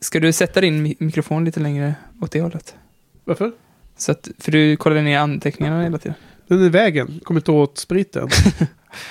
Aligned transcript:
Ska 0.00 0.20
du 0.20 0.32
sätta 0.32 0.60
din 0.60 0.86
mi- 0.86 0.96
mikrofon 0.98 1.44
lite 1.44 1.60
längre 1.60 1.94
åt 2.20 2.32
det 2.32 2.40
hållet? 2.40 2.76
Varför? 3.24 3.52
Så 3.96 4.12
att, 4.12 4.28
för 4.38 4.52
du 4.52 4.76
kollar 4.76 5.02
ner 5.02 5.18
anteckningarna 5.18 5.82
hela 5.82 5.98
tiden. 5.98 6.14
Den 6.46 6.60
är 6.62 6.66
i 6.66 6.68
vägen. 6.68 7.20
Kommer 7.24 7.40
inte 7.40 7.50
åt 7.50 7.78
spriten. 7.78 8.28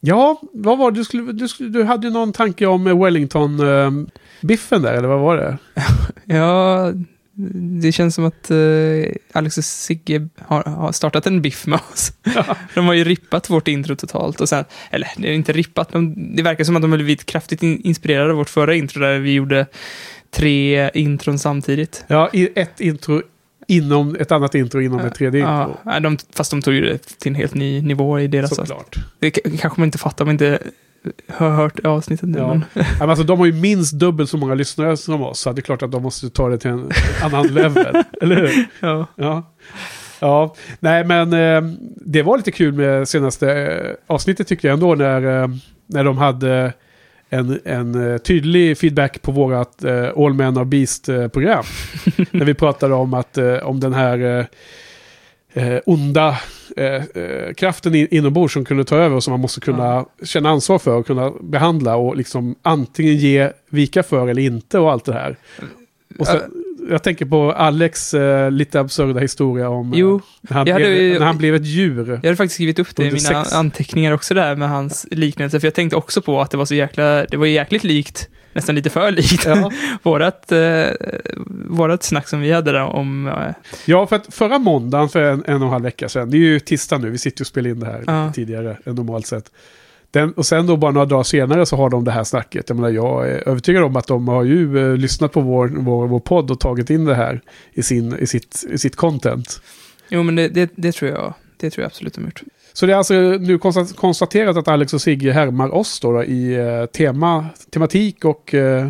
Ja, 0.00 0.40
vad 0.52 0.78
var 0.78 0.90
det? 0.90 1.00
Du, 1.00 1.04
skulle, 1.04 1.32
du, 1.32 1.48
skulle, 1.48 1.68
du 1.68 1.84
hade 1.84 2.06
ju 2.06 2.12
någon 2.12 2.32
tanke 2.32 2.66
om 2.66 2.86
eh, 2.86 3.02
Wellington-biffen 3.04 4.82
där, 4.82 4.94
eller 4.94 5.08
vad 5.08 5.20
var 5.20 5.36
det? 5.36 5.58
Ja, 6.36 6.92
det 7.82 7.92
känns 7.92 8.14
som 8.14 8.24
att 8.24 8.50
eh, 8.50 9.12
Alex 9.32 9.58
och 9.58 9.64
Sigge 9.64 10.28
har, 10.38 10.62
har 10.62 10.92
startat 10.92 11.26
en 11.26 11.42
biff 11.42 11.66
med 11.66 11.80
oss. 11.92 12.12
De 12.74 12.86
har 12.86 12.94
ju 12.94 13.04
rippat 13.04 13.50
vårt 13.50 13.68
intro 13.68 13.96
totalt 13.96 14.40
och 14.40 14.48
sen, 14.48 14.64
eller 14.90 15.08
det 15.16 15.28
är 15.28 15.32
inte 15.32 15.52
rippat, 15.52 15.88
de, 15.88 16.36
det 16.36 16.42
verkar 16.42 16.64
som 16.64 16.76
att 16.76 16.82
de 16.82 16.90
har 16.90 16.98
blivit 16.98 17.26
kraftigt 17.26 17.62
in, 17.62 17.80
inspirerade 17.80 18.30
av 18.30 18.36
vårt 18.36 18.50
förra 18.50 18.74
intro 18.74 19.00
där 19.00 19.18
vi 19.18 19.32
gjorde 19.32 19.66
tre 20.30 20.90
intron 20.94 21.38
samtidigt. 21.38 22.04
Ja, 22.06 22.30
ett 22.54 22.80
intro 22.80 23.22
inom 23.68 24.16
ett 24.20 24.32
annat 24.32 24.54
intro 24.54 24.80
inom 24.80 25.00
ett 25.00 25.14
tredje 25.14 25.40
intro. 25.40 25.76
Ja, 25.84 26.00
de, 26.00 26.18
fast 26.32 26.50
de 26.50 26.62
tog 26.62 26.74
ju 26.74 26.80
det 26.80 26.98
till 26.98 27.30
en 27.30 27.34
helt 27.36 27.54
ny 27.54 27.82
nivå 27.82 28.20
i 28.20 28.26
deras. 28.26 28.56
Såklart. 28.56 28.96
Det 29.18 29.30
kanske 29.30 29.80
man 29.80 29.86
inte 29.86 29.98
fattar 29.98 30.24
om 30.24 30.26
man 30.26 30.34
inte 30.34 30.58
har 31.28 31.50
hört 31.50 31.86
avsnittet 31.86 32.28
nu. 32.28 32.38
Ja. 32.38 32.48
Men, 32.48 32.84
men 32.98 33.10
alltså, 33.10 33.24
de 33.24 33.38
har 33.38 33.46
ju 33.46 33.52
minst 33.52 33.92
dubbelt 33.92 34.30
så 34.30 34.36
många 34.36 34.54
lyssnare 34.54 34.96
som 34.96 35.22
oss, 35.22 35.40
så 35.40 35.52
det 35.52 35.60
är 35.60 35.62
klart 35.62 35.82
att 35.82 35.92
de 35.92 36.02
måste 36.02 36.30
ta 36.30 36.48
det 36.48 36.58
till 36.58 36.70
en 36.70 36.90
annan 37.22 37.46
level. 37.54 38.04
Eller 38.20 38.36
hur? 38.36 38.66
ja. 38.80 39.06
Ja. 39.16 39.50
Ja, 40.20 40.54
nej 40.80 41.04
men 41.04 41.32
eh, 41.32 41.74
det 42.06 42.22
var 42.22 42.36
lite 42.36 42.52
kul 42.52 42.72
med 42.72 43.08
senaste 43.08 43.52
eh, 43.52 43.90
avsnittet 44.06 44.48
tycker 44.48 44.68
jag 44.68 44.74
ändå 44.74 44.94
när, 44.94 45.42
eh, 45.42 45.48
när 45.86 46.04
de 46.04 46.18
hade 46.18 46.72
en, 47.34 47.60
en 47.64 48.12
eh, 48.12 48.18
tydlig 48.18 48.78
feedback 48.78 49.22
på 49.22 49.32
vårat 49.32 49.84
eh, 49.84 50.08
All 50.16 50.34
Men 50.34 50.56
Are 50.56 50.64
Beast-program. 50.64 51.64
när 52.30 52.44
vi 52.44 52.54
pratade 52.54 52.94
om 52.94 53.14
att 53.14 53.38
eh, 53.38 53.56
om 53.56 53.80
den 53.80 53.94
här 53.94 54.46
onda 55.86 56.38
eh, 56.76 57.22
eh, 57.22 57.54
kraften 57.54 57.94
in, 57.94 58.08
inombords 58.10 58.54
som 58.54 58.64
kunde 58.64 58.84
ta 58.84 58.96
över 58.96 59.16
och 59.16 59.24
som 59.24 59.30
man 59.30 59.40
måste 59.40 59.60
kunna 59.60 60.04
känna 60.22 60.50
ansvar 60.50 60.78
för 60.78 60.96
och 60.96 61.06
kunna 61.06 61.32
behandla 61.40 61.96
och 61.96 62.16
liksom 62.16 62.54
antingen 62.62 63.16
ge 63.16 63.50
vika 63.70 64.02
för 64.02 64.28
eller 64.28 64.42
inte 64.42 64.78
och 64.78 64.92
allt 64.92 65.04
det 65.04 65.12
här. 65.12 65.36
Och 66.18 66.26
sen, 66.26 66.40
jag 66.90 67.02
tänker 67.02 67.24
på 67.24 67.52
Alex 67.52 68.14
eh, 68.14 68.50
lite 68.50 68.80
absurda 68.80 69.20
historia 69.20 69.68
om 69.68 69.92
eh, 69.92 69.98
Jo, 69.98 70.20
när, 70.40 70.56
han 70.56 70.68
hade 70.68 70.84
blev, 70.84 71.18
när 71.18 71.26
han 71.26 71.38
blev 71.38 71.54
ett 71.54 71.66
djur. 71.66 72.08
Jag 72.08 72.16
hade 72.16 72.36
faktiskt 72.36 72.54
skrivit 72.54 72.78
upp 72.78 72.96
det 72.96 73.06
i 73.06 73.12
mina 73.12 73.42
anteckningar 73.42 74.12
också 74.12 74.34
där 74.34 74.56
med 74.56 74.68
hans 74.68 75.06
liknelse, 75.10 75.60
för 75.60 75.66
jag 75.66 75.74
tänkte 75.74 75.96
också 75.96 76.22
på 76.22 76.40
att 76.40 76.50
det 76.50 76.56
var 76.56 76.64
så 76.64 76.74
jäkla, 76.74 77.24
det 77.24 77.36
var 77.36 77.46
jäkligt 77.46 77.84
likt, 77.84 78.28
nästan 78.54 78.74
lite 78.74 78.90
för 78.90 79.10
likt, 79.10 79.46
Ja. 79.46 79.72
vårat, 80.02 80.52
eh, 80.52 80.86
vårat 81.68 82.02
snack 82.02 82.28
som 82.28 82.40
vi 82.40 82.52
hade 82.52 82.72
där 82.72 82.80
om, 82.84 83.26
eh, 83.26 83.54
ja, 83.86 84.06
för 84.06 84.16
att 84.16 84.34
förra 84.34 84.58
måndagen 84.58 85.08
för 85.08 85.22
en, 85.22 85.44
en 85.46 85.56
och 85.56 85.66
en 85.66 85.72
halv 85.72 85.84
vecka 85.84 86.08
sedan, 86.08 86.30
det 86.30 86.36
är 86.36 86.38
ju 86.38 86.60
tisdag 86.60 86.98
nu, 86.98 87.10
vi 87.10 87.18
sitter 87.18 87.42
och 87.42 87.46
spelar 87.46 87.70
in 87.70 87.80
det 87.80 87.86
här 87.86 88.04
Ja. 88.06 88.32
tidigare 88.34 88.76
än 88.86 88.94
normalt 88.94 89.26
sett. 89.26 89.50
Den, 90.10 90.32
och 90.32 90.46
sen 90.46 90.66
då 90.66 90.76
bara 90.76 90.90
några 90.90 91.06
dagar 91.06 91.22
senare 91.22 91.66
så 91.66 91.76
har 91.76 91.90
de 91.90 92.04
det 92.04 92.10
här 92.10 92.24
snacket. 92.24 92.68
Jag 92.68 92.76
menar, 92.76 92.88
jag 92.90 93.28
är 93.28 93.48
övertygad 93.48 93.82
om 93.84 93.96
att 93.96 94.06
de 94.06 94.28
har 94.28 94.42
ju 94.44 94.78
eh, 94.92 94.96
lyssnat 94.96 95.32
på 95.32 95.40
vår, 95.40 95.68
vår, 95.68 96.06
vår 96.06 96.20
podd 96.20 96.50
och 96.50 96.60
tagit 96.60 96.90
in 96.90 97.04
det 97.04 97.14
här 97.14 97.40
i, 97.72 97.82
sin, 97.82 98.16
i, 98.18 98.26
sitt, 98.26 98.64
i 98.70 98.78
sitt 98.78 98.96
content. 98.96 99.60
jo 100.08 100.22
men 100.22 100.36
det, 100.36 100.48
det, 100.48 100.70
det 100.76 100.92
tror 100.92 101.10
jag, 101.10 101.34
det 101.56 101.70
tror 101.70 101.82
jag 101.82 101.86
absolut 101.86 102.14
de 102.14 102.20
har 102.20 102.26
gjort. 102.28 102.42
Så 102.76 102.86
det 102.86 102.92
är 102.92 102.96
alltså 102.96 103.14
nu 103.14 103.58
konsta- 103.58 103.94
konstaterat 103.96 104.56
att 104.56 104.68
Alex 104.68 104.94
och 104.94 105.00
Sigge 105.02 105.32
härmar 105.32 105.74
oss 105.74 106.00
då, 106.00 106.12
då 106.12 106.24
i 106.24 106.54
eh, 106.54 106.86
tema, 106.86 107.46
tematik 107.70 108.24
och 108.24 108.54
eh, 108.54 108.88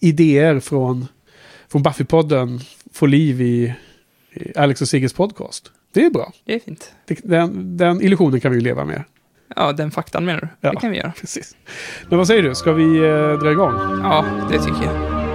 idéer 0.00 0.60
från, 0.60 1.06
från 1.68 1.82
Buffy-podden 1.84 2.60
får 2.92 3.08
liv 3.08 3.40
i, 3.42 3.74
i 4.34 4.58
Alex 4.58 4.82
och 4.82 4.88
Sigges 4.88 5.12
podcast. 5.12 5.72
Det 5.94 6.04
är 6.04 6.10
bra. 6.10 6.32
Det 6.44 6.54
är 6.54 6.60
fint. 6.60 6.92
Den, 7.22 7.76
den 7.76 8.02
illusionen 8.02 8.40
kan 8.40 8.50
vi 8.52 8.58
ju 8.58 8.64
leva 8.64 8.84
med. 8.84 9.04
Ja, 9.56 9.72
den 9.72 9.90
faktan 9.90 10.24
menar 10.24 10.40
du? 10.40 10.48
Ja. 10.60 10.70
Det 10.70 10.76
kan 10.80 10.90
vi 10.90 10.96
göra. 10.96 11.12
Precis. 11.20 11.56
Men 12.08 12.18
vad 12.18 12.26
säger 12.26 12.42
du, 12.42 12.54
ska 12.54 12.72
vi 12.72 12.96
eh, 12.96 13.38
dra 13.38 13.50
igång? 13.52 13.72
Ja, 14.02 14.24
det 14.50 14.58
tycker 14.58 14.82
jag. 14.84 15.25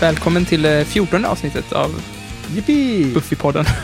Välkommen 0.00 0.44
till 0.44 0.64
eh, 0.64 0.84
14 0.84 1.24
avsnittet 1.24 1.72
av! 1.72 2.02
Buffy-podden. 2.56 3.66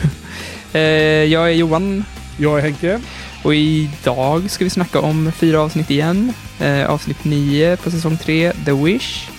Eh, 0.73 0.81
jag 1.23 1.49
är 1.49 1.53
Johan 1.53 2.05
Jag 2.37 2.57
är 2.57 2.61
Henke. 2.61 2.99
och 3.43 3.55
idag 3.55 4.49
ska 4.49 4.63
vi 4.63 4.69
snacka 4.69 4.99
om 4.99 5.31
fyra 5.31 5.61
avsnitt 5.61 5.91
igen. 5.91 6.33
Eh, 6.59 6.89
avsnitt 6.89 7.23
9 7.23 7.77
på 7.77 7.91
säsong 7.91 8.17
3, 8.17 8.51
The 8.65 8.71
Wish. 8.71 9.29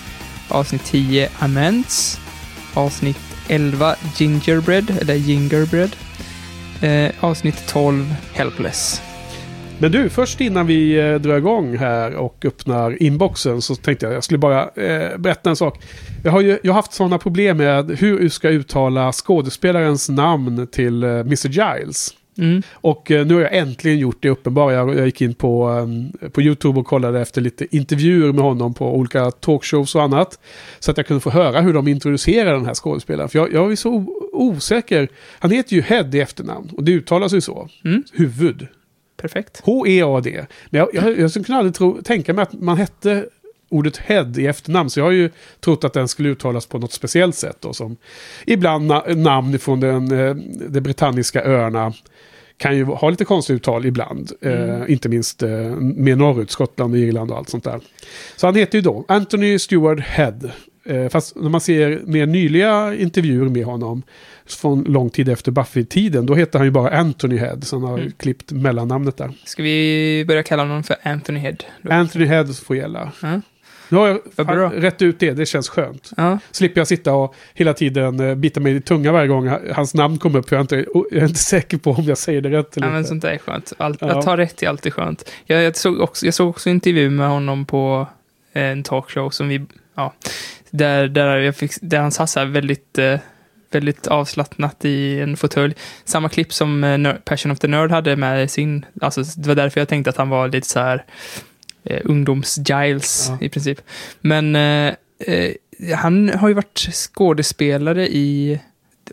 Avsnitt 0.47 0.83
10, 0.85 1.29
Amends. 1.39 2.19
Avsnitt 2.73 3.19
11, 3.47 3.95
Gingerbread, 4.15 4.97
eller 5.01 5.15
Gingerbread. 5.15 5.95
Eh, 6.81 7.11
avsnitt 7.19 7.67
12, 7.67 8.15
Helpless. 8.33 9.01
Men 9.81 9.91
du, 9.91 10.09
först 10.09 10.41
innan 10.41 10.67
vi 10.67 10.99
eh, 10.99 11.15
drar 11.15 11.37
igång 11.37 11.77
här 11.77 12.15
och 12.15 12.45
öppnar 12.45 13.03
inboxen 13.03 13.61
så 13.61 13.75
tänkte 13.75 14.05
jag 14.05 14.15
jag 14.15 14.23
skulle 14.23 14.37
bara 14.37 14.69
eh, 14.69 15.17
berätta 15.17 15.49
en 15.49 15.55
sak. 15.55 15.83
Jag 16.23 16.31
har 16.31 16.41
ju 16.41 16.59
jag 16.63 16.71
har 16.71 16.75
haft 16.75 16.93
sådana 16.93 17.17
problem 17.17 17.57
med 17.57 17.91
hur 17.91 18.19
du 18.19 18.29
ska 18.29 18.49
uttala 18.49 19.11
skådespelarens 19.11 20.09
namn 20.09 20.67
till 20.67 21.03
eh, 21.03 21.09
Mr. 21.09 21.47
Giles. 21.47 22.13
Mm. 22.37 22.61
Och 22.73 23.11
eh, 23.11 23.25
nu 23.25 23.33
har 23.33 23.41
jag 23.41 23.55
äntligen 23.55 23.99
gjort 23.99 24.17
det 24.19 24.29
uppenbara. 24.29 24.73
Jag, 24.73 24.97
jag 24.97 25.05
gick 25.05 25.21
in 25.21 25.33
på, 25.33 25.69
eh, 26.21 26.29
på 26.29 26.41
YouTube 26.41 26.79
och 26.79 26.87
kollade 26.87 27.21
efter 27.21 27.41
lite 27.41 27.75
intervjuer 27.75 28.33
med 28.33 28.43
honom 28.43 28.73
på 28.73 28.95
olika 28.95 29.31
talkshows 29.31 29.95
och 29.95 30.03
annat. 30.03 30.39
Så 30.79 30.91
att 30.91 30.97
jag 30.97 31.07
kunde 31.07 31.21
få 31.21 31.29
höra 31.29 31.61
hur 31.61 31.73
de 31.73 31.87
introducerar 31.87 32.53
den 32.53 32.65
här 32.65 32.73
skådespelaren. 32.73 33.29
För 33.29 33.39
jag, 33.39 33.53
jag 33.53 33.71
är 33.71 33.75
så 33.75 34.05
osäker. 34.33 35.07
Han 35.39 35.51
heter 35.51 35.75
ju 35.75 35.81
Head 35.81 36.09
i 36.13 36.19
efternamn 36.19 36.69
och 36.77 36.83
det 36.83 36.91
uttalas 36.91 37.33
ju 37.33 37.41
så. 37.41 37.69
Mm. 37.85 38.03
Huvud. 38.13 38.67
Perfekt. 39.21 39.61
H-E-A-D. 39.63 40.45
Men 40.69 40.79
jag, 40.79 40.89
jag, 40.93 41.19
jag 41.19 41.45
kunna 41.45 41.57
aldrig 41.57 41.75
tro, 41.75 42.01
tänka 42.01 42.33
mig 42.33 42.43
att 42.43 42.53
man 42.53 42.77
hette 42.77 43.25
ordet 43.69 43.97
head 43.97 44.33
i 44.37 44.47
efternamn. 44.47 44.89
Så 44.89 44.99
jag 44.99 45.05
har 45.05 45.11
ju 45.11 45.29
trott 45.59 45.83
att 45.83 45.93
den 45.93 46.07
skulle 46.07 46.29
uttalas 46.29 46.65
på 46.65 46.77
något 46.77 46.93
speciellt 46.93 47.35
sätt. 47.35 47.57
Då, 47.59 47.73
som 47.73 47.97
ibland 48.45 48.85
na, 48.85 49.03
namn 49.07 49.59
från 49.59 49.79
den, 49.79 50.11
eh, 50.11 50.35
de 50.69 50.81
brittanniska 50.81 51.43
öarna 51.43 51.93
kan 52.57 52.77
ju 52.77 52.83
ha 52.83 53.09
lite 53.09 53.25
konstiga 53.25 53.55
uttal 53.55 53.85
ibland. 53.85 54.31
Eh, 54.41 54.81
inte 54.87 55.09
minst 55.09 55.43
eh, 55.43 55.49
mer 55.79 56.15
norrut, 56.15 56.51
Skottland 56.51 56.93
och 56.93 56.99
Irland 56.99 57.31
och 57.31 57.37
allt 57.37 57.49
sånt 57.49 57.63
där. 57.63 57.79
Så 58.35 58.47
han 58.47 58.55
heter 58.55 58.77
ju 58.77 58.81
då 58.81 59.05
Anthony 59.07 59.59
Stewart 59.59 59.99
Head. 59.99 60.39
Eh, 60.85 61.09
fast 61.09 61.35
när 61.35 61.49
man 61.49 61.61
ser 61.61 62.01
mer 62.05 62.25
nyliga 62.25 62.95
intervjuer 62.95 63.49
med 63.49 63.65
honom 63.65 64.03
från 64.45 64.83
lång 64.83 65.09
tid 65.09 65.29
efter 65.29 65.51
Buffy-tiden, 65.51 66.25
då 66.25 66.35
heter 66.35 66.59
han 66.59 66.65
ju 66.67 66.71
bara 66.71 66.97
Anthony 66.97 67.37
Head. 67.37 67.57
Så 67.61 67.75
han 67.79 67.83
har 67.89 67.97
Mm. 67.97 68.11
klippt 68.17 68.51
mellannamnet 68.51 69.17
där. 69.17 69.31
Ska 69.45 69.63
vi 69.63 70.25
börja 70.27 70.43
kalla 70.43 70.63
honom 70.63 70.83
för 70.83 70.95
Anthony 71.03 71.39
Head? 71.39 71.55
då? 71.81 71.91
Anthony 71.91 72.25
Head 72.25 72.45
får 72.45 72.75
gälla. 72.75 73.11
Ja. 73.21 73.41
Nu 73.91 73.97
har 73.97 74.07
jag 74.35 74.45
bra. 74.47 74.71
rätt 74.75 75.01
ut 75.01 75.19
det, 75.19 75.31
det 75.31 75.45
känns 75.45 75.69
skönt. 75.69 76.11
Ja, 76.17 76.39
Slipper 76.51 76.79
jag 76.81 76.87
sitta 76.87 77.13
och 77.13 77.35
hela 77.53 77.73
tiden 77.73 78.19
eh, 78.19 78.35
bita 78.35 78.59
mig 78.59 78.75
i 78.75 78.81
tunga 78.81 79.11
varje 79.11 79.27
gång 79.27 79.51
hans 79.73 79.93
namn 79.93 80.17
kommer 80.17 80.39
upp. 80.39 80.49
För 80.49 80.55
jag 80.55 80.59
är 80.59 80.77
inte, 80.77 80.85
jag 81.11 81.21
är 81.23 81.27
inte 81.27 81.39
säker 81.39 81.77
på 81.77 81.91
om 81.91 82.03
jag 82.03 82.17
säger 82.17 82.41
det 82.41 82.49
rätt 82.49 82.77
eller 82.77 82.87
ja 82.87 82.93
men 82.93 83.05
sånt 83.05 83.21
där 83.21 83.29
är 83.29 83.37
skönt. 83.37 83.73
Allt, 83.77 83.97
Ja. 84.01 84.07
Att 84.19 84.25
ta 84.25 84.37
rätt 84.37 84.63
är 84.63 84.67
alltid 84.67 84.93
skönt. 84.93 85.29
Jag, 85.45 85.63
jag, 85.63 85.75
såg 85.75 85.99
också, 86.01 86.25
jag 86.25 86.33
såg 86.33 86.49
också 86.49 86.69
en 86.69 86.73
intervju 86.75 87.09
med 87.09 87.27
honom 87.29 87.65
på 87.65 88.07
en 88.53 88.83
talkshow 88.83 89.29
som 89.29 89.47
vi, 89.47 89.61
ja, 89.95 90.13
där, 90.71 91.07
där, 91.07 91.37
jag 91.37 91.55
fick, 91.55 91.71
där 91.81 91.99
han 91.99 92.11
satt 92.11 92.29
så 92.29 92.39
här 92.39 92.47
väldigt, 92.47 92.97
eh, 92.97 93.19
väldigt 93.71 94.07
avslappnat 94.07 94.85
i 94.85 95.19
en 95.19 95.37
fåtölj. 95.37 95.75
Samma 96.05 96.29
klipp 96.29 96.53
som 96.53 96.83
eh, 96.83 97.13
Passion 97.13 97.51
of 97.51 97.59
the 97.59 97.67
Nerd 97.67 97.91
hade 97.91 98.15
med 98.15 98.51
sin, 98.51 98.85
alltså 99.01 99.23
det 99.37 99.47
var 99.47 99.55
därför 99.55 99.81
jag 99.81 99.87
tänkte 99.87 100.09
att 100.09 100.17
han 100.17 100.29
var 100.29 100.47
lite 100.47 100.67
så 100.67 100.79
här 100.79 101.05
eh, 101.83 102.01
ungdoms-Giles 102.05 103.29
Ja. 103.29 103.37
i 103.41 103.49
princip. 103.49 103.81
Men 104.21 104.55
eh, 104.55 104.93
eh, 105.19 105.53
han 105.95 106.29
har 106.29 106.47
ju 106.47 106.53
varit 106.53 106.79
skådespelare 106.93 108.07
i 108.07 108.59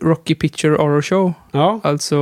Rocky 0.01 0.35
Picture 0.35 0.75
Horror 0.77 1.01
Show. 1.01 1.33
Ja, 1.51 1.79
Alltså, 1.83 2.17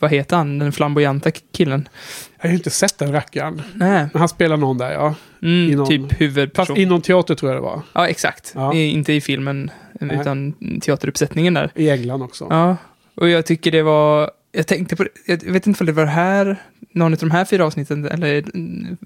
vad 0.00 0.10
heter 0.10 0.36
han? 0.36 0.58
Den 0.58 0.72
flamboyanta 0.72 1.30
killen. 1.30 1.88
jag 2.36 2.42
har 2.44 2.50
ju 2.50 2.56
inte 2.56 2.70
sett 2.70 2.98
den 2.98 3.12
rackaren. 3.12 3.62
Nej. 3.74 4.06
Men 4.12 4.18
han 4.20 4.28
spelar 4.28 4.56
någon 4.56 4.78
där, 4.78 4.92
ja. 4.92 5.14
Mm, 5.42 5.70
någon- 5.76 5.86
typ 5.88 6.08
Fast 6.08 6.20
huvudperson. 6.20 6.76
inom 6.76 7.02
teater 7.02 7.34
tror 7.34 7.52
jag 7.52 7.56
det 7.62 7.64
var. 7.64 7.82
Ja, 7.92 8.08
exakt. 8.08 8.52
Ja. 8.54 8.74
I, 8.74 8.90
inte 8.90 9.12
i 9.12 9.20
filmen, 9.20 9.70
Nej. 10.00 10.20
utan 10.20 10.54
teateruppsättningen 10.82 11.54
där. 11.54 11.70
I 11.74 11.90
England 11.90 12.22
också. 12.22 12.46
Ja, 12.50 12.76
och 13.14 13.28
jag 13.28 13.46
tycker 13.46 13.70
det 13.70 13.82
var 13.82 14.30
jag 14.52 14.66
tänkte 14.66 14.96
på 14.96 15.04
jag 15.26 15.36
vet 15.52 15.66
inte 15.66 15.80
om 15.80 15.86
det 15.86 15.92
var 15.92 16.04
det 16.04 16.10
här, 16.10 16.56
någon 16.92 17.12
av 17.12 17.18
de 17.18 17.30
här 17.30 17.44
fyra 17.44 17.66
avsnitten, 17.66 18.04
eller 18.08 18.44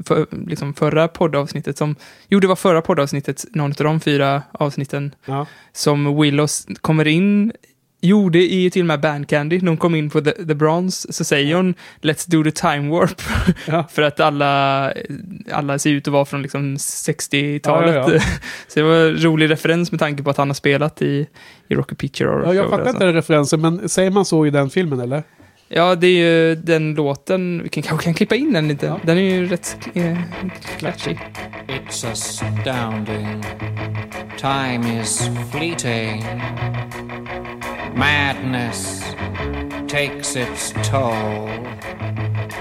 för, 0.04 0.26
liksom 0.46 0.74
förra 0.74 1.08
poddavsnittet 1.08 1.78
som, 1.78 1.96
jo 2.28 2.40
det 2.40 2.46
var 2.46 2.56
förra 2.56 2.82
poddavsnittet, 2.82 3.44
någon 3.54 3.70
av 3.70 3.76
de 3.84 4.00
fyra 4.00 4.42
avsnitten 4.52 5.14
Ja. 5.24 5.46
som 5.72 6.20
Willows 6.20 6.66
kommer 6.80 7.06
in, 7.08 7.52
jo 8.02 8.28
det 8.28 8.54
är 8.54 8.58
ju 8.60 8.70
till 8.70 8.82
och 8.82 8.86
med 8.86 9.00
Bandcandy, 9.00 9.60
när 9.60 9.68
hon 9.68 9.76
kom 9.76 9.94
in 9.94 10.10
på 10.10 10.20
The, 10.20 10.30
the 10.32 10.54
Bronze 10.54 11.12
så 11.12 11.24
säger 11.24 11.56
hon 11.56 11.74
Let's 12.00 12.30
do 12.30 12.44
the 12.44 12.50
time 12.50 12.90
warp, 12.90 13.22
Ja. 13.66 13.88
för 13.92 14.02
att 14.02 14.20
alla, 14.20 14.92
alla 15.52 15.78
ser 15.78 15.90
ut 15.90 16.08
att 16.08 16.12
vara 16.12 16.24
från 16.24 16.42
liksom 16.42 16.76
60-talet. 16.76 17.94
Ja, 17.94 18.04
ja, 18.08 18.14
ja. 18.14 18.20
så 18.68 18.80
det 18.80 18.82
var 18.82 18.94
en 18.94 19.22
rolig 19.22 19.50
referens 19.50 19.92
med 19.92 20.00
tanke 20.00 20.22
på 20.22 20.30
att 20.30 20.36
han 20.36 20.48
har 20.48 20.54
spelat 20.54 21.02
i, 21.02 21.26
i 21.68 21.74
Rocky 21.74 21.94
Picture 21.94 22.28
Horror 22.30 22.46
Ja, 22.46 22.54
jag 22.54 22.64
fattar 22.64 22.78
alltså. 22.78 22.94
inte 22.94 23.04
den 23.04 23.14
referensen, 23.14 23.60
men 23.60 23.88
säger 23.88 24.10
man 24.10 24.24
så 24.24 24.46
i 24.46 24.50
den 24.50 24.70
filmen 24.70 25.00
eller? 25.00 25.22
Ja, 25.74 25.94
det 25.94 26.06
är 26.06 26.48
ju 26.48 26.54
den 26.54 26.94
låten, 26.94 27.60
vi 27.62 27.68
kan, 27.68 27.82
kanske 27.82 28.04
kan 28.04 28.14
klippa 28.14 28.34
in 28.34 28.52
den 28.52 28.68
lite. 28.68 28.86
Ja. 28.86 29.00
Den 29.02 29.18
är 29.18 29.34
ju 29.34 29.48
rätt 29.48 29.76
eh. 29.94 30.18
It's 31.68 32.12
astounding. 32.12 33.44
Time 34.38 35.00
is 35.02 35.30
fleeting. 35.52 36.24
Madness 37.94 39.02
takes 39.90 40.34
its 40.36 40.72
toll. 40.88 41.48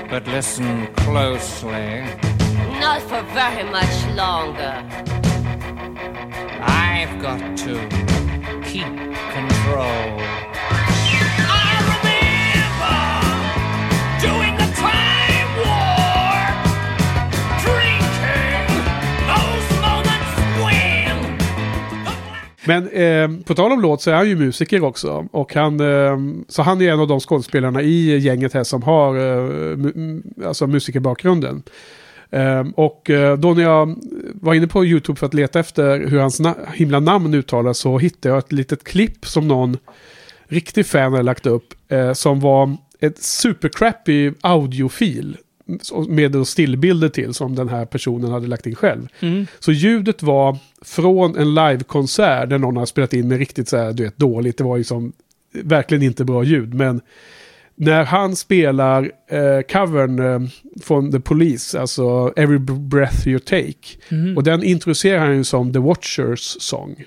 But 0.09 0.27
listen 0.27 0.87
closely. 0.95 2.03
Not 2.79 3.01
for 3.01 3.21
very 3.33 3.63
much 3.69 4.05
longer. 4.15 4.85
I've 6.61 7.21
got 7.21 7.57
to 7.59 7.73
keep 8.63 8.91
control. 9.31 10.19
Men 22.67 22.87
eh, 22.89 23.43
på 23.45 23.55
tal 23.55 23.71
om 23.71 23.81
låt 23.81 24.01
så 24.01 24.11
är 24.11 24.15
han 24.15 24.29
ju 24.29 24.35
musiker 24.35 24.83
också. 24.83 25.27
Och 25.31 25.53
han, 25.55 25.79
eh, 25.79 26.17
så 26.47 26.61
han 26.61 26.81
är 26.81 26.91
en 26.91 26.99
av 26.99 27.07
de 27.07 27.19
skådespelarna 27.19 27.81
i 27.81 28.17
gänget 28.17 28.53
här 28.53 28.63
som 28.63 28.83
har 28.83 29.15
eh, 29.15 29.75
mu- 29.75 29.95
mm, 29.95 30.23
alltså 30.45 30.67
musikerbakgrunden. 30.67 31.63
Ehm, 32.31 32.67
eh, 32.67 32.73
och 32.75 33.09
då 33.39 33.53
när 33.53 33.63
jag 33.63 33.95
var 34.33 34.53
inne 34.53 34.67
på 34.67 34.85
YouTube 34.85 35.19
för 35.19 35.25
att 35.25 35.33
leta 35.33 35.59
efter 35.59 35.99
hur 36.07 36.19
hans 36.19 36.41
na- 36.41 36.71
himla 36.73 36.99
namn 36.99 37.33
uttalas 37.33 37.77
så 37.77 37.97
hittade 37.97 38.35
jag 38.35 38.39
ett 38.39 38.51
litet 38.51 38.83
klipp 38.83 39.25
som 39.25 39.47
någon 39.47 39.77
riktig 40.47 40.85
fan 40.85 41.11
hade 41.11 41.23
lagt 41.23 41.45
upp. 41.45 41.73
Eh, 41.87 42.13
som 42.13 42.39
var 42.39 42.77
ett 42.99 43.23
supercrappy 43.23 44.31
audiofil. 44.41 45.37
Med 46.07 46.47
stillbilder 46.47 47.09
till 47.09 47.33
som 47.33 47.55
den 47.55 47.69
här 47.69 47.85
personen 47.85 48.31
hade 48.31 48.47
lagt 48.47 48.67
in 48.67 48.75
själv. 48.75 49.07
Mm. 49.19 49.47
Så 49.59 49.71
ljudet 49.71 50.23
var 50.23 50.57
från 50.81 51.37
en 51.37 51.53
livekonsert 51.53 52.49
där 52.49 52.57
någon 52.57 52.77
har 52.77 52.85
spelat 52.85 53.13
in 53.13 53.27
med 53.27 53.37
riktigt 53.37 53.69
så 53.69 53.77
här, 53.77 53.93
du 53.93 54.03
vet, 54.03 54.17
dåligt. 54.17 54.57
Det 54.57 54.63
var 54.63 54.77
ju 54.77 54.83
som 54.83 55.13
verkligen 55.53 56.03
inte 56.03 56.25
bra 56.25 56.43
ljud. 56.43 56.73
Men 56.73 57.01
när 57.75 58.03
han 58.03 58.35
spelar 58.35 59.11
eh, 59.27 59.61
covern 59.71 60.19
eh, 60.19 60.49
från 60.81 61.11
The 61.11 61.19
Police, 61.19 61.79
alltså 61.79 62.33
Every 62.35 62.59
Breath 62.59 63.27
You 63.27 63.39
Take. 63.39 63.97
Mhm. 64.09 64.37
Och 64.37 64.43
den 64.43 64.63
introducerar 64.63 65.19
han 65.19 65.37
ju 65.37 65.43
som 65.43 65.73
The 65.73 65.79
Watchers 65.79 66.57
Song. 66.59 67.05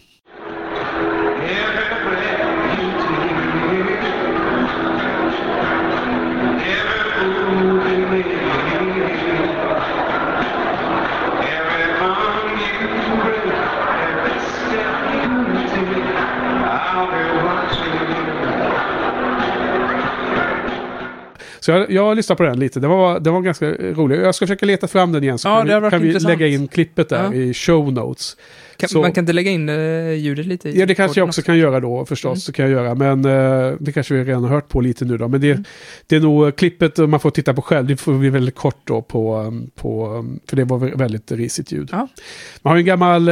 Så 21.64 21.70
jag, 21.70 21.90
jag 21.90 22.16
lyssnade 22.16 22.36
på 22.36 22.42
den 22.42 22.58
lite. 22.58 22.80
Den 22.80 22.90
var, 22.90 23.20
den 23.20 23.32
var 23.34 23.40
ganska 23.40 23.70
rolig. 23.70 24.18
Jag 24.20 24.34
ska 24.34 24.46
försöka 24.46 24.66
leta 24.66 24.88
fram 24.88 25.12
den 25.12 25.22
igen 25.22 25.38
så 25.38 25.48
Ja, 25.48 25.56
kan, 25.56 25.66
det 25.66 25.80
vi, 25.80 25.90
kan 25.90 26.00
vi 26.02 26.12
lägga 26.18 26.46
in 26.46 26.68
klippet 26.68 27.08
där 27.08 27.24
Ja. 27.24 27.34
i 27.34 27.54
show 27.54 27.92
notes. 27.92 28.36
Kan, 28.76 28.88
Så- 28.88 29.00
Man 29.00 29.12
kan 29.12 29.22
inte 29.22 29.32
lägga 29.32 29.50
in 29.50 29.68
eh, 29.68 30.12
ljudet 30.12 30.46
lite 30.46 30.68
i 30.68 30.78
Ja, 30.80 30.86
det 30.86 30.94
kanske 30.94 31.20
jag 31.20 31.28
också 31.28 31.42
kan 31.42 31.58
göra 31.58 31.80
då 31.80 32.04
förstås. 32.06 32.30
Mm. 32.30 32.40
Så 32.40 32.52
kan 32.52 32.64
jag 32.70 32.72
göra. 32.72 32.94
Men 32.94 33.24
eh, 33.24 33.76
det 33.80 33.92
kanske 33.92 34.14
vi 34.14 34.24
redan 34.24 34.42
har 34.42 34.50
hört 34.50 34.68
på 34.68 34.80
lite 34.80 35.04
nu 35.04 35.16
då. 35.18 35.28
Men 35.28 35.40
det, 35.40 35.50
Mm. 35.50 35.64
det 36.06 36.16
är 36.16 36.20
nog 36.20 36.44
eh, 36.46 36.50
klippet 36.50 36.98
man 36.98 37.20
får 37.20 37.30
titta 37.30 37.54
på 37.54 37.62
själv. 37.62 37.86
Det 37.86 37.96
får 37.96 38.12
bli 38.14 38.28
väldigt 38.30 38.54
kort 38.54 38.80
då 38.84 39.02
på, 39.02 39.36
um, 39.38 39.70
på 39.74 40.08
um, 40.08 40.40
för 40.48 40.56
det 40.56 40.64
var 40.64 40.78
vä- 40.78 40.98
väldigt 40.98 41.32
risigt 41.32 41.72
ljud. 41.72 41.88
Ja. 41.92 42.08
Man 42.62 42.70
har 42.72 42.78
en 42.78 42.84
gammal, 42.84 43.24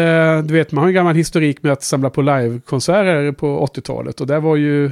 du 0.47 0.55
vet, 0.55 0.73
man 0.73 0.83
har 0.83 0.89
en 0.89 0.95
gammal 0.95 1.15
historik 1.15 1.63
med 1.63 1.73
att 1.73 1.83
samla 1.83 2.11
på 2.11 2.23
livekonserter 2.23 3.33
på 3.33 3.67
80-talet. 3.75 4.21
Och 4.21 4.27
där 4.27 4.41
var 4.41 4.57
ju 4.57 4.91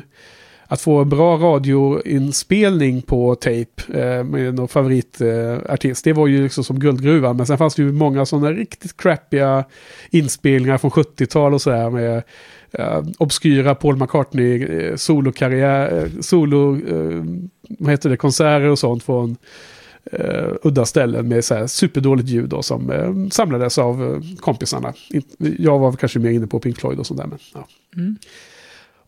att 0.72 0.80
få 0.80 0.98
en 0.98 1.08
bra 1.08 1.36
radioinspelning 1.36 3.02
på 3.02 3.34
tape 3.34 3.66
eh, 3.94 4.24
med 4.24 4.54
någon 4.54 4.68
favoritartist. 4.68 6.06
Eh, 6.06 6.10
det 6.10 6.18
var 6.20 6.26
ju 6.26 6.42
liksom 6.42 6.64
som 6.64 6.78
guldgruvan. 6.78 7.36
Men 7.36 7.46
sen 7.46 7.58
fanns 7.58 7.74
det 7.74 7.82
ju 7.82 7.92
många 7.92 8.26
sådana 8.26 8.52
riktigt 8.52 8.96
crappiga 8.96 9.64
inspelningar 10.10 10.78
från 10.78 10.90
70-tal 10.90 11.54
och 11.54 11.62
sådär 11.62 11.90
med 11.90 12.22
eh, 12.72 13.02
obskyra 13.18 13.74
Paul 13.74 13.96
McCartney 13.96 14.64
eh, 14.64 14.96
solokarriär, 14.96 15.98
eh, 16.02 16.20
solo, 16.20 16.76
eh, 16.76 17.24
vad 17.78 17.90
heter 17.90 18.10
det, 18.10 18.16
konserter 18.16 18.66
och 18.68 18.78
sånt 18.78 19.02
från 19.02 19.36
Uh, 20.12 20.52
udda 20.62 20.84
ställen 20.84 21.28
med 21.28 21.44
så 21.44 21.54
här 21.54 21.66
superdåligt 21.66 22.28
ljud 22.28 22.48
då, 22.48 22.62
som 22.62 22.90
uh, 22.90 23.28
samlades 23.28 23.78
av 23.78 24.02
uh, 24.02 24.20
kompisarna. 24.40 24.92
In- 25.10 25.56
Jag 25.58 25.78
var 25.78 25.92
kanske 25.92 26.18
mer 26.18 26.30
inne 26.30 26.46
på 26.46 26.60
Pink 26.60 26.78
Floyd 26.78 26.98
och 26.98 27.06
sånt 27.06 27.20
där. 27.20 27.26
Men, 27.26 27.38
ja. 27.54 27.66
Mm. 27.96 28.16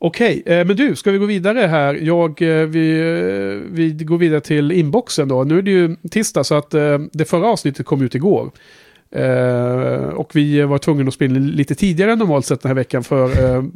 Okej, 0.05 0.43
eh, 0.47 0.65
men 0.67 0.77
du, 0.77 0.97
ska 0.97 1.11
vi 1.11 1.19
gå 1.19 1.27
vidare 1.27 1.59
här? 1.61 1.95
Jag, 1.95 2.43
eh, 2.43 2.67
vi, 2.67 3.01
eh, 3.01 3.73
vi 3.73 3.93
går 3.93 4.19
vidare 4.19 4.41
till 4.41 4.73
inboxen 4.73 5.29
då. 5.29 5.45
Nu 5.45 5.59
är 5.59 5.63
det 5.63 5.71
ju 5.71 5.97
tisdag 6.11 6.45
så 6.45 6.55
att 6.55 6.71
det 7.13 7.25
förra 7.29 7.47
avsnittet 7.47 7.87
kom 7.87 8.03
ut 8.03 8.15
igår. 8.15 8.51
Och 10.15 10.31
vi 10.37 10.63
var 10.63 10.79
tvungna 10.79 11.09
att 11.09 11.15
spela 11.15 11.39
lite 11.39 11.75
tidigare 11.75 12.13
än 12.13 12.19
normalt 12.19 12.47
sett 12.47 12.63
den 12.63 12.69
här 12.69 12.75
veckan 12.75 13.05
för 13.05 13.31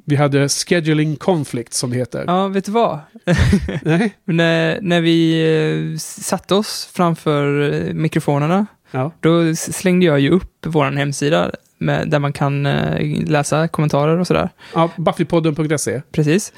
vi 0.04 0.16
hade 0.16 0.48
scheduling 0.48 1.16
conflict 1.16 1.72
som 1.74 1.90
det 1.90 1.96
heter. 1.96 2.24
Ja, 2.26 2.48
vet 2.48 2.64
du 2.64 2.72
vad? 2.72 2.98
Nej? 3.82 4.14
när, 4.24 4.78
när 4.80 5.00
vi 5.00 5.96
satte 6.00 6.54
oss 6.54 6.90
framför 6.92 7.70
mikrofonerna, 7.92 8.66
Ja. 8.90 9.12
då 9.20 9.54
slängde 9.54 10.06
jag 10.06 10.20
ju 10.20 10.30
upp 10.30 10.66
vår 10.66 10.84
hemsida 10.84 11.50
med, 11.78 12.08
där 12.10 12.18
man 12.18 12.32
kan 12.32 12.66
eh, 12.66 13.24
läsa 13.28 13.68
kommentarer 13.68 14.18
och 14.18 14.26
sådär. 14.26 14.48
ja 14.74 14.90
Buffypodden.se. 14.96 16.02
Precis. 16.12 16.52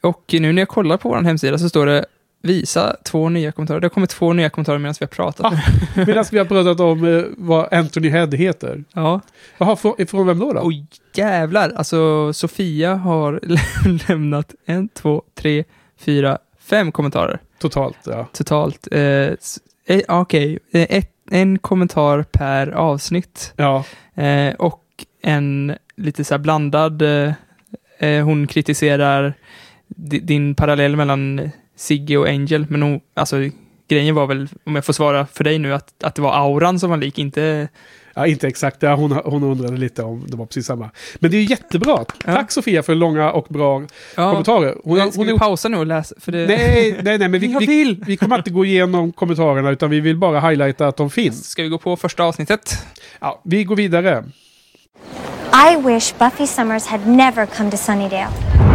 Och 0.00 0.24
nu 0.32 0.52
när 0.52 0.62
jag 0.62 0.68
kollar 0.68 0.96
på 0.96 1.08
vår 1.08 1.22
hemsida 1.22 1.58
så 1.58 1.68
står 1.68 1.86
det 1.86 2.04
visa 2.42 2.96
två 3.04 3.28
nya 3.28 3.52
kommentarer. 3.52 3.80
Det 3.80 3.84
har 3.84 3.90
kommit 3.90 4.10
två 4.10 4.32
nya 4.32 4.50
kommentarer 4.50 4.78
medan 4.78 4.94
vi 5.00 5.04
har 5.04 5.08
pratat. 5.08 5.46
Ah. 5.52 5.58
Medan 6.06 6.24
vi 6.32 6.38
har 6.38 6.44
pratat 6.44 6.80
om 6.80 7.04
eh, 7.18 7.24
vad 7.36 7.72
Anthony 7.72 8.08
Head 8.08 8.26
heter. 8.36 8.84
Ja. 8.94 9.20
Jaha, 9.58 9.76
från, 9.76 10.06
från 10.06 10.26
vem 10.26 10.38
då? 10.38 10.52
då? 10.52 10.60
Och 10.60 10.72
jävlar, 11.14 11.70
alltså 11.76 12.32
Sofia 12.32 12.94
har 12.94 13.40
lämnat 14.08 14.54
en, 14.66 14.88
två, 14.88 15.22
tre, 15.34 15.64
fyra, 15.98 16.38
fem 16.60 16.92
kommentarer 16.92 17.40
Totalt, 17.58 17.96
ja. 18.04 18.28
totalt. 18.32 18.88
Eh, 18.92 19.00
eh, 19.86 20.00
Okej, 20.08 20.58
eh, 20.72 20.86
ett- 20.88 21.08
en 21.32 21.58
kommentar 21.58 22.22
per 22.22 22.70
avsnitt. 22.70 23.52
Ja, 23.56 23.84
Eh, 24.14 24.54
och 24.54 24.84
en 25.22 25.76
lite 25.96 26.24
så 26.24 26.38
blandad, 26.38 27.02
eh, 27.02 27.32
eh, 27.98 28.24
hon 28.24 28.46
kritiserar 28.46 29.34
di- 29.88 30.18
din 30.20 30.54
parallell 30.54 30.96
mellan 30.96 31.50
Sigge 31.76 32.16
och 32.16 32.28
Angel, 32.28 32.66
men 32.68 32.82
hon, 32.82 33.00
alltså 33.14 33.36
grejen 33.88 34.14
var 34.14 34.26
väl, 34.26 34.48
om 34.64 34.74
jag 34.74 34.84
får 34.84 34.92
svara 34.92 35.26
för 35.26 35.44
dig 35.44 35.58
nu, 35.58 35.74
att, 35.74 36.04
att 36.04 36.14
det 36.14 36.22
var 36.22 36.32
auran 36.32 36.78
som 36.80 36.90
var 36.90 36.96
lik, 36.96 37.18
inte... 37.18 37.68
ja 38.14 38.26
inte 38.26 38.48
exakt. 38.48 38.82
Ja, 38.82 38.94
hon, 38.94 39.12
hon 39.12 39.42
undrade 39.42 39.76
lite 39.76 40.02
om 40.02 40.24
det 40.28 40.36
var 40.36 40.46
precis 40.46 40.66
samma. 40.66 40.90
Men 41.18 41.30
det 41.30 41.36
är 41.36 41.42
jättebra. 41.42 42.04
Tack 42.24 42.50
Sofia 42.52 42.82
för 42.82 42.94
långa 42.94 43.32
och 43.32 43.46
bra 43.48 43.82
Ja, 44.16 44.30
kommentarer. 44.30 44.76
Hon, 44.84 45.12
ska 45.12 45.20
hon 45.20 45.26
vi 45.26 45.32
är 45.32 45.38
pausa 45.38 45.68
nu 45.68 45.76
och 45.76 45.86
läsa? 45.86 46.14
För 46.20 46.32
det, 46.32 46.46
Nej, 46.46 47.00
nej, 47.02 47.18
nej, 47.18 47.28
men 47.28 47.40
vi, 47.40 47.46
vi, 47.60 47.66
vill! 47.66 48.04
vi 48.06 48.16
kommer 48.16 48.36
inte 48.36 48.50
gå 48.50 48.64
igenom 48.64 49.12
kommentarerna 49.12 49.70
utan 49.70 49.90
vi 49.90 50.00
vill 50.00 50.16
bara 50.16 50.40
highlighta 50.40 50.86
att 50.88 50.96
de 50.96 51.10
finns. 51.10 51.50
Ska 51.50 51.62
vi 51.62 51.68
gå 51.68 51.78
på 51.78 51.96
första 51.96 52.24
avsnittet? 52.24 52.86
Ja, 53.20 53.40
vi 53.44 53.64
går 53.64 53.76
vidare. 53.76 54.24
I 55.72 55.76
wish 55.76 56.14
Buffy 56.18 56.46
Summers 56.46 56.86
had 56.86 57.06
never 57.06 57.46
come 57.46 57.70
to 57.70 57.76
Sunnydale. 57.76 58.71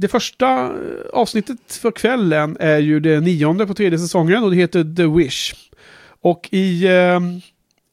Det 0.00 0.08
första 0.08 0.64
eh, 0.64 0.70
avsnittet 1.12 1.72
för 1.72 1.90
kvällen 1.90 2.56
är 2.60 2.78
ju 2.78 3.00
det 3.00 3.20
nionde 3.20 3.66
på 3.66 3.74
tredje 3.74 3.98
säsongen 3.98 4.44
och 4.44 4.50
det 4.50 4.56
heter 4.56 4.94
The 4.96 5.06
Wish. 5.06 5.54
Och 6.20 6.48
i, 6.52 6.86
eh, 6.86 7.16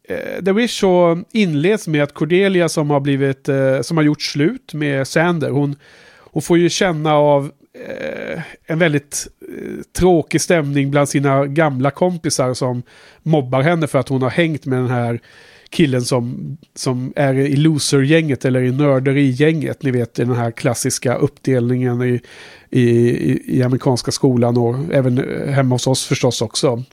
eh, 0.10 0.44
The 0.46 0.52
Wish 0.52 0.80
så 0.80 1.24
inleds 1.32 1.88
med 1.88 2.04
att 2.04 2.14
Cordelia 2.14 2.70
som 2.70 2.90
har 2.90 3.00
blivit, 3.00 3.50
eh, 3.50 3.82
som 3.82 3.98
har 3.98 4.04
gjort 4.04 4.22
slut 4.22 4.74
med 4.74 5.08
Sander, 5.08 5.50
hon, 5.50 5.76
hon 6.20 6.42
får 6.42 6.58
ju 6.58 6.70
känna 6.70 7.14
av 7.14 7.52
eh, 7.88 8.42
en 8.66 8.80
väldigt 8.80 9.28
eh, 9.42 9.82
tråkig 9.98 10.42
stämning 10.42 10.92
bland 10.92 11.10
sina 11.10 11.46
gamla 11.46 11.92
kompisar 11.92 12.54
som 12.54 12.84
mobbar 13.24 13.62
henne 13.62 13.88
för 13.88 14.00
att 14.00 14.10
hon 14.10 14.22
har 14.22 14.30
hängt 14.30 14.66
med 14.66 14.80
den 14.80 14.90
här 14.90 15.20
killen 15.70 16.02
som, 16.02 16.58
som 16.76 17.14
är 17.16 17.34
i 17.34 17.56
loser-gänget 17.56 18.46
eller 18.46 18.62
i 18.62 18.72
nörderi-gänget. 18.72 19.84
Ni 19.84 19.92
vet 19.92 20.14
den 20.14 20.32
här 20.32 20.52
klassiska 20.52 21.16
uppdelningen 21.16 22.02
i, 22.02 22.22
i, 22.70 23.58
i, 23.58 23.64
amerikanska 23.64 24.12
skolan 24.12 24.58
och 24.58 24.76
även 24.94 25.18
hemma 25.54 25.76
hos 25.76 25.88
oss 25.88 26.06
förstås 26.06 26.42
också. 26.42 26.84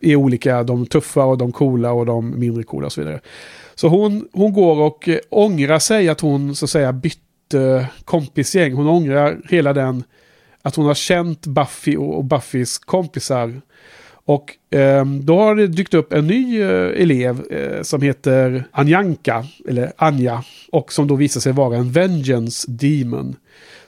I 0.00 0.16
olika, 0.16 0.62
de 0.62 0.86
tuffa 0.86 1.24
och 1.24 1.38
de 1.38 1.52
coola 1.52 1.92
och 1.92 2.06
de 2.06 2.40
mindre 2.40 2.62
coola 2.62 2.86
och 2.86 2.92
så 2.92 3.00
vidare. 3.00 3.20
Så 3.74 3.88
hon, 3.88 4.28
hon 4.32 4.52
går 4.52 4.80
och 4.80 5.08
eh, 5.08 5.18
ångrar 5.30 5.78
sig 5.78 6.08
att 6.08 6.20
hon 6.20 6.56
så 6.56 6.64
att 6.64 6.70
säga 6.70 6.92
bytte 6.92 7.86
kompisgäng. 8.04 8.72
Hon 8.72 8.88
ångrar 8.88 9.40
hela 9.48 9.72
den, 9.72 10.04
att 10.62 10.76
hon 10.76 10.86
har 10.86 10.94
känt 10.94 11.46
Buffy 11.46 11.96
och, 11.96 12.16
och 12.16 12.24
Buffys 12.24 12.78
kompisar. 12.78 13.60
Och 14.24 14.76
eh, 14.76 15.04
då 15.04 15.38
har 15.38 15.54
det 15.54 15.66
dykt 15.66 15.94
upp 15.94 16.12
en 16.12 16.26
ny 16.26 16.60
eh, 16.60 17.02
elev 17.02 17.42
eh, 17.50 17.82
som 17.82 18.02
heter 18.02 18.64
Anjanka, 18.70 19.44
eller 19.68 19.92
Anja, 19.96 20.44
och 20.72 20.92
som 20.92 21.06
då 21.06 21.14
visar 21.14 21.40
sig 21.40 21.52
vara 21.52 21.76
en 21.76 21.92
Vengeance 21.92 22.70
Demon. 22.70 23.36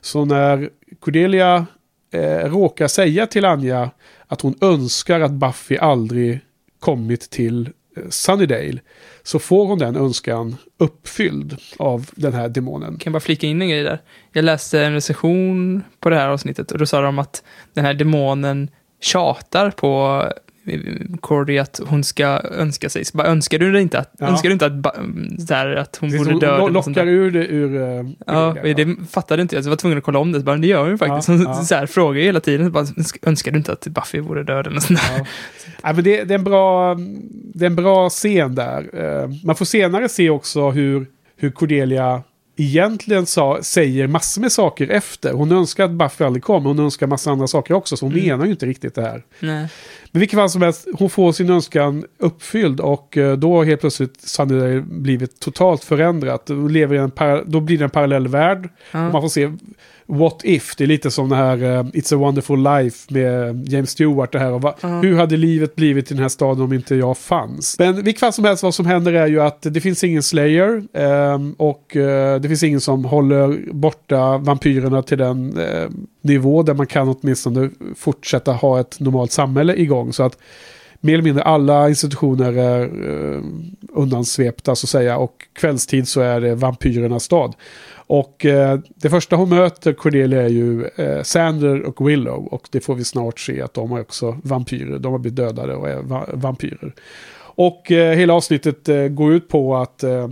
Så 0.00 0.25
när 0.25 0.69
Cordelia 1.00 1.67
eh, 2.12 2.50
råkar 2.50 2.88
säga 2.88 3.26
till 3.26 3.45
Anja 3.45 3.91
att 4.26 4.41
hon 4.41 4.55
önskar 4.61 5.21
att 5.21 5.33
Buffy 5.33 5.76
aldrig 5.76 6.41
kommit 6.81 7.31
till 7.31 7.69
eh, 7.97 8.03
Sunnydale 8.09 8.79
så 9.23 9.38
får 9.38 9.67
hon 9.67 9.79
den 9.79 9.97
önskan 9.97 10.57
uppfylld 10.79 11.57
av 11.76 12.11
den 12.14 12.33
här 12.33 12.49
demonen. 12.49 12.91
Kan 12.99 13.00
jag 13.05 13.12
bara 13.12 13.21
flika 13.21 13.47
in 13.47 13.62
en 13.62 13.69
grej 13.69 13.83
där? 13.83 13.99
Jag 14.33 14.45
läste 14.45 14.81
en 14.81 14.93
recension 14.93 15.83
på 16.00 16.11
det 16.11 16.17
här 16.17 16.29
avsnittet 16.29 16.73
och 16.73 16.79
då 16.79 16.87
sa 16.87 17.00
de 17.00 17.19
att 17.19 17.43
den 17.75 17.85
här 17.85 17.95
demonen 17.95 18.71
tjatar 19.05 19.71
på 19.71 20.23
eh, 20.67 20.81
Cordy 21.21 21.59
att 21.59 21.81
hon 21.87 22.05
ska 22.05 22.25
önska 22.59 22.89
sig. 22.89 23.05
Så 23.05 23.17
bara, 23.17 23.27
önskar 23.27 23.59
du 23.59 23.81
inte 23.81 23.99
att, 23.99 24.11
Ja. 24.19 24.27
önskar 24.27 24.49
du 24.49 24.53
inte 24.53 24.67
att, 24.67 24.73
så 25.49 25.55
här, 25.55 25.77
att 25.77 25.97
hon 25.97 26.11
Precis, 26.11 26.29
borde 26.29 26.31
hon 26.33 26.41
dö? 26.41 26.59
sånt 26.83 26.97
lockar 26.97 27.07
ur 27.07 27.31
det 27.31 27.47
ur... 27.47 27.83
eh, 27.83 28.05
Ja, 28.27 28.57
ur 28.65 28.75
det, 28.75 28.85
det 28.85 28.97
fattade 29.11 29.43
inte 29.43 29.55
jag, 29.57 29.65
så 29.65 29.69
jag 29.69 29.73
var 29.73 29.77
tvungen 29.77 29.99
att 29.99 30.05
kolla 30.05 30.19
om 30.19 30.33
det. 30.33 30.39
Så 30.39 30.45
bara, 30.45 30.57
det 30.57 30.67
gör 30.67 30.81
hon 30.81 30.91
ju 30.91 30.99
faktiskt. 30.99 31.29
Ja, 31.29 31.35
Hon 31.35 31.43
ja. 31.45 31.55
Så 31.55 31.75
här, 31.75 31.87
frågar 31.87 32.21
hela 32.23 32.41
tiden, 32.41 32.73
bara, 32.73 32.87
önskar 33.23 33.53
du 33.53 33.59
inte 33.59 33.73
att 33.73 33.87
Buffy 33.87 34.21
vore 34.21 34.43
död 34.43 34.67
eller 34.67 34.81
sånt? 34.81 35.01
Ja. 35.19 35.25
Ja, 35.83 35.93
men 35.93 36.05
det, 36.05 36.25
det, 36.25 36.35
är 36.35 36.39
en 36.39 36.45
bra, 36.45 36.95
det 37.55 37.65
är 37.65 37.71
en 37.71 37.77
bra 37.77 38.09
scen 38.11 38.55
där. 38.55 38.89
Eh, 39.23 39.31
Man 39.45 39.57
får 39.57 39.65
senare 39.65 40.09
se 40.09 40.31
också 40.31 40.71
hur, 40.71 41.07
hur 41.37 41.51
Cordelia 41.51 42.23
egentligen 42.57 43.27
sa, 43.27 43.63
säger 43.63 44.07
massor 44.07 44.41
med 44.41 44.53
saker 44.53 44.89
efter. 44.89 45.33
Hon 45.33 45.53
önskar 45.53 45.85
att 45.85 45.91
Buffy 45.91 46.25
aldrig 46.25 46.43
kom, 46.43 46.65
hon 46.65 46.79
önskar 46.79 47.07
massa 47.07 47.31
andra 47.31 47.47
saker 47.47 47.75
också, 47.75 47.97
så 47.97 48.07
hon 48.07 48.13
Mm. 48.13 48.27
menar 48.27 48.45
ju 48.45 48.51
inte 48.51 48.67
riktigt 48.67 48.95
det 48.95 49.03
här. 49.03 49.23
Nej. 49.41 49.69
Men 50.14 50.21
vilket 50.21 50.38
fall 50.38 50.50
som 50.50 50.62
helst, 50.62 50.88
hon 50.99 51.11
får 51.11 51.33
sin 51.33 51.50
önskan 51.50 52.04
uppfylld 52.18 52.80
och 52.80 53.16
eh, 53.16 53.37
då 53.37 53.56
har 53.56 53.64
helt 53.64 53.80
plötsligt 53.80 54.21
Sunnydale 54.21 54.80
blivit 54.80 55.40
totalt 55.40 55.85
förändrat. 55.85 56.47
Då, 56.47 56.68
lever 56.68 56.97
i 56.97 56.99
en 56.99 57.42
då 57.47 57.61
blir 57.61 57.78
det 57.78 57.85
en 57.85 57.90
parallell 57.90 58.28
värld. 58.28 58.68
Och 58.90 58.99
man 58.99 59.23
får 59.23 59.28
se 59.28 59.52
What 60.06 60.40
If, 60.44 60.76
det 60.76 60.85
är 60.85 60.88
lite 60.88 61.11
som 61.11 61.28
det 61.28 61.37
här 61.37 61.62
eh, 61.62 61.83
It's 61.83 62.14
a 62.14 62.18
wonderful 62.18 62.62
life 62.62 63.14
med 63.14 63.68
James 63.68 63.90
Stewart. 63.90 64.33
Det 64.33 64.38
här, 64.38 64.52
och 64.52 64.62
va, 64.62 64.75
Ja. 64.80 64.88
Hur 64.88 65.16
hade 65.16 65.37
livet 65.37 65.76
blivit 65.76 66.11
i 66.11 66.14
den 66.14 66.23
här 66.23 66.28
staden 66.28 66.64
om 66.64 66.73
inte 66.73 66.94
jag 66.94 67.18
fanns? 67.18 67.78
Men 67.78 68.02
vilket 68.04 68.21
fall 68.21 68.33
som 68.33 68.44
helst, 68.44 68.62
vad 68.62 68.75
som 68.75 68.87
händer 68.87 69.12
är 69.12 69.26
ju 69.26 69.40
att 69.40 69.62
det 69.62 69.80
finns 69.80 70.04
ingen 70.04 70.23
Slayer 70.23 70.83
ehm, 70.92 71.52
och 71.52 71.97
eh, 71.97 72.40
det 72.40 72.49
finns 72.49 72.62
ingen 72.62 72.80
som 72.80 73.04
håller 73.04 73.73
borta 73.73 74.38
vampyrerna 74.38 75.02
till 75.02 75.18
den 75.18 75.59
eh, 75.59 75.88
nivå 76.25 76.62
där 76.62 76.75
man 76.75 76.87
kan 76.87 77.09
åtminstone 77.09 77.71
fortsätta 77.97 78.52
ha 78.52 78.81
ett 78.81 79.00
normalt 79.00 79.33
samhälle 79.33 79.76
igång. 79.76 80.12
Så 80.12 80.23
att 80.23 80.38
mer 81.00 81.14
eller 81.14 81.25
mindre 81.25 81.43
alla 81.43 81.88
institutioner 81.88 82.52
är 82.52 82.83
eh, 82.83 83.43
undansvepta 83.93 84.75
så 84.75 84.85
att 84.85 84.88
säga. 84.88 85.19
Och 85.19 85.35
kvällstid 85.52 86.09
så 86.09 86.21
är 86.21 86.40
det 86.40 86.54
vampyrernas 86.54 87.25
stad. 87.25 87.54
Och 88.07 88.45
eh, 88.47 88.78
det 88.97 89.11
första 89.11 89.37
hon 89.37 89.49
möter 89.49 89.93
Cordelia 89.93 90.43
är 90.43 90.49
ju 90.49 90.85
eh, 90.97 91.23
Sander 91.23 91.83
och 91.83 92.09
Willow. 92.09 92.47
Och 92.47 92.69
det 92.71 92.81
får 92.81 92.95
vi 92.95 93.04
snart 93.04 93.40
se 93.40 93.62
att 93.62 93.75
de 93.75 93.93
är 93.93 94.00
också 94.00 94.38
vampyrer. 94.43 94.99
De 94.99 95.12
har 95.12 95.19
blivit 95.19 95.37
dödade 95.37 95.75
och 95.75 95.88
är 95.88 96.02
va- 96.02 96.28
vampyrer. 96.33 96.95
Och 97.57 97.93
eh, 97.93 98.16
hela 98.16 98.35
avsnittet 98.35 98.88
eh, 98.88 99.09
går 99.09 99.33
ut 99.33 99.49
på 99.49 99.76
att 99.76 100.02
eh, 100.02 100.28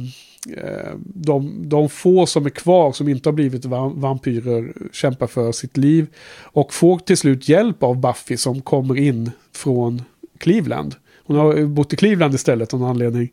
de, 1.04 1.68
de 1.68 1.88
få 1.88 2.26
som 2.26 2.46
är 2.46 2.50
kvar 2.50 2.92
som 2.92 3.08
inte 3.08 3.28
har 3.28 3.34
blivit 3.34 3.64
va- 3.64 3.92
vampyrer 3.94 4.72
kämpar 4.92 5.26
för 5.26 5.52
sitt 5.52 5.76
liv. 5.76 6.06
Och 6.42 6.75
får 6.75 6.99
till 6.99 7.16
slut 7.16 7.49
hjälp 7.49 7.82
av 7.82 8.00
Buffy 8.00 8.37
som 8.37 8.61
kommer 8.62 8.99
in 8.99 9.30
från 9.52 10.02
Cleveland. 10.38 10.94
Hon 11.25 11.37
har 11.37 11.66
bott 11.66 11.92
i 11.92 11.96
Cleveland 11.96 12.34
istället 12.34 12.75
av 12.75 12.80
någon 12.80 12.90
anledning. 12.90 13.32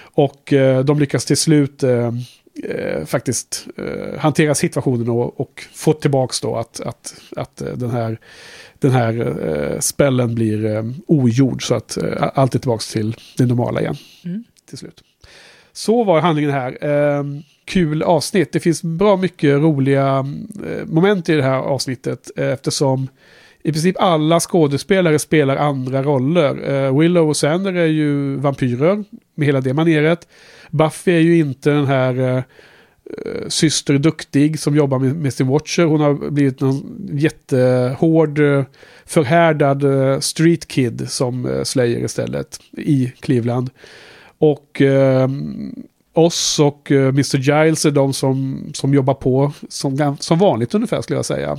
Och 0.00 0.52
eh, 0.52 0.84
de 0.84 0.98
lyckas 0.98 1.24
till 1.24 1.36
slut 1.36 1.82
eh, 1.82 2.14
eh, 2.64 3.04
faktiskt 3.04 3.66
eh, 3.76 4.18
hantera 4.18 4.54
situationen 4.54 5.08
och, 5.08 5.40
och 5.40 5.64
få 5.74 5.92
tillbaks 5.92 6.40
då 6.40 6.56
att, 6.56 6.80
att, 6.80 7.14
att 7.36 7.62
eh, 7.62 7.72
den 7.72 7.90
här, 7.90 8.18
den 8.78 8.90
här 8.90 9.44
eh, 9.48 9.78
spällen 9.80 10.34
blir 10.34 10.64
eh, 10.66 10.84
ogjord 11.06 11.66
så 11.66 11.74
att 11.74 11.96
eh, 11.96 12.28
allt 12.34 12.54
är 12.54 12.58
tillbaks 12.58 12.92
till 12.92 13.16
det 13.36 13.46
normala 13.46 13.80
igen. 13.80 13.96
Mm. 14.24 14.44
Till 14.68 14.78
slut. 14.78 15.02
Så 15.72 16.04
var 16.04 16.20
handlingen 16.20 16.50
här. 16.50 16.84
Eh, 16.84 17.24
kul 17.64 18.02
avsnitt. 18.02 18.52
Det 18.52 18.60
finns 18.60 18.82
bra 18.82 19.16
mycket 19.16 19.58
roliga 19.58 20.26
eh, 20.66 20.86
moment 20.86 21.28
i 21.28 21.34
det 21.34 21.42
här 21.42 21.58
avsnittet 21.58 22.30
eh, 22.36 22.48
eftersom 22.48 23.08
i 23.62 23.72
princip 23.72 23.96
alla 23.98 24.40
skådespelare 24.40 25.18
spelar 25.18 25.56
andra 25.56 26.02
roller. 26.02 26.70
Eh, 26.70 26.98
Willow 26.98 27.28
och 27.28 27.36
Sander 27.36 27.74
är 27.74 27.86
ju 27.86 28.36
vampyrer 28.36 29.04
med 29.34 29.46
hela 29.46 29.60
det 29.60 29.74
maneret. 29.74 30.28
Buffy 30.70 31.12
är 31.12 31.20
ju 31.20 31.38
inte 31.38 31.70
den 31.70 31.86
här 31.86 32.20
eh, 32.20 32.36
eh 32.36 33.48
syster 33.48 33.98
duktig 33.98 34.58
som 34.58 34.76
jobbar 34.76 34.98
med, 34.98 35.16
med 35.16 35.34
sin 35.34 35.48
Watcher. 35.48 35.82
Hon 35.82 36.00
har 36.00 36.30
blivit 36.30 36.60
någon 36.60 37.08
jättehård, 37.12 38.38
eh, 38.38 38.64
förhärdad 39.06 39.84
eh, 39.84 40.20
street 40.20 40.68
kid 40.68 41.10
som 41.10 41.60
Slayer 41.64 42.04
istället 42.04 42.60
i 42.72 43.12
Cleveland. 43.20 43.70
Och 44.40 44.80
eh, 44.82 45.28
oss 46.12 46.58
och 46.60 46.90
Mr. 46.90 47.36
Giles 47.36 47.84
är 47.84 47.90
de 47.90 48.12
som, 48.12 48.64
som 48.74 48.94
jobbar 48.94 49.14
på 49.14 49.52
som, 49.68 50.16
som 50.20 50.38
vanligt 50.38 50.74
ungefär 50.74 51.02
skulle 51.02 51.18
jag 51.18 51.24
säga. 51.24 51.58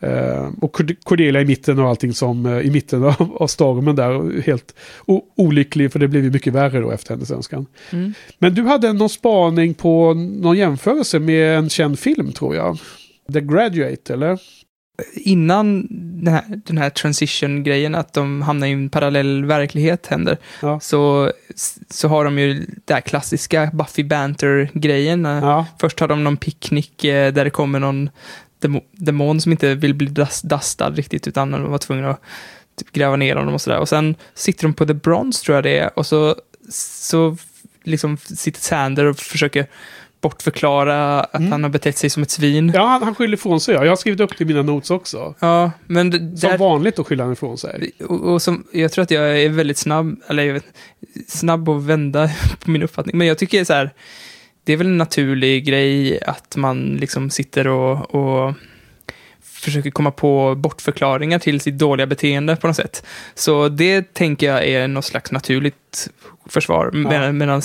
Eh, 0.00 0.48
och 0.60 0.72
Cord- 0.72 0.96
Cordelia 1.04 1.42
i 1.42 1.44
mitten 1.44 1.78
och 1.78 1.88
allting 1.88 2.14
som 2.14 2.46
eh, 2.46 2.58
i 2.58 2.70
mitten 2.70 3.04
av, 3.18 3.36
av 3.40 3.46
stormen 3.46 3.96
där. 3.96 4.42
Helt 4.42 4.74
olycklig 5.36 5.92
för 5.92 5.98
det 5.98 6.08
blev 6.08 6.24
ju 6.24 6.30
mycket 6.30 6.52
värre 6.52 6.80
då 6.80 6.90
efter 6.90 7.14
hennes 7.14 7.30
önskan. 7.30 7.66
Mm. 7.90 8.14
Men 8.38 8.54
du 8.54 8.62
hade 8.62 8.92
någon 8.92 9.08
spaning 9.08 9.74
på 9.74 10.14
någon 10.14 10.56
jämförelse 10.56 11.18
med 11.18 11.58
en 11.58 11.68
känd 11.68 11.98
film 11.98 12.32
tror 12.32 12.56
jag. 12.56 12.78
The 13.32 13.40
Graduate 13.40 14.12
eller? 14.12 14.38
Innan 15.14 15.86
den 16.24 16.34
här, 16.34 16.44
den 16.66 16.78
här 16.78 16.90
transition-grejen, 16.90 17.94
att 17.94 18.12
de 18.12 18.42
hamnar 18.42 18.66
i 18.66 18.70
en 18.72 18.90
parallell 18.90 19.44
verklighet 19.44 20.06
händer, 20.06 20.38
Ja. 20.62 20.80
så, 20.80 21.32
så 21.90 22.08
har 22.08 22.24
de 22.24 22.38
ju 22.38 22.66
det 22.84 22.94
här 22.94 23.00
klassiska 23.00 23.70
Buffy 23.72 24.04
Banter-grejen. 24.04 25.24
Ja, 25.24 25.66
Först 25.80 26.00
har 26.00 26.08
de 26.08 26.24
någon 26.24 26.36
picknick 26.36 27.04
eh, 27.04 27.32
där 27.32 27.44
det 27.44 27.50
kommer 27.50 27.80
någon 27.80 28.10
demo- 28.60 28.84
demon 28.92 29.40
som 29.40 29.52
inte 29.52 29.74
vill 29.74 29.94
bli 29.94 30.06
dustad 30.42 30.90
riktigt, 30.90 31.28
utan 31.28 31.50
de 31.50 31.70
var 31.70 31.78
tvungna 31.78 32.10
att 32.10 32.20
typ 32.78 32.92
gräva 32.92 33.16
ner 33.16 33.36
honom 33.36 33.54
och 33.54 33.60
sådär. 33.60 33.78
Och 33.78 33.88
sen 33.88 34.14
sitter 34.34 34.62
de 34.62 34.74
på 34.74 34.86
The 34.86 34.94
Bronze, 34.94 35.44
tror 35.44 35.54
jag 35.56 35.64
det 35.64 35.78
är, 35.78 35.98
och 35.98 36.06
så, 36.06 36.36
så 36.68 37.36
liksom 37.84 38.16
sitter 38.16 38.60
Sander 38.60 39.04
och 39.04 39.16
försöker 39.18 39.66
bortförklara 40.22 41.20
att 41.20 41.34
Mm. 41.40 41.52
han 41.52 41.62
har 41.62 41.70
betett 41.70 41.98
sig 41.98 42.10
som 42.10 42.22
ett 42.22 42.30
svin. 42.30 42.72
ja 42.74 42.86
han, 42.86 43.02
han 43.02 43.14
skyller 43.14 43.34
ifrån 43.34 43.60
sig. 43.60 43.74
ja. 43.74 43.84
Jag 43.84 43.90
har 43.90 43.96
skrivit 43.96 44.20
upp 44.20 44.38
det 44.38 44.44
i 44.44 44.46
mina 44.46 44.62
notes 44.62 44.90
också. 44.90 45.34
Ja, 45.38 45.70
men 45.86 46.10
det, 46.10 46.18
Som 46.18 46.50
där, 46.50 46.58
vanligt 46.58 46.96
då 46.96 47.04
skyller 47.04 47.24
han 47.24 47.32
ifrån 47.32 47.58
sig. 47.58 47.90
och, 48.08 48.20
och 48.32 48.42
som, 48.42 48.64
jag 48.72 48.92
tror 48.92 49.02
att 49.02 49.10
jag 49.10 49.42
är 49.42 49.48
väldigt 49.48 49.78
snabb, 49.78 50.16
eller 50.28 50.42
jag 50.42 50.54
vet, 50.54 50.66
snabb 51.28 51.68
att 51.68 51.82
vända 51.82 52.30
på 52.64 52.70
min 52.70 52.82
uppfattning. 52.82 53.18
Men 53.18 53.26
jag 53.26 53.38
tycker 53.38 53.64
så 53.64 53.72
här, 53.72 53.90
det 54.64 54.72
är 54.72 54.76
väl 54.76 54.86
en 54.86 54.98
naturlig 54.98 55.64
grej 55.64 56.22
att 56.24 56.56
man 56.56 56.96
liksom 57.00 57.30
sitter 57.30 57.68
och, 57.68 58.14
och 58.14 58.54
försöker 59.62 59.90
komma 59.90 60.10
på 60.10 60.54
bortförklaringar 60.54 61.38
till 61.38 61.60
sitt 61.60 61.78
dåliga 61.78 62.06
beteende 62.06 62.56
på 62.56 62.66
något 62.66 62.76
sätt. 62.76 63.06
Så 63.34 63.68
det 63.68 64.14
tänker 64.14 64.46
jag 64.46 64.64
är 64.68 64.88
något 64.88 65.04
slags 65.04 65.32
naturligt 65.32 66.10
försvar. 66.46 66.90
Med, 66.90 67.34
Medan 67.34 67.62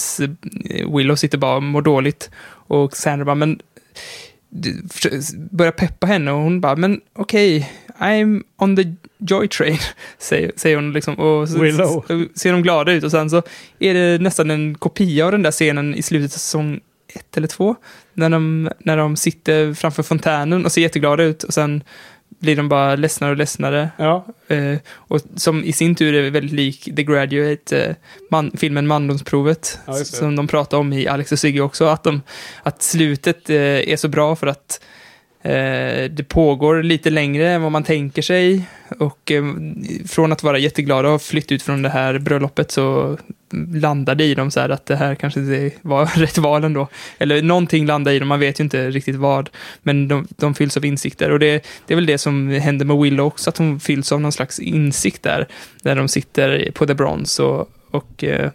Willow 0.96 1.16
sitter 1.16 1.38
bara 1.38 1.56
och 1.56 1.64
mår 1.64 1.82
dåligt. 1.82 2.30
Och 2.68 2.98
Sandra 2.98 3.26
bara, 3.26 3.36
men 3.36 3.60
börjar 5.52 5.72
peppa 5.72 6.08
henne 6.08 6.32
och 6.32 6.42
hon 6.42 6.62
bara, 6.62 6.76
men 6.76 7.02
okej, 7.16 7.72
I'm 8.00 8.44
on 8.58 8.76
the 8.76 8.84
Joy 9.18 9.48
Train, 9.48 9.78
säger, 10.18 10.52
säger 10.56 10.76
hon 10.76 10.94
liksom. 10.94 11.20
Och 11.20 11.50
så, 11.50 11.60
Willow. 11.60 12.06
ser 12.36 12.52
de 12.52 12.64
glada 12.64 12.92
ut 12.92 13.04
och 13.04 13.12
sen 13.12 13.30
så 13.30 13.42
är 13.80 13.94
det 13.94 14.22
nästan 14.22 14.52
en 14.52 14.76
kopia 14.76 15.26
av 15.26 15.32
den 15.32 15.44
där 15.44 15.52
scenen 15.52 15.96
i 15.96 16.02
slutet 16.02 16.32
av 16.32 16.38
säsong 16.38 16.80
ett 17.08 17.38
eller 17.38 17.48
två. 17.48 17.76
När 18.18 18.30
de, 18.30 18.70
när 18.80 18.98
de 18.98 19.16
sitter 19.16 19.74
framför 19.74 20.04
fontänen 20.04 20.66
och 20.66 20.72
ser 20.72 20.82
jätteglada 20.82 21.24
ut 21.24 21.44
och 21.44 21.54
sen 21.54 21.84
blir 22.40 22.56
de 22.56 22.70
bara 22.70 22.96
ledsnare 22.96 23.32
och 23.32 23.38
ledsnare. 23.38 23.90
Ja, 23.98 24.26
Eh, 24.48 24.78
och 24.90 25.22
som 25.36 25.64
i 25.64 25.74
sin 25.74 25.96
tur 25.96 26.16
är 26.16 26.30
väldigt 26.30 26.52
lik 26.52 26.96
The 26.96 27.04
Graduate, 27.04 27.86
eh, 27.86 27.96
man, 28.32 28.52
filmen 28.58 28.88
Mandomsprovet, 28.88 29.80
Ja, 29.86 29.94
som 29.94 30.36
de 30.36 30.48
pratar 30.48 30.78
om 30.78 30.94
i 30.94 31.08
Alex 31.08 31.32
och 31.32 31.40
Sigge 31.40 31.62
också, 31.62 31.86
att, 31.86 32.04
de, 32.04 32.22
att 32.64 32.82
slutet 32.82 33.50
eh, 33.50 33.56
är 33.92 33.96
så 33.96 34.08
bra 34.08 34.36
för 34.36 34.48
att 34.48 34.82
eh, 35.42 36.12
det 36.12 36.26
pågår 36.30 36.84
lite 36.84 37.10
längre 37.10 37.50
än 37.50 37.62
vad 37.62 37.72
man 37.72 37.84
tänker 37.84 38.22
sig. 38.22 38.66
Och 39.00 39.32
eh, 39.32 39.44
från 40.08 40.32
att 40.32 40.44
vara 40.44 40.58
jätteglada 40.58 41.10
och 41.10 41.22
flytt 41.22 41.52
ut 41.52 41.64
från 41.64 41.82
det 41.82 41.90
här 41.90 42.20
bröllopet 42.20 42.72
så 42.72 43.18
landade 43.74 44.24
i 44.24 44.36
dem 44.36 44.52
så 44.52 44.60
här 44.60 44.70
att 44.70 44.86
det 44.86 44.96
här 44.96 45.16
kanske 45.16 45.40
inte 45.40 45.72
var 45.82 46.06
rätt 46.20 46.38
val 46.38 46.64
ändå. 46.64 46.88
Eller 47.18 47.42
någonting 47.42 47.86
landade 47.86 48.16
i 48.16 48.20
dem, 48.20 48.28
man 48.28 48.40
vet 48.40 48.60
ju 48.60 48.64
inte 48.64 48.90
riktigt 48.90 49.16
vad. 49.16 49.50
Men 49.84 50.08
de, 50.08 50.28
de 50.30 50.56
fylls 50.56 50.78
av 50.78 50.86
insikter. 50.86 51.32
Och 51.32 51.40
det, 51.40 51.66
det 51.88 51.94
är 51.94 51.96
väl 51.96 52.06
det 52.06 52.18
som 52.18 52.50
händer 52.50 52.86
med 52.86 52.98
Willow 52.98 53.26
också, 53.26 53.50
att 53.50 53.58
hon 53.58 53.80
fylls 53.80 54.12
av 54.12 54.22
någon 54.22 54.32
slags 54.32 54.60
insikt 54.60 55.24
där. 55.24 55.48
När 55.84 55.96
de 55.96 56.08
sitter 56.08 56.72
på 56.72 56.86
The 56.86 56.94
Bronze 56.94 57.44
och, 57.44 57.70
och 57.92 58.24
eh, 58.24 58.52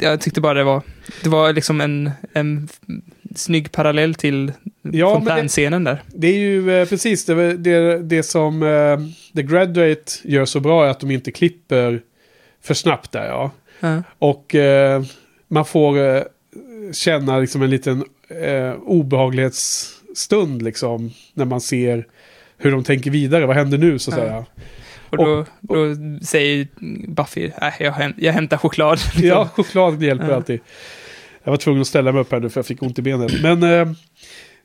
jag 0.00 0.20
tyckte 0.20 0.40
bara 0.40 0.54
det 0.54 0.64
var, 0.64 0.82
det 1.22 1.28
var 1.28 1.52
liksom 1.52 1.80
en, 1.80 2.10
en 2.32 2.68
snygg 3.34 3.72
parallell 3.72 4.14
till 4.14 4.52
Ja, 4.92 5.14
fontänscenen 5.14 5.84
där. 5.84 6.02
det 6.06 6.26
är 6.28 6.38
ju 6.38 6.80
eh, 6.80 6.88
precis 6.88 7.24
det, 7.24 7.56
det, 7.56 8.02
det 8.02 8.22
som 8.22 8.62
eh, 8.62 8.98
The 9.36 9.42
Graduate 9.42 10.12
gör 10.24 10.44
så 10.44 10.60
bra 10.60 10.86
är 10.86 10.90
att 10.90 11.00
de 11.00 11.10
inte 11.10 11.32
klipper 11.32 12.00
för 12.62 12.74
snabbt 12.74 13.12
där 13.12 13.26
ja. 13.26 13.50
Och 14.18 14.54
eh, 14.54 15.02
man 15.48 15.64
får 15.64 15.98
eh, 16.16 16.22
känna 16.92 17.38
liksom 17.38 17.62
en 17.62 17.70
liten 17.70 18.04
eh, 18.42 18.72
obehaglighetsstund 18.82 20.62
liksom. 20.62 21.10
När 21.34 21.44
man 21.44 21.60
ser 21.60 22.06
hur 22.58 22.70
de 22.70 22.84
tänker 22.84 23.10
vidare. 23.10 23.46
Vad 23.46 23.56
händer 23.56 23.78
nu 23.78 23.98
så 23.98 24.10
att 24.10 24.16
Ja. 24.18 24.24
säga. 24.24 24.44
Och 25.10 25.16
då, 25.16 25.44
då 25.60 25.76
säger 26.26 26.68
Buffy, 27.08 27.44
äh, 27.44 27.72
jag, 27.80 27.92
häm- 27.92 28.14
jag 28.16 28.32
hämtar 28.32 28.56
choklad. 28.56 28.98
Ja, 29.22 29.48
choklad 29.56 30.02
hjälper 30.02 30.28
Ja. 30.28 30.34
alltid. 30.34 30.60
Jag 31.44 31.50
var 31.52 31.56
tvungen 31.56 31.80
att 31.80 31.86
ställa 31.86 32.12
mig 32.12 32.20
upp 32.20 32.32
här 32.32 32.40
nu 32.40 32.48
för 32.50 32.58
jag 32.58 32.66
fick 32.66 32.82
ont 32.82 32.98
i 32.98 33.02
benet. 33.02 33.32
Men 33.42 33.62
eh, 33.62 33.92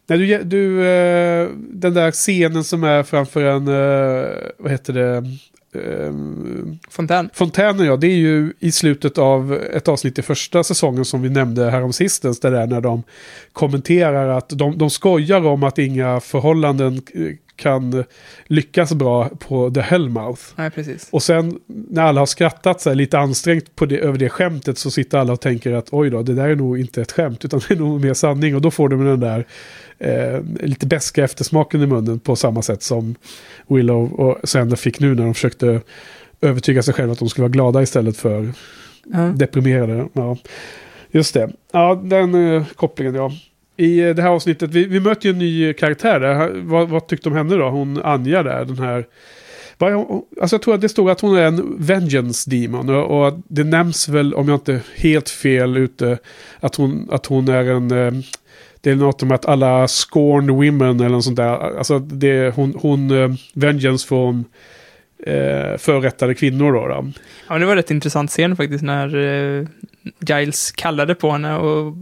när 0.07 0.17
du, 0.17 0.43
du 0.43 0.85
eh, 0.87 1.49
den 1.57 1.93
där 1.93 2.11
scenen 2.11 2.63
som 2.63 2.83
är 2.83 3.03
framför 3.03 3.43
en, 3.43 3.67
eh, 3.67 4.29
vad 4.57 4.71
heter 4.71 4.93
det, 4.93 5.23
eh, 5.75 6.13
Fontän. 6.89 7.29
fontänen 7.33 7.85
ja, 7.85 7.95
det 7.95 8.07
är 8.07 8.17
ju 8.17 8.53
i 8.59 8.71
slutet 8.71 9.17
av 9.17 9.53
ett 9.53 9.87
avsnitt 9.87 10.19
i 10.19 10.21
första 10.21 10.63
säsongen 10.63 11.05
som 11.05 11.21
vi 11.21 11.29
nämnde 11.29 11.69
härom 11.69 11.93
sistens. 11.93 12.39
Där 12.39 12.51
det 12.51 12.59
är 12.59 12.67
när 12.67 12.81
de 12.81 13.03
kommenterar 13.53 14.27
att 14.27 14.49
de, 14.49 14.77
de 14.77 14.89
skojar 14.89 15.45
om 15.45 15.63
att 15.63 15.77
inga 15.77 16.19
förhållanden 16.19 17.01
kan 17.61 18.03
lyckas 18.47 18.93
bra 18.93 19.29
på 19.29 19.71
The 19.71 19.81
Hellmouth. 19.81 20.41
Nej, 20.55 20.71
precis. 20.71 21.07
Och 21.11 21.23
sen 21.23 21.59
när 21.65 22.01
alla 22.01 22.21
har 22.21 22.25
skrattat 22.25 22.81
så 22.81 22.89
här, 22.89 22.95
lite 22.95 23.19
ansträngt 23.19 23.75
på 23.75 23.85
det, 23.85 23.97
över 23.97 24.17
det 24.17 24.29
skämtet 24.29 24.77
så 24.77 24.91
sitter 24.91 25.17
alla 25.17 25.33
och 25.33 25.41
tänker 25.41 25.73
att 25.73 25.87
oj 25.91 26.09
då, 26.09 26.21
det 26.21 26.33
där 26.33 26.49
är 26.49 26.55
nog 26.55 26.79
inte 26.79 27.01
ett 27.01 27.11
skämt 27.11 27.45
utan 27.45 27.61
det 27.67 27.73
är 27.73 27.77
nog 27.77 28.01
mer 28.01 28.13
sanning. 28.13 28.55
Och 28.55 28.61
då 28.61 28.71
får 28.71 28.89
de 28.89 29.05
den 29.05 29.19
där 29.19 29.45
eh, 30.01 30.39
lite 30.59 30.85
beska 30.87 31.23
eftersmaken 31.23 31.81
i 31.81 31.85
munnen 31.87 32.19
på 32.19 32.35
samma 32.35 32.61
sätt 32.61 32.83
som 32.83 33.15
Willow 33.67 34.13
och 34.13 34.49
Sander 34.49 34.75
fick 34.75 34.99
nu 34.99 35.15
när 35.15 35.23
de 35.23 35.33
försökte 35.33 35.81
övertyga 36.41 36.83
sig 36.83 36.93
själva 36.93 37.13
att 37.13 37.19
de 37.19 37.29
skulle 37.29 37.43
vara 37.43 37.51
glada 37.51 37.81
istället 37.81 38.17
för 38.17 38.53
Ja. 39.03 39.19
deprimerade. 39.19 40.07
Ja, 40.13 40.37
just 41.11 41.33
det. 41.33 41.49
Ja, 41.71 42.01
den 42.03 42.53
eh, 42.53 42.65
kopplingen 42.75 43.15
ja. 43.15 43.31
I 43.77 43.99
eh, 43.99 44.15
det 44.15 44.21
här 44.21 44.29
avsnittet, 44.29 44.69
vi, 44.69 44.85
vi 44.85 44.99
möter 44.99 45.25
ju 45.25 45.31
en 45.31 45.39
ny 45.39 45.73
karaktär 45.73 46.19
där. 46.19 46.61
Vad, 46.61 46.89
vad 46.89 47.07
tyckte 47.07 47.29
om 47.29 47.35
henne 47.35 47.55
då? 47.55 47.69
Hon 47.69 48.01
Anja 48.03 48.43
där, 48.43 48.65
den 48.65 48.79
här... 48.79 49.05
Alltså 50.41 50.55
jag 50.55 50.61
tror 50.61 50.75
att 50.75 50.81
det 50.81 50.89
stod 50.89 51.09
att 51.09 51.21
hon 51.21 51.37
är 51.37 51.41
en 51.41 51.75
vengeance 51.77 52.49
demon. 52.49 52.89
Och, 52.89 53.33
det 53.47 53.63
nämns 53.63 54.09
väl, 54.09 54.33
om 54.33 54.47
jag 54.47 54.55
inte 54.55 54.81
helt 54.95 55.29
fel 55.29 55.77
ute, 55.77 56.17
att 56.59 56.75
hon, 56.75 57.09
att 57.11 57.25
hon 57.25 57.47
är 57.47 57.63
en... 57.63 58.23
Det 58.81 58.91
är 58.91 58.95
något 58.95 59.23
om 59.23 59.31
att 59.31 59.45
alla 59.45 59.87
scorned 59.87 60.55
women 60.55 60.99
eller 60.99 61.09
något 61.09 61.23
sånt 61.23 61.37
där. 61.37 61.77
Alltså 61.77 61.99
det, 61.99 62.55
hon, 62.55 62.75
hon 62.81 63.11
eh, 63.11 63.29
vengeance 63.53 64.07
från 64.07 64.45
eh, 65.25 65.77
förrättade 65.77 66.33
kvinnor 66.35 66.73
då. 66.73 66.87
då. 66.87 67.11
Ja, 67.49 67.57
det 67.57 67.65
var 67.65 67.75
rätt 67.75 67.91
intressant 67.91 68.29
scen 68.31 68.55
faktiskt 68.55 68.83
när 68.83 69.15
eh, 69.59 69.67
Giles 70.19 70.71
kallade 70.71 71.15
på 71.15 71.31
henne 71.31 71.57
och 71.57 71.93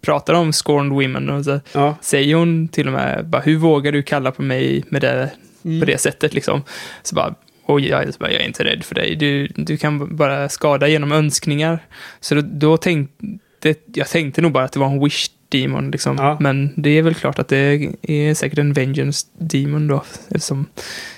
pratade 0.00 0.38
om 0.38 0.52
scorned 0.52 0.92
women. 0.92 1.30
Och 1.30 1.44
så 1.44 1.60
Ja. 1.72 1.96
säger 2.00 2.34
hon 2.34 2.68
till 2.68 2.86
och 2.86 2.92
med, 2.92 3.26
bara, 3.26 3.42
hur 3.42 3.56
vågar 3.56 3.92
du 3.92 4.02
kalla 4.02 4.30
på 4.30 4.42
mig 4.42 4.84
med 4.88 5.00
det, 5.02 5.30
Mm. 5.64 5.80
på 5.80 5.86
det 5.86 5.98
sättet 6.00 6.34
liksom? 6.34 6.62
Så 7.02 7.14
bara, 7.14 7.34
och 7.66 7.80
Giles 7.80 8.18
bara, 8.18 8.32
jag 8.32 8.42
är 8.42 8.46
inte 8.46 8.64
rädd 8.64 8.84
för 8.84 8.94
dig. 8.94 9.16
Du, 9.16 9.46
du 9.46 9.76
kan 9.76 10.16
bara 10.16 10.48
skada 10.48 10.88
genom 10.88 11.12
önskningar. 11.12 11.78
Så 12.20 12.34
då, 12.34 12.40
då 12.40 12.76
tänkte, 12.76 13.74
jag 13.94 14.08
tänkte 14.08 14.40
nog 14.42 14.52
bara 14.52 14.64
att 14.64 14.72
det 14.72 14.80
var 14.80 14.86
en 14.86 15.04
wish 15.04 15.26
demon 15.52 15.90
liksom. 15.90 16.16
Ja. 16.18 16.36
Men 16.40 16.70
det 16.76 16.90
är 16.98 17.02
väl 17.02 17.14
klart 17.14 17.38
att 17.38 17.48
det 17.48 17.90
är 18.02 18.34
säkert 18.34 18.58
en 18.58 18.72
vengeance 18.72 19.26
demon 19.38 19.86
då. 19.88 20.04
Eftersom 20.28 20.66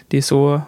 det 0.09 0.16
är 0.18 0.23
så, 0.23 0.62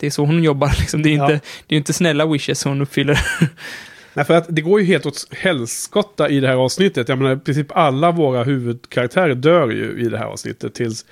det 0.00 0.06
är 0.06 0.10
så 0.10 0.24
hon 0.24 0.42
jobbar 0.42 0.68
liksom. 0.78 1.02
Det 1.02 1.08
är 1.14 1.16
Ja. 1.16 1.32
inte, 1.32 1.46
det 1.66 1.74
är 1.74 1.76
inte 1.76 1.92
snälla 1.92 2.26
wishes 2.26 2.64
hon 2.64 2.80
uppfyller. 2.82 3.20
Nej, 4.14 4.24
för 4.24 4.34
att 4.34 4.46
det 4.48 4.62
går 4.62 4.80
ju 4.80 4.86
helt 4.86 5.06
åt 5.06 5.26
helskotta 5.30 6.28
i 6.28 6.40
det 6.40 6.48
här 6.48 6.54
avsnittet. 6.56 7.08
Jag 7.08 7.18
menar, 7.18 7.36
i 7.36 7.38
princip 7.38 7.76
alla 7.76 8.10
våra 8.10 8.44
huvudkaraktärer 8.44 9.34
dör 9.34 9.70
ju 9.70 10.00
i 10.00 10.08
det 10.08 10.18
här 10.18 10.26
avsnittet. 10.26 10.74
Tills, 10.74 11.04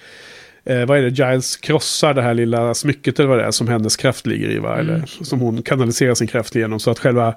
eh, 0.64 0.84
vad 0.86 0.98
är 0.98 1.02
det, 1.02 1.08
Giles 1.08 1.56
krossar 1.56 2.14
det 2.14 2.22
här 2.22 2.34
lilla 2.34 2.74
smycket 2.74 3.18
eller 3.18 3.28
vad 3.28 3.38
det 3.38 3.44
är 3.44 3.50
som 3.50 3.68
hennes 3.68 3.96
kraft 3.96 4.26
ligger 4.26 4.50
i. 4.50 4.58
Va? 4.58 4.78
Eller 4.78 5.04
som 5.24 5.40
hon 5.40 5.62
kanaliserar 5.62 6.14
sin 6.14 6.26
kraft 6.26 6.56
igenom. 6.56 6.80
Så 6.80 6.90
att 6.90 6.98
själva 6.98 7.34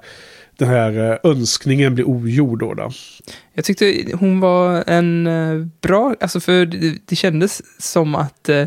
den 0.56 0.68
här 0.68 1.10
eh, 1.10 1.30
önskningen 1.30 1.94
blir 1.94 2.08
ogjord 2.08 2.58
då. 2.58 2.74
då. 2.74 2.90
Jag 3.54 3.64
tyckte 3.64 4.04
hon 4.14 4.40
var 4.40 4.84
en 4.86 5.26
eh, 5.26 5.66
bra, 5.80 6.14
alltså 6.20 6.40
för 6.40 6.66
det, 6.66 6.98
det 7.06 7.16
kändes 7.16 7.62
som 7.82 8.14
att 8.14 8.48
eh, 8.48 8.66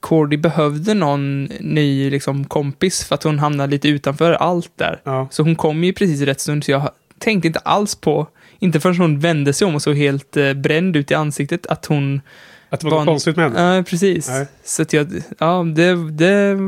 Cordy 0.00 0.36
behövde 0.36 0.94
någon 0.94 1.44
ny 1.44 2.10
liksom, 2.10 2.44
kompis 2.44 3.04
för 3.04 3.14
att 3.14 3.22
hon 3.22 3.38
hamnade 3.38 3.70
lite 3.70 3.88
utanför 3.88 4.32
allt 4.32 4.72
där. 4.76 5.00
Ja. 5.04 5.28
Så 5.30 5.42
hon 5.42 5.56
kom 5.56 5.84
ju 5.84 5.92
precis 5.92 6.20
i 6.20 6.26
rätt 6.26 6.40
stund, 6.40 6.64
så 6.64 6.70
jag 6.70 6.90
tänkte 7.18 7.46
inte 7.46 7.58
alls 7.58 7.94
på, 7.94 8.26
inte 8.58 8.80
förrän 8.80 8.96
hon 8.96 9.20
vände 9.20 9.52
sig 9.52 9.66
om 9.66 9.74
och 9.74 9.82
såg 9.82 9.96
helt 9.96 10.36
eh, 10.36 10.52
bränd 10.52 10.96
ut 10.96 11.10
i 11.10 11.14
ansiktet, 11.14 11.66
att 11.66 11.86
hon 11.86 12.20
Att 12.68 12.80
det 12.80 12.84
var 12.86 12.90
något 12.90 13.00
en- 13.00 13.06
konstigt 13.06 13.36
med 13.36 13.44
henne. 13.52 13.76
Ja, 13.76 13.82
precis. 13.82 14.28
Nej. 14.28 14.46
Så 14.64 14.82
att 14.82 14.92
jag, 14.92 15.06
ja, 15.38 15.62
det, 15.76 16.10
det 16.10 16.58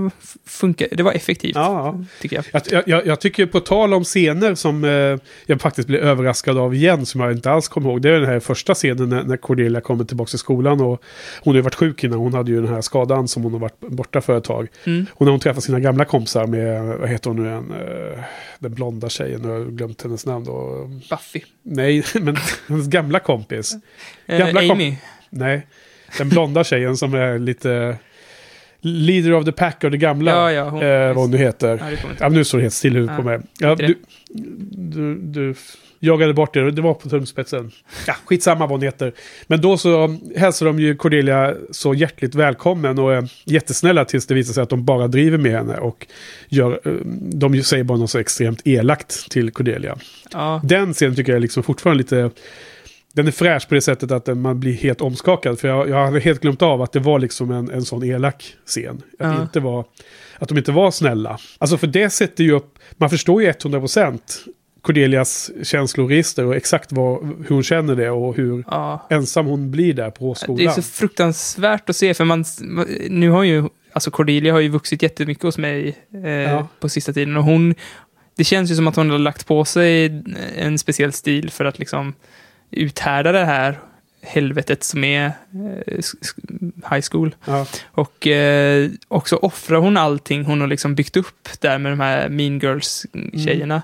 funkar, 0.47 0.89
det 0.93 1.03
var 1.03 1.13
effektivt, 1.13 1.55
Ja, 1.57 2.05
tycker 2.21 2.37
jag. 2.37 2.45
Jag, 2.53 2.63
jag- 2.73 2.83
jag, 2.89 3.07
jag 3.07 3.21
tycker 3.21 3.47
på 3.47 3.61
tal 3.61 3.95
om 3.95 4.05
scener 4.05 4.55
som 4.55 4.85
eh, 4.85 4.91
jag 5.47 5.61
faktiskt 5.61 5.89
blev 5.89 6.01
överraskad 6.03 6.59
av 6.59 6.75
igen, 6.75 7.07
som 7.07 7.21
jag 7.21 7.33
inte 7.33 7.51
alls 7.51 7.69
kommer 7.69 7.91
ihåg. 7.91 8.03
Det 8.03 8.09
är 8.09 8.21
den 8.21 8.29
här 8.29 8.41
första 8.41 8.75
scenen 8.75 9.09
när, 9.09 9.23
när 9.23 9.37
Cordelia 9.37 9.81
kommer 9.81 10.05
tillbaka 10.05 10.29
till 10.29 10.39
skolan. 10.39 10.81
Och 10.81 11.03
hon 11.41 11.55
har 11.55 11.59
ju 11.59 11.63
varit 11.63 11.75
sjuk 11.75 12.05
innan. 12.05 12.19
Hon 12.19 12.35
hade 12.35 12.51
ju 12.51 12.63
den 12.63 12.75
här 12.75 12.81
skadan 12.81 13.29
som 13.29 13.43
hon 13.43 13.53
har 13.53 13.61
varit 13.61 13.81
borta 13.81 14.21
för 14.21 14.39
ett 14.39 14.45
tag. 14.45 14.69
Mm. 14.85 15.07
Och 15.13 15.27
när 15.27 15.31
hon 15.31 15.41
träffar 15.41 15.61
sina 15.61 15.81
gamla 15.81 16.05
kompisar 16.05 16.47
med, 16.47 16.85
vad 16.99 17.09
heter 17.09 17.31
hon 17.31 17.43
nu 17.43 17.49
igen, 17.49 17.73
eh, 18.15 18.19
den 18.59 18.75
blonda 18.75 19.09
tjejen, 19.09 19.45
jag 19.45 19.51
har 19.51 19.65
glömt 19.65 20.03
hennes 20.03 20.27
namn 20.27 20.45
då. 20.45 20.87
Buffy. 21.11 21.41
Nej, 21.63 22.05
men 22.15 22.37
hennes 22.69 22.87
gamla 22.87 23.21
kompis. 23.21 23.75
Eh, 24.27 24.39
Gamla 24.39 24.61
kom- 24.61 24.71
Amy. 24.71 24.95
Nej, 25.31 25.67
den 26.19 26.29
blonda 26.29 26.65
tjejen 26.65 26.97
som 26.97 27.15
är 27.15 27.39
lite 27.39 27.97
leader 28.81 29.33
of 29.35 29.45
the 29.45 29.53
pack 29.53 29.85
och 29.85 29.91
det 29.91 29.97
gamla. 29.99 30.31
Ja, 30.31 30.53
ja, 30.53 30.69
hon- 30.69 30.83
eh, 30.83 31.07
vad 31.07 31.17
hon 31.17 31.31
nu 31.31 31.37
heter. 31.37 31.83
Ja, 31.91 32.11
Ja, 32.21 32.29
nu 32.29 32.45
står 32.45 32.59
det 32.59 32.63
helt 32.65 32.75
still 32.75 32.93
huvudet 32.95 33.15
Ja, 33.19 33.23
på 33.23 33.29
mig. 33.29 33.41
Ja, 33.61 33.75
du, 33.75 33.99
du, 34.71 35.15
du 35.19 35.55
jagade 36.01 36.35
bort 36.35 36.55
det, 36.55 36.71
det 36.71 36.83
var 36.83 36.95
på 36.95 37.09
tungspetsen. 37.09 37.71
Ja, 38.07 38.15
skitsamma 38.25 38.61
vad 38.61 38.71
hon 38.71 38.83
heter. 38.83 39.13
Men 39.47 39.61
då 39.61 39.77
så 39.77 40.17
hälsar 40.37 40.67
de 40.67 40.79
ju 40.81 40.97
Cordelia 40.97 41.55
så 41.71 41.95
hjärtligt 41.95 42.35
välkommen 42.35 42.99
och 42.99 43.15
är 43.15 43.29
jättesnälla 43.45 44.05
tills 44.05 44.27
det 44.27 44.35
visar 44.35 44.53
sig 44.55 44.63
att 44.63 44.69
de 44.71 44.85
bara 44.85 45.09
driver 45.09 45.39
med 45.39 45.53
henne. 45.53 45.77
Och 45.77 46.07
gör, 46.49 46.81
eh, 46.85 46.93
de 47.33 47.63
säger 47.63 47.85
bara 47.85 47.99
något 47.99 48.11
så 48.11 48.19
extremt 48.19 48.61
elakt 48.65 49.31
till 49.31 49.51
Cordelia. 49.51 49.97
Ja, 50.33 50.61
Den 50.65 50.93
scenen 50.95 51.15
tycker 51.17 51.33
jag 51.33 51.37
är 51.37 51.41
liksom 51.41 51.63
fortfarande 51.63 51.99
lite... 51.99 52.31
Den 53.19 53.27
är 53.27 53.33
fräsch 53.33 53.69
på 53.69 53.75
det 53.75 53.81
sättet 53.81 54.11
att 54.11 54.39
man 54.39 54.61
blir 54.61 54.73
helt 54.73 55.01
omskakad. 55.01 55.59
För 55.61 55.69
jag, 55.69 55.89
jag 55.89 56.05
hade 56.05 56.21
helt 56.21 56.41
glömt 56.41 56.63
av 56.63 56.83
att 56.83 56.93
det 56.93 57.01
var 57.01 57.19
liksom 57.19 57.51
en, 57.51 57.71
en 57.71 57.83
sån 57.85 58.05
elak 58.05 58.55
scen. 58.67 58.97
Att, 58.97 59.03
Ja. 59.19 59.43
inte 59.43 59.61
var, 59.61 59.85
att 60.39 60.49
de 60.49 60.59
inte 60.59 60.73
var 60.73 60.91
snälla. 60.91 61.39
Alltså 61.59 61.79
för 61.79 61.87
det 61.87 62.11
sätter 62.11 62.45
ju 62.45 62.53
upp... 62.53 62.79
Man 62.97 63.11
förstår 63.11 63.43
ju 63.43 63.51
100% 63.51 64.19
Cordelias 64.83 65.51
känsloregister 65.63 66.45
och 66.45 66.57
exakt 66.57 66.93
vad, 66.93 67.25
hur 67.25 67.49
hon 67.49 67.63
känner 67.63 67.97
det 67.97 68.11
och 68.11 68.37
hur 68.37 68.65
ja. 68.71 69.07
ensam 69.11 69.47
hon 69.47 69.71
blir 69.71 69.95
där 69.95 70.11
på 70.11 70.35
skolan. 70.35 70.57
Det 70.57 70.65
är 70.65 70.71
så 70.71 70.83
fruktansvärt 70.83 71.91
att 71.91 71.97
se, 71.97 72.15
för 72.15 72.25
man, 72.25 72.45
nu 73.11 73.31
har 73.31 73.43
ju 73.43 73.65
alltså 73.93 74.11
Cordelia 74.11 74.53
har 74.53 74.61
ju 74.61 74.69
vuxit 74.69 75.03
jättemycket 75.03 75.43
hos 75.43 75.59
mig 75.59 75.97
eh, 76.25 76.31
Ja. 76.31 76.69
på 76.81 76.89
sista 76.89 77.13
tiden. 77.13 77.37
Och 77.37 77.45
hon, 77.45 77.75
det 78.37 78.45
känns 78.45 78.71
ju 78.71 78.75
som 78.75 78.89
att 78.89 78.97
hon 78.97 79.11
har 79.11 79.19
lagt 79.19 79.47
på 79.47 79.65
sig 79.65 80.23
en 80.57 80.79
speciell 80.79 81.13
stil 81.13 81.51
för 81.51 81.65
att 81.65 81.79
liksom 81.79 82.15
uthärda 82.71 83.33
det 83.33 83.45
här 83.45 83.79
helvetet 84.23 84.85
som 84.85 85.05
är 85.05 85.27
eh, 85.87 86.05
high 86.91 87.05
school. 87.11 87.35
Ja. 87.45 87.67
Och 87.93 88.27
eh, 88.27 88.91
också 89.09 89.37
offrar 89.37 89.79
hon 89.79 89.97
allting 89.97 90.45
hon 90.45 90.61
har 90.61 90.69
liksom 90.69 90.95
byggt 90.95 91.17
upp 91.17 91.49
där 91.61 91.79
med 91.79 91.93
de 91.93 92.01
här 92.01 92.29
Mean 92.29 92.59
Girls-tjejerna. 92.59 93.83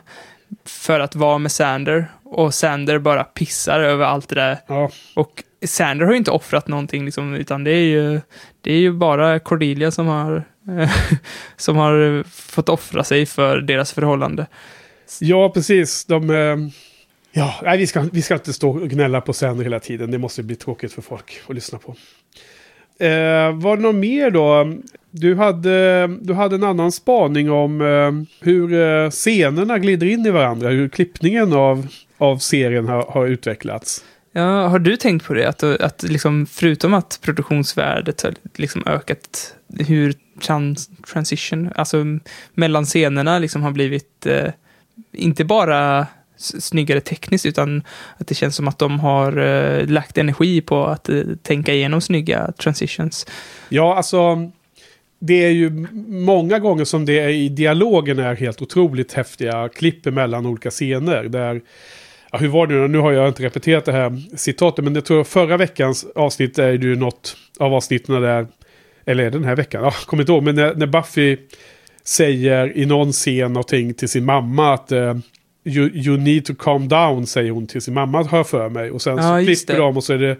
För 0.64 1.00
att 1.00 1.14
vara 1.14 1.38
med 1.38 1.52
Sander. 1.52 2.06
Och 2.24 2.54
Sander 2.54 2.98
bara 2.98 3.24
pissar 3.24 3.80
över 3.80 4.04
allt 4.04 4.28
det 4.28 4.34
där. 4.34 4.58
Ja. 4.66 4.90
Och 5.14 5.44
Sander 5.66 6.04
har 6.04 6.12
ju 6.12 6.18
inte 6.18 6.30
offrat 6.30 6.68
någonting, 6.68 7.04
liksom, 7.04 7.34
utan 7.34 7.64
det 7.64 7.70
är 7.70 7.84
ju, 7.84 8.20
det 8.60 8.72
är 8.72 8.78
ju 8.78 8.92
bara 8.92 9.38
Cordelia 9.38 9.90
som 9.90 10.06
har, 10.06 10.44
som 11.56 11.76
har 11.76 12.24
fått 12.30 12.68
offra 12.68 13.04
sig 13.04 13.26
för 13.26 13.60
deras 13.60 13.92
förhållande. 13.92 14.46
Ja, 15.20 15.50
precis. 15.50 16.04
De, 16.04 16.30
eh, 16.30 16.56
ja, 17.34 17.54
nej, 17.62 17.78
vi, 17.78 17.86
ska, 17.86 18.04
vi 18.12 18.22
ska 18.22 18.34
inte 18.34 18.52
stå 18.52 18.70
och 18.70 18.90
gnälla 18.90 19.20
på 19.20 19.32
sänder 19.32 19.64
hela 19.64 19.80
tiden. 19.80 20.10
Det 20.10 20.18
måste 20.18 20.42
bli 20.42 20.56
tråkigt 20.56 20.92
för 20.92 21.02
folk 21.02 21.40
att 21.48 21.54
lyssna 21.54 21.78
på. 21.78 21.94
Eh, 23.04 23.52
var 23.52 23.76
det 23.76 23.82
något 23.82 23.94
mer 23.94 24.30
då? 24.30 24.74
Du 25.10 25.34
hade, 25.34 26.06
du 26.20 26.34
hade 26.34 26.54
en 26.54 26.64
annan 26.64 26.92
spaning 26.92 27.50
om 27.50 27.80
eh, 27.80 28.44
hur 28.46 28.72
eh, 28.72 29.10
scenerna 29.10 29.78
glider 29.78 30.06
in 30.06 30.26
i 30.26 30.30
varandra. 30.30 30.68
Hur 30.68 30.88
klippningen 30.88 31.52
av, 31.52 31.86
av 32.18 32.38
serien 32.38 32.88
har, 32.88 33.02
har 33.02 33.26
utvecklats. 33.26 34.04
Ja, 34.32 34.66
har 34.66 34.78
du 34.78 34.96
tänkt 34.96 35.26
på 35.26 35.34
det? 35.34 35.48
Att, 35.48 35.62
att 35.62 36.02
liksom, 36.02 36.46
förutom 36.46 36.94
att 36.94 37.18
produktionsvärdet 37.22 38.22
har 38.22 38.34
liksom 38.54 38.82
ökat, 38.86 39.54
hur 39.78 40.14
trans, 40.42 40.90
transition, 41.12 41.70
alltså 41.74 42.04
mellan 42.54 42.84
scenerna 42.84 43.38
liksom 43.38 43.62
har 43.62 43.70
blivit 43.70 44.26
eh, 44.26 44.50
inte 45.12 45.44
bara 45.44 46.06
snyggare 46.44 47.00
tekniskt, 47.00 47.46
utan 47.46 47.82
att 48.16 48.26
det 48.26 48.34
känns 48.34 48.56
som 48.56 48.68
att 48.68 48.78
de 48.78 49.00
har 49.00 49.38
eh, 49.38 49.86
lagt 49.86 50.18
energi 50.18 50.60
på 50.60 50.86
att 50.86 51.08
eh, 51.08 51.22
tänka 51.42 51.74
igenom 51.74 52.00
snygga 52.00 52.52
transitions. 52.52 53.26
Ja, 53.68 53.96
alltså. 53.96 54.50
Det 55.18 55.44
är 55.44 55.50
ju 55.50 55.70
många 56.06 56.58
gånger 56.58 56.84
som 56.84 57.04
det 57.04 57.18
är 57.18 57.28
i 57.28 57.48
dialogen 57.48 58.18
är 58.18 58.34
helt 58.34 58.62
otroligt 58.62 59.12
häftiga 59.12 59.68
klipp 59.68 60.04
mellan 60.04 60.46
olika 60.46 60.70
scener. 60.70 61.24
Där, 61.24 61.60
ja, 62.32 62.38
hur 62.38 62.48
var 62.48 62.66
det 62.66 62.74
nu? 62.74 62.88
Nu 62.88 62.98
har 62.98 63.12
jag 63.12 63.28
inte 63.28 63.42
repeterat 63.42 63.84
det 63.84 63.92
här 63.92 64.36
citatet, 64.36 64.84
men 64.84 64.94
jag 64.94 65.04
tror 65.04 65.24
förra 65.24 65.56
veckans 65.56 66.06
avsnitt 66.14 66.58
är 66.58 66.72
ju 66.72 66.96
något 66.96 67.36
av 67.58 67.74
avsnitten 67.74 68.22
där, 68.22 68.46
eller 69.04 69.24
är 69.24 69.30
det 69.30 69.38
den 69.38 69.44
här 69.44 69.56
veckan? 69.56 69.82
Ja, 69.82 69.90
kommer 70.06 70.22
inte 70.22 70.32
ihåg, 70.32 70.42
men 70.42 70.54
när, 70.54 70.74
när 70.74 70.86
Buffy 70.86 71.36
säger 72.04 72.76
i 72.76 72.86
någon 72.86 73.12
scen 73.12 73.52
någonting 73.52 73.94
till 73.94 74.08
sin 74.08 74.24
mamma 74.24 74.74
att 74.74 74.92
eh, 74.92 75.14
you, 75.64 75.90
you 75.94 76.16
need 76.16 76.44
to 76.44 76.54
calm 76.58 76.88
down, 76.88 77.26
säger 77.26 77.50
hon 77.50 77.66
till 77.66 77.80
sin 77.82 77.94
mamma, 77.94 78.22
har 78.22 78.38
jag 78.38 78.48
för 78.48 78.68
mig. 78.68 78.90
Och 78.90 79.02
sen 79.02 79.16
Ja, 79.16 79.38
så 79.40 79.44
klipper 79.46 79.78
de 79.78 79.96
och 79.96 80.04
så 80.04 80.12
är 80.12 80.18
det 80.18 80.36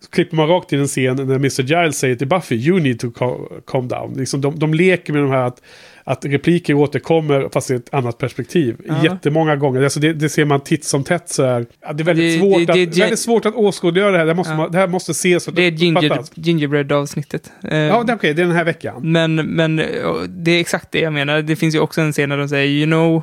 så 0.00 0.10
klipper 0.10 0.36
man 0.36 0.48
rakt 0.48 0.72
in 0.72 0.80
en 0.80 0.86
scen 0.86 1.16
när 1.16 1.34
Mr. 1.34 1.62
Giles 1.62 1.98
säger 1.98 2.14
till 2.16 2.28
Buffy 2.28 2.54
You 2.56 2.80
need 2.80 2.98
to 3.00 3.06
ca- 3.06 3.60
calm 3.66 3.88
down. 3.88 4.14
Liksom 4.16 4.40
de, 4.40 4.58
de 4.58 4.74
leker 4.74 5.12
med 5.12 5.22
de 5.22 5.30
här 5.30 5.42
att, 5.46 5.62
att 6.04 6.24
repliker 6.24 6.74
återkommer 6.74 7.48
fast 7.52 7.70
i 7.70 7.74
ett 7.74 7.94
annat 7.94 8.18
perspektiv. 8.18 8.76
Ja. 8.88 8.94
Jättemånga 9.04 9.56
gånger. 9.56 9.82
Alltså 9.82 10.00
det, 10.00 10.12
det 10.12 10.28
ser 10.28 10.44
man 10.44 10.60
titt 10.60 10.84
som 10.84 11.04
tätt 11.04 11.28
så 11.28 11.44
här. 11.44 11.66
Det 11.94 12.02
är 12.02 12.04
väldigt, 12.04 12.34
Det- 12.34 12.40
svårt, 12.40 12.66
det- 12.66 12.72
att, 12.82 12.98
väldigt 12.98 13.18
svårt 13.18 13.46
att 13.46 13.54
åskådliggöra 13.54 14.10
det 14.12 14.18
här. 14.18 14.26
Det, 14.26 14.34
måste 14.34 14.52
Ja. 14.52 14.56
man, 14.56 14.72
det 14.72 14.78
här 14.78 14.88
måste 14.88 15.12
ses. 15.12 15.44
Det 15.44 15.62
är 15.62 15.70
ginger, 15.70 16.18
gingerbread-avsnittet. 16.34 17.52
Eh, 17.64 17.76
Ja, 17.78 18.02
det, 18.06 18.14
okej, 18.14 18.34
det 18.34 18.42
är 18.42 18.46
den 18.46 18.56
här 18.56 18.64
veckan. 18.64 19.00
Men, 19.12 19.34
men 19.34 19.78
eh, 19.78 19.86
det 20.28 20.50
är 20.50 20.60
exakt 20.60 20.92
det 20.92 21.00
jag 21.00 21.12
menar. 21.12 21.42
Det 21.42 21.56
finns 21.56 21.74
ju 21.74 21.78
också 21.80 22.00
en 22.00 22.12
scen 22.12 22.28
där 22.30 22.36
de 22.36 22.48
säger 22.48 22.68
you 22.70 22.86
know, 22.86 23.22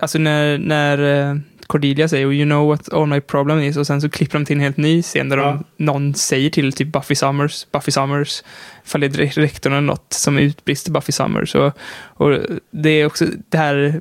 alltså 0.00 0.18
när, 0.18 0.58
när 0.58 1.30
eh, 1.30 1.36
Cordelia 1.66 2.08
säger 2.08 2.32
you 2.32 2.44
know 2.44 2.68
what 2.68 2.92
all 2.92 3.06
my 3.06 3.20
problem 3.20 3.60
is 3.60 3.76
och 3.76 3.86
sen 3.86 4.00
så 4.00 4.08
klipper 4.10 4.38
de 4.38 4.44
till 4.44 4.56
en 4.56 4.62
helt 4.62 4.76
ny 4.76 5.02
scen 5.02 5.28
där 5.28 5.36
Ja. 5.38 5.44
de, 5.76 5.84
någon 5.84 6.14
säger 6.14 6.50
till 6.50 6.72
typ 6.72 6.88
Buffy 6.92 7.14
Summers, 7.14 7.66
Buffy 7.72 7.92
Summers, 7.92 8.42
ifall 8.86 9.00
det 9.00 9.06
är 9.06 9.10
direkt- 9.10 9.38
rektorn 9.38 9.72
eller 9.72 9.82
något 9.82 10.12
som 10.12 10.38
utbrister 10.38 10.90
Buffy 10.92 11.12
Summers. 11.12 11.54
Och, 11.54 11.72
och 12.02 12.38
det 12.70 12.90
är 12.90 13.06
också 13.06 13.26
det 13.48 13.58
här 13.58 14.00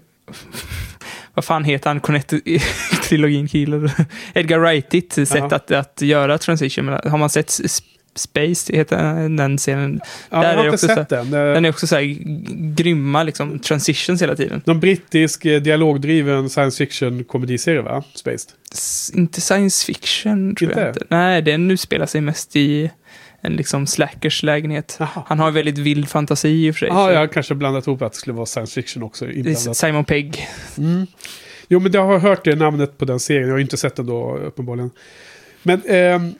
vad 1.33 1.45
fan 1.45 1.63
heter 1.63 1.89
han, 1.89 1.99
Cornetto-trilogin 2.01 3.47
Killer? 3.51 3.91
Edgar 4.33 4.59
Wrightigt 4.59 5.13
sätt 5.13 5.29
Ja. 5.49 5.55
att, 5.55 5.71
att 5.71 6.01
göra 6.01 6.37
transition. 6.37 6.87
Har 6.89 7.17
man 7.17 7.29
sett 7.29 7.49
Space, 8.15 8.75
heter 8.75 9.29
den 9.37 9.57
scenen? 9.57 10.01
Ja, 10.29 10.37
Där 10.37 10.43
jag 10.43 10.51
är 10.51 10.57
har 10.57 10.63
det 10.63 10.69
inte 10.71 10.77
sett 10.87 11.09
den. 11.09 11.25
Eh, 11.33 11.53
Den 11.53 11.65
är 11.65 11.69
också 11.69 11.87
så 11.87 11.95
här 11.95 12.17
grymma 12.75 13.23
liksom, 13.23 13.59
transitions 13.59 14.21
hela 14.21 14.35
tiden. 14.35 14.61
Någon 14.65 14.79
brittisk 14.79 15.45
eh, 15.45 15.61
dialogdriven 15.61 16.49
science 16.49 16.77
fiction 16.77 17.23
komediserie 17.23 17.81
va? 17.81 18.03
Spaced. 18.15 18.51
S- 18.71 19.11
inte 19.15 19.41
science 19.41 19.85
fiction, 19.85 20.55
tror 20.55 20.69
Inte? 20.71 20.81
jag 20.81 20.89
inte. 20.89 21.05
Nej, 21.09 21.41
den 21.41 21.71
utspelar 21.71 22.05
sig 22.05 22.21
mest 22.21 22.55
i 22.55 22.91
en 23.41 23.53
liksom 23.53 23.87
slackers 23.87 24.43
lägenhet. 24.43 24.95
Jaha. 24.99 25.23
Han 25.27 25.39
har 25.39 25.51
väldigt 25.51 25.77
vild 25.77 26.09
fantasi 26.09 26.49
i 26.67 26.71
och 26.71 26.75
för 26.75 26.79
sig. 26.79 26.87
Ja, 26.87 27.07
så 27.07 27.11
jag 27.13 27.19
har 27.19 27.27
kanske 27.27 27.55
blandat 27.55 27.87
ihop 27.87 28.01
att 28.01 28.11
det 28.11 28.17
skulle 28.17 28.33
vara 28.33 28.45
science 28.45 28.81
fiction 28.81 29.03
också 29.03 29.25
är 29.25 29.37
inblandat. 29.37 29.77
Simon 29.77 30.05
Pegg. 30.05 30.47
Mm. 30.77 31.07
Jo, 31.67 31.79
men 31.79 31.91
jag 31.91 32.05
har 32.05 32.19
hört 32.19 32.45
det 32.45 32.55
namnet 32.55 32.97
på 32.97 33.05
den 33.05 33.19
serien. 33.19 33.47
Jag 33.47 33.55
har 33.55 33.59
inte 33.59 33.77
sett 33.77 33.95
den 33.95 34.05
då, 34.05 34.37
uppenbarligen. 34.37 34.91
Men 35.63 35.81
ehm, 35.87 36.25
eh, 36.25 36.31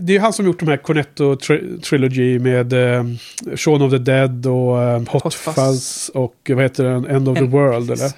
det 0.00 0.16
är 0.16 0.20
han 0.20 0.32
som 0.32 0.46
gjort 0.46 0.58
de 0.60 0.68
här 0.68 0.76
Cornetto 0.76 1.34
tri- 1.34 1.80
Trilogy 1.80 2.38
med 2.38 2.72
ehm, 2.72 3.18
Shaun 3.56 3.82
of 3.82 3.90
the 3.90 3.98
Dead 3.98 4.46
och 4.46 4.82
ehm, 4.82 5.06
Hot, 5.06 5.22
Hot 5.22 5.34
Fuzz. 5.34 5.54
Fuzz. 5.54 6.08
och 6.14 6.34
vad 6.54 6.62
heter 6.62 6.84
den? 6.84 7.06
End 7.06 7.28
of 7.28 7.38
the 7.38 7.44
End- 7.44 7.50
World, 7.50 7.90
yes. 7.90 8.00
eller? 8.00 8.12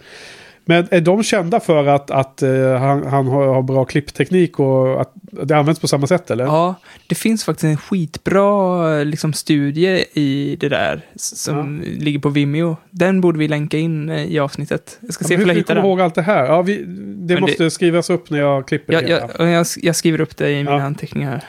Men 0.67 0.89
är 0.91 1.01
de 1.01 1.23
kända 1.23 1.61
för 1.61 1.87
att, 1.87 2.11
att 2.11 2.43
eh, 2.43 2.77
han, 2.79 3.07
han 3.07 3.27
har, 3.27 3.63
bra 3.63 3.85
klippteknik 3.85 4.59
och 4.61 5.01
att 5.01 5.13
det 5.23 5.57
används 5.57 5.81
på 5.81 5.89
samma 5.89 6.07
sätt, 6.07 6.31
eller? 6.31 6.45
Ja, 6.45 6.75
det 7.07 7.15
finns 7.15 7.45
faktiskt 7.45 7.65
en 7.65 7.77
skitbra 7.77 9.03
liksom, 9.05 9.33
studie 9.33 10.05
i 10.13 10.57
det 10.61 10.69
där 10.69 11.01
som 11.17 11.83
ligger 11.99 12.19
på 12.19 12.29
Vimeo. 12.29 12.77
Den 12.91 13.21
borde 13.21 13.39
vi 13.39 13.49
länka 13.49 13.79
in 13.79 14.09
eh, 14.11 14.25
i 14.25 14.39
avsnittet. 14.39 14.99
Jag 15.01 15.15
ska 15.15 15.25
Ja, 15.25 15.29
se 15.29 15.35
om 15.37 15.49
jag 15.49 15.55
hittar 15.55 15.75
den. 15.75 15.85
ihåg 15.85 16.01
allt 16.01 16.15
det 16.15 16.23
här? 16.23 16.45
Ja, 16.47 16.63
vi, 16.63 16.77
det 17.17 17.35
Men 17.35 17.41
måste 17.41 17.71
skrivas 17.71 18.11
upp 18.11 18.31
när 18.31 18.39
jag 18.39 18.69
klipper 18.69 18.93
Jag, 18.93 19.05
det 19.05 19.45
jag, 19.51 19.67
jag, 19.83 19.97
skriver 19.97 20.21
upp 20.21 20.37
det 20.37 20.51
i 20.51 20.57
mina 20.57 20.71
Ja. 20.71 20.83
anteckningar. 20.83 21.31
här. 21.31 21.45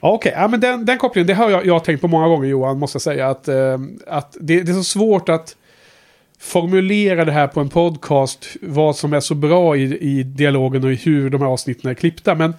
Ja, 0.00 0.12
Okej, 0.12 0.32
ja, 0.36 0.48
men 0.48 0.60
den, 0.60 0.84
den 0.86 0.98
kopplingen, 0.98 1.26
det 1.26 1.34
har 1.34 1.50
jag, 1.50 1.66
jag 1.66 1.84
tänkt 1.84 2.00
på 2.00 2.08
många 2.08 2.28
gånger 2.28 2.48
Johan, 2.48 2.78
måste 2.78 2.96
jag 2.96 3.02
säga. 3.02 3.28
Att, 3.28 3.48
eh, 3.48 3.78
att 4.06 4.36
det, 4.40 4.62
det 4.62 4.72
är 4.72 4.74
så 4.74 4.84
svårt 4.84 5.28
att 5.28 5.56
formulera 6.38 7.24
det 7.24 7.32
här 7.32 7.46
på 7.46 7.60
en 7.60 7.68
podcast, 7.68 8.56
vad 8.62 8.96
som 8.96 9.12
är 9.12 9.20
så 9.20 9.34
bra 9.34 9.76
i, 9.76 9.98
i 9.98 10.22
dialogen 10.22 10.84
och 10.84 10.90
hur 10.90 11.30
de 11.30 11.40
här 11.40 11.48
avsnitten 11.48 11.90
är 11.90 11.94
klippta. 11.94 12.34
Men 12.34 12.54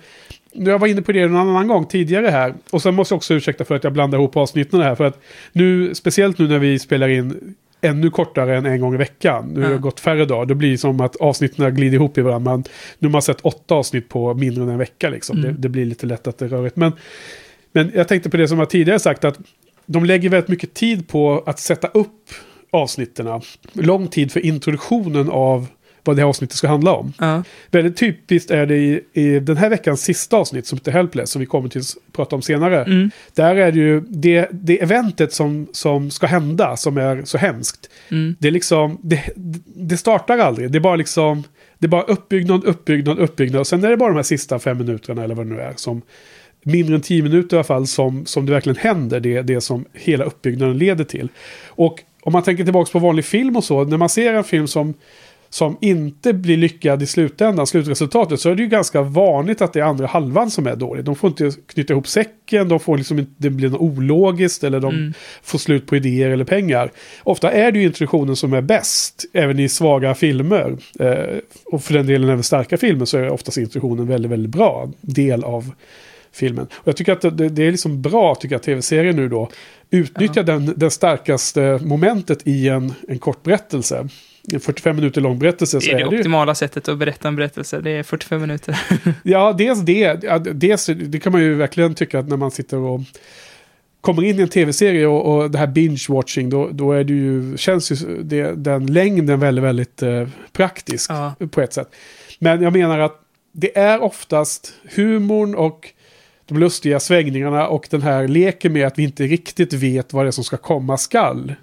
nu 0.53 0.69
jag 0.69 0.79
var 0.79 0.87
inne 0.87 1.01
på 1.01 1.11
det 1.11 1.21
en 1.21 1.35
annan 1.35 1.67
gång 1.67 1.85
tidigare 1.85 2.27
här. 2.27 2.53
Och 2.71 2.81
sen 2.81 2.95
måste 2.95 3.13
jag 3.13 3.17
också 3.17 3.33
ursäkta 3.33 3.65
för 3.65 3.75
att 3.75 3.83
jag 3.83 3.93
blandar 3.93 4.17
ihop 4.17 4.37
avsnitten 4.37 4.81
här. 4.81 4.95
För 4.95 5.03
att 5.03 5.19
nu, 5.51 5.95
speciellt 5.95 6.37
nu 6.37 6.47
när 6.47 6.59
vi 6.59 6.79
spelar 6.79 7.07
in 7.07 7.55
ännu 7.81 8.09
kortare 8.09 8.57
än 8.57 8.65
en 8.65 8.81
gång 8.81 8.93
i 8.93 8.97
veckan. 8.97 9.51
Nu 9.53 9.63
har 9.63 9.69
det 9.69 9.77
gått 9.77 9.99
färre 9.99 10.25
dagar. 10.25 10.45
Det 10.45 10.55
blir 10.55 10.77
som 10.77 11.01
att 11.01 11.15
avsnitten 11.15 11.75
glider 11.75 11.95
ihop 11.95 12.17
i 12.17 12.21
varandra. 12.21 12.51
Man, 12.51 12.63
nu 12.99 13.07
har 13.07 13.11
man 13.11 13.21
sett 13.21 13.41
åtta 13.41 13.75
avsnitt 13.75 14.09
på 14.09 14.33
mindre 14.33 14.63
än 14.63 14.69
en 14.69 14.77
vecka. 14.77 15.09
Liksom. 15.09 15.37
Mm. 15.37 15.51
Det, 15.51 15.61
det 15.61 15.69
blir 15.69 15.85
lite 15.85 16.05
lätt 16.05 16.27
att 16.27 16.37
det 16.37 16.45
är 16.45 16.49
rörigt. 16.49 16.75
Men, 16.75 16.91
men 17.71 17.91
jag 17.95 18.07
tänkte 18.07 18.29
på 18.29 18.37
det 18.37 18.47
som 18.47 18.59
jag 18.59 18.69
tidigare 18.69 18.99
sagt. 18.99 19.23
att 19.23 19.39
De 19.85 20.05
lägger 20.05 20.29
väldigt 20.29 20.49
mycket 20.49 20.73
tid 20.73 21.07
på 21.07 21.43
att 21.45 21.59
sätta 21.59 21.87
upp 21.87 22.31
avsnitten. 22.71 23.41
Lång 23.73 24.07
tid 24.07 24.31
för 24.31 24.45
introduktionen 24.45 25.29
av 25.29 25.67
vad 26.03 26.15
det 26.15 26.21
här 26.21 26.29
avsnittet 26.29 26.57
ska 26.57 26.67
handla 26.67 26.91
om. 26.91 27.13
Ja. 27.19 27.43
Väldigt 27.71 27.97
typiskt 27.97 28.51
är 28.51 28.65
det 28.65 28.77
i, 28.77 29.01
i 29.13 29.39
den 29.39 29.57
här 29.57 29.69
veckans 29.69 30.01
sista 30.01 30.37
avsnitt 30.37 30.67
som 30.67 30.77
heter 30.77 30.91
Helpless, 30.91 31.31
som 31.31 31.39
vi 31.39 31.45
kommer 31.45 31.69
till 31.69 31.81
att 31.81 32.13
prata 32.13 32.35
om 32.35 32.41
senare. 32.41 32.83
Mm. 32.83 33.11
Där 33.33 33.55
är 33.55 33.71
det 33.71 33.79
ju 33.79 34.01
det, 34.01 34.49
det 34.51 34.81
eventet 34.81 35.33
som, 35.33 35.67
som 35.71 36.11
ska 36.11 36.27
hända 36.27 36.77
som 36.77 36.97
är 36.97 37.23
så 37.23 37.37
hemskt. 37.37 37.89
Mm. 38.11 38.35
Det 38.39 38.47
är 38.47 38.51
liksom, 38.51 38.97
det, 39.01 39.23
det 39.75 39.97
startar 39.97 40.37
aldrig. 40.37 40.71
Det 40.71 40.77
är 40.77 40.79
bara 40.79 40.95
liksom, 40.95 41.43
det 41.77 41.85
är 41.85 41.89
bara 41.89 42.03
uppbyggnad, 42.03 42.63
uppbyggnad, 42.63 43.19
uppbyggnad. 43.19 43.59
Och 43.59 43.67
sen 43.67 43.83
är 43.83 43.89
det 43.89 43.97
bara 43.97 44.09
de 44.09 44.15
här 44.15 44.23
sista 44.23 44.59
fem 44.59 44.77
minuterna 44.77 45.23
eller 45.23 45.35
vad 45.35 45.45
det 45.45 45.53
nu 45.53 45.61
är. 45.61 45.73
Som, 45.75 46.01
mindre 46.63 46.95
än 46.95 47.01
tio 47.01 47.23
minuter 47.23 47.55
i 47.55 47.57
alla 47.57 47.63
fall 47.63 47.87
som, 47.87 48.25
som 48.25 48.45
det 48.45 48.51
verkligen 48.51 48.77
händer. 48.77 49.19
Det, 49.19 49.41
det 49.41 49.61
som 49.61 49.85
hela 49.93 50.23
uppbyggnaden 50.23 50.77
leder 50.77 51.03
till. 51.03 51.29
Och 51.67 52.03
om 52.21 52.33
man 52.33 52.43
tänker 52.43 52.63
tillbaka 52.63 52.91
på 52.91 52.99
vanlig 52.99 53.25
film 53.25 53.55
och 53.55 53.63
så. 53.63 53.83
När 53.83 53.97
man 53.97 54.09
ser 54.09 54.33
en 54.33 54.43
film 54.43 54.67
som 54.67 54.93
som 55.51 55.77
inte 55.81 56.33
blir 56.33 56.57
lyckad 56.57 57.01
i 57.01 57.05
slutändan, 57.05 57.67
slutresultatet, 57.67 58.39
så 58.39 58.49
är 58.49 58.55
det 58.55 58.63
ju 58.63 58.69
ganska 58.69 59.01
vanligt 59.01 59.61
att 59.61 59.73
det 59.73 59.79
är 59.79 59.83
andra 59.83 60.07
halvan 60.07 60.51
som 60.51 60.67
är 60.67 60.75
dålig. 60.75 61.05
De 61.05 61.15
får 61.15 61.27
inte 61.27 61.51
knyta 61.67 61.93
ihop 61.93 62.07
säcken, 62.07 62.67
de 62.69 62.79
får 62.79 62.97
liksom 62.97 63.19
inte, 63.19 63.31
det 63.37 63.49
blir 63.49 63.69
något 63.69 63.81
ologiskt 63.81 64.63
eller 64.63 64.79
de 64.79 64.95
Mm. 64.95 65.13
får 65.43 65.57
slut 65.59 65.85
på 65.87 65.95
idéer 65.95 66.29
eller 66.29 66.45
pengar. 66.45 66.91
Ofta 67.23 67.51
är 67.51 67.71
det 67.71 67.79
ju 67.79 67.85
introduktionen 67.85 68.35
som 68.35 68.53
är 68.53 68.61
bäst, 68.61 69.25
även 69.33 69.59
i 69.59 69.69
svaga 69.69 70.15
filmer. 70.15 70.77
Eh, 70.99 71.37
och 71.65 71.83
för 71.83 71.93
den 71.93 72.07
delen 72.07 72.29
även 72.29 72.43
starka 72.43 72.77
filmer 72.77 73.05
så 73.05 73.17
är 73.17 73.29
oftast 73.29 73.57
introduktionen 73.57 74.07
väldigt, 74.07 74.31
väldigt 74.31 74.51
bra 74.51 74.89
del 75.01 75.43
av 75.43 75.71
filmen. 76.31 76.67
Och 76.73 76.87
jag 76.87 76.95
tycker 76.95 77.11
att 77.13 77.21
det, 77.21 77.49
det 77.49 77.67
är 77.67 77.71
liksom 77.71 78.01
bra, 78.01 78.35
tycker 78.35 78.55
jag, 78.55 78.63
tv-serien 78.63 79.15
nu 79.15 79.29
då. 79.29 79.49
Utnyttja 79.91 80.43
den, 80.43 80.73
den 80.75 80.91
starkaste 80.91 81.79
momentet 81.83 82.47
i 82.47 82.67
en, 82.69 82.93
en 83.07 83.19
kort 83.19 83.43
berättelse. 83.43 84.07
En 84.53 84.59
45 84.59 84.95
minuter 84.95 85.21
lång 85.21 85.39
berättelse. 85.39 85.77
Det 85.77 85.81
så 85.81 85.91
är 85.91 85.95
det 85.95 86.01
är 86.01 86.05
det 86.09 86.15
ju, 86.15 86.19
optimala 86.19 86.55
sättet 86.55 86.87
att 86.87 86.97
berätta 86.97 87.27
en 87.27 87.35
berättelse. 87.35 87.81
Det 87.81 87.91
är 87.91 88.03
45 88.03 88.41
minuter. 88.41 88.79
Ja, 89.23 89.53
dels 89.57 89.81
det. 89.81 90.13
Dels, 90.53 90.85
det 90.85 91.19
kan 91.19 91.31
man 91.31 91.41
ju 91.41 91.55
verkligen 91.55 91.95
tycka 91.95 92.19
att 92.19 92.27
när 92.27 92.37
man 92.37 92.51
sitter 92.51 92.77
och 92.77 93.01
kommer 94.01 94.23
in 94.23 94.39
i 94.39 94.41
en 94.41 94.49
tv-serie 94.49 95.07
och, 95.07 95.35
och 95.35 95.51
det 95.51 95.57
här 95.57 95.67
binge-watching, 95.67 96.49
då, 96.49 96.69
då 96.71 96.91
är 96.91 97.03
det 97.03 97.13
ju, 97.13 97.57
känns 97.57 97.91
ju 97.91 98.23
det, 98.23 98.51
den 98.55 98.85
längden 98.85 99.39
väldigt, 99.39 99.63
väldigt 99.63 100.03
eh, 100.03 100.27
praktisk 100.53 101.11
Ja. 101.11 101.33
på 101.51 101.61
ett 101.61 101.73
sätt. 101.73 101.89
Men 102.39 102.61
jag 102.61 102.73
menar 102.73 102.99
att 102.99 103.21
det 103.51 103.77
är 103.77 104.03
oftast 104.03 104.73
humorn 104.95 105.55
och 105.55 105.89
de 106.49 106.57
lustiga 106.59 106.99
svängningarna 106.99 107.67
och 107.67 107.87
den 107.89 108.01
här 108.01 108.27
leken 108.27 108.73
med 108.73 108.87
att 108.87 108.99
vi 108.99 109.03
inte 109.03 109.23
riktigt 109.23 109.73
vet 109.73 110.13
vad 110.13 110.25
det 110.25 110.29
är 110.29 110.31
som 110.31 110.43
ska 110.43 110.57
komma 110.57 110.97
skall. 110.97 111.53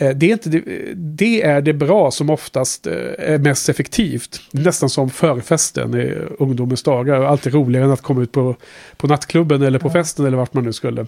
Eh, 0.00 0.10
Det 0.10 0.26
är, 0.26 0.32
inte 0.32 0.48
det, 0.48 0.62
det 0.94 1.42
är 1.42 1.60
det 1.60 1.72
bra 1.72 2.10
som 2.10 2.30
oftast 2.30 2.86
eh, 2.86 2.94
är 3.18 3.38
mest 3.38 3.68
effektivt. 3.68 4.40
Nästan 4.50 4.90
som 4.90 5.10
förfesten 5.10 5.94
i 5.94 6.14
ungdomens 6.38 6.82
dagar. 6.82 7.22
Alltid 7.22 7.54
roligare 7.54 7.84
än 7.84 7.92
att 7.92 8.02
komma 8.02 8.22
ut 8.22 8.32
på, 8.32 8.56
på 8.96 9.06
nattklubben 9.06 9.62
eller 9.62 9.78
på 9.78 9.90
festen 9.90 10.26
eller 10.26 10.36
vart 10.36 10.54
man 10.54 10.64
nu 10.64 10.72
skulle. 10.72 11.06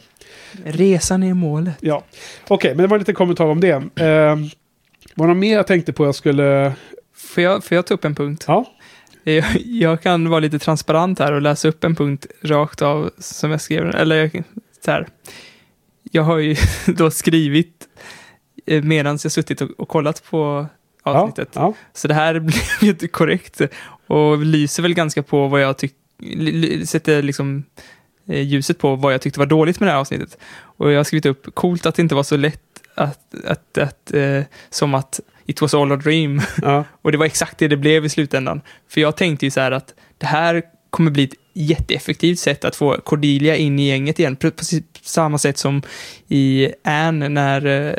Resan 0.64 1.23
är 1.23 1.35
målet. 1.35 1.75
Ja, 1.81 2.05
okej, 2.49 2.75
men 2.75 2.83
det 2.83 2.87
var 2.88 2.99
lite 2.99 3.12
kommentar 3.12 3.44
om 3.47 3.61
det. 3.61 3.70
Eh, 3.70 4.37
var 5.14 5.27
det 5.27 5.35
något 5.35 5.37
mer 5.37 5.57
jag 5.57 5.66
tänkte 5.66 5.92
på 5.92 6.05
jag 6.05 6.14
skulle... 6.14 6.73
Får 7.16 7.42
jag, 7.42 7.64
får 7.64 7.75
jag 7.75 7.87
ta 7.87 7.94
upp 7.94 8.05
en 8.05 8.14
punkt? 8.14 8.44
Ja, 8.49 8.64
Jag, 9.24 9.44
jag 9.64 10.02
kan 10.02 10.28
vara 10.28 10.40
lite 10.40 10.58
transparent 10.58 11.18
här 11.18 11.32
och 11.32 11.42
läsa 11.42 11.68
upp 11.68 11.84
en 11.84 11.94
punkt 11.94 12.26
rakt 12.42 12.82
av 12.82 13.10
som 13.18 13.50
jag 13.50 13.60
skrev. 13.60 13.87
Eller 13.94 14.16
jag- 14.16 14.42
så 14.84 14.90
här. 14.90 15.06
Jag 16.12 16.22
har 16.22 16.38
ju 16.38 16.56
då 16.87 17.10
skrivit 17.10 17.88
medan 18.82 19.18
jag 19.22 19.32
suttit 19.32 19.60
och, 19.60 19.70
och 19.78 19.88
kollat 19.88 20.24
på 20.30 20.66
ja, 21.04 21.10
avsnittet. 21.12 21.48
ja, 21.54 21.74
Så 21.92 22.08
det 22.08 22.14
här 22.14 22.38
blev 22.40 22.62
ju 22.80 22.88
inte 22.88 23.08
korrekt 23.08 23.60
och 24.06 24.38
lyser 24.38 24.82
väl 24.82 24.94
ganska 24.94 25.22
på 25.22 25.48
vad 25.48 25.60
jag 25.60 25.78
tycker, 25.78 26.84
sätter 26.87 27.22
liksom 27.22 27.64
eh, 28.28 28.42
ljuset 28.42 28.78
på 28.78 28.96
vad 28.96 29.14
jag 29.14 29.20
tyckte 29.20 29.38
var 29.38 29.46
dåligt 29.46 29.80
med 29.80 29.87
det 29.87 29.92
här 29.92 29.98
avsnittet. 30.00 30.38
Och 30.54 30.92
jag 30.92 30.96
har 30.98 31.04
skrivit 31.04 31.26
upp, 31.26 31.54
coolt 31.54 31.87
att 31.87 31.94
det 31.94 32.02
inte 32.02 32.14
var 32.14 32.22
så 32.22 32.37
lätt 32.37 32.60
att, 32.94 33.34
att, 33.44 33.78
att 33.78 34.14
eh, 34.14 34.42
som 34.70 34.94
att 34.94 35.20
it 35.46 35.62
was 35.62 35.74
all 35.74 35.92
a 35.92 35.96
dream. 35.96 36.42
ja, 36.62 36.85
Och 37.02 37.12
det 37.12 37.18
var 37.18 37.26
exakt 37.26 37.59
det 37.59 37.68
det 37.68 37.76
blev 37.76 38.04
i 38.04 38.09
slutändan. 38.09 38.61
För 38.88 39.00
jag 39.00 39.16
tänkte 39.16 39.46
ju 39.46 39.50
så 39.50 39.61
här 39.61 39.72
att 39.72 39.94
det 40.18 40.26
här 40.26 40.62
kommer 40.90 41.11
bli 41.11 41.24
ett 41.24 41.35
jätteeffektivt 41.54 42.38
sätt 42.38 42.64
att 42.64 42.76
få 42.76 42.96
Cordelia 43.00 43.57
in 43.57 43.78
i 43.78 43.88
gänget 43.88 44.18
igen. 44.18 44.37
På 44.37 44.50
precis 44.50 44.83
samma 45.02 45.38
sätt 45.38 45.59
som 45.59 45.83
i 46.28 46.68
Anne 46.85 47.28
när 47.28 47.66
eh, 47.66 47.94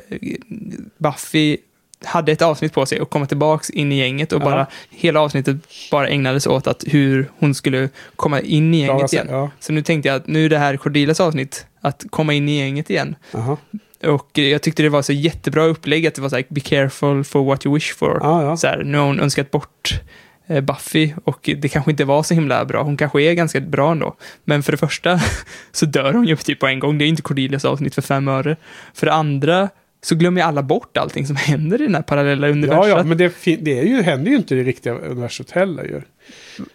Buffy 0.98 1.58
hade 2.06 2.32
ett 2.32 2.42
avsnitt 2.42 2.74
på 2.74 2.86
sig 2.86 3.02
och 3.02 3.10
komma 3.10 3.26
tillbaks 3.26 3.70
in 3.70 3.92
i 3.92 3.98
gänget 3.98 4.32
och 4.34 4.42
Ja. 4.42 4.46
bara 4.46 4.68
hela 4.90 5.20
avsnittet 5.22 5.58
bara 5.92 6.08
ägnades 6.08 6.48
åt 6.48 6.68
att 6.68 6.84
hur 6.88 7.30
hon 7.40 7.54
skulle 7.56 7.90
komma 8.16 8.42
in 8.42 8.74
i 8.74 8.80
gänget 8.80 9.10
sig. 9.10 9.18
igen. 9.20 9.28
Ja, 9.32 9.50
Så 9.60 9.74
nu 9.74 9.82
tänkte 9.82 10.10
jag 10.10 10.16
att 10.16 10.28
nu 10.28 10.46
är 10.46 10.50
det 10.50 10.58
här 10.58 10.78
Cordelias 10.78 11.20
avsnitt, 11.20 11.66
att 11.82 12.04
komma 12.10 12.34
in 12.34 12.50
i 12.50 12.58
gänget 12.60 12.90
igen. 12.90 13.16
aha. 13.34 13.58
Och 14.04 14.38
jag 14.38 14.62
tyckte 14.62 14.84
det 14.84 14.90
var 14.90 15.02
så 15.02 15.14
jättebra 15.14 15.64
upplägg, 15.66 16.08
att 16.08 16.16
det 16.16 16.22
var 16.22 16.30
så 16.30 16.36
här, 16.36 16.46
be 16.50 16.62
careful 16.62 17.24
for 17.24 17.44
what 17.44 17.66
you 17.66 17.76
wish 17.76 17.94
for. 17.96 18.20
ja, 18.22 18.44
ja. 18.44 18.58
Så 18.58 18.68
här, 18.68 18.84
nu 18.84 18.98
har 18.98 19.06
hon 19.06 19.20
önskat 19.20 19.52
bort 19.52 20.00
eh, 20.48 20.62
Buffy 20.62 21.14
och 21.24 21.50
det 21.58 21.70
kanske 21.70 21.92
inte 21.92 22.06
var 22.06 22.24
så 22.24 22.34
himla 22.34 22.66
bra. 22.66 22.84
Hon 22.84 22.98
kanske 22.98 23.22
är 23.22 23.34
ganska 23.34 23.60
bra 23.60 23.92
ändå. 23.92 24.16
Men 24.44 24.64
för 24.64 24.72
det 24.72 24.78
första 24.78 25.20
så 25.72 25.86
dör 25.86 26.14
hon 26.14 26.26
ju 26.26 26.36
typ 26.36 26.60
på 26.60 26.68
en 26.68 26.80
gång. 26.80 26.98
Det 26.98 27.06
är 27.06 27.08
inte 27.08 27.22
Cordelias 27.22 27.66
avsnitt 27.66 27.96
för 27.96 28.02
fem 28.02 28.28
öre. 28.28 28.56
För 28.94 29.06
det 29.06 29.14
andra 29.14 29.70
så 30.04 30.16
glömmer 30.16 30.42
alla 30.42 30.64
bort 30.64 30.98
allting 30.98 31.28
som 31.28 31.36
händer 31.40 31.82
i 31.82 31.86
den 31.86 31.96
här 31.96 32.02
parallella 32.02 32.48
Ja, 32.48 32.54
universum. 32.54 32.90
ja, 32.90 33.04
men 33.04 33.18
det, 33.18 33.34
det 33.60 33.80
är 33.80 33.84
ju, 33.84 34.02
händer 34.02 34.32
ju 34.32 34.38
inte 34.38 34.56
i 34.56 34.58
det 34.58 34.64
riktiga 34.64 34.94
universumet 34.94 35.52
heller 35.52 35.84
ju. 35.84 36.02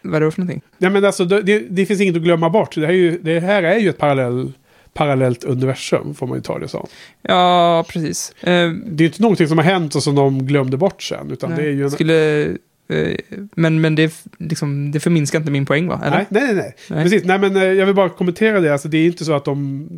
Vad 0.02 0.14
är 0.14 0.20
det 0.26 0.30
för 0.30 0.40
någonting? 0.40 0.62
Nej, 0.78 0.90
men 0.90 1.04
alltså, 1.04 1.24
det, 1.24 1.60
det, 1.70 1.86
finns 1.86 2.00
inget 2.00 2.16
att 2.16 2.22
glömma 2.22 2.50
bort. 2.50 2.74
Det 2.74 2.80
här 2.80 2.88
är 2.88 2.92
ju, 2.92 3.18
det 3.18 3.40
här 3.40 3.62
är 3.62 3.78
ju 3.78 3.88
ett 3.88 3.98
parallell, 3.98 4.52
parallellt 4.94 5.44
universum, 5.44 6.14
får 6.14 6.26
man 6.26 6.38
ju 6.38 6.42
ta 6.42 6.58
det 6.58 6.68
som. 6.68 6.86
Ja, 7.22 7.84
precis. 7.88 8.32
Eh, 8.40 8.46
Det 8.70 8.94
är 8.94 9.00
ju 9.00 9.06
inte 9.06 9.22
någonting 9.22 9.48
som 9.48 9.58
har 9.58 9.64
hänt 9.64 9.94
och 9.94 10.02
som 10.02 10.14
de 10.14 10.46
glömde 10.46 10.76
bort 10.76 11.02
sen. 11.02 11.30
Utan 11.30 11.50
det 11.56 11.62
är 11.62 11.70
ju 11.70 11.82
en... 11.84 11.90
Skulle... 11.90 12.42
eh, 12.88 13.16
Men, 13.54 13.80
men 13.80 13.94
det, 13.94 14.14
liksom, 14.38 14.90
det 14.92 15.00
förminskar 15.00 15.38
inte 15.38 15.50
min 15.50 15.66
poäng 15.66 15.86
va? 15.88 16.00
Eller? 16.04 16.16
Nej, 16.16 16.26
nej, 16.30 16.42
nej, 16.46 16.54
nej. 16.54 16.74
Nej. 16.90 17.04
Precis. 17.04 17.24
Nej, 17.24 17.38
men 17.38 17.56
eh, 17.56 17.62
jag 17.62 17.86
vill 17.86 17.94
bara 17.94 18.08
kommentera 18.08 18.60
det. 18.60 18.72
Alltså, 18.72 18.88
det 18.88 18.98
är 18.98 19.06
inte 19.06 19.24
så 19.24 19.32
att 19.32 19.44
de... 19.44 19.88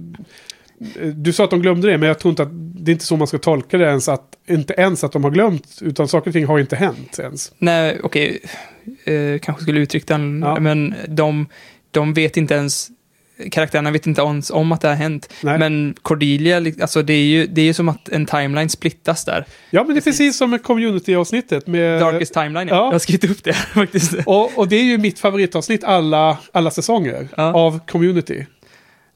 Du 1.15 1.33
sa 1.33 1.45
att 1.45 1.51
de 1.51 1.63
glömde 1.63 1.91
det, 1.91 1.99
men 1.99 2.09
jag 2.09 2.19
tror 2.19 2.31
inte 2.31 2.43
att 2.43 2.49
det 2.53 2.91
är 2.91 2.93
inte 2.93 3.05
så 3.05 3.17
man 3.17 3.27
ska 3.27 3.39
tolka 3.39 3.79
det 3.79 3.85
ens. 3.85 4.09
Att, 4.09 4.23
inte 4.47 4.75
ens 4.79 5.05
att 5.05 5.13
de 5.13 5.25
har 5.25 5.31
glömt, 5.31 5.79
utan 5.81 6.09
saker 6.09 6.31
och 6.31 6.33
ting 6.33 6.47
har 6.47 6.59
inte 6.59 6.77
hänt 6.77 7.19
ens. 7.19 7.53
Nej, 7.59 8.01
okej. 8.03 8.41
Eh, 9.05 9.39
kanske 9.39 9.63
skulle 9.63 9.81
uttryckt 9.81 10.09
den, 10.09 10.43
Ja. 10.43 10.61
men 10.61 10.95
de, 11.09 11.47
de 11.91 12.15
vet 12.15 12.37
inte 12.37 12.55
ens, 12.55 12.89
karaktärerna 13.51 13.91
vet 13.91 14.07
inte 14.07 14.23
ens 14.23 14.51
om 14.51 14.73
att 14.73 14.81
det 14.81 14.89
har 14.89 14.95
hänt. 14.95 15.33
Nej. 15.43 15.59
Men 15.59 15.95
Cordelia, 16.03 16.59
li- 16.61 16.75
alltså 16.83 17.03
det 17.03 17.13
är 17.13 17.25
ju 17.25 17.47
det 17.47 17.61
är 17.61 17.65
ju 17.65 17.75
som 17.75 17.89
att 17.89 18.09
en 18.09 18.27
timeline 18.27 18.69
splittas 18.69 19.25
där. 19.25 19.45
Ja, 19.71 19.85
men 19.85 19.95
det 19.95 19.99
är 19.99 20.03
precis 20.03 20.37
som 20.37 20.59
community-avsnittet. 20.59 21.67
Med, 21.67 22.01
Darkest 22.01 22.35
timeline, 22.35 22.69
ja. 22.69 22.75
ja. 22.75 22.85
Jag 22.85 22.93
har 22.93 22.99
skrivit 22.99 23.31
upp 23.31 23.45
det 23.45 23.53
faktiskt. 23.75 24.15
och, 24.27 24.59
och 24.59 24.69
det 24.69 24.77
är 24.77 24.85
ju 24.85 24.99
mitt 24.99 25.19
favoritavsnitt 25.19 25.85
alla, 25.85 26.39
alla 26.53 26.71
säsonger 26.71 27.29
Ja. 27.37 27.53
av 27.55 27.81
community. 27.87 28.47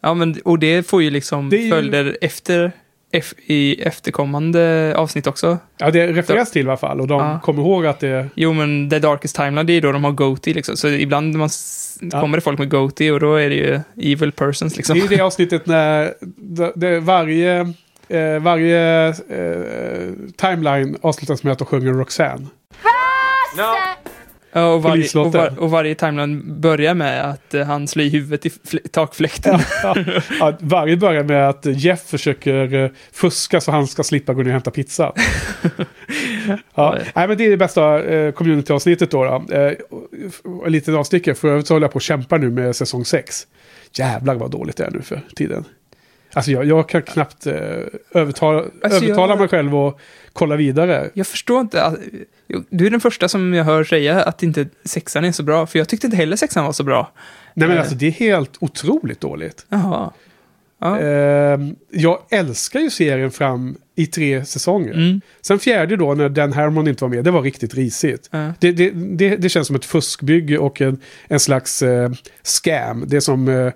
Ja, 0.03 0.15
men 0.15 0.37
och 0.45 0.59
det 0.59 0.87
får 0.87 1.03
ju 1.03 1.11
liksom 1.11 1.49
ju- 1.51 1.71
följder 1.71 2.19
efter, 2.21 2.73
F, 3.13 3.35
i 3.47 3.83
efterkommande 3.83 4.95
avsnitt 4.97 5.27
också. 5.27 5.59
Ja, 5.79 5.91
det 5.91 6.07
refereras 6.13 6.51
till 6.51 6.67
i 6.67 6.69
alla 6.69 6.77
fall. 6.77 7.01
Och 7.01 7.07
de 7.07 7.21
Ja. 7.21 7.41
kommer 7.43 7.63
ihåg 7.63 7.87
att 7.87 8.01
det... 8.01 8.27
Jo, 8.35 8.53
men 8.53 8.91
The 8.91 8.99
Darkest 8.99 9.37
Timeline, 9.37 9.67
det 9.67 9.73
är 9.73 9.81
då 9.81 9.93
de 9.93 10.05
har 10.05 10.13
goatee 10.13 10.55
liksom. 10.55 10.77
Så 10.77 10.89
ibland 10.89 11.31
när 11.33 11.39
man 11.39 11.49
Ja. 12.01 12.21
kommer 12.21 12.39
det 12.39 12.41
folk 12.41 12.59
med 12.59 12.71
goatee 12.71 13.13
och 13.13 13.21
då 13.21 13.35
är 13.35 13.49
det 13.49 13.55
ju 13.55 13.81
evil 14.13 14.33
persons 14.33 14.77
liksom. 14.77 14.99
Det 14.99 15.05
är 15.05 15.09
det 15.09 15.21
avsnittet 15.21 15.67
när 15.67 16.15
det, 16.37 16.73
det, 16.75 17.01
varje, 17.01 17.61
eh, 18.09 18.39
varje 18.41 19.09
eh, 19.09 20.11
timeline 20.37 20.97
avslutas 21.01 21.43
med 21.43 21.53
att 21.53 21.59
de 21.59 21.67
sjunger 21.67 21.93
Roxanne. 21.93 22.47
Ja, 24.57 24.73
och, 24.75 24.83
varje, 24.83 25.19
och, 25.19 25.33
var, 25.33 25.59
och 25.59 25.71
varje 25.71 25.95
timeline 25.95 26.61
börjar 26.61 26.95
med 26.95 27.31
att 27.31 27.55
eh, 27.55 27.65
han 27.67 27.89
slår 27.89 28.07
i 28.07 28.09
huvudet 28.09 28.47
i 28.47 28.49
fl- 28.49 28.89
takfläkten. 28.89 29.59
Ja, 29.83 29.97
ja, 30.41 30.57
varje 30.61 30.97
börjar 30.97 31.25
med 31.25 31.49
att 31.49 31.67
Jeff 31.67 32.03
försöker 32.07 32.75
eh, 32.75 32.91
fuska 33.13 33.61
så 33.61 33.73
han 33.73 33.87
ska 33.87 34.03
slippa 34.03 34.35
gå 34.35 34.43
ner 34.43 34.47
och 34.47 34.53
hämta 34.53 34.71
pizza. 34.71 35.13
Ja, 36.75 36.99
nej, 37.15 37.29
men 37.29 37.39
det 37.39 37.47
är 37.47 37.51
det 37.51 37.57
bästa 37.57 38.03
eh, 38.05 38.33
community-avsnittet 38.33 39.11
då. 39.11 39.25
då. 39.25 39.45
Och 40.45 40.71
lite 40.71 40.93
avstickare, 40.93 41.35
för 41.35 41.49
övrigt 41.49 41.67
så 41.67 41.75
håller 41.75 41.85
jag 41.85 41.93
på 41.93 41.97
att 41.99 42.03
kämpa 42.03 42.37
nu 42.39 42.51
med 42.51 42.77
säsong 42.77 43.05
6. 43.05 43.47
Jävlar 43.93 44.35
vad 44.35 44.51
dåligt 44.51 44.77
det 44.77 44.85
är 44.85 44.91
nu 44.91 45.03
för 45.03 45.21
tiden. 45.37 45.65
Alltså 46.37 46.51
jag, 46.51 46.65
jag 46.65 46.89
kan 46.89 47.03
knappt 47.03 47.47
eh, 47.47 47.55
övertala, 48.15 48.59
Alltså, 48.83 49.05
övertala 49.05 49.33
jag- 49.33 49.39
mig 49.39 49.49
själv 49.49 49.77
och 49.77 50.01
kolla 50.33 50.57
vidare. 50.57 51.11
Jag 51.15 51.27
förstår 51.27 51.61
inte. 51.61 51.83
att- 51.85 51.99
Du 52.71 52.87
är 52.87 52.91
den 52.91 53.01
första 53.01 53.29
som 53.29 53.55
jag 53.55 53.65
hör 53.65 53.85
säga 53.85 54.23
att 54.23 54.43
inte 54.43 54.67
sexan 54.85 55.25
är 55.25 55.33
så 55.33 55.43
bra, 55.43 55.67
för 55.67 55.79
jag 55.79 55.89
tyckte 55.89 56.07
inte 56.07 56.17
heller 56.17 56.37
sexan 56.37 56.65
var 56.65 56.73
så 56.73 56.85
bra. 56.85 57.13
Nej 57.55 57.69
men 57.69 57.77
Eh. 57.77 57.81
alltså 57.81 57.95
det 57.97 58.07
är 58.07 58.11
helt 58.11 58.57
otroligt 58.61 59.21
dåligt. 59.21 59.67
Jaha. 59.69 60.11
Ja. 60.81 60.99
Ehm, 61.01 61.77
jag 61.91 62.19
älskar 62.31 62.81
ju 62.81 62.91
serien 62.91 63.31
fram 63.31 63.77
i 63.95 64.07
tre 64.07 64.45
säsonger. 64.45 64.93
Mm. 64.95 65.21
Sen 65.41 65.59
fjärde 65.59 65.97
då 65.97 66.15
när 66.15 66.29
Dan 66.29 66.53
Harmon 66.53 66.89
inte 66.89 67.05
var 67.05 67.09
med, 67.09 67.25
det 67.25 67.31
var 67.31 67.43
riktigt 67.43 67.75
risigt. 67.75 68.29
Ja. 68.31 68.53
Det, 68.59 68.73
det, 68.73 68.91
det, 68.91 69.37
det 69.37 69.49
känns 69.49 69.67
som 69.67 69.77
ett 69.77 69.85
fuskbygge 69.85 70.59
och 70.59 70.81
en, 70.81 70.99
en 71.29 71.41
slags 71.41 71.83
eh, 71.83 72.11
scam. 72.43 73.05
Det 73.07 73.21
som 73.21 73.49
eh, 73.49 73.55
eh, 73.55 73.73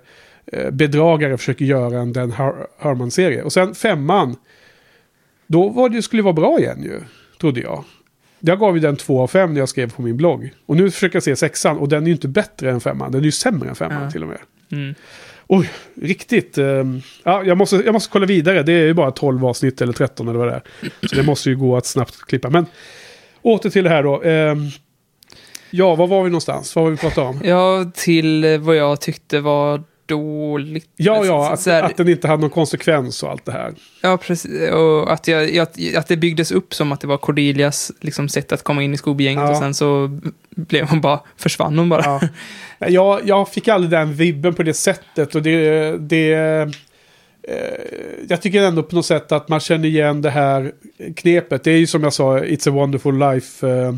bedragare 0.71 1.37
försöker 1.37 1.65
göra 1.65 1.99
en 1.99 2.13
Dan 2.13 2.31
Har- 2.31 2.67
Harmon-serie. 2.79 3.43
Och 3.43 3.53
sen 3.53 3.75
femman, 3.75 4.35
då 5.47 5.69
var 5.69 5.89
det, 5.89 6.01
skulle 6.01 6.19
det 6.19 6.23
vara 6.23 6.33
bra 6.33 6.59
igen 6.59 6.83
ju, 6.83 6.99
trodde 7.39 7.61
jag. 7.61 7.83
Jag 8.39 8.59
gav 8.59 8.75
ju 8.75 8.81
den 8.81 8.95
två 8.95 9.21
av 9.21 9.27
fem 9.27 9.53
när 9.53 9.59
jag 9.59 9.69
skrev 9.69 9.91
på 9.91 10.01
min 10.01 10.17
blogg. 10.17 10.53
Och 10.65 10.75
nu 10.75 10.91
försöker 10.91 11.15
jag 11.15 11.23
se 11.23 11.35
sexan 11.35 11.77
och 11.77 11.89
den 11.89 12.03
är 12.03 12.07
ju 12.07 12.13
inte 12.13 12.27
bättre 12.27 12.71
än 12.71 12.81
femman. 12.81 13.11
Den 13.11 13.21
är 13.21 13.25
ju 13.25 13.31
sämre 13.31 13.69
än 13.69 13.75
femman 13.75 14.03
Ja. 14.03 14.11
till 14.11 14.23
och 14.23 14.29
med. 14.29 14.37
Mm. 14.71 14.95
Oj, 15.47 15.69
riktigt. 16.01 16.57
ehm, 16.57 17.01
ja, 17.23 17.43
jag, 17.43 17.57
måste, 17.57 17.75
jag 17.75 17.93
måste 17.93 18.11
kolla 18.11 18.25
vidare. 18.25 18.63
Det 18.63 18.73
är 18.73 18.85
ju 18.85 18.93
bara 18.93 19.11
12 19.11 19.45
avsnitt 19.45 19.81
eller 19.81 19.93
13 19.93 20.27
eller 20.27 20.39
vad 20.39 20.47
det 20.47 20.53
är. 20.53 21.07
Så 21.07 21.15
det 21.15 21.23
måste 21.23 21.49
ju 21.49 21.55
gå 21.55 21.77
att 21.77 21.85
snabbt 21.85 22.25
klippa. 22.25 22.49
Men 22.49 22.65
åter 23.41 23.69
till 23.69 23.83
det 23.83 23.89
här 23.89 24.03
då. 24.03 24.21
Ehm, 24.23 24.57
ja, 25.69 25.95
var 25.95 26.07
var 26.07 26.23
vi 26.23 26.29
någonstans? 26.29 26.75
Vad 26.75 26.83
var 26.85 26.91
vi 26.91 26.97
pratade 26.97 27.27
om? 27.27 27.39
Ja, 27.43 27.91
till 27.95 28.43
eh, 28.43 28.57
vad 28.57 28.75
jag 28.75 29.01
tyckte 29.01 29.39
var 29.39 29.83
dåligt. 30.15 30.89
Ja, 30.95 31.25
ja, 31.25 31.45
Så- 31.57 31.69
att, 31.69 31.75
här- 31.75 31.83
att 31.83 31.97
den 31.97 32.09
inte 32.09 32.27
hade 32.27 32.41
någon 32.41 32.49
konsekvens 32.49 33.23
och 33.23 33.29
allt 33.31 33.45
det 33.45 33.51
här. 33.51 33.73
Ja, 34.01 34.17
precis. 34.17 34.71
Och 34.71 35.13
att, 35.13 35.27
jag, 35.27 35.53
jag, 35.53 35.67
att 35.95 36.07
det 36.07 36.17
byggdes 36.17 36.51
upp 36.51 36.73
som 36.73 36.91
att 36.91 37.01
det 37.01 37.07
var 37.07 37.17
Cordelias 37.17 37.91
liksom, 38.01 38.29
sätt 38.29 38.51
att 38.51 38.63
komma 38.63 38.83
in 38.83 38.93
i 38.93 38.97
Scooby-gänget 38.97 39.43
Ja. 39.43 39.51
och 39.51 39.57
sen 39.57 39.73
så 39.73 40.19
blev 40.49 40.89
hon 40.89 41.01
bara, 41.01 41.19
försvann 41.37 41.77
hon 41.77 41.89
bara. 41.89 42.03
Ja. 42.05 42.21
Jag, 42.87 43.21
jag 43.25 43.49
fick 43.49 43.67
aldrig 43.67 43.91
den 43.91 44.13
vibben 44.13 44.53
på 44.53 44.63
det 44.63 44.73
sättet 44.73 45.35
och 45.35 45.41
det... 45.41 45.97
det 45.97 46.33
eh, 46.33 46.67
jag 48.29 48.41
tycker 48.41 48.63
ändå 48.63 48.83
på 48.83 48.95
något 48.95 49.05
sätt 49.05 49.31
att 49.31 49.49
man 49.49 49.59
känner 49.59 49.87
igen 49.87 50.21
det 50.21 50.29
här 50.29 50.71
knepet. 51.15 51.63
Det 51.63 51.71
är 51.71 51.77
ju 51.77 51.87
som 51.87 52.03
jag 52.03 52.13
sa, 52.13 52.39
It's 52.39 52.69
a 52.69 52.71
wonderful 52.71 53.19
life 53.19 53.67
eh, 53.69 53.93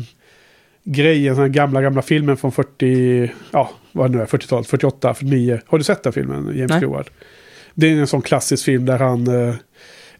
den 1.36 1.52
gamla, 1.52 1.82
gamla 1.82 2.02
filmen 2.02 2.36
från 2.36 2.52
40, 2.52 3.30
ja, 3.50 3.70
vad 3.94 4.10
det 4.10 4.16
nu 4.16 4.22
är, 4.22 4.26
40-talet, 4.26 4.66
48, 4.66 5.14
49. 5.14 5.60
Har 5.66 5.78
du 5.78 5.84
sett 5.84 6.02
den 6.02 6.12
filmen, 6.12 6.46
James 6.56 6.70
Nej. 6.70 6.78
Stewart? 6.78 7.10
Det 7.74 7.90
är 7.90 7.96
en 7.96 8.06
sån 8.06 8.22
klassisk 8.22 8.64
film 8.64 8.86
där 8.86 8.98
han, 8.98 9.48
eh, 9.48 9.54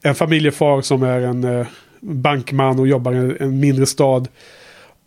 en 0.03 0.15
familjefar 0.15 0.81
som 0.81 1.03
är 1.03 1.21
en 1.21 1.45
eh, 1.45 1.67
bankman 2.01 2.81
och 2.81 2.89
jobbar 2.89 3.13
i 3.13 3.37
en, 3.41 3.61
mindre 3.61 3.87
stad. 3.87 4.29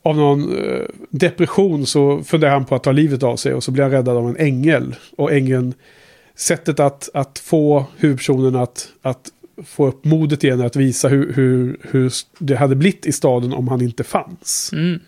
Av 0.04 0.18
någon 0.18 0.58
eh, 0.58 0.86
depression 1.10 1.86
så 1.86 2.24
funderar 2.24 2.52
han 2.52 2.66
på 2.66 2.76
att 2.76 2.84
ta 2.84 2.92
livet 2.92 3.24
av 3.24 3.36
sig 3.36 3.54
och 3.54 3.64
så 3.64 3.72
blir 3.72 3.84
han 3.84 3.92
räddad 3.92 4.18
av 4.18 4.30
en 4.30 4.38
ängel. 4.38 4.96
Och 5.18 5.34
ängeln, 5.34 5.74
sättet 6.36 6.80
att, 6.80 7.10
att 7.14 7.40
få 7.40 7.86
huvudpersonen 7.98 8.56
att, 8.56 8.88
att 9.02 9.32
få 9.66 9.88
upp 9.88 10.06
modet 10.06 10.44
igen, 10.44 10.62
att 10.62 10.76
visa 10.76 11.08
hur, 11.08 11.34
hur, 11.34 11.78
hur 11.82 12.12
det 12.40 12.56
hade 12.56 12.76
blivit 12.76 13.06
i 13.06 13.12
staden 13.12 13.54
om 13.54 13.68
han 13.68 13.82
inte 13.82 14.04
fanns. 14.04 14.70
Mm. 14.74 15.00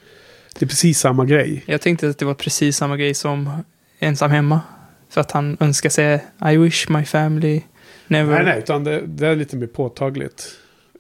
Det 0.54 0.66
är 0.66 0.68
precis 0.68 1.00
samma 1.00 1.26
grej. 1.26 1.64
Jag 1.66 1.82
tänkte 1.82 2.10
att 2.10 2.18
det 2.18 2.26
var 2.26 2.34
precis 2.34 2.78
samma 2.78 2.98
grej 2.98 3.14
som 3.14 3.64
ensam 4.00 4.32
hemma. 4.32 4.62
För 5.10 5.22
att 5.22 5.32
han 5.32 5.58
önskar 5.60 5.90
sig 5.90 6.24
I 6.52 6.58
wish 6.58 6.90
my 6.90 7.06
family 7.06 7.62
never... 8.08 8.34
Nej, 8.34 8.44
nej, 8.46 8.60
utan 8.60 8.84
det, 8.84 9.02
det 9.08 9.28
är 9.28 9.36
lite 9.36 9.56
mer 9.56 9.68
påtagligt. 9.68 10.52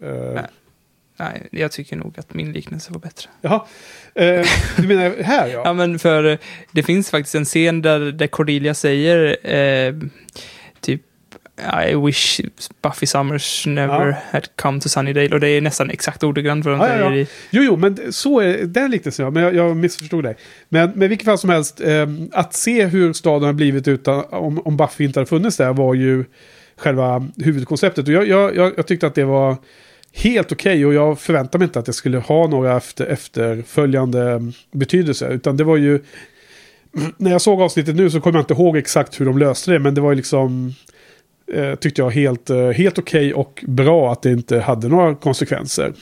Eh, 0.03 0.41
Nej. 1.19 1.47
Jag 1.51 1.71
tycker 1.71 1.95
nog 1.95 2.19
att 2.19 2.33
min 2.33 2.51
liknelse 2.51 2.91
var 2.91 2.99
bättre. 2.99 3.29
Jaha, 3.41 3.65
Eh, 4.15 4.45
du 4.77 4.87
menar 4.87 5.23
här 5.23 5.47
Ja, 5.47 5.61
ja? 5.65 5.73
men 5.73 5.99
för 5.99 6.37
det 6.71 6.83
finns 6.83 7.09
faktiskt 7.09 7.35
en 7.35 7.45
scen 7.45 7.81
där, 7.81 7.99
där 7.99 8.27
Cordelia 8.27 8.73
säger 8.73 9.37
eh, 9.55 9.93
I 11.89 11.95
wish 12.05 12.41
Buffy 12.81 13.05
Summers 13.05 13.65
never 13.65 14.07
Ja. 14.07 14.15
had 14.31 14.47
come 14.55 14.79
to 14.79 14.89
Sunnydale. 14.89 15.29
Och 15.29 15.39
det 15.39 15.47
är 15.47 15.61
nästan 15.61 15.89
exakt 15.89 16.23
ordagrant 16.23 16.65
vad 16.65 16.73
de 16.73 16.79
Ja, 16.79 16.87
ja, 16.87 16.93
säger 16.93 17.11
ja. 17.11 17.15
i... 17.15 17.27
Jo, 17.49 17.63
jo, 17.63 17.75
men 17.75 18.13
så 18.13 18.39
är 18.39 18.63
den 18.63 18.91
liknelsen, 18.91 19.25
ja. 19.25 19.31
Men 19.31 19.43
jag, 19.43 19.55
jag 19.55 19.77
missförstod 19.77 20.23
dig. 20.23 20.35
Men 20.69 20.91
med 20.91 21.09
vilket 21.09 21.25
fall 21.25 21.37
som 21.37 21.49
helst, 21.49 21.81
eh, 21.81 22.07
att 22.31 22.53
se 22.53 22.85
hur 22.85 23.13
staden 23.13 23.45
har 23.45 23.53
blivit 23.53 23.87
utan, 23.87 24.23
om, 24.29 24.61
om 24.65 24.77
Buffy 24.77 25.03
inte 25.03 25.19
hade 25.19 25.29
funnits 25.29 25.57
där 25.57 25.73
var 25.73 25.93
ju 25.93 26.25
själva 26.77 27.27
huvudkonceptet. 27.37 28.07
Och 28.07 28.13
jag, 28.13 28.27
jag, 28.27 28.55
jag, 28.77 28.87
tyckte 28.87 29.07
att 29.07 29.15
det 29.15 29.25
var 29.25 29.57
helt 30.13 30.51
okej 30.51 30.85
och 30.85 30.93
jag 30.93 31.19
förväntade 31.19 31.57
mig 31.57 31.65
inte 31.65 31.79
att 31.79 31.85
det 31.85 31.93
skulle 31.93 32.17
ha 32.17 32.47
några 32.47 32.77
efter, 32.77 33.05
efterföljande 33.05 34.51
betydelser. 34.71 35.29
Utan 35.29 35.57
det 35.57 35.63
var 35.63 35.77
ju... 35.77 35.99
När 37.17 37.31
jag 37.31 37.41
såg 37.41 37.61
avsnittet 37.61 37.95
nu 37.95 38.09
så 38.09 38.21
kommer 38.21 38.39
jag 38.39 38.43
inte 38.43 38.53
ihåg 38.53 38.77
exakt 38.77 39.21
hur 39.21 39.25
de 39.25 39.37
löste 39.37 39.71
det, 39.71 39.79
men 39.79 39.95
det 39.95 40.01
var 40.01 40.11
ju 40.11 40.15
liksom... 40.15 40.73
Eh, 41.53 41.75
tyckte 41.75 42.01
jag 42.01 42.09
helt, 42.09 42.49
eh, 42.49 42.69
helt 42.69 42.97
okej 42.99 43.33
och 43.33 43.63
bra 43.67 44.11
att 44.11 44.21
det 44.21 44.31
inte 44.31 44.59
hade 44.59 44.87
några 44.87 45.15
konsekvenser. 45.15 45.93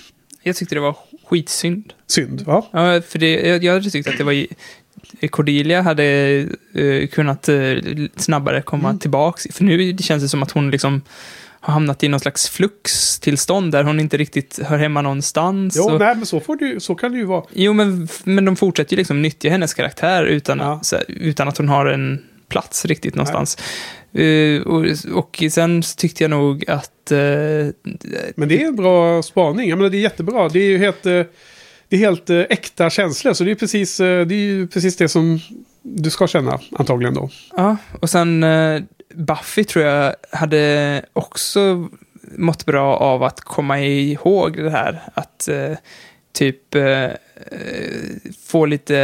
Jag 0.44 0.56
tyckte 0.56 0.76
det 0.76 0.82
var 0.82 0.96
skitsynd. 1.30 1.94
Synd, 2.08 2.42
va? 2.42 2.66
Ja, 2.72 3.02
för 3.02 3.20
det, 3.20 3.32
jag, 3.48 3.64
jag 3.64 3.74
hade 3.74 3.90
tyckt 3.90 4.08
att 4.08 4.18
det 4.18 4.24
var... 4.24 4.46
Cordelia 5.30 5.82
hade 5.82 6.04
eh, 6.74 7.08
kunnat 7.08 7.50
eh, 7.50 7.58
snabbare 8.16 8.62
komma 8.62 8.90
Mm. 8.90 9.00
tillbaks. 9.00 9.48
För 9.52 9.64
nu 9.64 9.92
det 9.92 10.04
känns 10.04 10.24
det 10.24 10.30
som 10.30 10.44
att 10.44 10.52
hon 10.52 10.72
liksom 10.72 11.02
har 11.60 11.74
hamnat 11.74 12.04
i 12.04 12.08
någon 12.08 12.20
slags 12.20 12.50
fluxtillstånd 12.50 13.72
där 13.72 13.84
hon 13.84 14.00
inte 14.00 14.18
riktigt 14.18 14.60
hör 14.64 14.78
hemma 14.78 15.02
någonstans. 15.02 15.76
Jo, 15.78 15.84
och, 15.94 16.00
nej, 16.00 16.16
men 16.16 16.26
så, 16.26 16.40
får 16.40 16.56
du, 16.56 16.80
så 16.80 16.96
kan 16.96 17.12
det 17.12 17.18
ju 17.18 17.26
vara. 17.26 17.44
Jo, 17.54 17.74
men, 17.74 18.08
men 18.24 18.46
de 18.46 18.56
fortsätter 18.56 18.94
ju 18.94 18.98
liksom 18.98 19.22
nyttja 19.22 19.50
hennes 19.50 19.74
karaktär 19.74 20.24
utan, 20.26 20.60
Ja. 20.60 20.80
så, 20.84 20.98
utan 21.08 21.48
att 21.48 21.58
hon 21.58 21.70
har 21.70 21.86
en 21.86 22.20
plats 22.50 22.86
riktigt 22.86 23.16
någonstans. 23.16 23.58
Eh, 24.18 24.62
och, 24.62 24.86
och 25.14 25.44
sen 25.52 25.82
tyckte 25.98 26.24
jag 26.24 26.30
nog 26.32 26.70
att... 26.70 27.12
eh, 27.12 27.18
Men 28.36 28.50
det 28.50 28.64
är 28.64 28.68
en 28.68 28.76
bra 28.76 29.24
spaning. 29.24 29.70
Jag 29.70 29.78
menar, 29.78 29.90
det 29.90 29.98
är 29.98 30.02
jättebra. 30.02 30.50
Det 30.50 30.60
är 30.60 30.70
ju 30.70 30.78
helt, 30.78 31.06
eh, 31.06 31.24
det 31.90 31.96
är 31.96 32.00
helt 32.00 32.30
äkta 32.30 32.90
känslor. 32.90 33.34
Så 33.34 33.44
det 33.44 33.52
är, 33.52 33.56
precis, 33.56 33.98
det 33.98 34.06
är 34.06 34.32
ju 34.32 34.68
precis 34.68 34.98
det 34.98 35.10
som 35.10 35.40
du 35.82 36.10
ska 36.10 36.28
känna, 36.28 36.60
antagligen 36.80 37.14
då. 37.14 37.30
Ja, 37.58 37.78
och 38.00 38.10
sen 38.10 38.46
Buffy 39.14 39.64
tror 39.64 39.86
jag 39.86 40.16
hade 40.32 41.06
också 41.14 41.88
mått 42.38 42.66
bra 42.66 42.98
av 42.98 43.24
att 43.24 43.42
komma 43.42 43.80
ihåg 43.80 44.58
det 44.58 44.70
här. 44.70 45.02
Att 45.14 45.50
typ 46.38 46.76
eh, 46.76 47.08
få 48.46 48.66
lite 48.66 48.98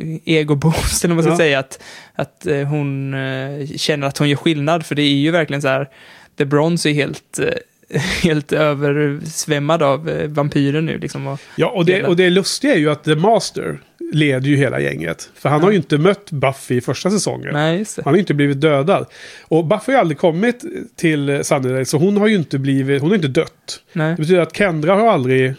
eh, 0.00 0.16
egoboost, 0.24 1.04
eller 1.04 1.14
vad 1.14 1.24
man 1.24 1.36
ska 1.36 1.42
Ja. 1.44 1.46
säga. 1.48 1.58
Att, 1.58 1.82
att 2.14 2.46
eh, 2.46 2.62
hon 2.62 3.14
eh, 3.14 3.66
känner 3.76 4.06
att 4.06 4.18
hon 4.18 4.28
gör 4.28 4.36
skillnad. 4.36 4.86
För 4.86 4.94
det 4.94 5.02
är 5.02 5.14
ju 5.14 5.30
verkligen 5.30 5.62
så 5.62 5.68
här, 5.68 5.88
The 6.38 6.44
Bronze 6.44 6.88
är 6.90 6.94
helt, 6.94 7.40
helt 8.22 8.52
översvämmad 8.52 9.82
av 9.82 10.10
vampyrer 10.28 10.80
nu. 10.80 10.98
Liksom, 10.98 11.26
och, 11.26 11.40
Ja, 11.56 11.66
och 11.70 11.84
det, 11.84 11.92
Hela. 11.92 12.08
och 12.08 12.16
det 12.16 12.30
lustiga 12.30 12.74
är 12.74 12.78
ju 12.78 12.90
att 12.90 13.04
The 13.04 13.14
Master 13.14 13.78
leder 14.12 14.48
ju 14.48 14.56
hela 14.56 14.80
gänget. 14.80 15.30
För 15.34 15.48
han 15.48 15.58
Ja. 15.60 15.64
har 15.64 15.70
ju 15.70 15.76
inte 15.76 15.98
mött 15.98 16.30
Buffy 16.30 16.76
i 16.76 16.80
första 16.80 17.10
säsongen. 17.10 17.50
nej. 17.52 17.84
Han 17.96 18.04
har 18.04 18.12
ju 18.14 18.20
inte 18.20 18.34
blivit 18.34 18.60
dödad. 18.60 19.06
Och 19.42 19.64
Buffy 19.64 19.92
har 19.92 19.92
ju 19.92 20.00
aldrig 20.00 20.18
kommit 20.18 20.64
till 20.96 21.40
Sunnydale, 21.44 21.84
så 21.84 21.98
hon 21.98 22.16
har 22.16 22.26
ju 22.28 22.36
inte 22.36 22.58
blivit, 22.58 23.00
hon 23.00 23.10
har 23.10 23.16
inte 23.16 23.28
dött. 23.28 23.80
Nej, 23.92 24.10
Det 24.16 24.22
betyder 24.22 24.40
att 24.40 24.56
Kendra 24.56 24.94
har 24.94 25.08
aldrig 25.08 25.54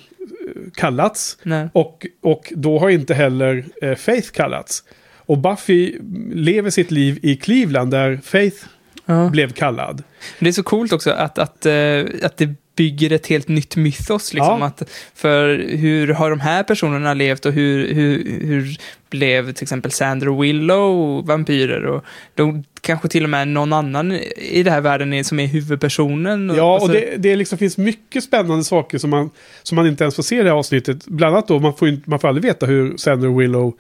kallats. 0.76 1.38
nej. 1.44 1.70
Och, 1.74 2.08
och 2.22 2.54
då 2.56 2.80
har 2.80 2.90
inte 2.90 3.14
heller 3.14 3.66
eh, 3.82 3.96
Faith 3.96 4.32
kallats. 4.32 4.84
Och 5.18 5.38
Buffy 5.38 5.98
lever 6.34 6.70
sitt 6.70 6.92
liv 6.92 7.20
i 7.22 7.36
Cleveland 7.36 7.92
där 7.92 8.20
Faith 8.24 8.58
Ja. 9.06 9.30
blev 9.30 9.52
kallad. 9.54 10.04
Det 10.40 10.48
är 10.48 10.52
så 10.52 10.64
coolt 10.64 10.94
också 10.94 11.12
att, 11.12 11.38
att, 11.38 11.66
eh, 11.66 12.00
att 12.24 12.38
det 12.38 12.56
bygger 12.76 13.12
ett 13.12 13.28
helt 13.28 13.48
nytt 13.48 13.76
mythos. 13.76 14.34
Liksom, 14.34 14.60
Ja. 14.60 14.66
att, 14.66 14.84
för 15.16 15.66
hur 15.70 16.08
har 16.08 16.30
de 16.30 16.40
här 16.40 16.64
personerna 16.64 17.14
levt 17.14 17.46
och 17.46 17.54
hur, 17.54 17.94
hur, 17.94 18.40
hur 18.46 18.78
blev 19.10 19.52
till 19.54 19.64
exempel 19.64 19.92
Sander 19.92 20.30
och 20.30 20.44
Willow 20.44 21.26
vampyrer? 21.28 21.86
Och 21.86 22.04
de, 22.36 22.64
kanske 22.82 23.08
till 23.08 23.24
och 23.24 23.30
med 23.30 23.48
någon 23.48 23.74
annan 23.74 24.12
i 24.38 24.64
den 24.64 24.74
här 24.74 24.82
världen 24.82 25.14
är, 25.14 25.24
som 25.24 25.40
är 25.40 25.48
huvudpersonen. 25.48 26.54
Ja, 26.56 26.76
och 26.76 26.82
så- 26.82 26.88
det, 26.88 27.16
det 27.18 27.36
liksom 27.36 27.58
finns 27.58 27.78
mycket 27.78 28.24
spännande 28.24 28.64
saker 28.64 28.98
som 28.98 29.10
man, 29.10 29.30
som 29.64 29.76
man 29.76 29.88
inte 29.88 30.04
ens 30.04 30.16
får 30.16 30.24
se 30.24 30.36
i 30.40 30.44
det 30.44 30.50
här 30.50 30.58
avsnittet. 30.58 31.06
Bland 31.06 31.36
annat 31.36 31.48
då, 31.48 31.60
man 31.60 31.74
får, 31.74 31.88
ju 31.88 31.94
inte, 31.94 32.10
man 32.10 32.20
får 32.20 32.28
aldrig 32.28 32.44
veta 32.46 32.66
hur 32.66 32.98
Sander 32.98 33.28
och 33.28 33.42
Willow 33.42 33.74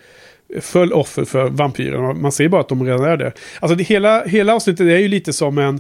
föll 0.62 0.94
offer 0.94 1.26
för 1.26 1.50
vampyrerna. 1.50 2.14
Man 2.14 2.32
ser 2.32 2.48
bara 2.50 2.62
att 2.62 2.70
de 2.70 2.84
redan 2.86 3.04
är 3.06 3.18
det. 3.18 3.32
Alltså 3.60 3.76
det, 3.76 3.84
hela, 3.84 4.24
hela 4.26 4.56
avsnittet 4.56 4.86
är 4.88 4.98
ju 4.98 5.08
lite 5.08 5.34
som 5.34 5.58
en... 5.58 5.80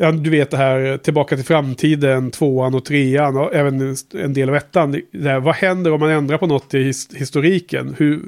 Ja, 0.00 0.12
du 0.12 0.30
vet 0.30 0.50
det 0.50 0.56
här 0.56 0.96
Tillbaka 0.96 1.36
till 1.36 1.44
framtiden, 1.44 2.30
tvåan 2.30 2.74
och 2.74 2.84
trean 2.84 3.36
och 3.36 3.54
även 3.54 3.96
en 4.14 4.34
del 4.34 4.48
av 4.48 4.54
ettan. 4.54 5.02
Här, 5.22 5.40
vad 5.40 5.54
händer 5.54 5.92
om 5.92 6.00
man 6.00 6.10
ändrar 6.10 6.38
på 6.38 6.46
något 6.46 6.74
i 6.74 6.82
his, 6.82 7.08
historiken? 7.14 7.94
Hur, 7.98 8.20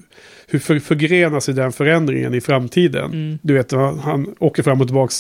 hur 0.47 0.59
för, 0.59 0.79
förgrenar 0.79 1.41
sig 1.41 1.55
den 1.55 1.73
förändringen 1.73 2.35
i 2.35 2.41
framtiden? 2.41 3.05
Mm. 3.05 3.39
Du 3.43 3.55
vet, 3.55 3.73
han, 3.73 3.99
han 3.99 4.35
åker 4.39 4.63
fram 4.63 4.81
och 4.81 4.87
tillbaka 4.87 5.13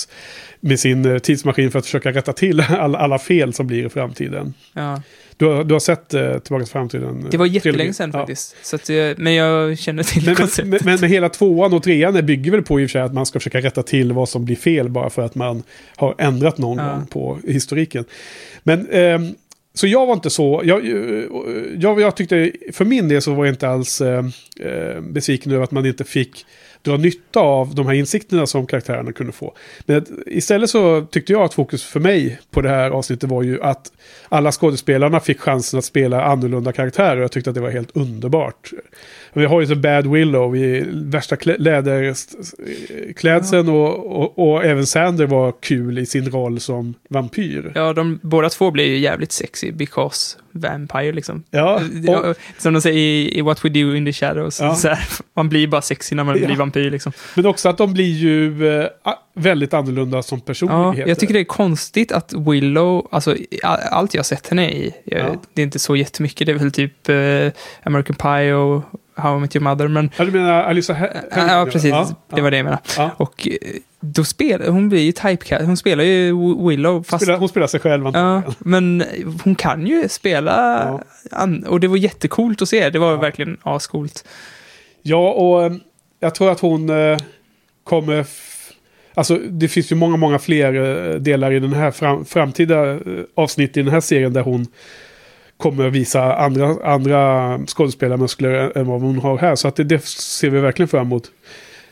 med 0.61 0.81
sin 0.81 1.05
eh, 1.05 1.19
tidsmaskin 1.19 1.71
för 1.71 1.79
att 1.79 1.85
försöka 1.85 2.13
rätta 2.13 2.33
till 2.33 2.61
alla, 2.69 2.99
alla 2.99 3.19
fel 3.19 3.53
som 3.53 3.67
blir 3.67 3.87
i 3.87 3.89
framtiden. 3.89 4.55
ja. 4.73 5.03
Du 5.41 5.47
har, 5.47 5.65
du 5.65 5.75
har 5.75 5.81
sett 5.81 6.15
eh, 6.15 6.39
Tillbaka 6.39 6.65
till 6.65 6.73
framtiden? 6.73 7.27
Det 7.31 7.37
var 7.37 7.47
eh, 7.47 7.53
jättelänge 7.55 7.93
sedan 7.93 8.11
Ja. 8.15 8.19
faktiskt. 8.19 8.57
Så 8.63 8.77
att, 8.77 8.89
jag- 8.89 9.19
men 9.19 9.35
jag 9.35 9.79
känner 9.79 10.03
till 10.03 10.23
Men, 10.27 10.35
konceptet. 10.35 10.67
men, 10.71 10.81
men, 10.85 11.01
men 11.01 11.11
hela 11.11 11.29
tvåan 11.29 11.73
och 11.73 11.83
trean 11.83 12.27
bygger 12.27 12.51
väl 12.51 12.63
på 12.63 12.81
i 12.81 12.87
och 12.87 12.91
för 12.91 12.93
sig 12.93 13.01
att 13.03 13.15
man 13.15 13.27
ska 13.27 13.39
försöka 13.41 13.61
rätta 13.61 13.83
till 13.83 14.13
vad 14.13 14.29
som 14.29 14.45
blir 14.45 14.57
fel 14.57 14.89
bara 14.89 15.11
för 15.11 15.23
att 15.23 15.35
man 15.35 15.63
har 15.97 16.15
ändrat 16.19 16.59
någon 16.59 16.79
Ja. 16.79 16.93
gång 16.93 17.07
på 17.07 17.39
historiken. 17.47 18.05
Men 18.63 18.89
ehm, 18.91 19.35
så 19.75 19.87
jag 19.87 20.07
var 20.07 20.15
inte 20.15 20.31
så, 20.31 20.63
jag, 20.65 20.87
eh, 20.87 21.25
jag, 21.79 22.01
jag 22.01 22.17
tyckte, 22.17 22.53
för 22.73 22.85
min 22.85 23.09
del 23.09 23.23
så 23.23 23.35
var 23.35 23.45
jag 23.45 23.53
inte 23.53 23.69
alls 23.69 24.01
eh, 24.01 24.25
eh, 24.61 25.01
besviken 25.01 25.53
över 25.53 25.65
att 25.65 25.71
man 25.71 25.87
inte 25.87 26.05
fick 26.05 26.45
dra 26.83 26.97
nytta 26.97 27.41
av 27.41 27.75
de 27.75 27.87
här 27.87 27.95
insikterna 27.95 28.47
som 28.47 28.67
karaktärerna 28.67 29.13
kunde 29.13 29.33
få. 29.33 29.55
Men 29.87 30.07
istället 30.27 30.71
så 30.71 31.07
tyckte 31.11 31.33
jag 31.33 31.43
att 31.43 31.55
fokus 31.55 31.85
för 31.85 32.01
mig 32.01 32.41
på 32.51 32.61
det 32.61 32.69
här 32.69 32.91
avsnittet 32.91 33.31
var 33.31 33.43
ju 33.43 33.63
att 33.63 33.93
alla 34.29 34.53
skådespelarna 34.53 35.21
fick 35.21 35.41
chansen 35.41 35.79
att 35.79 35.85
spela 35.85 36.25
annorlunda 36.25 36.73
karaktärer. 36.73 37.21
Jag 37.21 37.33
tyckte 37.33 37.51
att 37.51 37.55
det 37.55 37.63
var 37.63 37.71
helt 37.71 37.97
underbart. 37.97 38.73
Vi 39.33 39.45
har 39.45 39.61
ju 39.61 39.67
så 39.67 39.75
Bad 39.75 40.07
Willow 40.07 40.57
i 40.57 40.85
värsta 40.93 41.37
klä- 41.37 41.59
läderklädseln 41.59 43.69
och, 43.69 44.17
och, 44.23 44.39
och 44.53 44.65
även 44.65 44.87
Sander 44.87 45.27
var 45.27 45.53
kul 45.61 45.99
i 45.99 46.07
sin 46.07 46.31
roll 46.31 46.61
som 46.61 46.95
vampyr. 47.09 47.73
Ja, 47.75 47.93
de 47.93 48.19
båda 48.23 48.49
två 48.49 48.71
blir 48.71 48.85
ju 48.85 48.99
jävligt 48.99 49.33
sexy 49.33 49.73
because 49.73 50.37
vampire 50.53 51.13
liksom. 51.13 51.43
Ja, 51.51 51.75
och, 51.75 51.83
Ja, 52.05 52.35
Som 52.59 52.73
de 52.75 52.83
säger 52.83 52.99
i, 52.99 53.39
i 53.39 53.41
What 53.41 53.65
We 53.65 53.69
Do 53.69 53.95
In 53.97 54.05
The 54.05 54.13
Shadows. 54.13 54.61
Ja. 54.61 54.77
Här, 54.85 54.99
man 55.35 55.49
blir 55.49 55.67
bara 55.67 55.83
sexy 55.83 56.15
när 56.17 56.25
man 56.25 56.39
Ja. 56.41 56.47
blir 56.47 56.57
vampyr. 56.57 56.91
liksom. 56.91 57.13
Men 57.37 57.47
också 57.47 57.69
att 57.69 57.79
de 57.79 57.93
blir 57.93 58.13
ju 58.13 58.69
eh, 58.81 58.87
a- 59.03 59.19
väldigt 59.35 59.75
annorlunda 59.75 60.23
som 60.23 60.39
Ja, 60.39 60.45
personligheter. 60.47 61.09
jag 61.09 61.19
tycker 61.19 61.35
det 61.35 61.41
är 61.41 61.45
konstigt 61.45 62.13
att 62.13 62.33
Willow, 62.33 63.09
alltså 63.11 63.37
allt 63.91 64.15
jag 64.15 64.19
har 64.19 64.25
sett 64.25 64.49
henne 64.49 64.71
i, 64.71 64.95
jag, 65.05 65.21
Ja. 65.21 65.37
det 65.55 65.63
är 65.63 65.65
inte 65.65 65.79
så 65.79 65.97
jättemycket, 65.97 66.47
det 66.47 66.53
är 66.53 66.57
väl 66.57 66.73
typ 66.73 67.09
eh, 67.09 67.49
American 67.83 68.17
Pie 68.17 68.55
och 68.55 68.83
How 69.21 69.37
I 69.37 69.41
Met 69.41 69.57
Your 69.57 69.65
Mother, 69.65 69.89
men 69.89 70.11
Ja, 70.17 70.25
du 70.25 70.31
menar 70.31 70.63
Alyssa 70.63 70.93
He- 70.95 71.17
Ja, 71.37 71.59
ja, 71.59 71.67
precis. 71.73 71.91
Ja, 71.91 72.15
Det 72.35 72.41
var 72.41 72.51
det 72.51 72.57
jag 72.57 72.65
menade. 72.65 72.83
Ja. 72.97 73.11
Och 73.17 73.49
eh, 73.49 73.55
då 74.01 74.25
spelar 74.25 74.69
hon 74.69 74.89
blir 74.89 75.01
ju 75.01 75.13
typecast. 75.13 75.65
Hon 75.67 75.77
spelar 75.77 76.05
ju 76.05 76.33
Willow 76.69 77.03
fast... 77.03 77.25
Spelar, 77.25 77.39
hon 77.39 77.49
spelar 77.49 77.67
sig 77.67 77.81
själv 77.81 78.11
Ja, 78.15 78.43
men 78.59 79.05
hon 79.45 79.55
kan 79.55 79.87
ju 79.87 80.09
spela. 80.09 80.83
Ja. 80.85 81.03
an- 81.39 81.65
Och 81.67 81.81
det 81.81 81.89
var 81.89 81.97
jättecoolt 81.97 82.63
att 82.63 82.69
se. 82.69 82.91
Det 82.91 82.99
var 82.99 83.17
verkligen 83.17 83.57
ascoolt. 83.63 84.25
Ja, 85.03 85.31
och 85.33 85.65
eh, 85.65 85.73
jag 86.21 86.35
tror 86.35 86.51
att 86.51 86.61
hon 86.61 86.91
eh, 86.91 87.17
kommer... 87.85 88.27
Alltså, 89.15 89.37
det 89.37 89.69
finns 89.69 89.93
ju 89.93 89.97
många, 89.97 90.17
många 90.17 90.39
fler 90.39 90.75
eh, 90.75 91.15
delar 91.15 91.53
i 91.53 91.61
den 91.61 91.73
här 91.73 91.91
fram, 91.91 92.25
framtida 92.25 92.91
eh, 92.93 92.99
avsnitt 93.37 93.77
i 93.77 93.83
den 93.83 93.93
här 93.93 94.01
serien 94.01 94.33
där 94.33 94.43
hon 94.43 94.67
kommer 95.61 95.91
visa 95.91 96.35
andra, 96.37 96.77
andra 96.85 97.59
skådespelarmuskler 97.67 98.79
än- 98.79 98.87
vad 98.87 99.01
hon 99.01 99.19
har 99.19 99.39
här. 99.39 99.55
Så 99.57 99.69
att 99.69 99.77
det, 99.77 99.85
det 99.85 100.05
ser 100.05 100.51
vi 100.51 100.61
verkligen 100.61 100.89
fram 100.89 101.07
emot. 101.07 101.31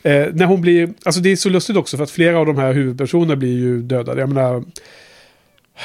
Eh, 0.03 0.25
när 0.33 0.45
hon 0.45 0.61
blir... 0.61 0.89
Alltså 1.03 1.21
det 1.21 1.31
är 1.31 1.35
så 1.35 1.49
lustigt 1.49 1.77
också 1.77 1.97
för 1.97 2.03
att 2.03 2.11
flera 2.11 2.39
av 2.39 2.45
de 2.45 2.57
här 2.57 2.73
huvudpersonerna 2.73 3.35
blir 3.35 3.57
ju 3.57 3.81
dödade. 3.81 4.21
Jag 4.21 4.29
menar... 4.33 4.63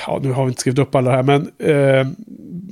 Ja, 0.06 0.20
nu 0.22 0.32
har 0.32 0.44
vi 0.44 0.48
inte 0.48 0.60
skrivit 0.60 0.78
upp 0.78 0.94
alla 0.94 1.10
här, 1.10 1.22
men 1.22 1.50
eh, 1.58 2.06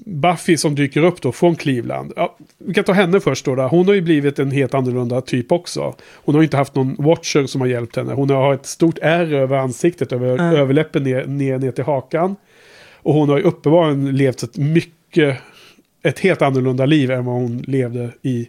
Buffy 0.07 0.57
som 0.57 0.75
dyker 0.75 1.05
upp 1.05 1.21
då 1.23 1.33
från 1.33 1.57
Cleveland. 1.57 2.13
Ja, 2.17 2.37
vi 2.59 2.75
kan 2.75 2.85
ta 2.85 2.93
henne 2.93 3.21
först 3.21 3.45
då, 3.45 3.55
då. 3.55 3.63
Hon 3.63 3.87
har 3.87 3.95
ju 3.95 4.01
blivit 4.01 4.39
en 4.39 4.51
helt 4.51 4.75
annorlunda 4.75 5.21
typ 5.21 5.53
också. 5.53 5.95
Hon 6.25 6.35
har 6.35 6.43
inte 6.43 6.57
haft 6.57 6.75
någon 6.75 6.97
watcher 6.99 7.47
som 7.47 7.61
har 7.61 7.69
hjälpt 7.69 7.97
henne. 7.97 8.13
Hon 8.15 8.31
har 8.31 8.55
ett 8.55 8.67
stort 8.67 8.99
ärr 9.03 9.33
över 9.33 9.57
ansiktet, 9.57 10.13
över 10.13 10.39
Mm. 10.39 10.57
överläppen 10.57 11.03
ner, 11.03 11.25
ner, 11.25 11.59
ner 11.59 11.71
till 11.73 11.85
hakan. 11.85 12.37
Och 13.03 13.15
hon 13.15 13.29
har 13.29 13.37
ju 13.39 13.43
uppenbarligen 13.45 14.17
levt 14.17 14.43
ett 14.43 14.57
mycket, 14.57 14.93
ett 16.03 16.19
helt 16.19 16.43
annorlunda 16.43 16.87
liv 16.87 17.11
än 17.11 17.25
vad 17.25 17.35
hon 17.35 17.59
levde 17.59 18.11
i 18.23 18.49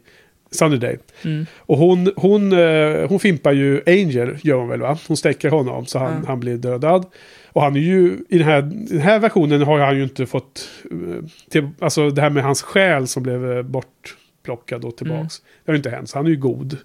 Sunnyday. 0.51 0.97
Mm. 1.25 1.45
Och 1.57 1.77
hon, 1.77 2.11
hon, 2.15 2.51
eh, 2.53 3.07
hon 3.09 3.19
fimpar 3.19 3.51
ju 3.51 3.81
Angel, 3.87 4.37
gör 4.43 4.55
hon 4.57 4.67
väl 4.67 4.81
va? 4.81 4.97
Hon 5.07 5.17
stäcker 5.17 5.49
honom 5.49 5.85
så 5.85 5.99
han, 5.99 6.11
Mm. 6.13 6.25
han 6.27 6.39
blir 6.39 6.57
dödad. 6.57 7.05
Och 7.47 7.61
han 7.61 7.75
är 7.75 7.79
ju, 7.79 8.17
i 8.29 8.37
den 8.37 8.47
här, 8.47 8.61
den 8.89 8.99
här 9.01 9.19
versionen 9.19 9.61
har 9.61 9.79
han 9.79 9.97
ju 9.97 10.03
inte 10.03 10.25
fått, 10.25 10.69
eh, 10.91 11.25
till, 11.49 11.69
alltså 11.79 12.09
det 12.09 12.21
här 12.21 12.29
med 12.29 12.43
hans 12.43 12.61
själ 12.61 13.07
som 13.07 13.23
blev 13.23 13.51
eh, 13.51 13.61
bortplockad 13.63 14.85
och 14.85 14.97
tillbaks. 14.97 15.39
Mm. 15.39 15.49
Det 15.65 15.71
har 15.71 15.73
ju 15.73 15.77
inte 15.77 15.89
hänt, 15.89 16.09
så 16.09 16.17
han 16.17 16.25
är 16.25 16.29
ju 16.29 16.37
god. 16.37 16.77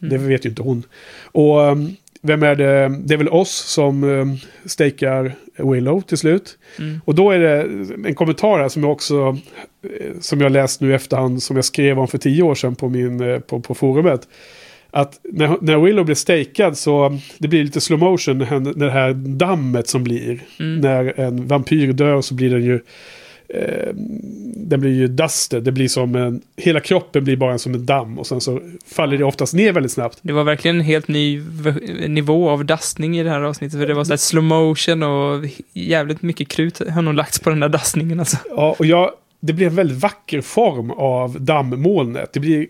Det 0.00 0.18
vet 0.18 0.44
ju 0.44 0.48
inte 0.50 0.62
hon. 0.62 0.82
Och 1.32 1.62
eh, 1.64 1.76
vem 2.22 2.42
är 2.42 2.54
det? 2.54 2.96
Det 3.04 3.14
är 3.14 3.18
väl 3.18 3.28
oss 3.28 3.52
som 3.52 4.04
um, 4.04 4.36
stakar 4.64 5.34
Willow 5.56 6.00
till 6.00 6.18
slut. 6.18 6.58
Mm. 6.78 7.00
Och 7.04 7.14
då 7.14 7.30
är 7.30 7.38
det 7.38 7.60
en 8.08 8.14
kommentar 8.14 8.58
här 8.58 8.68
som 8.68 8.82
jag 8.82 8.92
också, 8.92 9.38
eh, 9.82 10.20
som 10.20 10.40
jag 10.40 10.52
läst 10.52 10.80
nu 10.80 10.90
i 10.90 10.94
efterhand, 10.94 11.42
som 11.42 11.56
jag 11.56 11.64
skrev 11.64 11.98
om 11.98 12.08
för 12.08 12.18
tio 12.18 12.42
år 12.42 12.54
sedan 12.54 12.74
på, 12.74 12.88
min, 12.88 13.20
eh, 13.20 13.38
på, 13.38 13.60
på 13.60 13.74
forumet. 13.74 14.28
Att 14.90 15.20
när, 15.22 15.56
när 15.60 15.78
Willow 15.78 16.04
blir 16.04 16.14
stakad 16.14 16.78
så 16.78 17.18
det 17.38 17.48
blir 17.48 17.64
lite 17.64 17.80
slow 17.80 17.98
motion 17.98 18.38
när 18.38 18.60
när 18.60 18.86
det 18.86 18.90
här 18.90 19.12
dammet 19.14 19.88
som 19.88 20.04
blir. 20.04 20.40
Mm. 20.60 20.80
När 20.80 21.20
en 21.20 21.46
vampyr 21.46 21.92
dör 21.92 22.20
så 22.20 22.34
blir 22.34 22.50
den 22.50 22.64
ju 22.64 22.80
eh, 23.54 23.94
den 24.56 24.80
blir 24.80 24.90
ju 24.90 25.08
dusted. 25.08 25.62
Det 25.62 25.72
blir 25.72 25.88
som 25.88 26.14
en, 26.14 26.40
hela 26.56 26.80
kroppen 26.80 27.24
blir 27.24 27.36
bara 27.36 27.58
som 27.58 27.74
en 27.74 27.86
damm 27.86 28.18
och 28.18 28.26
sen 28.26 28.40
så 28.40 28.60
faller 28.86 29.18
det 29.18 29.24
oftast 29.24 29.54
ner 29.54 29.72
väldigt 29.72 29.92
snabbt. 29.92 30.18
Det 30.22 30.32
var 30.32 30.44
verkligen 30.44 30.76
en 30.76 30.86
helt 30.86 31.08
ny 31.08 31.42
nivå 32.08 32.50
av 32.50 32.64
dastning 32.64 33.18
i 33.18 33.22
det 33.22 33.30
här 33.30 33.40
avsnittet. 33.40 33.80
För 33.80 33.86
det 33.86 33.94
var 33.94 34.04
så 34.04 34.12
här 34.12 34.16
slow 34.16 34.44
motion 34.44 35.02
och 35.02 35.44
jävligt 35.72 36.22
mycket 36.22 36.48
krut 36.48 36.90
har 36.90 37.02
nog 37.02 37.14
lagts 37.14 37.38
på 37.38 37.50
den 37.50 37.60
där 37.60 37.68
dastningen 37.68 38.20
alltså. 38.20 38.36
Ja, 38.48 38.76
och 38.78 38.86
jag, 38.86 39.10
det 39.40 39.52
blir 39.52 39.66
en 39.66 39.74
väldigt 39.74 39.98
vacker 39.98 40.40
form 40.40 40.90
av 40.90 41.40
dammmolnet. 41.40 42.32
Det 42.32 42.40
blir, 42.40 42.66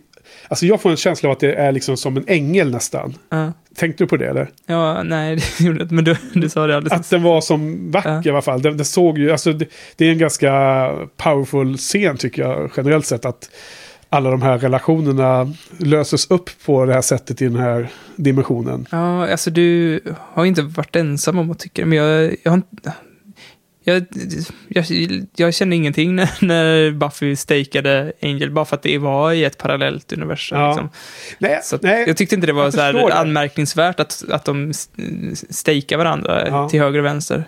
alltså 0.49 0.66
jag 0.66 0.80
får 0.80 0.91
en 0.91 0.97
känsla 0.97 1.28
av 1.28 1.33
att 1.33 1.41
det 1.41 1.55
är 1.55 1.72
liksom 1.72 1.97
som 1.97 2.16
en 2.16 2.24
ängel 2.26 2.70
nästan. 2.70 3.14
Ja, 3.30 3.53
Tänkte 3.76 4.05
du 4.05 4.09
på 4.09 4.16
det 4.16 4.26
eller? 4.28 4.51
ja 4.66 5.03
nej, 5.03 5.37
det 5.59 5.64
gjorde 5.64 5.78
jag 5.78 5.85
inte, 5.85 5.95
men 5.95 6.05
du, 6.05 6.16
du 6.35 6.49
sa 6.49 6.66
det 6.66 6.76
alldeles 6.76 7.01
Att 7.01 7.11
den 7.11 7.22
var 7.22 7.41
som 7.41 7.91
vacker 7.91 8.11
Ja. 8.11 8.22
i 8.24 8.30
alla 8.30 8.43
fall. 8.43 8.62
Den, 8.62 8.76
den 8.76 8.87
såg 8.87 9.18
ju, 9.18 9.33
alltså 9.33 9.53
det, 9.53 9.66
det 9.97 10.07
är 10.07 10.12
en 10.12 10.18
ganska 10.18 10.51
powerful 11.16 11.76
scen 11.76 12.16
tycker 12.16 12.43
jag 12.43 12.70
generellt 12.76 13.07
sett. 13.07 13.24
Att 13.24 13.51
alla 14.09 14.30
de 14.30 14.43
här 14.43 14.59
relationerna 14.59 15.53
löses 15.78 16.30
upp 16.30 16.51
på 16.64 16.85
det 16.85 16.95
här 16.95 17.01
sättet 17.03 17.43
i 17.43 17.45
den 17.45 17.57
här 17.57 17.89
dimensionen. 18.16 18.87
Ja, 18.91 19.30
alltså 19.30 19.51
du 19.51 20.01
har 20.18 20.45
inte 20.45 20.62
varit 20.62 20.97
ensam 20.97 21.39
om 21.39 21.51
att 21.51 21.59
tycka 21.59 21.83
det, 21.83 21.87
men 21.89 21.99
jag, 21.99 22.37
jag 22.43 22.51
har 22.51 22.57
inte... 22.57 22.93
Jag, 23.85 24.05
jag, 24.68 24.85
jag 25.37 25.55
kände 25.55 25.76
ingenting 25.76 26.16
när, 26.16 26.30
när 26.45 26.91
Buffy 26.91 27.37
stakade 27.37 28.12
Angel, 28.22 28.51
bara 28.51 28.64
för 28.64 28.76
att 28.76 28.83
det 28.83 28.99
var 28.99 29.33
i 29.33 29.45
ett 29.45 29.59
parallellt 29.59 30.12
universum. 30.12 30.59
Ja. 30.59 30.68
Liksom. 30.68 30.89
Nej, 31.39 31.61
nej, 31.83 32.05
jag 32.07 32.16
tyckte 32.16 32.35
inte 32.35 32.47
det 32.47 32.53
var 32.53 32.70
så 32.70 32.80
här 32.80 32.93
det. 32.93 33.14
anmärkningsvärt 33.14 34.01
att, 34.01 34.24
att 34.30 34.45
de 34.45 34.72
stakar 35.51 35.97
varandra 35.97 36.49
Ja. 36.49 36.68
till 36.68 36.80
höger 36.80 36.99
och 36.99 37.05
vänster. 37.05 37.45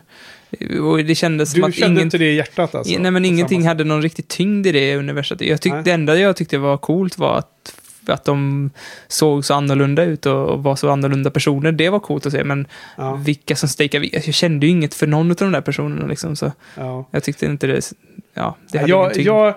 Och 0.83 1.05
det 1.05 1.15
kändes 1.15 1.53
som 1.53 1.61
du 1.61 1.67
att 1.67 1.75
kände 1.75 1.93
ingen, 1.93 2.03
inte 2.07 2.19
det 2.19 2.31
i 2.33 2.37
hjärtat 2.37 2.75
alltså? 2.75 2.99
nej, 2.99 3.11
men 3.11 3.25
ingenting 3.25 3.67
hade 3.67 3.85
någon 3.85 4.03
riktig 4.03 4.29
tyngd 4.29 4.67
i 4.67 4.73
det 4.73 4.97
universet. 4.97 5.41
Jag 5.41 5.61
tyck, 5.61 5.73
Nej. 5.73 5.83
det 5.85 5.91
enda 5.91 6.17
jag 6.17 6.37
tyckte 6.37 6.59
var 6.59 6.77
coolt 6.77 7.19
var 7.19 7.39
att, 7.39 7.75
att 8.13 8.25
de 8.25 8.71
såg 9.09 9.45
så 9.45 9.55
annorlunda 9.55 10.05
ut 10.05 10.27
och, 10.27 10.63
var 10.63 10.77
så 10.77 10.91
annorlunda 10.91 11.31
personer. 11.31 11.73
Det 11.73 11.89
var 11.89 12.01
coolt 12.01 12.27
att 12.27 12.33
se, 12.33 12.45
men 12.45 12.67
Ja, 12.97 13.15
vilka 13.15 13.57
som 13.57 13.69
stakar, 13.69 14.05
jag 14.13 14.35
kände 14.35 14.67
ju 14.67 14.73
inget 14.73 14.95
för 14.95 15.07
någon 15.07 15.31
av 15.31 15.37
de 15.37 15.53
där 15.53 15.61
personerna 15.61 16.07
liksom, 16.07 16.37
så 16.37 16.53
ja. 16.77 17.09
jag 17.11 17.23
tyckte 17.23 17.47
inte 17.47 17.67
det, 17.67 17.93
ja, 18.35 18.57
det 18.73 18.79
hade 18.79 18.91
jag, 18.91 19.17
jag, 19.17 19.55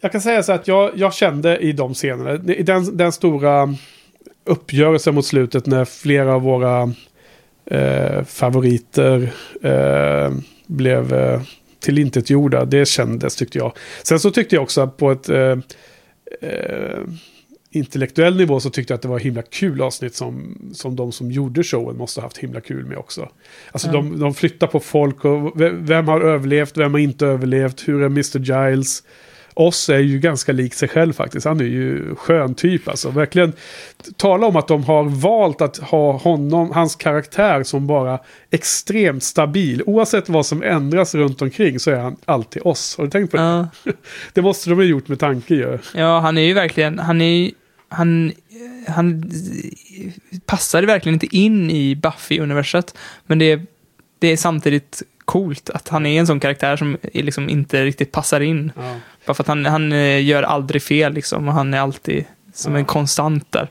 jag 0.00 0.12
kan 0.12 0.20
säga 0.20 0.42
så 0.42 0.52
att 0.52 0.68
jag, 0.68 0.90
jag 0.94 1.14
kände 1.14 1.58
i 1.58 1.72
de 1.72 1.94
scenerna, 1.94 2.52
i 2.54 2.62
den, 2.62 2.96
den 2.96 3.12
stora 3.12 3.74
uppgörelsen 4.44 5.14
mot 5.14 5.26
slutet 5.26 5.66
när 5.66 5.84
flera 5.84 6.34
av 6.34 6.42
våra 6.42 6.92
eh, 7.66 8.24
favoriter 8.24 9.32
eh, 9.62 10.32
blev 10.66 11.14
eh, 11.14 11.40
tillintetgjorda. 11.80 12.64
Det 12.64 12.88
kändes 12.88 13.36
tyckte 13.36 13.58
jag. 13.58 13.72
Sen 14.02 14.20
så 14.20 14.30
tyckte 14.30 14.56
jag 14.56 14.62
också 14.62 14.88
på 14.88 15.10
ett 15.12 15.28
eh, 15.28 15.58
eh, 16.40 16.98
intellektuell 17.72 18.36
nivå 18.36 18.60
så 18.60 18.70
tyckte 18.70 18.92
jag 18.92 18.96
att 18.96 19.02
det 19.02 19.08
var 19.08 19.18
himla 19.18 19.42
kul 19.42 19.82
avsnitt 19.82 20.14
som, 20.14 20.58
som 20.74 20.96
de 20.96 21.12
som 21.12 21.30
gjorde 21.30 21.62
showen 21.64 21.96
måste 21.96 22.20
ha 22.20 22.26
haft 22.26 22.38
himla 22.38 22.60
kul 22.60 22.84
med 22.86 22.98
också. 22.98 23.28
Alltså 23.72 23.88
Ja. 23.88 23.92
de, 23.92 24.18
de 24.20 24.34
flyttar 24.34 24.66
på 24.66 24.80
folk 24.80 25.24
och 25.24 25.60
vem, 25.60 25.86
vem 25.86 26.08
har 26.08 26.20
överlevt, 26.20 26.76
vem 26.76 26.92
har 26.92 27.00
inte 27.00 27.26
överlevt, 27.26 27.88
hur 27.88 28.02
är 28.02 28.06
Mr. 28.06 28.38
Giles? 28.38 29.02
Oss 29.54 29.88
är 29.88 29.98
ju 29.98 30.18
ganska 30.18 30.52
lik 30.52 30.74
sig 30.74 30.88
själv 30.88 31.12
faktiskt. 31.12 31.46
Han 31.46 31.60
är 31.60 31.64
ju 31.64 32.14
skön 32.14 32.54
typ 32.54 32.88
alltså. 32.88 33.10
Verkligen. 33.10 33.52
Tala 34.16 34.46
om 34.46 34.56
att 34.56 34.68
de 34.68 34.84
har 34.84 35.04
valt 35.04 35.60
att 35.60 35.76
ha 35.76 36.12
honom, 36.12 36.70
hans 36.70 36.96
karaktär 36.96 37.62
som 37.62 37.86
bara 37.86 38.18
extremt 38.50 39.22
stabil. 39.22 39.82
Oavsett 39.86 40.28
vad 40.28 40.46
som 40.46 40.62
ändras 40.62 41.14
runt 41.14 41.42
omkring 41.42 41.78
så 41.80 41.90
är 41.90 41.96
han 41.96 42.16
alltid 42.24 42.62
oss. 42.64 42.96
Har 42.96 43.04
du 43.04 43.10
tänkt 43.10 43.30
på 43.30 43.36
det? 43.36 43.42
Ja. 43.42 43.68
Det 44.32 44.42
måste 44.42 44.70
de 44.70 44.76
ha 44.76 44.82
gjort 44.84 45.08
med 45.08 45.18
tanke 45.18 45.54
ju. 45.54 45.78
Ja, 45.94 46.18
han 46.20 46.38
är 46.38 46.42
ju 46.42 46.54
verkligen, 46.54 46.98
han 46.98 47.20
är 47.20 47.36
ju, 47.36 47.50
han, 47.90 48.32
han 48.88 49.32
passar 50.46 50.82
verkligen 50.82 51.14
inte 51.14 51.36
in 51.36 51.70
i 51.70 51.94
Buffy-universet. 51.94 52.94
Men 53.26 53.38
det 53.38 53.52
är, 53.52 53.62
det 54.18 54.28
är 54.32 54.36
samtidigt 54.36 55.02
coolt 55.24 55.70
att 55.70 55.88
han 55.88 56.06
är 56.06 56.20
en 56.20 56.26
sån 56.26 56.40
karaktär 56.40 56.76
som 56.76 56.96
liksom 57.12 57.48
inte 57.48 57.84
riktigt 57.84 58.12
passar 58.12 58.40
in. 58.40 58.72
Ja. 58.76 58.94
Bara 59.26 59.34
för 59.34 59.42
att 59.42 59.48
han, 59.48 59.66
han 59.66 59.92
eh, 59.92 60.24
gör 60.24 60.42
aldrig 60.42 60.82
fel 60.82 61.12
liksom 61.12 61.48
och 61.48 61.54
han 61.54 61.74
är 61.74 61.80
alltid 61.80 62.24
som 62.54 62.72
Ja. 62.72 62.78
en 62.78 62.84
konstant 62.84 63.52
där. 63.52 63.68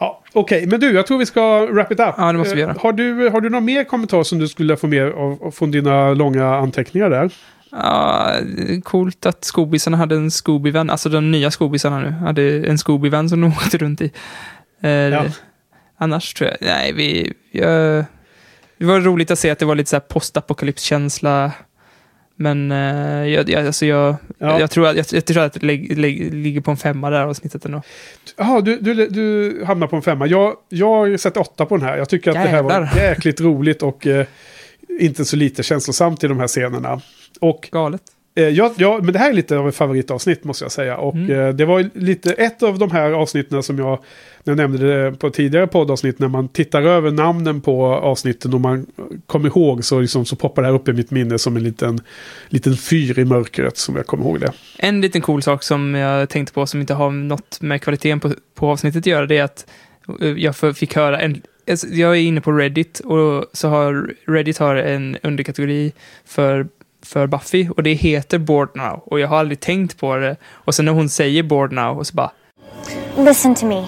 Ja, 0.00 0.22
Okej, 0.32 0.66
men 0.66 0.80
du, 0.80 0.92
jag 0.94 1.06
tror 1.06 1.18
vi 1.18 1.26
ska 1.26 1.66
wrap 1.66 1.92
it 1.92 2.00
up. 2.00 2.14
Ja, 2.16 2.32
det 2.32 2.38
måste 2.38 2.54
vi 2.54 2.60
Eh, 2.62 2.68
göra. 2.68 2.76
Har 2.80 2.92
du, 2.92 3.28
har 3.28 3.40
du 3.40 3.50
någon 3.50 3.64
mer 3.64 3.84
kommentar 3.84 4.22
som 4.22 4.38
du 4.38 4.48
skulle 4.48 4.76
få 4.76 4.86
med 4.86 5.12
av, 5.12 5.50
från 5.56 5.70
dina 5.70 6.14
långa 6.14 6.54
anteckningar 6.56 7.10
där? 7.10 7.30
Ja, 7.70 8.32
coolt 8.84 9.26
att 9.26 9.44
Scoobisarna 9.44 9.96
hade 9.96 10.16
en 10.16 10.30
Scooby-vän, 10.30 10.90
alltså 10.90 11.08
de 11.08 11.30
nya 11.30 11.50
Scoobisarna 11.50 11.98
nu, 12.00 12.10
hade 12.10 12.42
en 12.66 12.78
Scooby-vän 12.78 13.28
som 13.28 13.40
de 13.40 13.46
åkte 13.52 13.78
runt 13.78 14.00
i. 14.00 14.10
Eh, 14.80 14.90
Ja. 14.90 15.24
Annars 15.98 16.34
tror 16.34 16.50
jag, 16.50 16.56
nej, 16.60 16.92
vi, 16.92 17.32
jag, 17.50 18.04
det 18.78 18.84
var 18.84 19.00
roligt 19.00 19.30
att 19.30 19.38
se 19.38 19.50
att 19.50 19.58
det 19.58 19.64
var 19.64 19.74
lite 19.74 19.90
så 19.90 19.96
här 19.96 20.00
postapokalypskänsla. 20.00 21.52
Men 22.38 22.72
eh, 22.72 23.26
jag, 23.28 23.48
jag, 23.50 23.66
alltså 23.66 23.86
jag, 23.86 24.16
Ja. 24.38 24.60
jag, 24.60 24.70
tror 24.70 24.86
att, 24.88 24.96
jag, 24.96 25.06
jag 25.10 25.24
tror 25.24 25.42
att 25.42 25.52
det 25.52 25.62
lig, 25.66 25.98
lig, 25.98 26.34
ligger 26.34 26.60
på 26.60 26.70
en 26.70 26.76
femma 26.76 27.10
där 27.10 27.20
avsnittet 27.20 27.64
ändå. 27.64 27.82
Jaha, 28.36 28.60
du, 28.60 28.78
du, 28.80 29.08
du 29.08 29.64
hamnar 29.66 29.86
på 29.86 29.96
en 29.96 30.02
femma. 30.02 30.26
Jag, 30.26 30.54
jag 30.68 31.20
sett 31.20 31.36
åtta 31.36 31.66
på 31.66 31.76
den 31.76 31.86
här. 31.86 31.96
Jag 31.98 32.08
tycker 32.08 32.30
att 32.30 32.34
det 32.36 32.40
här 32.50 32.62
var 32.62 32.70
Jävlar. 32.72 32.96
jäkligt 32.96 33.40
roligt 33.40 33.82
och 33.82 34.06
eh, 34.06 34.26
inte 35.00 35.24
så 35.24 35.36
lite 35.36 35.62
känslosamt 35.62 36.24
i 36.24 36.28
de 36.28 36.40
här 36.40 36.46
scenerna. 36.48 37.00
Och 37.40 37.68
Galet. 37.72 38.02
Eh, 38.38 38.48
ja, 38.48 38.72
ja, 38.76 39.00
men 39.02 39.12
det 39.12 39.18
här 39.18 39.30
är 39.30 39.34
lite 39.34 39.58
av 39.58 39.68
ett 39.68 39.74
favoritavsnitt 39.76 40.44
måste 40.44 40.64
jag 40.64 40.72
säga. 40.72 40.96
Och 40.96 41.14
Mm. 41.14 41.30
eh, 41.40 41.48
det 41.48 41.64
var 41.64 41.90
lite 41.94 42.32
ett 42.32 42.62
av 42.62 42.78
de 42.78 42.90
här 42.90 43.10
avsnitten 43.12 43.62
som 43.62 43.78
jag, 43.78 43.98
när 44.44 44.50
jag 44.50 44.56
nämnde 44.56 45.04
det 45.04 45.12
på 45.18 45.30
tidigare 45.30 45.66
poddavsnitt, 45.66 46.18
när 46.18 46.28
man 46.28 46.48
tittar 46.48 46.82
över 46.82 47.10
namnen 47.10 47.60
på 47.60 47.86
avsnitten 47.86 48.54
och 48.54 48.60
man 48.60 48.86
kommer 49.26 49.46
ihåg 49.48 49.84
så, 49.84 50.00
liksom, 50.00 50.24
så 50.24 50.36
poppar 50.36 50.62
det 50.62 50.68
här 50.68 50.74
upp 50.74 50.88
i 50.88 50.92
mitt 50.92 51.10
minne 51.10 51.38
som 51.38 51.56
en 51.56 51.62
liten, 51.64 52.00
liten 52.48 52.76
fyr 52.76 53.18
i 53.18 53.24
mörkret 53.24 53.76
som 53.76 53.96
jag 53.96 54.06
kommer 54.06 54.24
ihåg 54.24 54.40
det. 54.40 54.52
En 54.78 55.00
liten 55.00 55.20
cool 55.20 55.42
sak 55.42 55.62
som 55.62 55.94
jag 55.94 56.28
tänkte 56.28 56.54
på 56.54 56.66
som 56.66 56.80
inte 56.80 56.94
har 56.94 57.10
något 57.10 57.60
med 57.60 57.82
kvaliteten 57.82 58.20
på, 58.20 58.30
på 58.54 58.70
avsnittet 58.70 58.98
att 58.98 59.06
göra, 59.06 59.26
det 59.26 59.36
är 59.38 59.44
att 59.44 59.66
eh, 60.20 60.28
jag 60.28 60.56
fick 60.76 60.96
höra 60.96 61.20
en... 61.20 61.42
alltså, 61.70 61.86
Jag 61.86 62.10
är 62.10 62.20
inne 62.20 62.40
på 62.40 62.52
Reddit 62.52 63.00
och 63.00 63.44
så 63.52 63.68
har 63.68 64.14
Reddit 64.26 64.58
har 64.58 64.76
en 64.76 65.16
underkategori 65.22 65.92
för, 66.24 66.66
för 67.06 67.26
Buffy 67.26 67.68
och 67.68 67.82
det 67.82 67.92
heter 67.92 68.38
Bored 68.38 68.68
Now 68.74 69.02
och 69.06 69.20
jag 69.20 69.28
har 69.28 69.38
aldrig 69.38 69.60
tänkt 69.60 70.00
på 70.00 70.16
det 70.16 70.36
och 70.44 70.74
sen 70.74 70.84
när 70.84 70.92
hon 70.92 71.08
säger 71.08 71.42
Bored 71.42 71.72
Now 71.72 71.98
och 71.98 72.06
så 72.06 72.14
bara 72.14 72.30
Listen 73.18 73.54
to 73.54 73.66
me. 73.66 73.86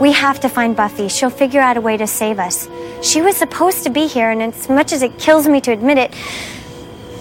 We 0.00 0.12
have 0.12 0.40
to 0.40 0.48
find 0.48 0.76
Buffy. 0.76 1.08
She'll 1.08 1.30
figure 1.30 1.60
out 1.60 1.76
a 1.76 1.80
way 1.80 1.98
to 1.98 2.06
save 2.06 2.38
us. 2.38 2.68
She 3.02 3.22
was 3.22 3.36
supposed 3.36 3.84
to 3.84 3.90
be 3.90 4.06
here, 4.06 4.30
and 4.30 4.42
as 4.42 4.68
much 4.68 4.92
as 4.92 5.02
it 5.02 5.18
kills 5.18 5.48
me 5.48 5.60
to 5.60 5.72
admit 5.72 5.98
it, 5.98 6.14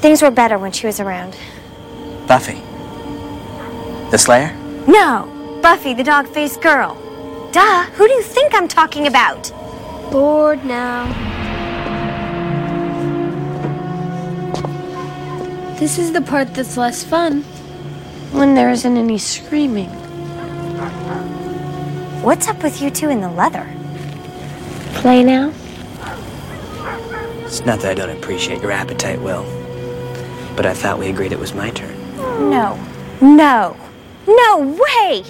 things 0.01 0.21
were 0.21 0.31
better 0.31 0.57
when 0.57 0.71
she 0.71 0.87
was 0.87 0.99
around. 0.99 1.35
Buffy. 2.27 2.57
The 4.11 4.17
Slayer? 4.17 4.51
No! 4.87 5.59
Buffy, 5.61 5.93
the 5.93 6.03
dog 6.03 6.27
faced 6.27 6.61
girl. 6.61 6.95
Duh! 7.51 7.83
Who 7.93 8.07
do 8.07 8.13
you 8.13 8.23
think 8.23 8.53
I'm 8.55 8.67
talking 8.67 9.07
about? 9.07 9.51
Bored 10.11 10.63
now. 10.65 11.36
This 15.77 15.99
is 15.99 16.11
the 16.11 16.21
part 16.21 16.55
that's 16.55 16.75
less 16.75 17.03
fun. 17.03 17.43
When 18.31 18.55
there 18.55 18.71
isn't 18.71 18.97
any 18.97 19.19
screaming. 19.19 19.89
What's 22.23 22.47
up 22.47 22.63
with 22.63 22.81
you 22.81 22.89
two 22.89 23.09
in 23.09 23.21
the 23.21 23.29
leather? 23.29 23.69
Play 24.95 25.23
now? 25.23 25.53
It's 27.45 27.63
not 27.63 27.79
that 27.81 27.91
I 27.91 27.93
don't 27.93 28.09
appreciate 28.09 28.59
your 28.61 28.71
appetite, 28.71 29.21
Will. 29.21 29.43
But 30.55 30.65
I 30.65 30.73
thought 30.73 30.97
we 30.97 31.09
agreed 31.09 31.31
it 31.31 31.39
was 31.39 31.53
my 31.53 31.69
turn. 31.69 31.95
No. 32.17 32.75
No. 33.21 33.77
No 34.25 34.57
way! 34.59 35.23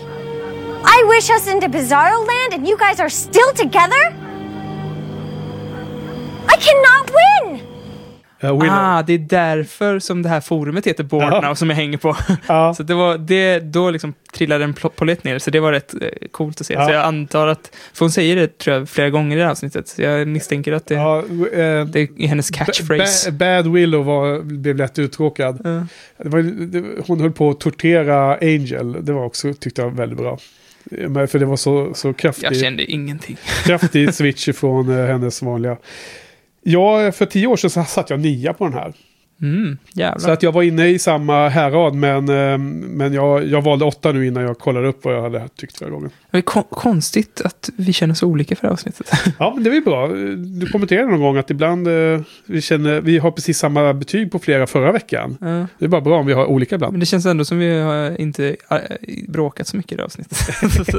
I 0.86 1.04
wish 1.10 1.30
us 1.30 1.48
into 1.48 1.68
Bizarro 1.68 2.26
Land 2.26 2.54
and 2.54 2.66
you 2.66 2.78
guys 2.78 3.02
are 3.02 3.10
still 3.10 3.52
together? 3.52 4.02
I 6.48 6.56
cannot 6.56 7.12
win! 7.12 7.67
Uh. 8.44 8.68
Ah, 8.70 9.04
det 9.04 9.14
är 9.14 9.18
därför 9.18 10.00
som 10.00 10.22
det 10.22 10.30
här 10.30 10.42
forumet 10.42 10.88
heter 10.88 11.04
Bored 11.04 11.30
Ja. 11.32 11.42
Now 11.42 11.56
som 11.56 11.70
jag 11.70 11.78
hänger 11.78 11.98
på. 11.98 12.16
Ja. 12.48 12.74
Så 12.74 12.84
det 12.84 12.94
var, 12.94 13.18
det, 13.18 13.60
då 13.60 13.90
liksom 13.92 14.14
trillade 14.34 14.64
en 14.64 14.74
polett 14.74 15.24
ner, 15.24 15.40
så 15.40 15.52
det 15.52 15.60
var 15.60 15.72
rätt 15.72 15.94
eh, 15.94 16.00
coolt 16.32 16.62
att 16.62 16.68
se. 16.68 16.74
Ja. 16.74 16.86
Så 16.86 16.92
jag 16.94 17.06
antar 17.06 17.48
att, 17.48 17.72
för 17.94 18.06
hon 18.06 18.12
säger 18.12 18.36
det 18.36 18.58
tror 18.58 18.76
jag 18.78 18.90
flera 18.90 19.10
gånger 19.10 19.36
i 19.38 19.40
det 19.40 19.44
här 19.46 19.52
avsnittet, 19.52 19.88
så 19.88 20.02
jag 20.02 20.28
misstänker 20.28 20.72
att 20.74 20.86
det, 20.86 20.94
Ja, 20.96 21.18
eh, 21.18 21.86
det 21.86 22.00
är 22.00 22.28
hennes 22.28 22.50
catchphrase. 22.50 23.32
Ba- 23.32 23.38
Bad 23.46 23.68
Willow 23.74 24.06
var, 24.06 24.40
blev 24.42 24.76
lätt 24.76 25.00
uttråkad. 25.00 25.62
Ja. 25.64 25.70
Det 26.24 26.30
var, 26.30 26.42
det, 26.68 26.84
hon 27.08 27.20
höll 27.22 27.32
på 27.32 27.50
att 27.50 27.60
tortera 27.60 28.36
Angel. 28.36 29.06
Det 29.06 29.14
var 29.14 29.26
också, 29.26 29.54
tyckte 29.54 29.82
jag, 29.82 29.90
väldigt 29.96 30.20
bra. 30.20 30.38
Men 30.92 31.28
För 31.28 31.40
det 31.40 31.46
var 31.46 31.56
så, 31.56 31.94
så 31.94 32.08
Jag 32.08 32.18
kraftig, 32.18 32.60
kände 32.62 32.92
ingenting. 32.92 33.38
kraftig 33.66 34.14
switch 34.14 34.48
ifrån 34.48 35.00
eh, 35.00 35.06
hennes 35.06 35.42
vanliga. 35.42 35.78
Ja, 36.70 37.12
för 37.12 37.26
tio 37.26 37.48
år 37.48 37.58
sedan 37.58 37.70
så 37.70 37.84
satt 37.84 38.10
jag 38.10 38.20
nia 38.20 38.54
på 38.54 38.64
den 38.64 38.74
här. 38.74 38.94
Mm. 39.42 39.78
Så 40.18 40.32
att 40.32 40.44
jag 40.44 40.52
var 40.52 40.64
inne 40.64 40.88
i 40.88 41.00
samma 41.00 41.50
härad, 41.50 41.94
men, 41.96 42.30
eh, 42.30 42.58
men 42.98 43.14
jag, 43.14 43.46
jag 43.48 43.62
valde 43.62 43.86
åtta 43.86 44.12
nu 44.12 44.28
innan 44.28 44.44
jag 44.44 44.60
kollade 44.60 44.88
upp 44.88 45.06
vad 45.06 45.14
jag 45.16 45.22
hade 45.22 45.48
tyckt 45.56 45.78
förra 45.78 45.90
gången. 45.90 46.10
Det 46.32 46.38
är 46.38 46.42
kon- 46.42 46.64
konstigt 46.70 47.42
att 47.46 47.70
vi 47.78 47.94
känner 47.94 48.14
så 48.14 48.28
olika 48.28 48.56
för 48.56 48.62
det 48.62 48.68
här 48.68 48.74
avsnittet. 48.74 49.12
Ja, 49.40 49.52
men 49.56 49.64
det 49.64 49.70
är 49.70 49.72
väl 49.72 49.82
bra. 49.84 50.08
Du 50.60 50.68
kommenterade 50.72 51.12
någon 51.12 51.22
gång 51.22 51.38
att 51.38 51.50
ibland 51.50 51.88
eh, 51.88 52.20
vi 52.46 52.62
känner, 52.62 53.02
vi 53.02 53.18
har 53.18 53.32
precis 53.32 53.58
samma 53.58 53.94
betyg 53.94 54.32
på 54.32 54.40
flera 54.40 54.68
förra 54.68 54.92
veckan. 54.92 55.38
Ja. 55.42 55.68
Det 55.80 55.86
är 55.86 55.90
bara 55.90 56.02
bra 56.02 56.18
om 56.20 56.26
vi 56.26 56.34
har 56.34 56.46
olika 56.46 56.76
ibland. 56.76 56.94
Men 56.94 57.00
det 57.00 57.06
känns 57.06 57.26
ändå 57.26 57.46
som 57.46 57.58
vi 57.60 57.80
har 57.80 58.22
inte 58.22 58.56
äh, 58.70 58.78
bråkat 59.28 59.68
så 59.68 59.78
mycket 59.78 59.92
i 59.92 59.96
det 59.96 60.02
här 60.02 60.06
avsnittet. 60.06 60.38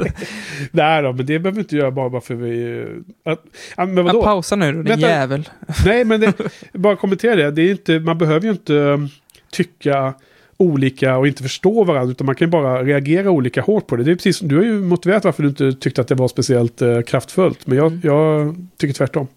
Nej 0.71 1.01
då, 1.03 1.13
men 1.13 1.25
det 1.25 1.39
behöver 1.39 1.51
vi 1.51 1.59
inte 1.59 1.75
göra 1.75 1.91
bara, 1.91 2.21
för 2.21 2.35
vi... 2.35 2.79
eh, 3.25 3.31
Att, 3.31 3.43
ja, 3.77 3.85
men 3.85 3.97
Ja, 3.97 4.03
vadå? 4.03 4.23
pausa 4.23 4.55
nu 4.55 4.65
då, 4.65 4.77
din 4.77 4.83
Vänta. 4.85 5.07
jävel. 5.09 5.49
Nej, 5.85 6.05
men 6.05 6.19
det, 6.21 6.33
bara 6.73 6.95
kommentera 6.95 7.35
det. 7.35 7.51
det 7.51 7.61
är 7.61 7.71
inte, 7.71 7.99
man 7.99 8.17
behöver 8.17 8.28
ju 8.43 8.51
inte 8.51 8.73
um, 8.73 9.09
tycka 9.51 10.13
olika 10.57 11.17
och 11.17 11.27
inte 11.27 11.43
förstå 11.43 11.83
varandra, 11.83 12.11
utan 12.11 12.25
man 12.25 12.35
kan 12.35 12.47
ju 12.47 12.51
bara 12.51 12.83
reagera 12.83 13.31
olika 13.31 13.61
hårt 13.61 13.87
på 13.87 13.95
det. 13.95 14.03
det 14.03 14.11
är 14.11 14.15
precis, 14.15 14.39
du 14.39 14.55
har 14.55 14.63
ju 14.63 14.81
motiverat 14.81 15.25
varför 15.25 15.43
du 15.43 15.49
inte 15.49 15.73
tyckte 15.73 16.01
att 16.01 16.07
det 16.07 16.15
var 16.15 16.27
speciellt 16.27 16.81
eh, 16.81 17.01
kraftfullt, 17.01 17.67
men 17.67 17.77
jag, 17.77 17.99
jag 18.03 18.55
tycker 18.77 18.93
tvärtom. 18.93 19.27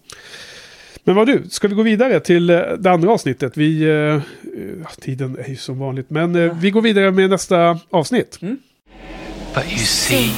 Men 1.03 1.15
vad 1.15 1.27
du, 1.27 1.43
ska 1.49 1.67
vi 1.67 1.75
gå 1.75 1.83
vidare 1.83 2.19
till 2.19 2.49
eh, 2.49 2.59
det 2.79 2.91
andra 2.91 3.11
avsnittet? 3.11 3.57
Vi, 3.57 3.83
eh, 3.83 3.89
eh, 3.89 4.21
ja, 4.83 4.89
tiden 5.01 5.37
är 5.45 5.49
ju 5.49 5.55
som 5.55 5.79
vanligt, 5.79 6.09
men 6.09 6.35
eh, 6.35 6.57
vi 6.59 6.71
går 6.71 6.81
vidare 6.81 7.11
med 7.11 7.29
nästa 7.29 7.79
avsnitt. 7.89 8.39
But 9.55 9.65
you 9.69 9.77
see, 9.77 10.31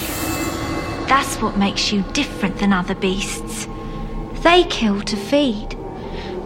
That's 1.08 1.40
what 1.40 1.56
makes 1.56 1.94
you 1.94 2.04
different 2.14 2.58
than 2.60 2.74
other 2.74 2.96
beasts. 2.96 3.68
They 4.44 4.64
kill 4.64 5.02
to 5.02 5.16
feed. 5.16 5.85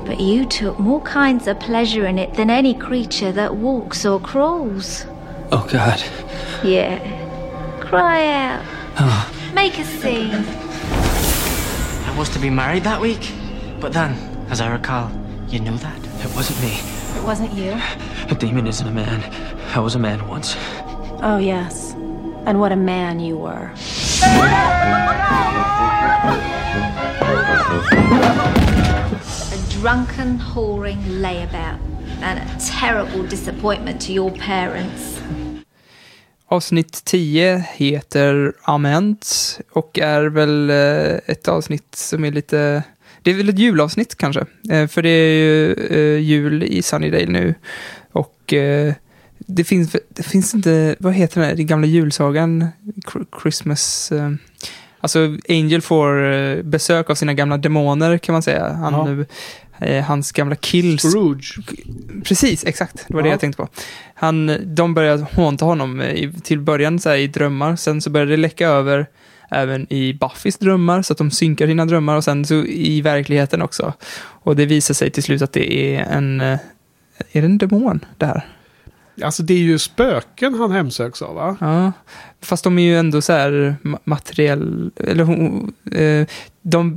But 0.10 0.20
you 0.20 0.46
took 0.48 0.80
more 0.80 1.02
kinds 1.02 1.46
of 1.46 1.60
pleasure 1.60 2.08
in 2.08 2.18
it 2.18 2.34
than 2.34 2.50
any 2.50 2.74
creature 2.74 3.32
that 3.34 3.58
walks 3.58 4.08
or 4.08 4.20
crawls. 4.20 5.06
oh 5.52 5.68
god, 5.72 6.02
Yeah. 6.64 6.98
Cry 7.80 8.26
out. 8.28 8.66
Oh. 8.98 9.32
Make 9.54 9.78
a 9.78 9.84
scene. 9.86 10.34
I 12.08 12.16
was 12.18 12.28
to 12.30 12.40
be 12.40 12.50
married 12.50 12.86
that 12.86 13.00
week. 13.00 13.32
But 13.80 13.94
then, 13.94 14.16
as 14.50 14.62
I 14.62 14.72
recall, 14.72 15.12
you 15.48 15.60
knew 15.60 15.78
that. 15.78 16.00
it 16.26 16.36
wasn't 16.36 16.60
me. 16.64 16.80
It 17.16 17.24
wasn't 17.24 17.54
you. 17.54 17.80
A 18.32 18.36
demon 18.36 18.66
isn't 18.66 18.88
a 18.88 18.92
man. 18.92 19.22
I 19.76 19.80
was 19.80 19.94
a 19.94 20.00
man 20.00 20.28
once. 20.28 20.56
Oh, 21.22 21.38
yes. 21.38 21.94
And 22.48 22.60
what 22.60 22.72
a 22.72 22.76
man 22.76 23.20
you 23.20 23.38
were. 23.38 23.72
Drunken, 29.82 30.40
whoring 30.40 31.22
layabout. 31.22 31.80
And 32.22 32.40
a 32.40 32.60
terrible 32.60 33.24
disappointment 33.24 34.02
to 34.02 34.12
your 34.12 34.32
parents. 34.32 35.22
Avsnitt 36.48 37.06
10 37.06 37.64
heter 37.74 38.54
Ament 38.62 39.60
och 39.72 40.00
är 40.00 40.24
väl 40.24 40.70
eh, 40.70 41.20
ett 41.26 41.48
avsnitt 41.48 41.96
som 41.96 42.26
är 42.26 42.32
lite... 42.32 42.84
Det 43.22 43.32
är 43.32 43.36
väl 43.36 43.50
ett 43.50 43.60
julavsnitt 43.60 44.16
kanske, 44.18 44.46
Eh, 44.70 44.88
för 44.88 45.02
det 45.02 45.10
är 45.10 45.34
ju 45.34 45.74
eh, 45.74 46.22
jul 46.22 46.64
i 46.64 46.82
Sunnydale 46.82 47.26
nu. 47.26 47.56
Och 48.12 48.54
det 49.38 49.64
finns, 49.64 49.96
det 50.10 50.24
finns 50.24 50.56
inte, 50.56 50.96
vad 51.00 51.14
heter 51.14 51.42
den, 51.42 51.50
här, 51.50 51.56
den 51.56 51.68
gamla 51.68 51.88
julsagan? 51.88 52.68
Christmas... 53.42 54.12
Alltså 55.02 55.38
Angel 55.50 55.82
får 55.82 56.64
besök 56.64 57.10
av 57.10 57.16
sina 57.16 57.34
gamla 57.34 57.58
demoner 57.58 58.18
kan 58.18 58.34
man 58.34 58.42
säga. 58.42 58.74
Han, 58.74 59.26
eh, 59.82 60.04
hans 60.06 60.32
gamla 60.32 60.56
kills 60.56 61.02
Scrooge. 61.02 61.56
Precis, 62.24 62.66
exakt. 62.66 63.06
Det 63.08 63.14
var 63.14 63.22
det 63.22 63.28
Ja. 63.28 63.34
jag 63.34 63.40
tänkte 63.40 63.62
på. 63.64 63.70
Han, 64.14 64.58
de 64.76 64.94
började 64.94 65.24
hånta 65.34 65.66
honom 65.66 66.02
eh, 66.02 66.12
i, 66.14 66.34
till 66.44 66.60
början 66.60 67.00
så 67.00 67.10
här, 67.10 67.18
i 67.18 67.28
drömmar. 67.28 67.76
Sen 67.76 68.02
så 68.02 68.10
började 68.10 68.32
det 68.32 68.38
läcka 68.38 68.68
över 68.68 69.08
även 69.52 69.94
i 69.94 70.14
Buffys 70.14 70.58
drömmar, 70.58 71.02
så 71.02 71.14
att 71.14 71.18
de 71.18 71.32
synkar 71.32 71.68
sina 71.68 71.86
drömmar 71.86 72.16
och 72.16 72.24
sen 72.24 72.46
så 72.46 72.56
i 72.66 73.02
verkligheten 73.02 73.62
också. 73.62 73.94
Och 74.20 74.56
det 74.56 74.66
visar 74.66 74.94
sig 74.94 75.12
till 75.12 75.24
slut 75.24 75.42
att 75.42 75.54
det 75.54 75.96
är 75.96 76.00
en... 76.04 76.42
eh, 76.42 76.60
Är 77.32 77.42
det 77.42 77.46
en 77.46 77.58
demon, 77.58 78.06
det 78.18 78.26
här? 78.26 78.46
Alltså 79.24 79.44
det 79.44 79.54
är 79.54 79.58
ju 79.58 79.80
spöken 79.80 80.54
han 80.54 80.72
hemsöks 80.72 81.22
av 81.22 81.36
va? 81.36 81.58
Ja. 81.62 81.92
Fast 82.42 82.64
de 82.64 82.80
är 82.80 82.84
ju 82.84 82.98
ändå 83.00 83.22
så 83.22 83.34
här 83.34 83.76
ma- 83.84 84.00
materiell... 84.04 84.92
Eller 84.96 85.24
hon... 85.24 85.74
Eh, 85.92 86.28
de... 86.62 86.96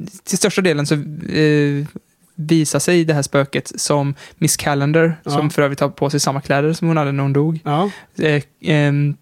Eh, 0.00 0.06
till 0.24 0.38
största 0.38 0.60
delen 0.62 0.86
så 0.86 0.94
eh, 0.94 1.86
visar 2.34 2.78
sig 2.78 3.04
det 3.04 3.14
här 3.14 3.22
spöket 3.22 3.72
som 3.80 4.14
Miss 4.38 4.56
Calendar, 4.56 5.20
Ja. 5.24 5.30
som 5.30 5.50
för 5.50 5.62
övrigt 5.62 5.80
har 5.80 5.88
på 5.88 6.10
sig 6.10 6.20
samma 6.20 6.40
kläder 6.40 6.72
som 6.72 6.88
hon 6.88 6.96
hade 6.96 7.12
när 7.12 7.22
hon 7.22 7.32
dog. 7.32 7.60
Ja. 7.64 7.90
Eh, 8.18 8.42
ehm, 8.62 9.16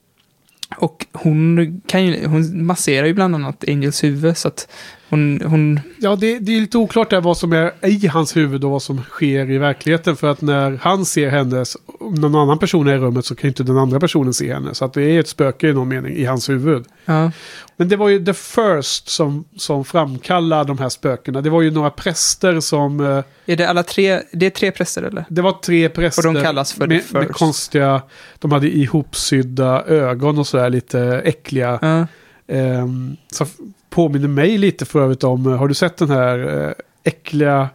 och 0.77 1.07
hon, 1.13 1.81
kan 1.87 2.05
ju, 2.05 2.27
hon 2.27 2.67
masserar 2.67 3.07
ju 3.07 3.15
bland 3.15 3.35
annat 3.35 3.65
Angels 3.69 4.05
huvud, 4.05 4.37
så 4.37 4.49
att 4.49 4.69
hon... 5.09 5.41
hon 5.47 5.81
Ja, 5.99 6.17
det, 6.17 6.39
det 6.39 6.57
är 6.57 6.61
lite 6.61 6.79
oklart 6.79 7.11
där 7.11 7.21
vad 7.21 7.37
som 7.37 7.53
är 7.53 7.73
i 7.87 8.07
hans 8.07 8.37
huvud 8.37 8.65
och 8.65 8.71
vad 8.71 8.83
som 8.83 9.03
sker 9.03 9.51
i 9.51 9.59
verkligheten. 9.59 10.17
För 10.17 10.31
att 10.31 10.41
när 10.41 10.79
han 10.83 11.05
ser 11.05 11.31
henne, 11.31 11.65
så- 11.65 11.79
om 12.09 12.15
någon 12.15 12.35
annan 12.35 12.59
person 12.59 12.89
är 12.89 12.95
i 12.95 12.99
rummet 12.99 13.25
så 13.25 13.35
kan 13.35 13.49
inte 13.49 13.63
den 13.63 13.79
andra 13.79 14.01
personen 14.01 14.35
se 14.35 14.55
henne. 14.55 14.75
Så 14.75 14.85
att 14.85 14.93
det 14.93 15.03
är 15.03 15.21
ett 15.21 15.29
spöke 15.29 15.69
i 15.69 15.73
någon 15.73 15.89
mening 15.89 16.17
i 16.17 16.25
hans 16.25 16.49
huvud. 16.49 16.85
Ja. 17.05 17.31
Men 17.77 17.89
det 17.89 17.97
var 17.97 18.09
ju 18.09 18.25
The 18.25 18.35
First 18.35 19.09
som, 19.09 19.45
som 19.57 19.85
framkallade 19.85 20.65
de 20.65 20.79
här 20.79 20.89
spökena. 20.89 21.41
Det 21.41 21.51
var 21.51 21.63
ju 21.63 21.71
några 21.71 21.91
präster 21.91 22.61
som... 22.61 23.01
eh, 23.01 23.25
Är 23.47 23.57
det 23.57 23.65
alla 23.69 23.83
tre, 23.83 24.21
det 24.33 24.47
är 24.47 24.51
tre 24.51 24.71
präster 24.71 25.03
eller? 25.03 25.25
Det 25.29 25.43
var 25.43 25.53
tre 25.53 25.89
präster. 25.89 26.29
Och 26.29 26.35
de 26.35 26.43
kallas 26.43 26.73
för 26.73 26.81
The 26.81 26.87
med, 26.89 27.03
med 27.13 27.23
First. 27.27 27.39
konstiga... 27.39 28.03
De 28.39 28.53
hade 28.53 28.69
ihopsydda 28.77 29.85
ögon 29.85 30.39
och 30.39 30.47
sådär 30.47 30.71
lite 30.71 31.01
äckliga. 31.25 31.79
Ja. 31.83 32.07
Ehm, 32.55 33.17
så 33.33 33.47
påminner 33.91 34.29
mig 34.29 34.59
lite 34.59 34.85
för 34.85 35.01
övrigt 35.03 35.25
om... 35.25 35.47
eh, 35.47 35.59
Har 35.59 35.69
du 35.69 35.75
sett 35.75 35.97
den 35.97 36.11
här 36.11 36.65
eh, 36.67 36.73
äckliga... 37.05 37.69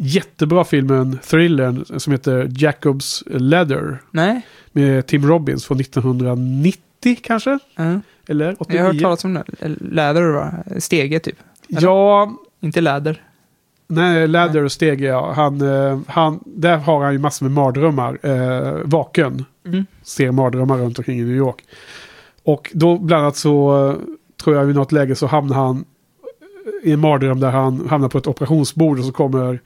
Jättebra 0.00 0.64
filmen, 0.64 1.18
thrillern, 1.22 1.84
som 2.00 2.12
heter 2.12 2.48
Jacobs 2.50 3.24
Ladder. 3.26 3.98
Nej? 4.10 4.46
Med 4.72 5.06
Tim 5.06 5.26
Robbins 5.26 5.64
från 5.64 5.80
1990 5.80 7.16
kanske? 7.22 7.58
Ja. 7.76 8.00
Eller 8.28 8.56
89? 8.58 8.78
Jag 8.78 8.86
har 8.86 8.92
hört 8.92 9.02
talas 9.02 9.24
om. 9.24 9.42
Läder 9.80 10.22
va? 10.22 10.52
Stege 10.78 11.20
typ. 11.20 11.36
eller? 11.68 11.82
Ja, 11.82 12.32
Inte 12.60 12.80
läder. 12.80 13.22
Nej, 13.86 14.28
Ladder 14.28 14.64
och 14.64 14.72
Stege, 14.72 15.06
ja. 15.06 15.32
Han, 15.32 15.60
eh, 15.60 16.00
han, 16.06 16.40
där 16.46 16.76
har 16.76 17.04
han 17.04 17.12
ju 17.12 17.18
massor 17.18 17.46
med 17.46 17.52
mardrömmar. 17.52 18.18
Eh, 18.22 18.72
vaken. 18.84 19.44
Mm. 19.66 19.86
Ser 20.02 20.30
mardrömmar 20.30 20.78
runt 20.78 20.98
omkring 20.98 21.20
i 21.20 21.24
New 21.24 21.36
York. 21.36 21.64
Och 22.42 22.70
då 22.74 22.98
bland 22.98 23.22
annat 23.22 23.36
så 23.36 23.88
eh, 23.88 23.94
tror 24.44 24.56
jag 24.56 24.64
vid 24.64 24.76
något 24.76 24.92
läge 24.92 25.14
så 25.14 25.26
hamnar 25.26 25.56
han 25.56 25.84
i 26.82 26.92
en 26.92 27.00
mardröm 27.00 27.40
där 27.40 27.50
han 27.50 27.88
hamnar 27.88 28.08
på 28.08 28.18
ett 28.18 28.26
operationsbord 28.26 28.98
och 28.98 29.04
så 29.04 29.12
kommer 29.12 29.60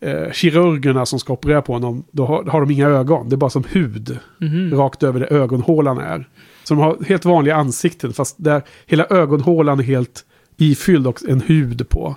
eh, 0.00 0.32
kirurgerna 0.32 1.06
som 1.06 1.18
ska 1.18 1.32
operera 1.32 1.62
på 1.62 1.72
honom. 1.72 2.04
Då 2.10 2.26
har, 2.26 2.44
har 2.44 2.60
de 2.60 2.70
inga 2.70 2.88
ögon. 2.88 3.28
Det 3.28 3.34
är 3.34 3.38
bara 3.38 3.50
som 3.50 3.64
hud. 3.70 4.18
Mhm. 4.38 4.74
Rakt 4.74 5.02
över 5.02 5.20
där 5.20 5.32
ögonhålan 5.32 5.98
är. 5.98 6.28
Så 6.64 6.74
de 6.74 6.80
har 6.80 6.96
helt 7.08 7.24
vanliga 7.24 7.56
ansikten 7.56 8.12
fast 8.12 8.34
där 8.38 8.62
hela 8.86 9.06
ögonhålan 9.10 9.78
är 9.78 9.84
helt 9.84 10.24
ifylld 10.56 11.06
och 11.06 11.20
en 11.28 11.40
hud 11.40 11.88
på. 11.88 12.16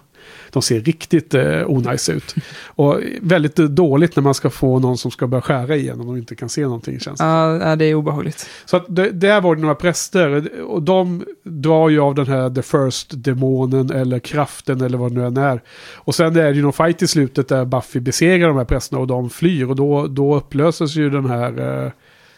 De 0.49 0.61
ser 0.61 0.80
riktigt 0.80 1.34
eh, 1.34 1.61
onajs 1.69 2.09
ut. 2.09 2.36
Och 2.65 2.99
väldigt 3.21 3.55
dåligt 3.55 4.15
när 4.15 4.24
man 4.24 4.34
ska 4.34 4.49
få 4.49 4.80
någon 4.80 4.97
som 4.97 5.11
ska 5.11 5.28
börja 5.28 5.41
skära 5.41 5.76
igen 5.76 5.99
om 5.99 6.05
de 6.07 6.17
inte 6.17 6.36
kan 6.36 6.49
se 6.49 6.61
någonting 6.63 6.99
känns 6.99 7.19
det. 7.19 7.26
Ja, 7.26 7.76
det 7.76 7.86
är 7.86 7.95
obehagligt. 7.95 8.49
Så 8.65 8.78
att 8.78 8.86
det, 8.88 9.09
där 9.09 9.41
var 9.41 9.55
det 9.55 9.61
några 9.61 9.76
präster 9.76 10.49
och 10.61 10.82
de 10.84 11.26
drar 11.43 11.89
ju 11.89 11.99
av 11.99 12.15
den 12.15 12.28
här 12.28 12.49
the 12.49 12.61
first 12.61 13.24
demonen 13.24 13.91
eller 13.91 14.19
kraften 14.19 14.82
eller 14.82 14.97
vad 14.97 15.11
det 15.11 15.15
nu 15.21 15.26
än 15.28 15.38
är. 15.38 15.61
Och 15.95 16.15
sen 16.15 16.36
är 16.38 16.43
det 16.43 16.51
ju 16.55 16.61
någon 16.61 16.74
fight 16.74 17.01
i 17.01 17.07
slutet 17.07 17.47
där 17.47 17.65
Buffy 17.65 17.99
besegrar 17.99 18.47
de 18.47 18.57
här 18.57 18.65
prästerna 18.65 19.01
och 19.01 19.07
de 19.07 19.30
flyr 19.30 19.69
och 19.69 19.76
då, 19.76 20.07
då 20.07 20.36
upplöses 20.36 20.95
ju 20.95 21.09
den 21.09 21.26
här 21.30 21.84
eh, 21.86 21.91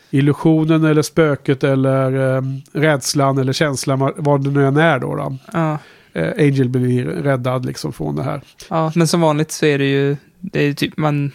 illusionen 0.10 0.84
eller 0.86 1.02
spöket 1.02 1.64
eller 1.64 2.36
eh, 2.38 2.42
rädslan 2.74 3.38
eller 3.38 3.54
känslan 3.54 4.00
vad- 4.00 4.14
vad 4.18 4.44
det 4.44 4.50
nu 4.50 4.66
än 4.68 4.78
är 4.78 5.00
då. 5.00 5.16
då. 5.16 5.36
Ja. 5.54 5.78
Eh, 6.16 6.32
Angel 6.38 6.70
blir 6.70 7.06
räddad 7.06 7.66
liksom 7.66 7.94
från 7.94 8.16
det 8.16 8.24
här. 8.24 8.42
ja, 8.70 8.92
men 8.96 9.08
som 9.08 9.22
vanligt 9.22 9.52
så 9.52 9.66
är 9.66 9.78
det 9.78 9.86
ju, 9.86 10.18
det 10.40 10.60
är 10.62 10.74
typ 10.74 10.98
man, 10.98 11.32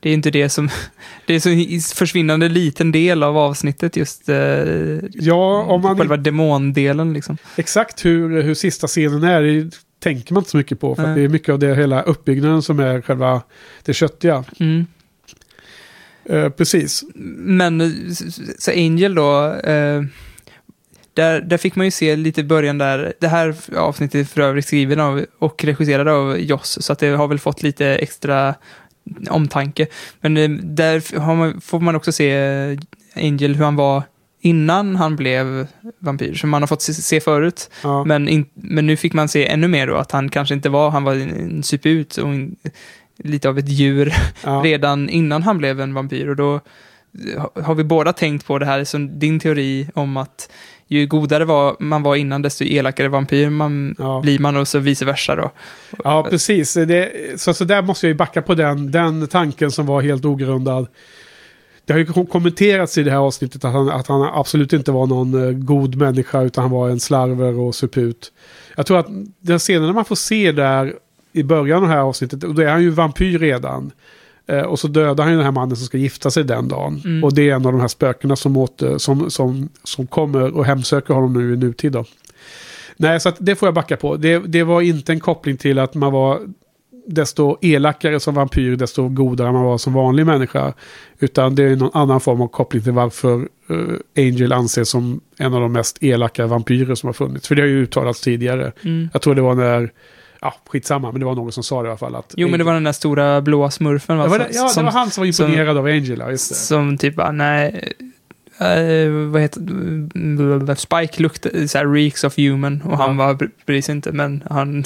det 0.00 0.10
är 0.10 0.14
inte 0.14 0.30
det 0.30 0.48
som, 0.48 0.68
det 1.26 1.34
är 1.46 1.48
i 1.48 1.80
försvinnande 1.80 2.48
liten 2.48 2.92
del 2.92 3.22
av 3.22 3.38
avsnittet 3.38 3.96
just 3.96 4.28
eh, 4.28 4.36
Ja, 5.12 5.62
om 5.62 5.82
man 5.82 5.98
själva 5.98 6.16
demondelen 6.16 7.12
liksom. 7.12 7.36
Exakt 7.56 8.04
hur, 8.04 8.42
hur 8.42 8.54
sista 8.54 8.86
scenen 8.86 9.24
är 9.24 9.42
det 9.42 9.70
tänker 10.00 10.34
man 10.34 10.40
inte 10.40 10.50
så 10.50 10.56
mycket 10.56 10.80
på. 10.80 10.94
För 10.94 11.02
Nej. 11.02 11.14
det 11.14 11.24
är 11.24 11.28
mycket 11.28 11.48
av 11.48 11.58
det 11.58 11.74
hela 11.74 12.02
uppbyggnaden 12.02 12.62
som 12.62 12.80
är 12.80 13.00
själva 13.00 13.42
det 13.82 13.94
köttiga. 13.94 14.44
Mm. 14.60 14.86
Eh, 16.24 16.48
precis. 16.48 17.04
Men 17.36 17.80
eh, 17.80 17.90
så 18.58 18.70
Angel 18.70 19.14
då, 19.14 19.54
eh, 19.54 20.02
där, 21.14 21.40
där 21.40 21.56
fick 21.56 21.76
man 21.76 21.86
ju 21.86 21.90
se 21.90 22.16
lite 22.16 22.40
i 22.40 22.44
början 22.44 22.78
där, 22.78 23.12
det 23.20 23.28
här 23.28 23.54
avsnittet 23.76 24.20
är 24.20 24.24
för 24.24 24.40
övrigt 24.40 24.66
skriven 24.66 25.00
av 25.00 25.24
och 25.38 25.64
regisserad 25.64 26.08
av 26.08 26.38
Joss, 26.38 26.78
så 26.80 26.92
att 26.92 26.98
det 26.98 27.08
har 27.08 27.28
väl 27.28 27.38
fått 27.38 27.62
lite 27.62 27.86
extra 27.86 28.54
omtanke. 29.30 29.86
Men 30.20 30.36
eh, 30.36 30.50
där 30.50 31.18
man, 31.36 31.60
får 31.60 31.80
man 31.80 31.96
också 31.96 32.12
se 32.12 32.30
eh, 32.32 32.78
Angel 33.16 33.54
hur 33.54 33.64
han 33.64 33.76
var 33.76 34.02
innan 34.40 34.96
han 34.96 35.16
blev 35.16 35.66
vampyr, 35.98 36.34
som 36.34 36.50
man 36.50 36.62
har 36.62 36.66
fått 36.66 36.82
se, 36.82 37.20
förut. 37.20 37.70
Ja. 37.82 38.04
Men, 38.04 38.28
in, 38.28 38.46
men 38.54 38.86
nu 38.86 38.96
fick 38.96 39.12
man 39.12 39.28
se 39.28 39.46
ännu 39.46 39.68
mer 39.68 39.86
då, 39.86 39.96
att 39.96 40.12
han 40.12 40.28
kanske 40.28 40.54
inte 40.54 40.68
var, 40.68 40.90
han 40.90 41.04
var 41.04 41.14
en, 41.14 41.62
suput 41.62 42.16
och 42.16 42.28
en, 42.28 42.56
lite 43.16 43.48
av 43.48 43.58
ett 43.58 43.68
djur 43.68 44.14
Ja. 44.44 44.60
redan 44.64 45.08
innan 45.08 45.42
han 45.42 45.58
blev 45.58 45.80
en 45.80 45.94
vampyr. 45.94 46.28
Och 46.28 46.36
då 46.36 46.54
eh, 46.54 47.62
har 47.64 47.74
vi 47.74 47.84
båda 47.84 48.12
tänkt 48.12 48.46
på 48.46 48.58
det 48.58 48.66
här, 48.66 48.84
som 48.84 49.18
din 49.18 49.40
teori 49.40 49.88
om 49.94 50.16
att 50.16 50.50
ju 50.90 51.06
godare 51.06 51.44
var, 51.44 51.76
man 51.80 52.02
var 52.02 52.16
innan, 52.16 52.42
desto 52.42 52.64
elakare 52.64 53.08
vampyr 53.08 53.50
man 53.50 53.94
Ja. 53.98 54.20
blir 54.22 54.38
man 54.38 54.56
och 54.56 54.68
så 54.68 54.78
vice 54.78 55.04
versa 55.04 55.36
då. 55.36 55.50
Ja, 56.04 56.26
precis. 56.30 56.74
Det, 56.74 57.10
så, 57.36 57.54
så 57.54 57.64
där 57.64 57.82
måste 57.82 58.06
jag 58.06 58.08
ju 58.08 58.14
backa 58.16 58.42
på 58.42 58.54
den, 58.54 58.90
den 58.90 59.26
tanken 59.28 59.70
som 59.70 59.86
var 59.86 60.02
helt 60.02 60.24
ogrundad. 60.24 60.86
Det 61.84 61.92
har 61.92 61.98
ju 62.00 62.06
kom- 62.06 62.26
kommenterats 62.26 62.98
i 62.98 63.02
det 63.02 63.10
här 63.10 63.18
avsnittet 63.18 63.64
att 63.64 63.72
han, 63.72 63.90
att 63.90 64.06
han 64.06 64.22
absolut 64.22 64.72
inte 64.72 64.92
var 64.92 65.06
någon 65.06 65.44
eh, 65.46 65.52
god 65.52 65.94
människa 65.94 66.42
utan 66.42 66.62
han 66.62 66.70
var 66.70 66.88
en 66.88 67.00
slarver 67.00 67.58
och 67.58 67.74
suput. 67.74 68.32
Jag 68.76 68.86
tror 68.86 68.98
att 68.98 69.06
den 69.40 69.58
scenen 69.58 69.94
man 69.94 70.04
får 70.04 70.16
se 70.16 70.52
där 70.52 70.94
i 71.32 71.42
början 71.42 71.82
av 71.82 71.88
det 71.88 71.94
här 71.94 72.00
avsnittet, 72.02 72.44
och 72.44 72.54
då 72.54 72.62
är 72.62 72.68
han 72.68 72.82
ju 72.82 72.90
vampyr 72.90 73.38
redan. 73.38 73.90
Eh, 74.46 74.62
och 74.62 74.78
så 74.78 74.88
dödar 74.88 75.24
han 75.24 75.32
den 75.32 75.44
här 75.44 75.52
mannen 75.52 75.76
som 75.76 75.86
ska 75.86 75.98
gifta 75.98 76.30
sig 76.30 76.44
den 76.44 76.68
dagen. 76.68 77.02
Mm. 77.04 77.24
Och 77.24 77.34
det 77.34 77.50
är 77.50 77.54
en 77.54 77.66
av 77.66 77.72
de 77.72 77.80
här 77.80 77.88
spökena 77.88 78.36
som, 78.36 78.56
åter, 78.56 78.98
som, 78.98 79.30
som, 79.30 79.68
som 79.84 80.06
kommer 80.06 80.56
och 80.56 80.64
hemsöker 80.64 81.14
honom 81.14 81.32
nu 81.32 81.54
i 81.54 81.56
nutid. 81.56 81.92
Då. 81.92 82.04
Nej, 82.96 83.20
så 83.20 83.32
det 83.38 83.56
får 83.56 83.66
jag 83.66 83.74
backa 83.74 83.96
på. 83.96 84.16
Det, 84.16 84.38
det 84.38 84.62
var 84.62 84.80
inte 84.80 85.12
en 85.12 85.20
koppling 85.20 85.56
till 85.56 85.78
att 85.78 85.94
man 85.94 86.12
var 86.12 86.40
desto 87.06 87.56
elakare 87.60 88.20
som 88.20 88.34
vampyr, 88.34 88.76
desto 88.76 89.08
godare 89.08 89.52
man 89.52 89.64
var 89.64 89.78
som 89.78 89.92
vanlig 89.92 90.26
människa. 90.26 90.72
Utan 91.18 91.54
det 91.54 91.62
är 91.62 91.76
någon 91.76 91.90
annan 91.94 92.20
form 92.20 92.40
av 92.40 92.48
koppling 92.48 92.82
till 92.82 92.92
varför 92.92 93.48
eh, 93.70 94.24
Angel 94.26 94.52
anses 94.52 94.88
som 94.88 95.20
en 95.38 95.54
av 95.54 95.60
de 95.60 95.72
mest 95.72 96.02
elaka 96.02 96.46
vampyrer 96.46 96.94
som 96.94 97.06
har 97.06 97.12
funnits. 97.12 97.48
För 97.48 97.54
det 97.54 97.62
har 97.62 97.66
ju 97.68 97.82
uttalats 97.82 98.20
tidigare. 98.20 98.72
Mm. 98.84 99.08
Jag 99.12 99.22
tror 99.22 99.34
det 99.34 99.42
var 99.42 99.54
när, 99.54 99.92
ja 100.40 100.54
skitsamma, 100.68 101.12
men 101.12 101.20
det 101.20 101.26
var 101.26 101.34
någon 101.34 101.52
som 101.52 101.62
sa 101.62 101.82
det 101.82 101.86
i 101.86 101.90
alla 101.90 101.98
fall. 101.98 102.14
Att 102.14 102.34
Jo, 102.36 102.48
men 102.48 102.58
det 102.58 102.64
var 102.64 102.74
den 102.74 102.84
där 102.84 102.92
stora 102.92 103.40
blåa 103.40 103.70
smurfen. 103.70 104.18
Va? 104.18 104.24
Ja, 104.24 104.28
var 104.30 104.38
det, 104.38 104.44
som- 104.54 104.62
ja, 104.62 104.68
som, 104.68 104.84
det 104.84 104.90
var 104.92 104.98
han 104.98 105.10
som 105.10 105.20
var 105.22 105.26
imponerad 105.26 105.76
av 105.78 105.86
Angel, 105.86 106.18
ja, 106.18 106.30
just 106.30 106.48
det. 106.48 106.54
Som 106.54 106.98
typ 106.98 107.16
bara, 107.16 107.32
nej, 107.32 107.92
eh, 108.58 109.10
vad 109.32 109.42
heter? 109.42 110.74
Spike 110.74 111.22
luktade 111.22 111.68
så 111.68 111.78
här 111.78 111.86
reeks 111.86 112.24
of 112.24 112.36
human 112.36 112.82
och 112.82 112.98
han 112.98 113.16
var 113.16 113.80
sig 113.82 113.94
inte, 113.94 114.12
men 114.12 114.44
han, 114.50 114.84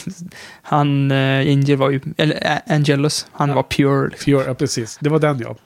han 0.63 1.11
eh, 1.11 1.39
Angel 1.41 1.77
var 1.77 1.91
ju, 1.91 2.01
eller 2.17 2.37
eh, 2.67 2.75
Angelus, 2.77 3.27
han 3.33 3.49
Ja. 3.49 3.55
var 3.55 3.63
pure. 3.63 4.09
Liksom. 4.09 4.25
Fjör, 4.25 4.45
ja, 4.47 4.55
precis. 4.55 4.99
Det 5.01 5.09
var 5.11 5.19
den 5.19 5.39
ja. 5.39 5.57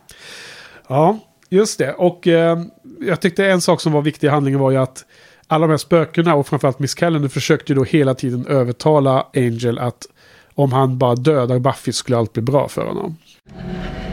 Ja, 0.88 1.18
just 1.50 1.78
det. 1.78 1.92
Och 1.92 2.26
eh, 2.26 2.58
jag 3.00 3.20
tyckte 3.20 3.46
en 3.46 3.60
sak 3.60 3.80
som 3.80 3.92
var 3.92 4.02
viktig 4.02 4.26
i 4.26 4.30
handlingen 4.30 4.60
var 4.60 4.70
ju 4.70 4.76
att 4.76 5.04
alla 5.48 5.66
de 5.66 5.70
här 5.70 5.78
spökena 5.78 6.34
och 6.34 6.46
framförallt 6.46 6.78
Miss 6.78 6.94
Callender 6.94 7.28
försökte 7.28 7.72
ju 7.72 7.78
då 7.78 7.84
hela 7.84 8.14
tiden 8.14 8.46
övertala 8.46 9.26
Angel 9.34 9.78
att 9.78 10.06
om 10.54 10.72
han 10.72 10.98
bara 10.98 11.14
dödar 11.14 11.58
Buffy 11.58 11.92
skulle 11.92 12.18
allt 12.18 12.32
bli 12.32 12.42
bra 12.42 12.68
för 12.68 12.86
honom. 12.86 13.16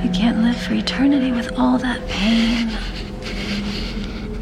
You 0.03 0.13
can't 0.13 0.41
live 0.41 0.53
for 0.53 0.75
eternity 0.75 1.31
with 1.31 1.59
all 1.59 1.79
that 1.79 1.97
pain. 2.09 2.69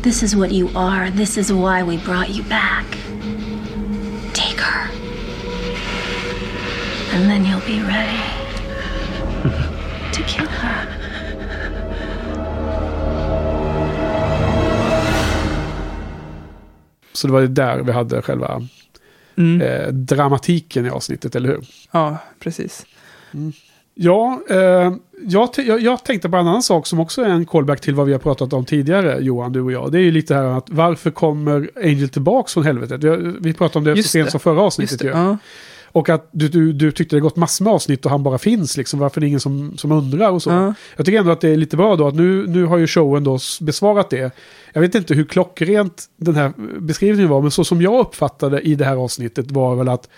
This 0.04 0.24
is 0.24 0.36
what 0.36 0.52
you 0.52 0.70
are. 0.76 1.12
This 1.12 1.38
is 1.38 1.52
why 1.52 1.84
we 1.84 1.98
brought 1.98 2.30
you 2.30 2.44
back. 2.44 2.86
Take 4.34 4.60
her. 4.60 4.90
And 7.14 7.30
then 7.30 7.46
you'll 7.46 7.68
be 7.68 7.82
ready 7.82 8.20
to 10.14 10.24
kill 10.24 10.48
her. 10.48 11.03
Så 17.14 17.28
det 17.28 17.34
var 17.34 17.40
ju 17.40 17.48
där 17.48 17.80
vi 17.80 17.92
hade 17.92 18.22
själva 18.22 18.62
Mm. 19.38 19.62
eh, 19.62 19.88
dramatiken 19.88 20.86
i 20.86 20.90
avsnittet, 20.90 21.36
eller 21.36 21.50
hur? 21.50 21.60
Ja, 21.92 22.18
precis. 22.40 22.86
Ja, 23.96 24.42
eh, 24.50 24.94
jag, 25.28 25.50
jag, 25.58 25.80
jag 25.80 26.04
tänkte 26.04 26.30
på 26.30 26.38
en 26.38 26.48
annan 26.48 26.64
sak 26.64 26.88
som 26.88 27.00
också 27.00 27.22
är 27.22 27.30
en 27.30 27.46
callback 27.46 27.82
till 27.82 27.96
vad 27.96 28.06
vi 28.06 28.12
har 28.12 28.20
pratat 28.20 28.54
om 28.54 28.66
tidigare, 28.66 29.18
Johan, 29.22 29.52
du 29.54 29.62
och 29.62 29.72
jag. 29.72 29.92
Det 29.92 29.98
är 29.98 30.02
ju 30.02 30.12
lite 30.12 30.36
här 30.36 30.44
att 30.44 30.70
varför 30.70 31.12
kommer 31.12 31.70
Angel 31.76 32.10
tillbaks 32.10 32.54
från 32.54 32.64
helvetet? 32.64 33.04
Vi, 33.04 33.34
vi 33.40 33.54
pratade 33.54 33.78
om 33.80 33.84
det 33.84 33.92
Just 33.92 34.10
så 34.10 34.12
sent 34.12 34.32
som 34.32 34.40
förra 34.40 34.54
Just 34.56 34.66
avsnittet 34.66 35.00
det. 35.00 35.06
ju. 35.06 35.12
Ja. 35.12 35.38
Och 35.94 36.10
att 36.10 36.30
du, 36.32 36.48
du, 36.48 36.74
du 36.74 36.92
tyckte 36.92 37.16
det 37.16 37.20
gått 37.20 37.36
massor 37.36 37.66
med 37.66 37.74
avsnitt 37.74 38.06
och 38.06 38.12
han 38.12 38.24
bara 38.24 38.38
finns 38.38 38.78
liksom. 38.78 39.00
Varför 39.00 39.20
är 39.20 39.22
det 39.22 39.28
ingen 39.28 39.40
som, 39.40 39.78
som 39.78 39.92
undrar 39.92 40.32
och 40.32 40.44
så. 40.44 40.50
Ja. 40.50 40.74
Jag 40.96 41.06
tycker 41.06 41.20
ändå 41.20 41.32
att 41.32 41.42
det 41.42 41.50
är 41.50 41.58
lite 41.58 41.78
bra 41.78 41.96
då 41.96 42.08
att 42.08 42.16
nu, 42.16 42.48
nu 42.48 42.66
har 42.66 42.78
ju 42.78 42.88
showen 42.88 43.24
då 43.24 43.40
besvarat 43.62 44.10
det. 44.10 44.36
Jag 44.74 44.82
vet 44.82 44.96
inte 44.96 45.14
hur 45.14 45.26
klockrent 45.26 46.04
den 46.18 46.36
här 46.36 46.54
beskrivningen 46.80 47.30
var, 47.30 47.42
men 47.42 47.52
så 47.52 47.64
som 47.64 47.82
jag 47.82 48.00
uppfattade 48.00 48.62
i 48.62 48.76
det 48.76 48.86
här 48.86 48.96
avsnittet 48.96 49.52
var 49.52 49.76
väl 49.76 49.90
att 49.90 50.10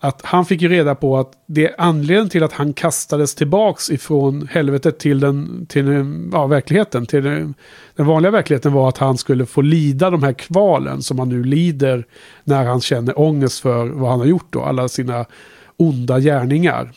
att 0.00 0.20
han 0.24 0.44
fick 0.46 0.62
ju 0.62 0.68
reda 0.68 0.94
på 0.94 1.18
att 1.18 1.32
det 1.46 1.74
anledningen 1.78 2.28
till 2.28 2.42
att 2.44 2.52
han 2.52 2.72
kastades 2.72 3.34
tillbaks 3.34 3.90
ifrån 3.90 4.48
helvetet 4.50 4.98
till 4.98 5.20
den, 5.20 5.66
till 5.68 5.86
den, 5.86 6.30
ja, 6.32 6.46
verkligheten, 6.46 7.06
till 7.06 7.24
den, 7.24 7.54
den 7.96 8.06
vanliga 8.06 8.30
verkligheten 8.30 8.72
var 8.72 8.88
att 8.88 8.98
han 8.98 9.18
skulle 9.18 9.46
få 9.46 9.60
lida 9.60 10.10
de 10.10 10.22
här 10.22 10.32
kvalen 10.32 11.02
som 11.02 11.18
han 11.18 11.28
nu 11.28 11.44
lider 11.44 12.06
när 12.44 12.64
han 12.64 12.80
känner 12.80 13.18
ångest 13.20 13.60
för 13.60 13.86
vad 13.86 14.10
han 14.10 14.18
har 14.20 14.26
gjort 14.26 14.46
då, 14.50 14.62
alla 14.62 14.88
sina 14.88 15.24
onda 15.76 16.20
gärningar. 16.20 16.90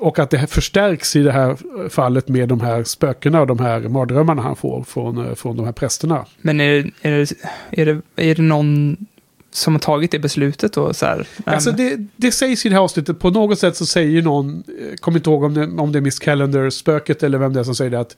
Och 0.00 0.18
att 0.18 0.30
det 0.30 0.46
förstärks 0.46 1.16
i 1.16 1.22
det 1.22 1.32
här 1.32 1.56
fallet 1.88 2.28
med 2.28 2.48
de 2.48 2.60
här 2.60 2.84
spökena 2.84 3.40
och 3.40 3.46
de 3.46 3.58
här 3.58 3.80
mardrömmarna 3.80 4.42
han 4.42 4.56
får 4.56 4.82
från, 4.84 5.26
eh, 5.26 5.34
från 5.34 5.56
de 5.56 5.64
här 5.66 5.72
prästerna. 5.72 6.26
Men 6.40 6.60
är, 6.60 6.82
det- 7.02 7.08
är, 7.08 7.10
det, 7.70 7.82
är, 7.82 7.86
det, 7.86 8.00
är 8.30 8.34
det 8.34 8.42
någon 8.42 8.96
som 9.56 9.74
har 9.74 9.80
tagit 9.80 10.10
det 10.10 10.18
beslutet 10.18 10.72
då? 10.72 10.94
Så 10.94 11.06
här, 11.06 11.26
Alltså 11.44 11.72
det, 11.72 11.96
det 12.16 12.32
sägs 12.32 12.66
i 12.66 12.68
det 12.68 12.74
här 12.74 12.82
avsnittet, 12.82 13.18
på 13.18 13.30
något 13.30 13.58
sätt 13.58 13.76
så 13.76 13.86
säger 13.86 14.22
någon, 14.22 14.64
eh, 14.80 14.96
kommer 14.96 15.18
inte 15.18 15.30
ihåg 15.30 15.42
om 15.44 15.54
det, 15.54 15.82
om 15.82 15.92
det 15.92 15.98
är 15.98 16.00
Miss 16.00 16.18
Calendar, 16.18 16.70
spöket 16.70 17.22
eller 17.22 17.38
vem 17.38 17.52
det 17.52 17.60
är 17.60 17.64
som 17.64 17.74
säger 17.74 17.90
det 17.90 18.00
att 18.00 18.16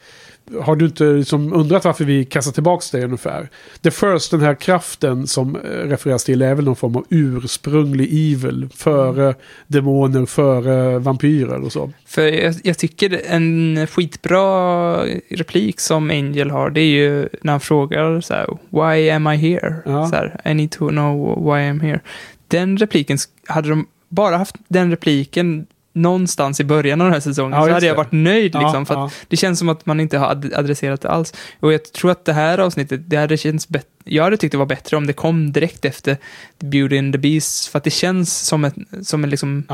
har 0.63 0.77
du 0.77 0.85
inte 0.85 1.05
liksom 1.05 1.53
undrat 1.53 1.85
varför 1.85 2.05
vi 2.05 2.25
kastar 2.25 2.53
tillbaka 2.53 2.97
dig 2.97 3.05
ungefär? 3.05 3.49
The 3.83 3.91
First, 3.91 4.31
den 4.31 4.41
här 4.41 4.55
kraften 4.55 5.27
som 5.27 5.57
eh, 5.57 5.61
refereras 5.61 6.25
till, 6.25 6.43
är 6.43 6.55
väl 6.55 6.65
någon 6.65 6.77
form 6.77 6.97
av 6.97 7.05
ursprunglig 7.11 8.33
evil. 8.33 8.69
Före 8.75 9.35
demoner, 9.67 10.27
före 10.27 10.99
vampyrer 10.99 11.61
och 11.61 11.73
så. 11.73 11.93
För 12.07 12.23
jag, 12.23 12.55
jag 12.63 12.79
tycker 12.79 13.21
en 13.27 13.87
skitbra 13.87 15.05
replik 15.29 15.81
som 15.81 16.11
Angel 16.11 16.51
har, 16.51 16.71
det 16.71 16.81
är 16.81 16.85
ju 16.85 17.29
när 17.43 17.53
han 17.53 17.61
frågar 17.61 18.21
så 18.21 18.35
här, 18.35 18.59
Why 18.71 19.11
am 19.11 19.27
I 19.27 19.37
here? 19.37 19.75
Ja. 19.85 20.09
Så 20.09 20.17
här, 20.17 20.41
I 20.45 20.55
need 20.55 20.71
to 20.71 20.89
know 20.89 21.45
why 21.45 21.61
I'm 21.61 21.83
here. 21.83 22.01
Den 22.49 22.77
repliken, 22.77 23.19
hade 23.47 23.69
de 23.69 23.87
bara 24.09 24.37
haft 24.37 24.57
den 24.69 24.91
repliken 24.91 25.67
någonstans 25.97 26.61
i 26.61 26.65
början 26.65 27.01
av 27.01 27.05
den 27.05 27.13
här 27.15 27.21
säsongen 27.21 27.53
Ja, 27.59 27.67
så 27.67 27.73
hade 27.73 27.87
jag 27.87 27.95
varit 27.95 28.13
nöjd 28.13 28.55
Ja, 28.55 28.61
liksom. 28.61 28.87
För 28.87 28.95
ja. 28.95 29.11
det 29.29 29.37
känns 29.37 29.59
som 29.59 29.69
att 29.69 29.87
man 29.87 30.01
inte 30.01 30.19
har 30.19 30.27
ad- 30.31 30.55
adresserat 30.55 31.01
det 31.01 31.09
alls. 31.09 31.35
Och 31.61 31.73
jag 31.73 31.85
tror 31.93 32.11
att 32.11 32.25
det 32.25 32.33
här 32.33 32.59
avsnittet, 32.59 33.01
det 33.07 33.17
hade 33.17 33.37
känts 33.37 33.69
bättre. 33.69 33.89
Jag 34.05 34.25
hade 34.25 34.37
tyckt 34.37 34.53
det 34.53 34.59
var 34.59 34.67
bättre 34.67 34.97
om 34.97 35.07
det 35.07 35.13
kom 35.13 35.53
direkt 35.53 35.85
efter 35.85 36.17
Beauty 36.59 36.99
and 36.99 37.13
the 37.15 37.19
Beast. 37.19 37.67
För 37.67 37.79
att 37.79 37.85
det 37.85 37.91
känns 37.91 38.39
som, 38.47 38.65
ett, 38.65 38.75
som 39.03 39.25
en 39.25 39.31
liksom 39.31 39.65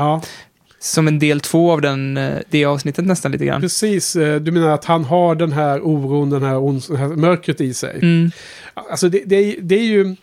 som 0.79 1.07
en 1.07 1.19
del 1.19 1.39
två 1.39 1.71
av 1.71 1.81
den, 1.81 2.17
eh, 2.17 2.33
det 2.49 2.65
avsnittet 2.65 3.05
nästan 3.05 3.31
lite 3.31 3.45
grann. 3.45 3.61
precis. 3.61 4.15
Eh, 4.15 4.35
Du 4.41 4.51
menar 4.51 4.69
att 4.69 4.85
han 4.85 5.03
har 5.03 5.35
den 5.35 5.51
här 5.51 5.79
oron, 5.81 6.29
den 6.29 6.43
här, 6.43 6.55
ons- 6.55 6.91
det 6.91 6.97
här 6.97 7.07
mörkret 7.07 7.61
i 7.61 7.73
sig. 7.73 7.95
Mm. 8.01 8.31
Alltså 8.73 9.09
det, 9.09 9.21
det, 9.25 9.35
är, 9.35 9.55
det 9.61 9.75
är 9.75 9.83
ju... 9.83 10.15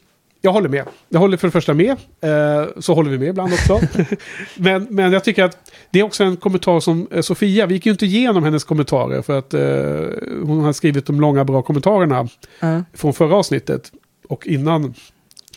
Jag 0.43 0.53
håller 0.53 0.69
med. 0.69 0.85
Jag 1.09 1.21
håller 1.21 1.37
för 1.37 1.49
det 1.49 1.53
första 1.53 1.75
med. 1.75 1.91
Eh, 2.21 2.69
så 2.79 2.95
håller 2.95 3.11
vi 3.11 3.19
med 3.19 3.29
ibland 3.29 3.53
också. 3.53 3.81
men, 4.57 4.87
men 4.91 5.13
jag 5.13 5.25
tycker 5.25 5.45
att 5.45 5.73
det 5.91 6.01
är 6.01 6.03
också 6.03 6.25
en 6.25 6.37
kommentar 6.37 6.81
som 6.81 7.09
eh, 7.11 7.21
Sofia, 7.21 7.67
vi 7.67 7.75
gick 7.75 7.87
ju 7.87 7.93
inte 7.93 8.07
igenom 8.07 8.45
hennes 8.45 8.65
kommentarer 8.65 9.23
för 9.23 9.39
att 9.39 9.55
eh, 9.55 10.45
hon 10.47 10.61
har 10.61 10.73
skrivit 10.73 11.07
de 11.07 11.21
långa 11.21 11.45
bra 11.45 11.63
kommentarerna 11.63 12.29
Ja. 12.61 12.83
från 12.95 13.15
förra 13.15 13.37
avsnittet 13.37 13.93
och 14.29 14.47
innan. 14.47 14.83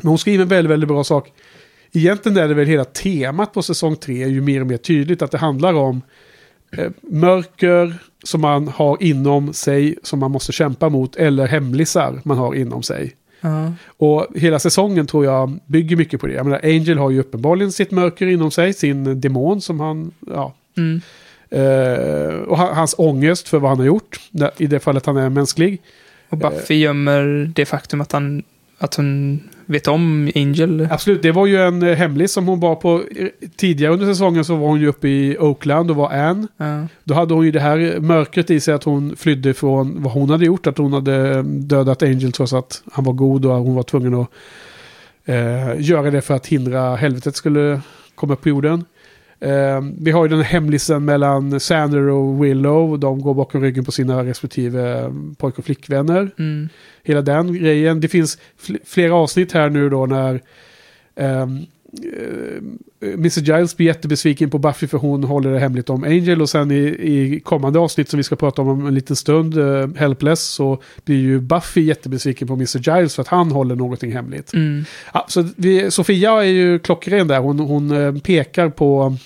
Men 0.01 0.09
hon 0.09 0.17
skriver 0.17 0.41
en 0.41 0.47
väldigt, 0.49 0.71
väldigt 0.71 0.87
bra 0.87 1.03
sak. 1.03 1.31
Egentligen 1.93 2.37
är 2.37 2.47
det 2.47 2.53
väl 2.53 2.67
hela 2.67 2.85
temat 2.85 3.53
på 3.53 3.61
säsong 3.61 3.95
tre 3.95 4.23
är 4.23 4.27
ju 4.27 4.41
mer 4.41 4.61
och 4.61 4.67
mer 4.67 4.77
tydligt 4.77 5.21
att 5.21 5.31
det 5.31 5.37
handlar 5.37 5.73
om 5.73 6.01
mörker 7.01 7.95
som 8.23 8.41
man 8.41 8.67
har 8.67 8.97
inom 9.03 9.53
sig 9.53 9.95
som 10.03 10.19
man 10.19 10.31
måste 10.31 10.51
kämpa 10.51 10.89
mot 10.89 11.15
eller 11.15 11.47
hemlisar 11.47 12.21
man 12.23 12.37
har 12.37 12.55
inom 12.55 12.83
sig. 12.83 13.13
Ja. 13.43 13.73
Och 13.97 14.27
hela 14.35 14.59
säsongen 14.59 15.07
tror 15.07 15.25
jag 15.25 15.59
bygger 15.65 15.95
mycket 15.95 16.21
på 16.21 16.27
det. 16.27 16.33
Jag 16.33 16.45
menar, 16.45 16.59
Angel 16.63 16.97
har 16.97 17.09
ju 17.09 17.19
uppenbarligen 17.19 17.71
sitt 17.71 17.91
mörker 17.91 18.27
inom 18.27 18.51
sig, 18.51 18.73
sin 18.73 19.21
demon 19.21 19.61
som 19.61 19.79
han, 19.79 20.11
ja. 20.27 20.53
Mm. 20.77 21.01
Eh, 21.49 22.35
och 22.35 22.57
ha- 22.57 22.73
hans 22.73 22.95
ångest 22.97 23.47
för 23.47 23.59
vad 23.59 23.71
han 23.71 23.79
har 23.79 23.85
gjort, 23.85 24.19
i 24.57 24.67
det 24.67 24.79
fallet 24.79 25.05
han 25.05 25.17
är 25.17 25.29
mänsklig. 25.29 25.81
Och 26.29 26.37
Buffy 26.37 26.75
gömmer 26.75 27.51
det 27.55 27.65
faktum 27.65 28.01
att, 28.01 28.11
han, 28.11 28.43
att 28.77 28.95
hon 28.95 29.39
vet 29.65 29.87
om 29.87 30.31
Angel. 30.35 30.87
Absolut, 30.91 31.21
det 31.21 31.31
var 31.31 31.45
ju 31.45 31.57
en 31.57 31.83
eh, 31.83 31.95
hemlis 31.95 32.31
som 32.31 32.47
hon 32.47 32.59
var 32.59 32.75
på. 32.75 33.03
eh, 33.15 33.27
Tidigare 33.55 33.93
under 33.93 34.05
säsongen 34.05 34.45
så 34.45 34.55
var 34.55 34.67
hon 34.67 34.79
ju 34.79 34.87
uppe 34.87 35.07
i 35.07 35.37
Oakland 35.39 35.89
och 35.89 35.95
var 35.95 36.11
Anne. 36.11 36.47
Ja. 36.57 36.87
Då 37.03 37.13
hade 37.13 37.33
hon 37.33 37.45
ju 37.45 37.51
det 37.51 37.59
här 37.59 37.99
mörkret 37.99 38.49
i 38.49 38.59
sig 38.59 38.73
att 38.73 38.83
hon 38.83 39.15
flydde 39.15 39.53
från 39.53 40.03
vad 40.03 40.13
hon 40.13 40.29
hade 40.29 40.45
gjort. 40.45 40.67
Att 40.67 40.77
hon 40.77 40.93
hade 40.93 41.37
eh, 41.37 41.43
dödat 41.43 42.03
Angel 42.03 42.31
trots 42.31 42.53
att 42.53 42.83
han 42.91 43.05
var 43.05 43.13
god 43.13 43.45
och 43.45 43.51
hon 43.51 43.75
var 43.75 43.83
tvungen 43.83 44.13
att 44.13 44.27
eh, 45.25 45.81
göra 45.81 46.11
det 46.11 46.21
för 46.21 46.33
att 46.33 46.47
hindra 46.47 46.95
helvetet 46.95 47.35
skulle 47.35 47.81
komma 48.15 48.33
upp 48.33 48.41
på 48.41 48.49
jorden. 48.49 48.85
Eh, 49.43 49.81
vi 49.99 50.11
har 50.11 50.25
ju 50.25 50.29
den 50.29 50.41
hemlisen 50.41 51.05
mellan 51.05 51.59
Sander 51.59 52.07
och 52.07 52.43
Willow. 52.45 52.99
De 52.99 53.21
går 53.21 53.33
bakom 53.33 53.61
ryggen 53.61 53.85
på 53.85 53.91
sina 53.91 54.23
respektive 54.23 54.99
eh, 54.99 55.11
pojk 55.37 55.59
och 55.59 55.65
flickvänner. 55.65 56.31
Mm. 56.39 56.69
Hela 57.03 57.21
den 57.21 57.53
grejen. 57.53 57.99
Det 58.01 58.07
finns 58.07 58.37
fl- 58.61 58.79
flera 58.85 59.15
avsnitt 59.15 59.51
här 59.51 59.69
nu 59.69 59.89
då 59.89 60.05
när 60.05 60.41
ehm, 61.15 61.57
eh, 62.03 62.63
Mr. 63.13 63.39
Giles 63.41 63.77
blir 63.77 63.87
jättebesviken 63.87 64.49
på 64.49 64.57
Buffy 64.57 64.87
för 64.87 64.97
hon 64.97 65.23
håller 65.23 65.51
det 65.51 65.59
hemligt 65.59 65.89
om 65.89 66.03
Angel 66.03 66.41
och 66.41 66.49
sen 66.49 66.71
i, 66.71 66.83
i 66.83 67.39
kommande 67.43 67.79
avsnitt 67.79 68.09
som 68.09 68.17
vi 68.17 68.23
ska 68.23 68.35
prata 68.35 68.61
om 68.61 68.67
om 68.67 68.87
en 68.87 68.95
liten 68.95 69.15
stund, 69.15 69.57
eh, 69.57 69.87
Helpless, 69.95 70.43
så 70.43 70.81
blir 71.05 71.17
ju 71.17 71.39
Buffy 71.39 71.81
jättebesviken 71.81 72.47
på 72.47 72.53
Mr. 72.53 72.77
Giles 72.97 73.15
för 73.15 73.21
att 73.21 73.27
han 73.27 73.51
håller 73.51 73.75
någonting 73.75 74.11
hemligt. 74.11 74.53
Mm. 74.53 74.85
Ja, 75.13 75.25
så 75.29 75.47
vi, 75.55 75.91
Sofia 75.91 76.31
är 76.31 76.47
ju 76.47 76.79
klockren 76.79 77.27
där, 77.27 77.39
hon, 77.39 77.59
hon 77.59 77.91
eh, 77.91 78.15
pekar 78.21 78.69
på 78.69 79.17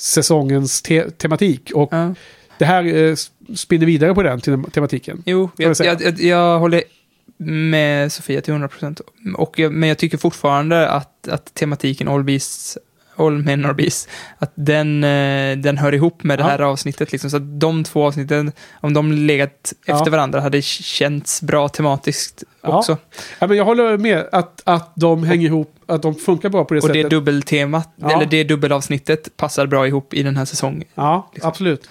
säsongens 0.00 0.82
te- 0.82 1.10
tematik 1.10 1.70
och 1.74 1.88
Ja. 1.92 2.14
det 2.58 2.64
här 2.64 2.94
eh, 2.94 3.14
spinner 3.54 3.86
vidare 3.86 4.14
på 4.14 4.22
den 4.22 4.40
te- 4.40 4.70
tematiken. 4.72 5.22
Jo, 5.26 5.50
jag 5.56 5.76
jag, 5.78 6.02
jag, 6.02 6.20
jag, 6.20 6.58
håller 6.58 6.82
med 7.36 8.12
Sofia 8.12 8.40
till 8.40 8.54
100%. 8.54 9.00
Och, 9.36 9.58
men 9.58 9.88
jag 9.88 9.98
tycker 9.98 10.18
fortfarande 10.18 10.88
att, 10.88 11.28
att 11.28 11.54
tematiken 11.54 12.08
All 12.08 12.24
Beasts, 12.24 12.78
All 13.20 13.38
Men 13.38 13.64
Are 13.64 13.74
Beasts, 13.74 14.08
att 14.38 14.52
den, 14.54 15.04
eh, 15.04 15.56
den 15.58 15.78
hör 15.78 15.94
ihop 15.94 16.22
med 16.22 16.38
det 16.38 16.42
Ja. 16.42 16.48
här 16.48 16.58
avsnittet. 16.60 17.12
Liksom. 17.12 17.30
Så 17.30 17.36
att 17.36 17.60
de 17.60 17.84
två 17.84 18.06
avsnitten, 18.06 18.52
om 18.80 18.94
de 18.94 19.12
legat 19.12 19.72
Ja. 19.86 19.96
efter 19.98 20.10
varandra, 20.10 20.40
hade 20.40 20.62
känts 20.62 21.42
bra 21.42 21.68
tematiskt 21.68 22.44
Ja. 22.62 22.78
också. 22.78 22.96
Ja, 23.38 23.46
men 23.46 23.56
jag 23.56 23.64
håller 23.64 23.98
med 23.98 24.24
att, 24.32 24.62
att 24.64 24.92
de 24.94 25.24
hänger 25.24 25.46
ihop, 25.46 25.74
att 25.86 26.02
de 26.02 26.14
funkar 26.14 26.48
bra 26.48 26.64
på 26.64 26.74
det 26.74 26.80
Och 26.80 26.88
det 26.88 26.94
sättet. 26.94 27.10
dubbeltemat, 27.10 27.92
Ja. 27.96 28.10
eller 28.12 28.26
det 28.26 28.44
dubbelavsnittet, 28.44 29.36
passar 29.36 29.66
bra 29.66 29.86
ihop 29.86 30.14
i 30.14 30.22
den 30.22 30.36
här 30.36 30.44
säsongen. 30.44 30.84
Ja, 30.94 31.30
liksom. 31.34 31.48
absolut. 31.48 31.88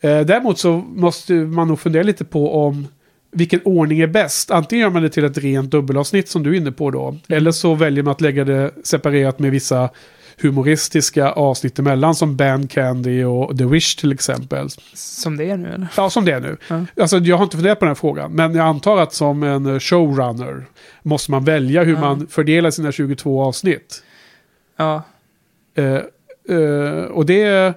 Eh, 0.00 0.20
däremot 0.20 0.58
så 0.58 0.72
måste 0.76 1.32
man 1.32 1.68
nog 1.68 1.80
fundera 1.80 2.02
lite 2.02 2.24
på 2.24 2.64
om 2.64 2.88
vilken 3.32 3.60
ordning 3.64 4.00
är 4.00 4.06
bäst. 4.06 4.50
Antingen 4.50 4.82
gör 4.82 4.90
man 4.90 5.02
det 5.02 5.08
till 5.10 5.24
ett 5.24 5.38
rent 5.38 5.70
dubbelavsnitt 5.70 6.28
som 6.28 6.42
du 6.42 6.50
är 6.52 6.56
inne 6.56 6.72
på 6.72 6.90
då. 6.90 7.08
Mm. 7.08 7.20
Eller 7.28 7.50
så 7.50 7.74
väljer 7.74 8.04
man 8.04 8.10
att 8.10 8.20
lägga 8.20 8.44
det 8.44 8.70
separerat 8.84 9.38
med 9.38 9.50
vissa 9.50 9.88
humoristiska 10.42 11.30
avsnitt 11.30 11.78
emellan 11.78 12.14
som 12.14 12.36
Band 12.36 12.70
Candy 12.70 13.24
och 13.24 13.58
The 13.58 13.64
Wish 13.64 13.94
till 13.96 14.12
exempel. 14.12 14.68
Som 14.94 15.36
det 15.36 15.50
är 15.50 15.56
nu, 15.56 15.68
eller? 15.68 15.86
Ja, 15.96 16.10
som 16.10 16.24
det 16.24 16.32
är 16.32 16.40
nu. 16.40 16.56
Ja. 16.68 16.84
Alltså, 17.00 17.18
jag 17.18 17.36
har 17.36 17.44
inte 17.44 17.56
funderat 17.56 17.78
på 17.78 17.84
den 17.84 17.90
här 17.90 17.94
frågan, 17.94 18.32
men 18.32 18.54
jag 18.54 18.66
antar 18.66 18.96
att 18.98 19.14
som 19.14 19.42
en 19.42 19.80
showrunner 19.80 20.66
måste 21.02 21.30
man 21.30 21.44
välja 21.44 21.84
hur 21.84 21.94
Ja. 21.94 22.00
man 22.00 22.26
fördelar 22.26 22.70
sina 22.70 22.92
22 22.92 23.42
avsnitt. 23.42 24.02
Ja, 24.76 25.02
Eh, 25.74 25.94
eh, 26.56 27.02
och 27.04 27.26
det 27.26 27.74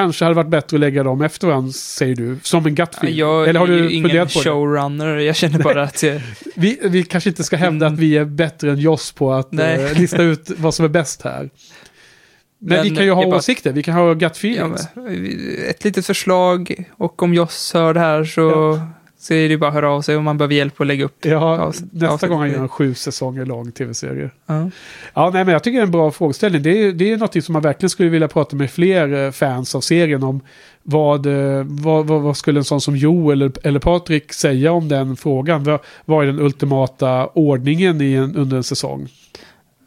kanske 0.00 0.24
hade 0.24 0.34
varit 0.34 0.50
bättre 0.50 0.76
att 0.76 0.80
lägga 0.80 1.02
dem 1.02 1.22
efter 1.22 1.46
varandra, 1.46 1.72
säger 1.72 2.16
du. 2.16 2.38
Som 2.42 2.66
en 2.66 2.74
gut 2.74 2.94
feeling. 2.94 3.18
jag 3.18 3.48
Eller 3.48 3.60
har 3.60 3.66
du 3.66 3.90
ingen 3.90 4.28
showrunner, 4.28 5.16
jag 5.16 5.36
känner 5.36 5.58
bara 5.58 5.82
att... 5.82 6.02
eh, 6.02 6.14
Vi, 6.54 6.78
vi 6.82 7.02
kanske 7.02 7.30
inte 7.30 7.44
ska 7.44 7.56
hävda 7.56 7.86
att 7.86 7.98
vi 7.98 8.16
är 8.16 8.24
bättre 8.24 8.70
än 8.70 8.78
Joss 8.78 9.12
på 9.12 9.32
att 9.32 9.52
eh, 9.58 9.98
lista 9.98 10.22
ut 10.22 10.50
vad 10.56 10.74
som 10.74 10.84
är 10.84 10.88
bäst 10.88 11.22
här. 11.22 11.50
Men, 12.58 12.76
Men 12.76 12.82
vi 12.82 12.90
kan 12.96 13.04
ju 13.04 13.10
ha 13.10 13.24
bara- 13.26 13.36
åsikter, 13.36 13.72
vi 13.72 13.82
kan 13.82 13.94
ha 13.94 14.12
gut 14.12 14.22
Ja, 14.22 14.28
feelings. 14.28 14.88
men, 14.94 15.40
ett 15.70 15.84
litet 15.84 16.06
förslag 16.06 16.84
och 16.96 17.22
om 17.22 17.34
Joss 17.34 17.74
hör 17.74 17.94
det 17.94 18.00
här 18.00 18.24
så, 18.24 18.80
så 19.18 19.34
är 19.34 19.48
det 19.48 19.56
bara 19.58 19.68
att 19.68 19.74
höra 19.74 19.90
av 19.90 20.02
sig 20.02 20.16
om 20.16 20.24
man 20.24 20.38
behöver 20.38 20.54
hjälp 20.54 20.80
att 20.80 20.86
lägga 20.86 21.04
upp. 21.04 21.24
Ja, 21.24 21.72
nästa 21.92 22.08
avsnitt. 22.08 22.30
gång 22.30 22.38
han 22.38 22.50
gör 22.50 22.58
en 22.62 22.68
sju 22.68 22.94
säsonger 22.94 23.46
lång 23.46 23.72
tv-serie. 23.72 24.30
Ja. 24.46 24.70
Ja, 25.14 25.30
nej, 25.32 25.44
men 25.44 25.52
jag 25.52 25.62
tycker 25.64 25.78
det 25.78 25.82
är 25.82 25.86
en 25.86 25.90
bra 25.90 26.10
frågeställning. 26.10 26.62
Det 26.62 26.70
är, 26.84 26.92
det 26.92 27.12
är 27.12 27.16
något 27.16 27.44
som 27.44 27.52
man 27.52 27.62
verkligen 27.62 27.90
skulle 27.90 28.08
vilja 28.08 28.28
prata 28.28 28.56
med 28.56 28.70
fler 28.70 29.24
eh, 29.24 29.30
fans 29.30 29.74
av 29.74 29.80
serien 29.80 30.22
om. 30.22 30.40
Vad, 30.82 31.26
eh, 31.26 31.64
vad, 31.64 32.06
vad, 32.06 32.22
vad 32.22 32.36
skulle 32.36 32.60
en 32.60 32.64
sån 32.64 32.80
som 32.80 32.96
Jo 32.96 33.30
eller, 33.30 33.52
eller 33.62 33.80
Patrik 33.80 34.32
säga 34.32 34.72
om 34.72 34.88
den 34.88 35.16
frågan? 35.16 35.64
Vad, 35.64 35.80
vad 36.04 36.22
är 36.22 36.26
den 36.26 36.40
ultimata 36.40 37.26
ordningen 37.26 38.00
i 38.00 38.12
en, 38.12 38.36
under 38.36 38.56
en 38.56 38.64
säsong? 38.64 39.08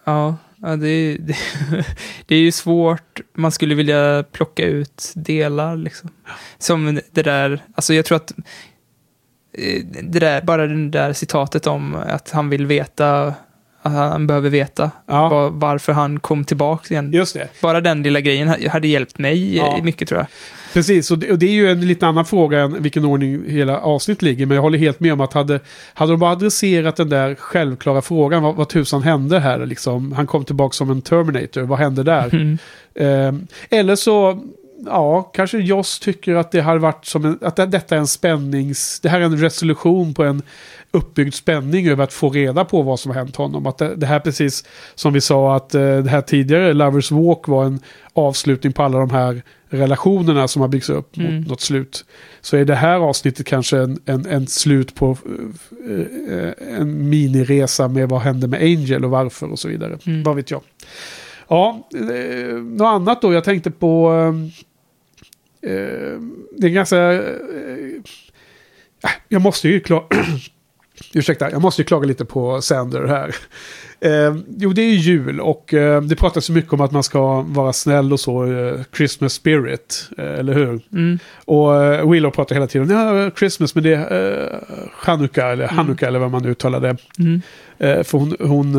Ja, 0.06 0.36
ja 0.62 0.76
det, 0.76 0.88
är- 0.90 1.18
det, 1.18 1.36
det 2.26 2.36
är 2.36 2.40
ju 2.40 2.52
svårt. 2.52 3.20
Man 3.36 3.52
skulle 3.52 3.76
vilja 3.76 4.24
plocka 4.32 4.66
ut 4.66 5.12
delar 5.16 5.76
liksom. 5.76 6.10
Som 6.58 7.00
det 7.12 7.24
där, 7.24 7.62
alltså 7.76 7.94
jag 7.94 8.06
tror 8.06 8.16
att 8.16 8.34
det 10.04 10.20
där, 10.20 10.42
bara 10.42 10.68
det 10.68 10.90
där 10.90 11.14
citatet 11.14 11.68
om 11.68 11.96
att 11.96 12.32
han 12.32 12.50
vill 12.50 12.66
veta 12.66 13.34
att 13.82 13.92
han 13.94 14.28
behöver 14.28 14.50
veta 14.50 14.92
Ja. 15.08 15.30
var, 15.30 15.50
varför 15.50 15.94
han 15.94 16.20
kom 16.20 16.44
tillbaka 16.46 16.94
igen. 16.94 17.14
Just 17.14 17.34
det. 17.34 17.48
Bara 17.62 17.82
den 17.82 18.04
lilla 18.04 18.20
grejen 18.22 18.48
ha- 18.48 18.70
hade 18.70 18.88
hjälpt 18.88 19.18
mig 19.18 19.56
Ja. 19.58 19.74
ja. 19.78 19.84
mycket 19.84 20.08
tror 20.10 20.20
jag. 20.20 20.28
Precis, 20.74 21.12
och 21.12 21.18
det, 21.20 21.32
och 21.32 21.40
det 21.40 21.46
är 21.46 21.52
ju 21.52 21.70
en 21.72 21.88
lite 21.88 22.08
annan 22.08 22.26
fråga 22.26 22.60
än 22.60 22.84
vilken 22.84 23.06
ordning 23.06 23.44
hela 23.50 23.80
avsnitt 23.80 24.22
ligger. 24.22 24.46
Men 24.46 24.56
jag 24.56 24.62
håller 24.62 24.78
helt 24.80 25.00
med 25.00 25.14
om 25.14 25.22
att 25.22 25.34
hade, 25.34 25.60
hade 25.94 26.12
de 26.14 26.20
bara 26.20 26.32
adresserat 26.32 26.96
den 26.96 27.10
där 27.10 27.36
självklara 27.36 28.02
frågan, 28.02 28.44
vad, 28.44 28.56
vad 28.56 28.70
tusan 28.70 29.04
hände 29.04 29.40
här 29.40 29.66
liksom? 29.66 30.12
Han 30.12 30.28
kom 30.28 30.46
tillbaka 30.46 30.74
som 30.74 30.90
en 30.90 31.02
Terminator, 31.02 31.62
vad 31.62 31.80
hände 31.80 32.04
där? 32.04 32.36
Mm. 32.36 32.58
Ehm, 32.96 33.48
eller 33.70 33.96
så, 33.96 34.44
ja, 34.86 35.22
kanske 35.34 35.58
Joss 35.58 36.00
tycker 36.00 36.36
att 36.36 36.52
det 36.52 36.62
har 36.62 36.78
varit 36.78 37.06
som 37.06 37.26
en, 37.26 37.40
att 37.42 37.56
det, 37.56 37.66
detta 37.66 37.96
är 37.96 38.00
en 38.00 38.08
spännings, 38.08 39.00
det 39.00 39.10
här 39.10 39.20
är 39.22 39.26
en 39.26 39.42
resolution 39.42 40.14
på 40.14 40.24
en 40.24 40.42
uppbyggd 40.92 41.34
spänning 41.34 41.88
över 41.88 42.04
att 42.04 42.14
få 42.14 42.30
reda 42.30 42.66
på 42.66 42.82
vad 42.82 43.00
som 43.00 43.12
har 43.12 43.18
hänt 43.18 43.36
honom. 43.36 43.66
Att 43.68 43.78
det, 43.78 43.96
det 43.96 44.06
här 44.06 44.20
precis 44.20 44.64
som 44.96 45.14
vi 45.14 45.22
sa 45.22 45.56
att 45.56 45.76
eh, 45.76 45.98
det 45.98 46.10
här 46.10 46.22
tidigare, 46.22 46.74
Lovers 46.74 47.12
Walk 47.12 47.48
var 47.48 47.66
en 47.66 47.80
avslutning 48.14 48.74
på 48.74 48.84
alla 48.84 49.00
de 49.00 49.10
här 49.10 49.42
relationerna 49.70 50.48
som 50.48 50.62
har 50.62 50.70
byggts 50.70 50.90
upp 50.90 51.18
Mm. 51.18 51.36
mot 51.36 51.48
något 51.48 51.62
slut. 51.62 52.06
Så 52.42 52.58
är 52.58 52.66
det 52.66 52.76
här 52.76 52.96
avsnittet 53.00 53.46
kanske 53.48 53.78
en, 53.78 54.00
en, 54.06 54.26
en 54.26 54.48
slut 54.48 54.96
på 54.96 55.18
eh, 55.90 56.80
en 56.80 57.10
miniresa 57.10 57.88
med 57.88 58.10
vad 58.10 58.22
hände 58.22 58.48
med 58.48 58.62
Angel 58.62 59.06
och 59.06 59.12
varför 59.12 59.52
och 59.52 59.60
så 59.60 59.68
vidare. 59.68 59.98
Mm. 60.06 60.24
Vad 60.24 60.36
vet 60.36 60.52
jag. 60.52 60.62
Ja, 61.48 61.88
eh, 61.96 62.56
något 62.56 62.86
annat 62.86 63.22
då. 63.22 63.34
Jag 63.34 63.44
tänkte 63.44 63.72
på... 63.72 64.14
Eh, 65.62 66.20
det 66.52 66.68
är 66.68 66.70
ganska... 66.70 67.14
Eh, 67.14 67.22
äh, 69.04 69.12
jag 69.28 69.42
måste 69.42 69.70
ju 69.70 69.80
klaga... 69.80 70.06
Ursäkta, 71.14 71.52
jag 71.52 71.62
måste 71.62 71.82
ju 71.82 71.86
klaga 71.86 72.08
lite 72.08 72.26
på 72.26 72.62
Sander 72.62 73.08
här. 73.08 73.36
Eh, 74.02 74.36
jo, 74.58 74.74
det 74.74 74.82
är 74.82 74.90
ju 74.90 74.96
jul 74.96 75.40
och 75.40 75.74
eh, 75.74 76.02
det 76.02 76.16
pratas 76.16 76.46
så 76.46 76.52
mycket 76.52 76.74
om 76.74 76.82
att 76.82 76.92
man 76.92 77.04
ska 77.04 77.42
vara 77.42 77.74
snäll 77.74 78.14
och 78.14 78.20
så. 78.20 78.46
Eh, 78.46 78.82
Christmas 78.98 79.34
spirit, 79.34 80.10
eh, 80.18 80.40
eller 80.40 80.54
hur? 80.54 80.82
Mm. 80.94 81.20
Och 81.46 81.84
eh, 81.84 82.10
Willow 82.10 82.32
pratar 82.32 82.56
hela 82.56 82.68
tiden 82.68 82.90
ja, 82.90 83.32
Christmas, 83.38 83.76
men 83.76 83.84
det 83.84 83.94
är 83.94 84.54
eh, 84.54 84.60
Chanukka 84.94 85.48
eller 85.48 85.68
Hanukka 85.68 86.08
eller 86.08 86.20
vad 86.20 86.32
man 86.32 86.46
uttalar 86.46 86.80
det. 86.80 86.98
Mm. 87.20 87.42
För 88.04 88.18
hon, 88.18 88.36
hon 88.40 88.74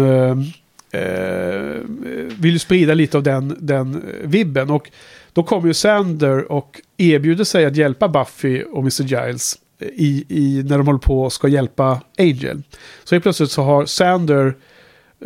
vill 2.40 2.52
ju 2.52 2.58
sprida 2.58 2.94
lite 2.94 3.16
av 3.16 3.22
den, 3.22 3.56
den 3.60 4.02
vibben. 4.24 4.70
Och 4.70 4.90
då 5.32 5.42
kommer 5.42 5.68
ju 5.68 5.74
Sander 5.74 6.52
och 6.52 6.80
erbjuder 6.96 7.44
sig 7.44 7.64
att 7.64 7.76
hjälpa 7.76 8.08
Buffy 8.08 8.62
och 8.62 8.80
Mr. 8.80 9.02
Giles 9.02 9.58
i, 9.80 10.24
i, 10.28 10.62
när 10.62 10.78
de 10.78 10.86
håller 10.86 10.98
på 10.98 11.22
och 11.22 11.32
ska 11.32 11.48
hjälpa 11.48 12.00
Angel. 12.18 12.62
Så 13.04 13.14
helt 13.14 13.22
plötsligt 13.22 13.50
så 13.50 13.62
har 13.62 13.86
Sander 13.86 14.54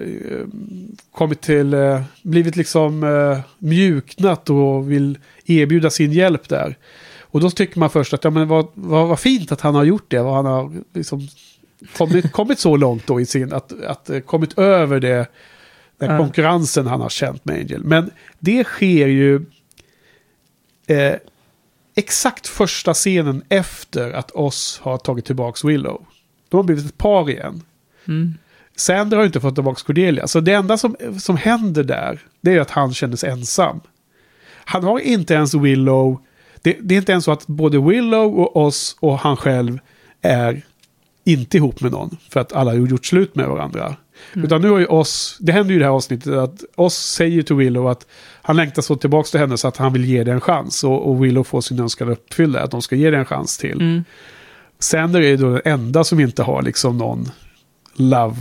eh, 0.00 0.46
kommit 1.12 1.40
till, 1.40 1.74
eh, 1.74 2.02
blivit 2.22 2.56
liksom 2.56 3.02
eh, 3.02 3.40
mjuknat 3.58 4.50
och 4.50 4.90
vill 4.90 5.18
erbjuda 5.46 5.90
sin 5.90 6.12
hjälp 6.12 6.48
där. 6.48 6.78
Och 7.20 7.40
då 7.40 7.50
tycker 7.50 7.78
man 7.78 7.90
först 7.90 8.14
att 8.14 8.24
ja, 8.24 8.30
men 8.30 8.48
vad, 8.48 8.66
vad, 8.74 9.08
vad 9.08 9.18
fint 9.18 9.52
att 9.52 9.60
han 9.60 9.74
har 9.74 9.84
gjort 9.84 10.04
det. 10.08 10.22
Vad 10.22 10.34
han 10.34 10.46
har 10.46 10.72
liksom 10.94 11.28
kommit, 11.96 12.32
kommit 12.32 12.58
så 12.58 12.76
långt 12.76 13.06
då 13.06 13.20
i 13.20 13.26
sin, 13.26 13.52
att, 13.52 13.82
att 13.84 14.10
eh, 14.10 14.20
kommit 14.20 14.58
över 14.58 15.00
det, 15.00 15.26
den 15.98 16.18
konkurrensen 16.18 16.86
han 16.86 17.00
har 17.00 17.08
känt 17.08 17.44
med 17.44 17.56
Angel. 17.56 17.84
Men 17.84 18.10
det 18.38 18.64
sker 18.64 19.06
ju 19.06 19.44
eh, 20.86 21.14
exakt 21.94 22.46
första 22.46 22.94
scenen 22.94 23.42
efter 23.48 24.12
att 24.12 24.30
oss 24.30 24.80
har 24.82 24.98
tagit 24.98 25.24
tillbaka 25.24 25.68
Willow. 25.68 26.06
De 26.48 26.56
har 26.56 26.64
blivit 26.64 26.86
ett 26.86 26.98
par 26.98 27.30
igen. 27.30 27.62
Mm. 28.08 28.34
Sander 28.76 29.16
har 29.16 29.24
inte 29.24 29.40
fått 29.40 29.54
tillbaka 29.54 29.80
Cordelia. 29.86 30.26
Så 30.26 30.40
det 30.40 30.52
enda 30.52 30.76
som, 30.76 30.96
som 31.18 31.36
händer 31.36 31.84
där, 31.84 32.20
det 32.40 32.54
är 32.54 32.60
att 32.60 32.70
han 32.70 32.94
känner 32.94 33.16
sig 33.16 33.30
ensam. 33.30 33.80
Han 34.64 34.84
har 34.84 34.98
inte 34.98 35.34
ens 35.34 35.54
Willow. 35.54 36.18
Det, 36.62 36.76
det 36.80 36.94
är 36.94 36.98
inte 36.98 37.12
ens 37.12 37.24
så 37.24 37.32
att 37.32 37.46
både 37.46 37.80
Willow 37.80 38.38
och 38.38 38.56
oss 38.56 38.96
och 39.00 39.18
han 39.18 39.36
själv 39.36 39.78
är 40.22 40.62
inte 41.24 41.56
ihop 41.56 41.80
med 41.80 41.92
någon. 41.92 42.16
För 42.28 42.40
att 42.40 42.52
alla 42.52 42.70
har 42.70 42.78
gjort 42.78 43.06
slut 43.06 43.34
med 43.34 43.48
varandra. 43.48 43.96
Utan 44.34 44.62
nu 44.62 44.70
har 44.70 44.78
ju 44.78 44.86
oss, 44.86 45.36
det 45.40 45.52
händer 45.52 45.70
ju 45.70 45.76
i 45.76 45.78
det 45.78 45.84
här 45.84 45.92
avsnittet 45.92 46.32
att 46.32 46.64
oss 46.74 46.96
säger 46.96 47.42
till 47.42 47.56
Willow 47.56 47.88
att 47.88 48.06
han 48.42 48.56
längtar 48.56 48.82
så 48.82 48.96
tillbaka 48.96 49.26
till 49.26 49.40
henne 49.40 49.58
så 49.58 49.68
att 49.68 49.76
han 49.76 49.92
vill 49.92 50.04
ge 50.04 50.24
det 50.24 50.32
en 50.32 50.40
chans. 50.40 50.84
Och, 50.84 51.10
och 51.10 51.24
Willow 51.24 51.44
får 51.44 51.60
sin 51.60 51.80
önskan 51.80 52.08
uppfylld, 52.08 52.56
att 52.56 52.70
de 52.70 52.82
ska 52.82 52.96
ge 52.96 53.10
det 53.10 53.16
en 53.16 53.24
chans 53.24 53.58
till. 53.58 53.80
Mm. 53.80 54.04
Sander 54.78 55.20
är 55.20 55.28
ju 55.28 55.36
då 55.36 55.50
den 55.50 55.60
enda 55.64 56.04
som 56.04 56.20
inte 56.20 56.42
har 56.42 56.62
liksom 56.62 56.98
någon 56.98 57.30
love 57.96 58.36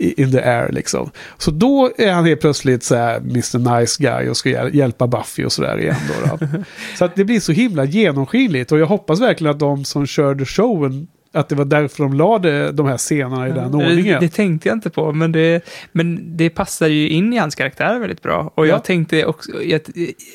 in 0.00 0.32
the 0.32 0.40
air 0.40 0.72
liksom. 0.72 1.10
Så 1.38 1.50
då 1.50 1.90
är 1.98 2.12
han 2.12 2.24
helt 2.24 2.40
plötsligt 2.40 2.82
så 2.82 2.94
här 2.96 3.16
Mr. 3.16 3.78
Nice 3.78 4.02
Guy 4.02 4.28
och 4.28 4.36
ska 4.36 4.48
hjäl- 4.48 4.74
hjälpa 4.74 5.06
Buffy 5.06 5.44
och 5.44 5.52
sådär 5.52 5.78
igen 5.80 5.96
då. 6.08 6.36
då. 6.36 6.46
så 6.98 7.04
att 7.04 7.16
det 7.16 7.24
blir 7.24 7.40
så 7.40 7.52
himla 7.52 7.84
genomskinligt 7.84 8.72
och 8.72 8.78
jag 8.78 8.86
hoppas 8.86 9.20
verkligen 9.20 9.50
att 9.50 9.58
de 9.60 9.84
som 9.84 10.06
körde 10.06 10.44
showen 10.44 11.08
att 11.32 11.48
det 11.48 11.54
var 11.54 11.64
därför 11.64 12.02
de 12.02 12.12
lade 12.12 12.72
de 12.72 12.86
här 12.86 12.96
scenerna 12.96 13.48
i 13.48 13.52
den 13.52 13.70
det, 13.70 13.76
ordningen. 13.76 14.20
det 14.20 14.28
tänkte 14.28 14.68
jag 14.68 14.76
inte 14.76 14.90
på, 14.90 15.12
men 15.12 15.32
det, 15.32 15.64
men 15.92 16.36
det 16.36 16.50
passar 16.50 16.86
ju 16.88 17.08
in 17.08 17.32
i 17.32 17.36
hans 17.36 17.54
karaktär 17.54 17.98
väldigt 17.98 18.22
bra. 18.22 18.52
Och 18.54 18.66
Ja. 18.66 18.70
jag 18.70 18.84
tänkte 18.84 19.24
också, 19.26 19.62
jag, 19.62 19.80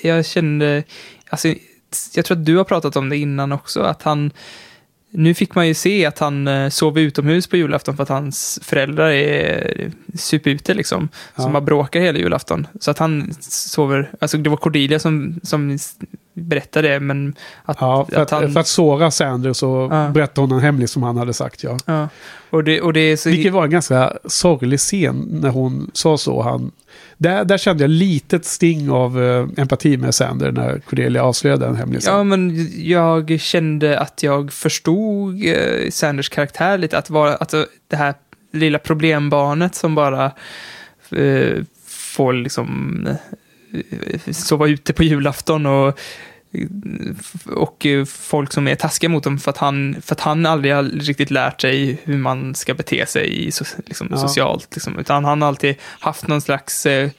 jag 0.04 0.26
kände, 0.26 0.84
alltså, 1.30 1.48
jag 2.16 2.26
tror 2.26 2.38
att 2.38 2.46
du 2.46 2.58
har 2.58 2.64
pratat 2.64 2.96
om 2.96 3.10
det 3.10 3.18
innan 3.18 3.52
också, 3.52 3.82
att 3.82 4.02
han, 4.04 4.32
nu 5.12 5.34
fick 5.34 5.56
man 5.56 5.68
ju 5.68 5.74
se 5.74 6.06
att 6.06 6.20
han 6.20 6.48
eh, 6.48 6.70
sov 6.70 7.00
utomhus 7.00 7.48
på 7.48 7.58
julafton 7.58 7.96
för 7.96 8.04
att 8.04 8.10
hans 8.10 8.60
föräldrar 8.64 9.10
är 9.10 9.91
supute 10.16 10.74
liksom. 10.74 11.10
Ja. 11.36 11.43
Som 11.43 11.54
har 11.54 11.62
bråkat 11.62 12.02
hela 12.02 12.20
julafton. 12.20 12.68
Så 12.80 12.91
att 12.91 12.98
han 13.00 13.34
sover, 13.41 14.12
alltså 14.20 14.38
det 14.38 14.50
var 14.50 14.58
Cordelia 14.58 15.00
som, 15.00 15.39
som 15.43 15.78
berättade 16.36 16.88
det, 16.88 17.00
men 17.00 17.36
att, 17.64 17.78
Ja, 17.80 18.08
för 18.12 18.22
att, 18.22 18.32
han... 18.32 18.54
för 18.54 18.60
att 18.60 18.68
såra 18.68 19.12
Sander 19.12 19.54
så 19.54 19.88
Ja. 19.92 20.10
berättade 20.10 20.42
hon 20.42 20.52
en 20.52 20.60
hemlis 20.60 20.92
som 20.92 21.04
han 21.04 21.18
hade 21.18 21.34
sagt 21.34 21.64
ja. 21.64 21.78
ja. 21.86 22.10
Och 22.50 22.64
det, 22.64 22.82
och 22.82 22.94
det 22.94 23.18
så... 23.18 23.30
Vilket 23.30 23.54
var 23.54 23.64
en 23.64 23.70
ganska 23.70 24.14
sorglig 24.26 24.80
scen 24.80 25.28
när 25.30 25.50
hon 25.50 25.92
sa 25.94 26.18
så. 26.18 26.42
Han, 26.42 26.72
där, 27.18 27.46
där 27.46 27.58
kände 27.58 27.84
jag 27.84 27.90
litet 27.90 28.46
sting 28.46 28.90
av 28.92 29.24
eh, 29.24 29.48
empati 29.58 29.98
med 29.98 30.16
Sander 30.16 30.52
när 30.52 30.80
Cordelia 30.80 31.24
avslöjade 31.24 31.66
den 31.66 31.76
hemlisen. 31.76 32.14
Ja, 32.14 32.24
men 32.24 32.68
jag 32.84 33.40
kände 33.40 34.00
att 34.00 34.24
jag 34.24 34.52
förstod 34.52 35.46
eh, 35.46 35.90
Sanders 35.90 36.30
karaktär 36.30 36.78
lite. 36.78 36.98
Att 36.98 37.10
vara 37.10 37.36
alltså, 37.36 37.66
det 37.88 37.96
här 37.96 38.14
lilla 38.52 38.80
problembarnet 38.80 39.76
som 39.76 39.96
bara 39.96 40.26
eh, 41.12 41.64
får 41.88 42.34
liksom 42.34 43.08
sova 44.32 44.68
ute 44.68 44.94
på 44.94 45.04
julafton 45.04 45.66
och 45.66 46.00
och 47.46 47.86
folk 48.08 48.54
som 48.54 48.68
är 48.68 48.76
taskiga 48.76 49.10
mot 49.10 49.24
dem 49.24 49.38
för 49.40 49.52
att 49.52 49.58
han, 49.58 49.96
för 50.02 50.16
att 50.16 50.20
han 50.22 50.46
aldrig 50.46 50.74
har 50.74 50.84
riktigt 50.84 51.32
lärt 51.32 51.62
sig 51.62 52.02
hur 52.04 52.18
man 52.18 52.56
ska 52.56 52.74
bete 52.74 53.06
sig 53.06 53.52
so, 53.52 53.66
liksom, 53.86 54.08
Ja. 54.12 54.18
socialt. 54.18 54.68
Liksom. 54.76 55.00
Utan 55.00 55.26
han 55.26 55.42
har 55.42 55.48
alltid 55.50 55.76
haft 55.82 56.28
någon 56.28 56.42
slags 56.42 56.86
eh, 56.86 57.10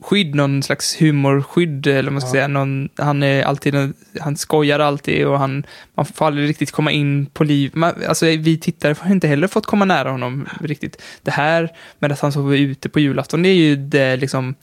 skydd, 0.00 0.34
någon 0.34 0.62
slags 0.62 1.00
humorskydd, 1.02 1.86
eller 1.86 2.02
vad 2.02 2.12
man 2.12 2.20
ska 2.20 2.28
Ja. 2.28 2.32
säga. 2.32 2.48
Någon, 2.48 2.88
han, 2.96 3.22
är 3.22 3.42
alltid, 3.42 3.92
han 4.20 4.36
skojar 4.36 4.78
alltid 4.78 5.26
och 5.26 5.38
han, 5.38 5.66
man 5.94 6.06
får 6.06 6.26
aldrig 6.26 6.48
riktigt 6.48 6.70
komma 6.72 6.90
in 6.92 7.26
på 7.26 7.44
liv. 7.44 7.70
Man, 7.74 7.92
alltså, 8.08 8.26
vi 8.26 8.58
tittare 8.58 8.94
har 9.00 9.10
inte 9.10 9.28
heller 9.28 9.48
fått 9.48 9.66
komma 9.66 9.84
nära 9.84 10.10
honom 10.10 10.48
riktigt. 10.60 11.02
Det 11.22 11.30
här 11.30 11.72
med 11.98 12.12
att 12.12 12.20
han 12.20 12.32
sover 12.32 12.56
ute 12.56 12.88
på 12.88 13.00
julafton, 13.00 13.42
det 13.42 13.48
är 13.48 13.54
ju 13.54 13.76
det, 13.76 14.16
liksom, 14.16 14.54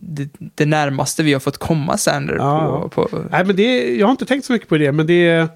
det, 0.00 0.28
det 0.54 0.66
närmaste 0.66 1.22
vi 1.22 1.32
har 1.32 1.40
fått 1.40 1.58
komma 1.58 1.96
Sander 1.96 2.34
Ja. 2.36 2.88
på. 2.94 3.08
på 3.08 3.18
Nej, 3.30 3.44
men 3.44 3.56
det, 3.56 3.94
jag 3.96 4.06
har 4.06 4.10
inte 4.10 4.26
tänkt 4.26 4.44
så 4.44 4.52
mycket 4.52 4.68
på 4.68 4.76
det, 4.78 4.92
men 4.92 5.06
det 5.06 5.28
är... 5.28 5.48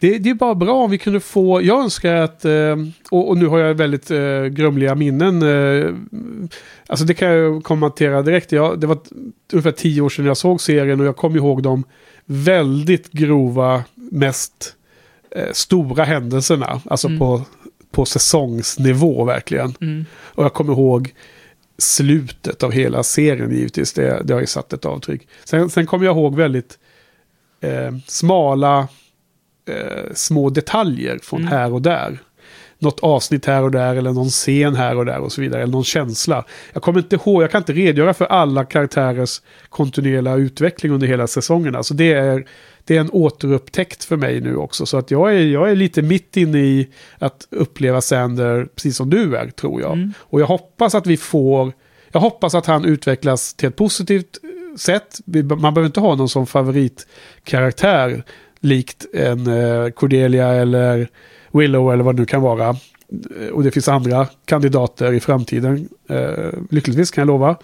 Det, 0.00 0.18
det 0.18 0.30
är 0.30 0.34
bara 0.34 0.54
bra 0.54 0.72
om 0.74 0.90
vi 0.90 0.98
kunde 0.98 1.20
få, 1.20 1.62
jag 1.62 1.82
önskar 1.82 2.14
att, 2.14 2.44
eh, 2.44 2.76
och, 3.10 3.28
och 3.28 3.36
nu 3.36 3.46
har 3.46 3.58
jag 3.58 3.74
väldigt 3.74 4.10
eh, 4.10 4.44
grumliga 4.44 4.94
minnen. 4.94 5.42
Eh, 5.42 5.94
alltså 6.86 7.04
det 7.04 7.14
kan 7.14 7.28
jag 7.28 7.64
kommentera 7.64 8.22
direkt. 8.22 8.52
Jag, 8.52 8.80
det 8.80 8.86
var 8.86 8.98
ungefär 9.52 9.72
tio 9.72 10.00
år 10.00 10.08
sedan 10.08 10.24
jag 10.24 10.36
såg 10.36 10.60
serien 10.60 11.00
och 11.00 11.06
jag 11.06 11.16
kommer 11.16 11.36
ihåg 11.36 11.62
de 11.62 11.84
väldigt 12.24 13.10
grova, 13.12 13.84
mest 13.94 14.74
stora 15.52 16.04
händelserna. 16.04 16.80
Alltså 16.84 17.06
Mm. 17.08 17.18
på, 17.18 17.42
på 17.90 18.04
säsongsnivå 18.04 19.24
verkligen. 19.24 19.74
mm. 19.80 20.04
Och 20.14 20.44
jag 20.44 20.52
kommer 20.54 20.72
ihåg 20.72 21.12
slutet 21.78 22.62
av 22.62 22.72
hela 22.72 23.02
serien 23.02 23.50
givetvis. 23.54 23.92
Det, 23.92 24.22
det 24.24 24.32
har 24.34 24.40
ju 24.40 24.46
satt 24.46 24.72
ett 24.72 24.84
avtryck. 24.84 25.28
Sen, 25.44 25.70
sen 25.70 25.86
kommer 25.86 26.04
jag 26.04 26.16
ihåg 26.16 26.36
väldigt 26.36 26.78
eh, 27.60 27.94
smala 28.06 28.88
eh, 29.68 30.12
små 30.14 30.50
detaljer 30.50 31.18
från 31.22 31.40
Mm. 31.40 31.52
här 31.52 31.72
och 31.72 31.82
där. 31.82 32.18
Något 32.78 33.00
avsnitt 33.00 33.46
här 33.46 33.62
och 33.62 33.70
där 33.70 33.96
eller 33.96 34.12
någon 34.12 34.28
scen 34.28 34.74
här 34.76 34.96
och 34.96 35.06
där 35.06 35.18
och 35.18 35.32
så 35.32 35.40
vidare. 35.40 35.62
Eller 35.62 35.72
någon 35.72 35.84
känsla. 35.84 36.44
Jag 36.72 36.82
kommer 36.82 36.98
inte 36.98 37.16
ihåg, 37.16 37.42
jag 37.42 37.50
kan 37.50 37.60
inte 37.60 37.72
redogöra 37.72 38.14
för 38.14 38.24
alla 38.24 38.64
karaktärers 38.64 39.40
kontinuerliga 39.68 40.34
utveckling 40.34 40.92
under 40.92 41.06
hela 41.06 41.26
säsongen. 41.26 41.76
Alltså 41.76 41.94
det 41.94 42.12
är 42.12 42.46
det 42.88 42.96
är 42.96 43.00
en 43.00 43.10
återupptäckt 43.10 44.04
för 44.04 44.16
mig 44.16 44.40
nu 44.40 44.56
också. 44.56 44.86
Så 44.86 44.96
att 44.96 45.10
jag 45.10 45.34
är, 45.34 45.40
jag 45.46 45.70
är 45.70 45.76
lite 45.76 46.02
mitt 46.02 46.36
inne 46.36 46.58
i 46.58 46.88
att 47.18 47.46
uppleva 47.50 48.00
Sander 48.00 48.68
precis 48.74 48.96
som 48.96 49.10
du 49.10 49.36
är, 49.36 49.50
tror 49.50 49.80
jag. 49.80 49.92
Mm. 49.92 50.12
Och 50.18 50.40
jag 50.40 50.46
hoppas 50.46 50.94
att 50.94 51.06
vi 51.06 51.16
får, 51.16 51.72
jag 52.12 52.20
hoppas 52.20 52.54
att 52.54 52.66
han 52.66 52.84
utvecklas 52.84 53.54
till 53.54 53.68
ett 53.68 53.76
positivt 53.76 54.38
eh, 54.42 54.76
sätt. 54.76 55.18
Man 55.60 55.74
behöver 55.74 55.86
inte 55.86 56.00
ha 56.00 56.14
någon 56.14 56.28
som 56.28 56.46
favoritkaraktär 56.46 58.22
likt 58.60 59.06
en 59.14 59.46
eh, 59.46 59.88
Cordelia 59.90 60.48
eller 60.48 61.08
Willow 61.52 61.92
eller 61.92 62.04
vad 62.04 62.16
det 62.16 62.20
nu 62.20 62.26
kan 62.26 62.42
vara. 62.42 62.68
Eh, 62.68 63.48
Och 63.52 63.62
det 63.64 63.70
finns 63.70 63.88
andra 63.88 64.26
kandidater 64.44 65.12
i 65.12 65.20
framtiden. 65.20 65.88
Lyckligtvis 66.70 67.10
kan 67.10 67.22
jag 67.22 67.26
lova. 67.26 67.56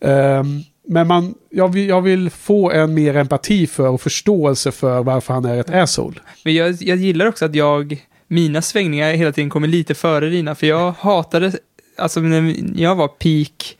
Ehm, 0.00 0.60
men 0.88 1.06
man, 1.06 1.34
jag, 1.50 1.72
vill, 1.72 1.88
jag 1.88 2.02
vill 2.02 2.30
få 2.30 2.70
en 2.70 2.94
mer 2.94 3.16
empati 3.16 3.66
för 3.66 3.88
och 3.88 4.00
förståelse 4.00 4.72
för 4.72 5.02
varför 5.02 5.34
han 5.34 5.44
är 5.44 5.60
ett 5.60 5.70
asshole. 5.70 6.20
Men 6.44 6.54
jag, 6.54 6.72
jag 6.80 6.98
gillar 6.98 7.26
också 7.26 7.44
att 7.44 7.54
jag, 7.54 8.06
mina 8.26 8.62
svängningar 8.62 9.12
hela 9.12 9.32
tiden 9.32 9.50
kommer 9.50 9.68
lite 9.68 9.94
före 9.94 10.28
dina, 10.28 10.54
för 10.54 10.66
jag 10.66 10.92
hatade, 10.92 11.52
alltså 11.98 12.20
när 12.20 12.54
jag 12.80 12.94
var 12.96 13.08
peak 13.08 13.76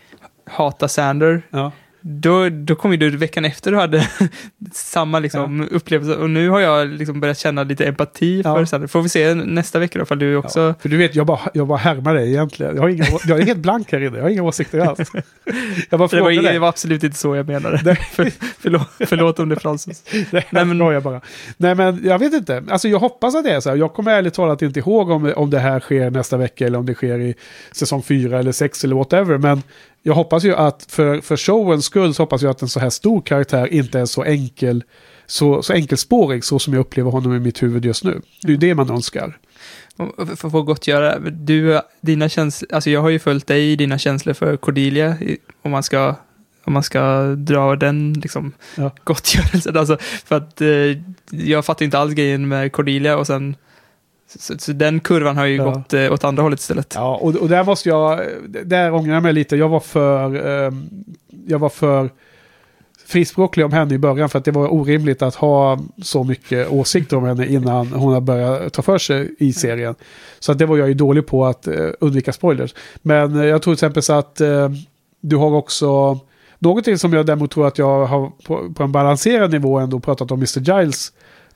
hata 0.47 0.89
Sander, 0.89 1.43
Ja. 1.51 1.73
Då, 2.03 2.49
då 2.49 2.75
kom 2.75 2.91
ju 2.91 2.97
du 2.97 3.17
veckan 3.17 3.45
efter 3.45 3.71
du 3.71 3.77
hade 3.77 4.09
samma 4.73 5.19
liksom, 5.19 5.69
upplevelse, 5.71 6.15
och 6.17 6.31
nu 6.31 6.49
har 6.49 6.61
jag 6.61 6.89
liksom 6.89 7.21
börjat 7.21 7.39
känna 7.39 7.63
lite 7.63 7.85
empati 7.87 8.43
Ja. 8.45 8.55
för 8.57 8.65
Sander. 8.65 8.89
Får 8.89 9.03
vi 9.03 9.09
se 9.09 9.35
nästa 9.35 9.79
vecka 9.79 9.99
då, 9.99 10.03
ifall 10.03 10.19
du 10.19 10.37
också... 10.37 10.61
Ja, 10.61 10.75
för 10.81 10.89
du 10.89 10.97
vet, 10.97 11.15
jag 11.15 11.27
bara, 11.27 11.41
jag 11.55 11.67
bara 11.67 11.79
härmar 11.79 12.15
dig 12.15 12.29
egentligen. 12.29 12.75
Jag, 12.77 12.83
har 12.83 12.89
inga, 12.89 13.05
jag 13.27 13.41
är 13.41 13.47
helt 13.47 13.59
blank 13.59 13.93
här 13.93 14.01
inne, 14.01 14.17
jag 14.17 14.25
har 14.25 14.31
inga 14.31 14.43
åsikter 14.43 14.79
alls. 14.79 15.13
Jag 15.91 15.99
bara 15.99 16.09
det, 16.09 16.21
var, 16.21 16.53
det 16.53 16.59
var 16.59 16.69
absolut 16.69 17.05
inte 17.05 17.17
så 17.17 17.37
jag 17.37 17.47
menade. 17.47 17.81
Nej. 17.85 17.97
För, 18.13 18.31
förlåt, 18.61 18.89
förlåt 18.99 19.39
om 19.39 19.49
det 19.49 19.57
framställs. 19.57 20.03
Nej, 20.13 20.27
Nej, 20.31 20.47
men... 20.51 20.79
men- 20.79 20.87
jag 20.93 21.03
bara. 21.03 21.21
Nej, 21.57 21.75
men 21.75 22.01
jag 22.05 22.19
vet 22.19 22.33
inte. 22.35 22.65
Alltså, 22.71 22.89
jag 22.89 22.99
hoppas 22.99 23.35
att 23.35 23.45
det 23.45 23.51
är 23.51 23.61
så 23.61 23.71
här. 23.71 23.77
Jag 23.77 23.95
kommer 23.95 24.13
ärligt 24.13 24.35
talat 24.35 24.63
inte 24.63 24.79
ihåg 24.81 25.11
om, 25.11 25.33
om 25.37 25.51
det 25.51 25.59
här 25.59 25.81
sker 25.81 26.11
nästa 26.11 26.37
vecka 26.37 26.67
eller 26.67 26.79
om 26.79 26.87
det 26.87 26.95
sker 26.95 27.19
i 27.19 27.35
säsong 27.73 28.03
fyra 28.03 28.39
eller 28.39 28.53
sex 28.53 28.85
eller 28.85 28.97
whatever. 28.97 29.39
Men 29.39 29.63
jag 30.03 30.15
hoppas 30.15 30.45
ju 30.45 30.55
att 30.55 30.87
för, 30.89 31.21
för 31.21 31.37
showens 31.37 31.85
skull 31.85 32.15
så 32.15 32.23
hoppas 32.23 32.43
jag 32.43 32.51
att 32.51 32.63
en 32.63 32.69
så 32.69 32.81
här 32.81 32.91
stor 32.91 33.21
karaktär 33.21 33.73
inte 33.73 34.01
är 34.01 34.07
så 34.07 34.25
enkel 34.25 34.85
så, 35.27 35.63
så 35.63 35.73
enkelspårig 35.73 36.45
så 36.45 36.59
som 36.59 36.73
jag 36.73 36.81
upplever 36.81 37.11
honom 37.11 37.35
i 37.35 37.39
mitt 37.39 37.63
huvud 37.63 37.85
just 37.85 38.05
nu. 38.05 38.21
Det 38.43 38.49
är 38.49 38.51
ju 38.51 38.57
det 38.57 38.75
man 38.75 38.91
önskar. 38.91 39.39
För 40.37 40.47
att 40.47 40.53
få 40.53 40.63
gott 40.63 40.87
göra, 40.87 41.19
du, 41.19 41.81
dina 42.01 42.29
känslor, 42.29 42.75
alltså 42.75 42.91
jag 42.91 43.01
har 43.01 43.11
ju 43.11 43.19
följt 43.19 43.47
dig 43.47 43.73
i 43.73 43.77
dina 43.77 43.99
känslor 43.99 44.35
för 44.35 44.57
Cordelia, 44.57 45.17
om 45.63 45.71
man 45.71 45.83
ska, 45.83 46.15
om 46.65 46.73
man 46.73 46.83
ska 46.83 47.23
dra 47.25 47.77
den 47.77 48.13
liksom 48.13 48.53
Ja. 48.77 48.91
gottgörelsen. 49.05 49.77
Alltså, 49.77 49.97
för 50.01 50.37
att 50.37 50.61
eh, 50.61 50.69
jag 51.31 51.65
fattar 51.65 51.85
inte 51.85 51.99
alls 51.99 52.15
grejen 52.15 52.49
med 52.49 52.73
Cordelia 52.73 53.17
och 53.17 53.27
sen, 53.27 53.57
så, 54.39 54.59
så 54.59 54.73
den 54.73 55.01
kurvan 55.01 55.37
har 55.37 55.47
ju 55.47 55.57
Ja. 55.57 55.65
gått 55.65 55.93
eh, 55.95 56.13
åt 56.13 56.25
andra 56.25 56.43
hållet 56.43 56.61
istället. 56.61 56.93
Ja, 56.97 57.17
och, 57.17 57.37
och 57.37 57.49
där 57.49 57.65
måste 57.65 57.89
jag, 57.89 58.21
där 58.65 58.95
ångrar 58.95 59.15
jag 59.15 59.23
mig 59.23 59.33
lite. 59.33 59.57
Jag 59.57 59.69
var 59.69 59.81
för, 59.81 60.47
ehm, 60.67 60.89
jag 61.47 61.59
var 61.59 61.69
för 61.69 62.11
frispråklig 63.07 63.67
om 63.67 63.73
henne 63.73 63.95
i 63.95 63.99
början 63.99 64.29
för 64.29 64.39
att 64.39 64.45
det 64.45 64.51
var 64.51 64.73
orimligt 64.73 65.23
att 65.23 65.35
ha 65.35 65.79
så 66.03 66.25
mycket 66.25 66.71
åsikter 66.71 67.17
om 67.17 67.25
henne 67.25 67.47
innan 67.47 67.87
hon 67.93 68.13
har 68.13 68.21
börjat 68.21 68.73
ta 68.73 68.83
för 68.83 68.99
sig 68.99 69.35
i 69.39 69.53
serien. 69.53 69.95
Så 70.41 70.53
att 70.53 70.59
det 70.59 70.67
var 70.67 70.77
jag 70.77 70.89
ju 70.89 70.95
dålig 70.95 71.27
på 71.27 71.47
att 71.47 71.67
eh, 71.67 71.89
undvika 72.01 72.33
spoilers. 72.33 72.75
Men 73.03 73.41
eh, 73.41 73.47
jag 73.47 73.63
tror 73.63 73.75
till 73.75 73.87
exempel 73.87 74.03
så 74.03 74.13
att 74.13 74.41
eh, 74.41 74.69
du 75.21 75.37
har 75.37 75.51
också 75.55 76.19
någonting 76.59 76.99
som 76.99 77.13
jag 77.13 77.27
däremot 77.27 77.51
tror 77.51 77.67
att 77.67 77.79
jag 77.79 78.07
har 78.07 78.31
på, 78.47 78.73
på 78.75 78.83
en 78.83 78.93
balanserad 78.93 79.51
nivå 79.53 79.79
ändå 79.79 80.01
pratat 80.01 80.31
om 80.31 80.39
Mr. 80.39 80.61
Giles 80.61 81.13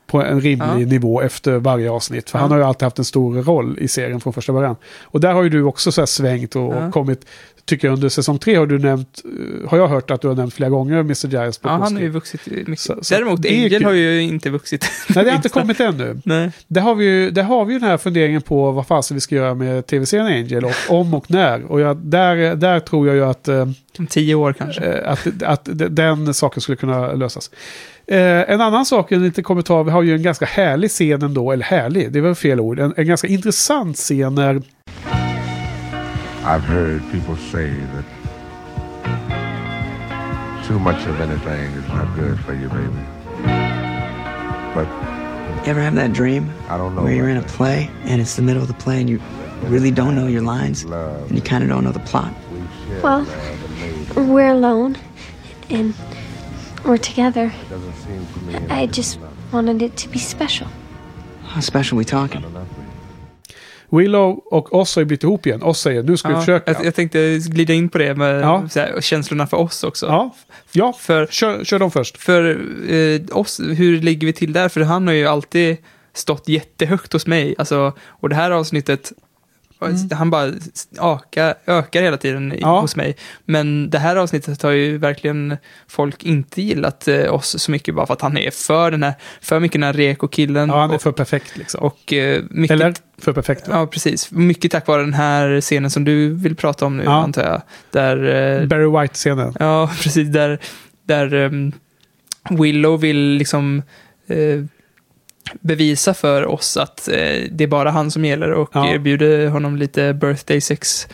på 0.07 0.21
en 0.21 0.41
rimlig 0.41 0.67
Ja. 0.67 0.75
nivå 0.77 1.21
efter 1.21 1.57
varje 1.57 1.91
avsnitt. 1.91 2.29
För 2.29 2.37
Ja. 2.37 2.41
han 2.41 2.51
har 2.51 2.57
ju 2.57 2.63
alltid 2.63 2.83
haft 2.83 2.99
en 2.99 3.05
stor 3.05 3.41
roll 3.43 3.77
i 3.79 3.87
serien 3.87 4.19
från 4.21 4.33
första 4.33 4.53
början. 4.53 4.75
Och 5.03 5.19
där 5.19 5.33
har 5.33 5.43
ju 5.43 5.49
du 5.49 5.63
också 5.63 5.91
så 5.91 6.07
svängt 6.07 6.55
och 6.55 6.75
Ja. 6.75 6.91
kommit, 6.91 7.25
tycker 7.67 7.87
jag 7.87 7.93
under 7.93 8.09
säsong 8.09 8.37
tre 8.39 8.55
har 8.55 8.65
du 8.65 8.79
nämnt, 8.79 9.21
eh, 9.63 9.69
har 9.69 9.77
jag 9.77 9.87
hört 9.87 10.11
att 10.11 10.21
du 10.21 10.27
har 10.27 10.35
nämnt 10.35 10.53
flera 10.53 10.69
gånger 10.69 10.99
Mr. 10.99 11.27
Giles 11.27 11.57
på 11.57 11.69
Ja, 11.69 11.73
han 11.73 11.95
har 11.95 12.01
ju 12.03 12.09
vuxit 12.09 12.45
mycket. 12.45 12.79
Så- 12.79 12.99
så 13.01 13.13
Däremot, 13.15 13.45
Angel 13.45 13.83
har 13.83 13.91
ju 13.91 14.21
inte 14.21 14.49
vuxit. 14.49 14.85
Nej, 15.15 15.23
det 15.25 15.29
har 15.31 15.35
inte 15.35 15.49
kommit 15.49 15.79
ännu. 15.79 16.21
Nej. 16.25 16.51
Där 16.67 16.81
har 16.81 16.95
vi 16.95 17.05
ju 17.05 17.31
där 17.31 17.43
har 17.43 17.65
vi 17.65 17.73
ju 17.73 17.79
den 17.79 17.89
här 17.89 17.97
funderingen 17.97 18.41
på 18.41 18.71
vad 18.71 18.87
fasen 18.87 19.15
vi 19.15 19.21
ska 19.21 19.35
göra 19.35 19.53
med 19.53 19.87
tv-serien 19.87 20.27
Angel 20.27 20.65
och 20.65 20.71
om 20.99 21.13
och 21.13 21.31
när. 21.31 21.63
Och 21.71 21.79
jag, 21.81 21.97
där, 21.97 22.55
där 22.55 22.79
tror 22.79 23.07
jag 23.07 23.15
ju 23.15 23.25
att, 23.25 23.47
eh, 23.47 23.67
Om 23.99 24.07
tio 24.07 24.35
år 24.35 24.53
kanske. 24.53 24.83
eh, 24.83 25.11
att, 25.11 25.27
att 25.43 25.69
den 25.89 26.33
saken 26.33 26.61
skulle 26.61 26.75
kunna 26.75 27.13
lösas. 27.13 27.51
Eh, 28.07 28.17
en 28.51 28.61
annan 28.61 28.85
sak, 28.85 29.11
en 29.11 29.23
liten 29.23 29.43
kommentar, 29.43 29.83
vi 29.83 29.91
har 29.91 30.01
ju 30.03 30.15
en 30.15 30.21
ganska 30.23 30.45
härlig 30.45 30.89
scen 30.91 31.21
ändå, 31.21 31.51
eller 31.51 31.63
härlig, 31.65 32.11
det 32.11 32.21
var 32.21 32.33
fel 32.33 32.59
ord, 32.59 32.79
en, 32.79 32.93
en 32.97 33.07
ganska 33.07 33.27
intressant 33.27 33.97
scen 33.97 34.35
när 34.35 34.61
I've 36.43 36.63
heard 36.63 37.01
people 37.11 37.35
say 37.35 37.69
that 37.69 38.05
too 40.65 40.79
much 40.79 41.05
of 41.07 41.19
anything 41.19 41.71
is 41.73 41.87
not 41.87 42.13
good 42.15 42.39
for 42.41 42.53
you, 42.53 42.67
baby. 42.69 42.93
But 44.73 44.87
You 45.65 45.71
ever 45.71 45.81
have 45.81 45.95
that 45.95 46.13
dream 46.13 46.51
I 46.69 46.77
don't 46.77 46.95
know. 46.95 47.03
where 47.03 47.13
you're 47.13 47.29
in 47.29 47.37
a 47.37 47.41
play 47.43 47.89
and 48.05 48.21
it's 48.21 48.35
the 48.35 48.41
middle 48.41 48.61
of 48.61 48.67
the 48.67 48.73
play 48.75 48.99
and 49.01 49.09
you 49.09 49.19
really 49.63 49.91
don't 49.91 50.15
know 50.15 50.27
your 50.27 50.41
lines 50.43 50.85
Love. 50.85 51.27
and 51.27 51.35
you 51.35 51.41
kind 51.41 51.63
of 51.63 51.69
don't 51.69 51.83
know 51.83 51.91
the 51.91 51.99
plot? 51.99 52.33
We 52.51 52.59
Well- 53.01 53.19
love 53.19 53.29
and 53.29 54.15
maybe 54.15 54.31
We're 54.31 54.51
alone, 54.51 54.97
and 55.69 55.93
we're 56.85 56.97
together. 56.97 57.45
it 57.61 57.69
doesn't 57.69 57.93
seem 58.05 58.25
to 58.33 58.39
me 58.45 58.69
I 58.69 58.85
just 58.85 59.19
wanted 59.51 59.81
it 59.81 59.97
to 59.97 60.09
be 60.09 60.19
special. 60.19 60.67
How 61.47 61.59
special 61.61 61.97
are 61.97 61.99
we 61.99 62.05
talking? 62.05 62.43
Willow 63.89 64.39
och 64.45 64.73
oss 64.75 64.95
har 64.95 65.01
ju 65.01 65.05
blivit 65.05 65.23
ihop 65.23 65.45
igen. 65.45 65.63
Oss 65.63 65.79
säger 65.81 66.03
nu 66.03 66.17
ska 66.17 66.27
vi 66.27 66.33
Ja, 66.33 66.39
försöka. 66.39 66.71
jag, 66.71 66.85
jag 66.85 66.95
tänkte 66.95 67.37
glida 67.47 67.73
in 67.73 67.89
på 67.89 67.97
det 67.97 68.15
med 68.15 68.41
Ja. 68.41 68.67
här, 68.75 69.01
känslorna 69.01 69.47
för 69.47 69.57
oss 69.57 69.83
också. 69.83 70.05
ja, 70.05 70.35
ja 70.71 70.93
För 70.93 71.25
kör, 71.25 71.63
kör 71.63 71.79
dem 71.79 71.91
först. 71.91 72.17
För 72.17 72.49
eh, 72.91 73.37
oss, 73.37 73.59
hur 73.59 74.01
ligger 74.01 74.27
vi 74.27 74.33
till 74.33 74.53
där? 74.53 74.69
För 74.69 74.81
han 74.81 75.07
har 75.07 75.13
ju 75.13 75.27
alltid 75.27 75.77
stått 76.13 76.47
jättehögt 76.47 77.13
hos 77.13 77.27
mig. 77.27 77.55
Alltså, 77.57 77.93
och 78.07 78.29
det 78.29 78.35
här 78.35 78.51
avsnittet, 78.51 79.11
han 80.15 80.29
bara 80.29 80.51
ökar, 81.01 81.55
ökar 81.65 82.01
hela 82.01 82.17
tiden 82.17 82.37
Mm. 82.51 82.57
Ja. 82.61 82.79
hos 82.79 82.95
mig. 82.95 83.15
Men 83.45 83.89
det 83.89 83.99
här 83.99 84.15
avsnittet 84.15 84.61
har 84.61 84.71
ju 84.71 84.97
verkligen 84.97 85.57
folk 85.87 86.23
inte 86.23 86.61
gillat 86.61 87.07
eh, 87.07 87.33
oss 87.33 87.55
så 87.63 87.71
mycket 87.71 87.95
bara 87.95 88.05
för 88.05 88.13
att 88.13 88.21
han 88.21 88.37
är 88.37 88.51
för 88.51 88.91
den 88.91 89.03
här, 89.03 89.13
för 89.41 89.59
mycket 89.59 89.73
den 89.81 89.83
här 89.83 89.93
reko-killen. 89.93 90.69
Ja, 90.69 90.79
han 90.81 90.91
är 90.91 90.95
och, 90.95 91.01
för 91.01 91.11
perfekt 91.11 91.57
liksom. 91.57 91.83
och 91.83 92.13
eh, 92.13 92.43
mycket, 92.49 92.73
Eller 92.73 92.93
för 93.17 93.33
perfekt. 93.33 93.67
va? 93.67 93.75
Ja, 93.77 93.87
precis. 93.87 94.31
Mycket 94.31 94.71
tack 94.71 94.87
vare 94.87 95.01
den 95.01 95.13
här 95.13 95.61
scenen 95.61 95.91
som 95.91 96.03
du 96.03 96.29
vill 96.33 96.55
prata 96.55 96.85
om 96.85 96.97
nu, 96.97 97.03
Ja. 97.03 97.11
antar 97.23 97.43
jag. 97.43 97.61
Där, 97.91 98.17
eh, 98.61 98.67
Barry 98.67 99.01
White-scenen. 99.01 99.53
Ja, 99.59 99.89
precis. 100.01 100.27
Där, 100.29 100.59
där 101.05 101.33
ehm, 101.33 101.71
Willow 102.49 102.99
vill 103.01 103.17
liksom 103.17 103.81
eh, 104.27 104.63
bevisa 105.59 106.13
för 106.13 106.45
oss 106.45 106.77
att 106.77 107.07
eh, 107.07 107.13
det 107.51 107.63
är 107.63 107.67
bara 107.67 107.91
han 107.91 108.11
som 108.11 108.25
gäller 108.25 108.51
och 108.51 108.69
Ja. 108.73 108.87
erbjuder 108.87 109.47
honom 109.47 109.77
lite 109.77 110.13
birthday 110.13 110.61
sex. 110.61 111.07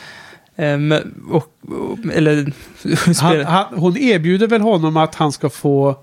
Ehm, 0.55 0.93
och, 1.29 1.53
och, 1.61 1.97
eller... 2.13 2.51
Han, 3.21 3.45
han, 3.45 3.65
hon 3.75 3.97
erbjuder 3.97 4.47
väl 4.47 4.61
honom 4.61 4.97
att 4.97 5.15
han 5.15 5.31
ska 5.31 5.49
få 5.49 5.95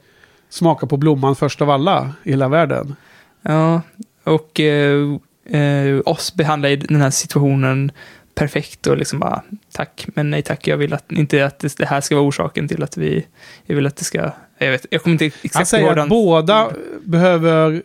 smaka 0.49 0.87
på 0.87 0.97
blomman 0.97 1.37
först 1.37 1.63
av 1.63 1.71
alla 1.71 2.13
i 2.25 2.31
hela 2.31 2.49
världen. 2.49 2.97
Ja, 3.43 3.83
och 4.25 4.61
eh, 4.61 5.19
eh, 5.51 6.01
oss 6.05 6.35
behandlar 6.35 6.69
ju 6.69 6.77
den 6.77 7.01
här 7.01 7.11
situationen 7.11 7.93
perfekt 8.35 8.87
och 8.87 8.97
liksom 8.97 9.19
bara 9.19 9.43
tack, 9.73 10.07
men 10.15 10.31
nej 10.31 10.43
tack, 10.43 10.67
jag 10.67 10.77
vill 10.77 10.93
att, 10.93 11.13
inte 11.13 11.47
att 11.47 11.59
det, 11.59 11.77
det 11.77 11.87
här 11.87 12.01
ska 12.01 12.15
vara 12.15 12.27
orsaken 12.27 12.69
till 12.69 12.83
att 12.83 12.97
vi, 12.97 13.27
jag 13.67 13.77
vill 13.77 13.87
att 13.87 13.97
det 13.97 14.05
ska, 14.05 14.31
jag 14.59 14.71
vet, 14.71 14.87
jag 14.91 15.03
kommer 15.03 15.15
inte 15.15 15.27
exakt 15.27 15.55
Han 15.55 15.67
säger 15.67 15.97
att 15.97 16.09
båda 16.09 16.71
behöver, 17.05 17.83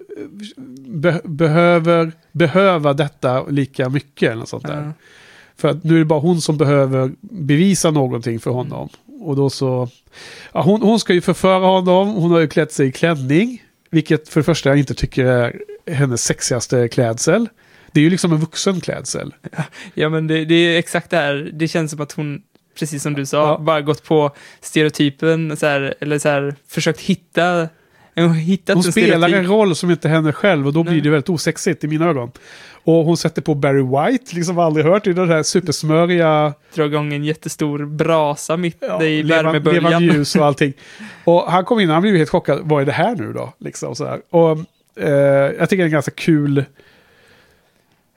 be, 0.88 1.22
behöver 1.24 2.12
behöva 2.36 2.93
detta 2.93 3.43
lika 3.43 3.89
mycket. 3.89 4.30
Eller 4.30 4.39
något 4.39 4.50
sånt 4.50 4.68
där. 4.68 4.82
Ja. 4.82 4.91
För 5.58 5.68
att 5.68 5.84
nu 5.84 5.96
är 5.96 6.00
det 6.00 6.06
bara 6.06 6.20
hon 6.20 6.41
som 6.41 6.58
behöver 6.58 7.12
bevisa 7.22 7.91
någonting 7.91 8.39
för 8.39 8.52
honom. 8.52 8.89
Och 9.22 9.36
då 9.36 9.50
så... 9.50 9.89
Ja, 10.54 10.62
hon, 10.62 10.82
hon 10.82 11.00
ska 11.00 11.14
ju 11.14 11.22
förföra 11.22 11.66
honom. 11.66 12.14
Hon 12.14 12.32
har 12.32 12.39
ju 12.39 12.48
klätt 12.48 12.72
sig 12.72 12.88
i 12.88 12.91
klänning. 12.91 13.64
Vilket 13.89 14.30
för 14.30 14.39
det 14.39 14.43
första 14.43 14.70
jag 14.70 14.80
inte 14.80 14.93
tycker 14.93 15.26
är 15.26 15.62
hennes 15.91 16.24
sexigaste 16.24 16.88
klädsel. 16.88 17.50
Det 17.96 18.00
är 18.00 18.04
ju 18.04 18.10
liksom 18.10 18.32
en 18.32 18.38
vuxen 18.39 18.82
klädsel. 18.82 19.34
Ja, 19.93 20.10
men 20.10 20.28
det, 20.28 20.46
det 20.46 20.56
är 20.56 20.80
exakt 20.80 21.10
det 21.10 21.18
här. 21.18 21.50
Det 21.54 21.68
känns 21.68 21.91
som 21.91 22.02
att 22.02 22.12
hon, 22.12 22.41
precis 22.80 23.04
som 23.04 23.14
du 23.14 23.26
sa, 23.26 23.38
Ja. 23.38 23.58
bara 23.60 23.82
gått 23.82 24.04
på 24.04 24.32
stereotypen, 24.62 25.58
så 25.58 25.66
här, 25.66 25.93
eller 26.00 26.20
så 26.20 26.30
här, 26.30 26.56
försökt 26.68 27.00
hitta 27.00 27.70
Hon 28.74 28.84
spelar 28.84 29.30
en 29.34 29.48
roll 29.48 29.76
som 29.76 29.91
inte 29.91 30.10
henne 30.10 30.34
själv 30.34 30.68
och 30.68 30.74
då 30.74 30.84
blir 30.84 30.93
Nej. 30.93 31.02
det 31.02 31.10
väldigt 31.10 31.30
osexigt 31.30 31.84
i 31.84 31.88
mina 31.88 32.06
ögon. 32.06 32.32
Och 32.84 33.06
hon 33.06 33.18
sätter 33.18 33.41
på 33.41 33.56
Barry 33.56 33.82
White, 33.82 34.36
liksom 34.36 34.60
aldrig 34.60 34.86
hört 34.86 35.08
i 35.08 35.14
den 35.14 35.30
här 35.30 35.43
supersmöriga 35.43 36.54
Dra 36.76 36.86
igång 36.86 37.14
en 37.14 37.24
jätterstor 37.24 37.86
brasa 37.86 38.58
mitt 38.58 38.78
ja, 38.80 39.04
i 39.04 39.22
värmeböljan. 39.24 39.84
levande 39.84 40.14
ljus 40.14 40.36
och 40.36 40.46
allting. 40.46 40.74
Och 41.24 41.52
han 41.52 41.66
kom 41.66 41.80
in 41.80 41.89
och 41.89 41.93
han 41.93 42.02
blev 42.02 42.16
helt 42.16 42.30
chockad. 42.30 42.60
Vad 42.64 42.82
är 42.82 42.86
det 42.86 42.91
här 42.91 43.16
nu 43.16 43.34
då? 43.34 43.54
Liksom 43.60 43.96
så 43.96 44.06
här. 44.06 44.22
Och 44.30 44.60
eh, 45.00 45.10
jag 45.60 45.70
tycker 45.70 45.78
det 45.78 45.84
är 45.84 45.86
en 45.86 45.91
ganska 45.91 46.12
kul, 46.12 46.66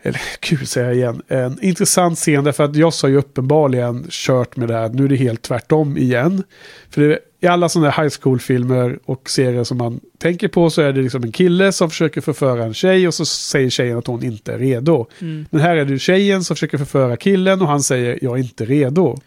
eller 0.03 0.20
kul 0.40 0.66
säger 0.66 0.86
jag 0.86 0.96
igen, 0.96 1.22
en 1.28 1.62
intressant 1.62 2.18
scen 2.18 2.44
därför 2.44 2.64
att 2.64 2.76
Joss 2.76 3.03
har 3.03 3.09
ju 3.09 3.16
uppenbarligen 3.16 4.07
kört 4.11 4.57
med 4.57 4.68
det 4.68 4.74
här. 4.74 4.88
Nu 4.88 5.05
är 5.05 5.09
det 5.09 5.16
helt 5.16 5.42
tvärtom 5.42 5.96
igen. 5.96 6.42
För 6.90 7.01
det, 7.01 7.18
i 7.40 7.46
alla 7.46 7.68
sådana 7.68 7.90
här 7.90 8.03
high 8.03 8.14
school-filmer 8.20 8.99
och 9.05 9.30
serier 9.30 9.64
som 9.64 9.78
man 9.78 10.01
tänker 10.18 10.49
på 10.49 10.70
så 10.70 10.82
är 10.82 10.92
det 10.92 11.03
liksom 11.03 11.22
en 11.22 11.32
kille 11.32 11.72
som 11.72 11.90
försöker 11.90 12.20
förföra 12.20 12.64
en 12.64 12.74
tjej 12.74 13.09
och 13.09 13.14
så 13.14 13.24
säger 13.24 13.70
tjejen 13.70 13.99
att 13.99 14.07
hon 14.07 14.24
inte 14.24 14.53
är 14.53 14.59
redo. 14.59 15.07
Mm. 15.20 15.46
Men 15.51 15.61
här 15.61 15.76
är 15.76 15.84
det 15.84 15.99
tjejen 15.99 16.44
som 16.44 16.57
försöker 16.57 16.78
förföra 16.78 17.16
killen 17.16 17.62
och 17.62 17.68
han 17.68 17.82
säger 17.82 18.18
jag 18.22 18.38
är 18.38 18.42
inte 18.42 18.64
redo. 18.64 19.18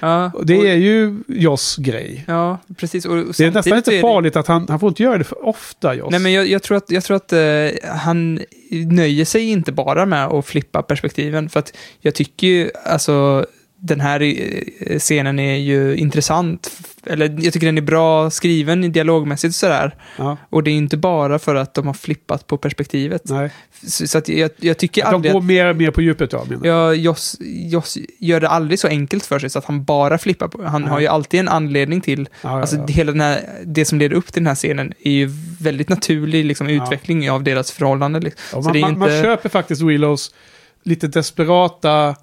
Ja, 0.00 0.30
Och 0.34 0.46
det 0.46 0.58
och- 0.58 0.66
är 0.66 0.74
ju 0.74 1.14
Joss 1.28 1.76
grej. 1.76 2.24
Ja, 2.28 2.58
precis. 2.76 3.04
Och, 3.04 3.12
och 3.18 3.24
Det 3.38 3.44
är 3.44 3.50
nästan 3.50 3.76
inte 3.78 3.90
är 3.90 3.94
det- 3.94 4.00
farligt 4.00 4.36
att 4.36 4.46
han, 4.46 4.66
han 4.68 4.80
får 4.80 4.88
inte 4.88 5.02
göra 5.02 5.18
det 5.18 5.24
för 5.24 5.46
ofta 5.46 5.94
Joss. 5.94 6.10
Nej, 6.10 6.20
men 6.20 6.32
jag, 6.32 6.46
jag 6.46 6.62
tror 6.62 6.76
att, 6.76 6.90
jag 6.90 7.04
tror 7.04 7.16
att 7.16 7.32
eh, 7.32 7.88
han 7.96 8.40
nöjer 8.70 9.24
sig 9.24 9.48
inte 9.50 9.72
bara 9.72 10.06
med 10.06 10.26
att 10.26 10.46
flippa 10.46 10.82
perspektiven. 10.82 11.48
För 11.48 11.60
att 11.60 11.76
jag 12.00 12.14
tycker 12.14 12.46
ju, 12.46 12.70
alltså, 12.84 13.46
den 13.78 14.00
här 14.00 14.22
eh, 14.22 14.98
scenen 14.98 15.38
är 15.38 15.56
ju 15.56 15.96
intressant. 15.96 16.70
Eller 17.06 17.38
jag 17.40 17.52
tycker 17.52 17.66
den 17.66 17.78
är 17.78 17.82
bra 17.82 18.30
skriven 18.30 18.84
i 18.84 18.88
dialogmässigt 18.88 19.50
och 19.50 19.54
sådär. 19.54 19.94
ja, 20.18 20.36
Och 20.50 20.62
det 20.62 20.70
är 20.70 20.74
inte 20.74 20.96
bara 20.96 21.38
för 21.38 21.54
att 21.54 21.74
de 21.74 21.86
har 21.86 21.94
flippat 21.94 22.46
på 22.46 22.56
perspektivet. 22.58 23.22
nej. 23.24 23.50
Så, 23.82 24.06
så 24.08 24.18
att 24.18 24.28
jag, 24.28 24.50
jag 24.56 24.78
tycker 24.78 25.02
De 25.02 25.14
aldrig 25.14 25.32
går 25.32 25.40
att 25.40 25.44
mer, 25.46 25.72
mer 25.72 25.90
på 25.90 26.02
djupet 26.02 26.32
ja, 26.32 26.44
menar. 26.48 26.66
Ja, 26.66 26.94
Joss, 26.94 27.36
Joss 27.40 27.98
gör 28.18 28.40
det 28.40 28.48
aldrig 28.48 28.78
så 28.78 28.88
enkelt 28.88 29.26
för 29.26 29.38
sig 29.38 29.50
så 29.50 29.58
att 29.58 29.64
han 29.64 29.84
bara 29.84 30.18
flippar 30.18 30.48
på. 30.48 30.62
Han 30.62 30.82
Nej. 30.82 30.90
har 30.90 31.00
ju 31.00 31.06
alltid 31.06 31.40
en 31.40 31.48
anledning 31.48 32.00
till 32.00 32.28
Ja, 32.42 32.60
Alltså 32.60 32.76
ja, 32.76 32.84
ja. 32.88 32.94
hela 32.94 33.12
den 33.12 33.20
här, 33.20 33.40
det 33.64 33.84
som 33.84 33.98
leder 33.98 34.16
upp 34.16 34.32
till 34.32 34.42
den 34.42 34.46
här 34.46 34.54
scenen 34.54 34.92
är 35.04 35.10
ju 35.10 35.28
väldigt 35.60 35.88
naturlig 35.88 36.44
liksom, 36.44 36.70
Ja. 36.70 36.84
utveckling 36.84 37.30
av 37.30 37.42
deras 37.42 37.70
förhållande. 37.72 38.20
Liksom. 38.20 38.62
Ja, 38.64 38.72
man, 38.72 38.80
man, 38.80 38.98
man 38.98 39.08
inte... 39.08 39.22
köper 39.22 39.48
faktiskt 39.48 39.82
Willows 39.82 40.34
lite 40.82 41.06
desperata 41.08 42.16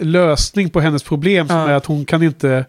lösning 0.00 0.70
på 0.70 0.80
hennes 0.80 1.02
problem 1.02 1.48
som 1.48 1.56
Ja. 1.56 1.68
är 1.68 1.72
att 1.74 1.86
hon 1.86 2.04
kan 2.04 2.22
inte 2.22 2.64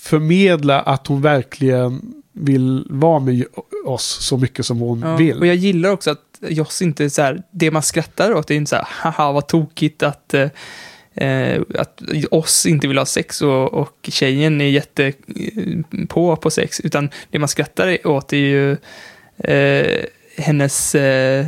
förmedla 0.00 0.80
att 0.80 1.06
hon 1.06 1.22
verkligen 1.22 2.14
vill 2.32 2.86
vara 2.90 3.20
med 3.20 3.44
oss 3.86 4.04
så 4.20 4.36
mycket 4.36 4.66
som 4.66 4.78
hon 4.78 5.00
ja, 5.00 5.16
vill. 5.16 5.38
Och 5.38 5.46
jag 5.46 5.56
gillar 5.56 5.90
också 5.90 6.10
att 6.10 6.18
Joss 6.48 6.82
inte 6.82 7.10
så 7.10 7.22
här, 7.22 7.42
det 7.50 7.70
man 7.70 7.82
skrattar 7.82 8.34
åt, 8.34 8.50
är 8.50 8.54
inte 8.54 8.68
så 8.68 8.76
här, 8.76 8.86
haha 8.88 9.32
vad 9.32 9.46
tokigt 9.46 10.02
att, 10.02 10.34
eh, 10.34 10.48
eh, 11.14 11.62
att 11.78 12.02
oss 12.30 12.66
inte 12.66 12.88
vill 12.88 12.98
ha 12.98 13.06
sex 13.06 13.42
och, 13.42 13.74
och 13.74 13.96
tjejen 14.02 14.60
är 14.60 14.64
jätte 14.64 15.06
eh, 15.06 16.04
på 16.08 16.36
på 16.36 16.50
sex, 16.50 16.80
utan 16.80 17.10
det 17.30 17.38
man 17.38 17.48
skrattar 17.48 18.06
åt 18.06 18.32
är 18.32 18.36
ju 18.36 18.76
eh, 19.38 20.04
hennes, 20.38 20.94
eh, 20.94 21.46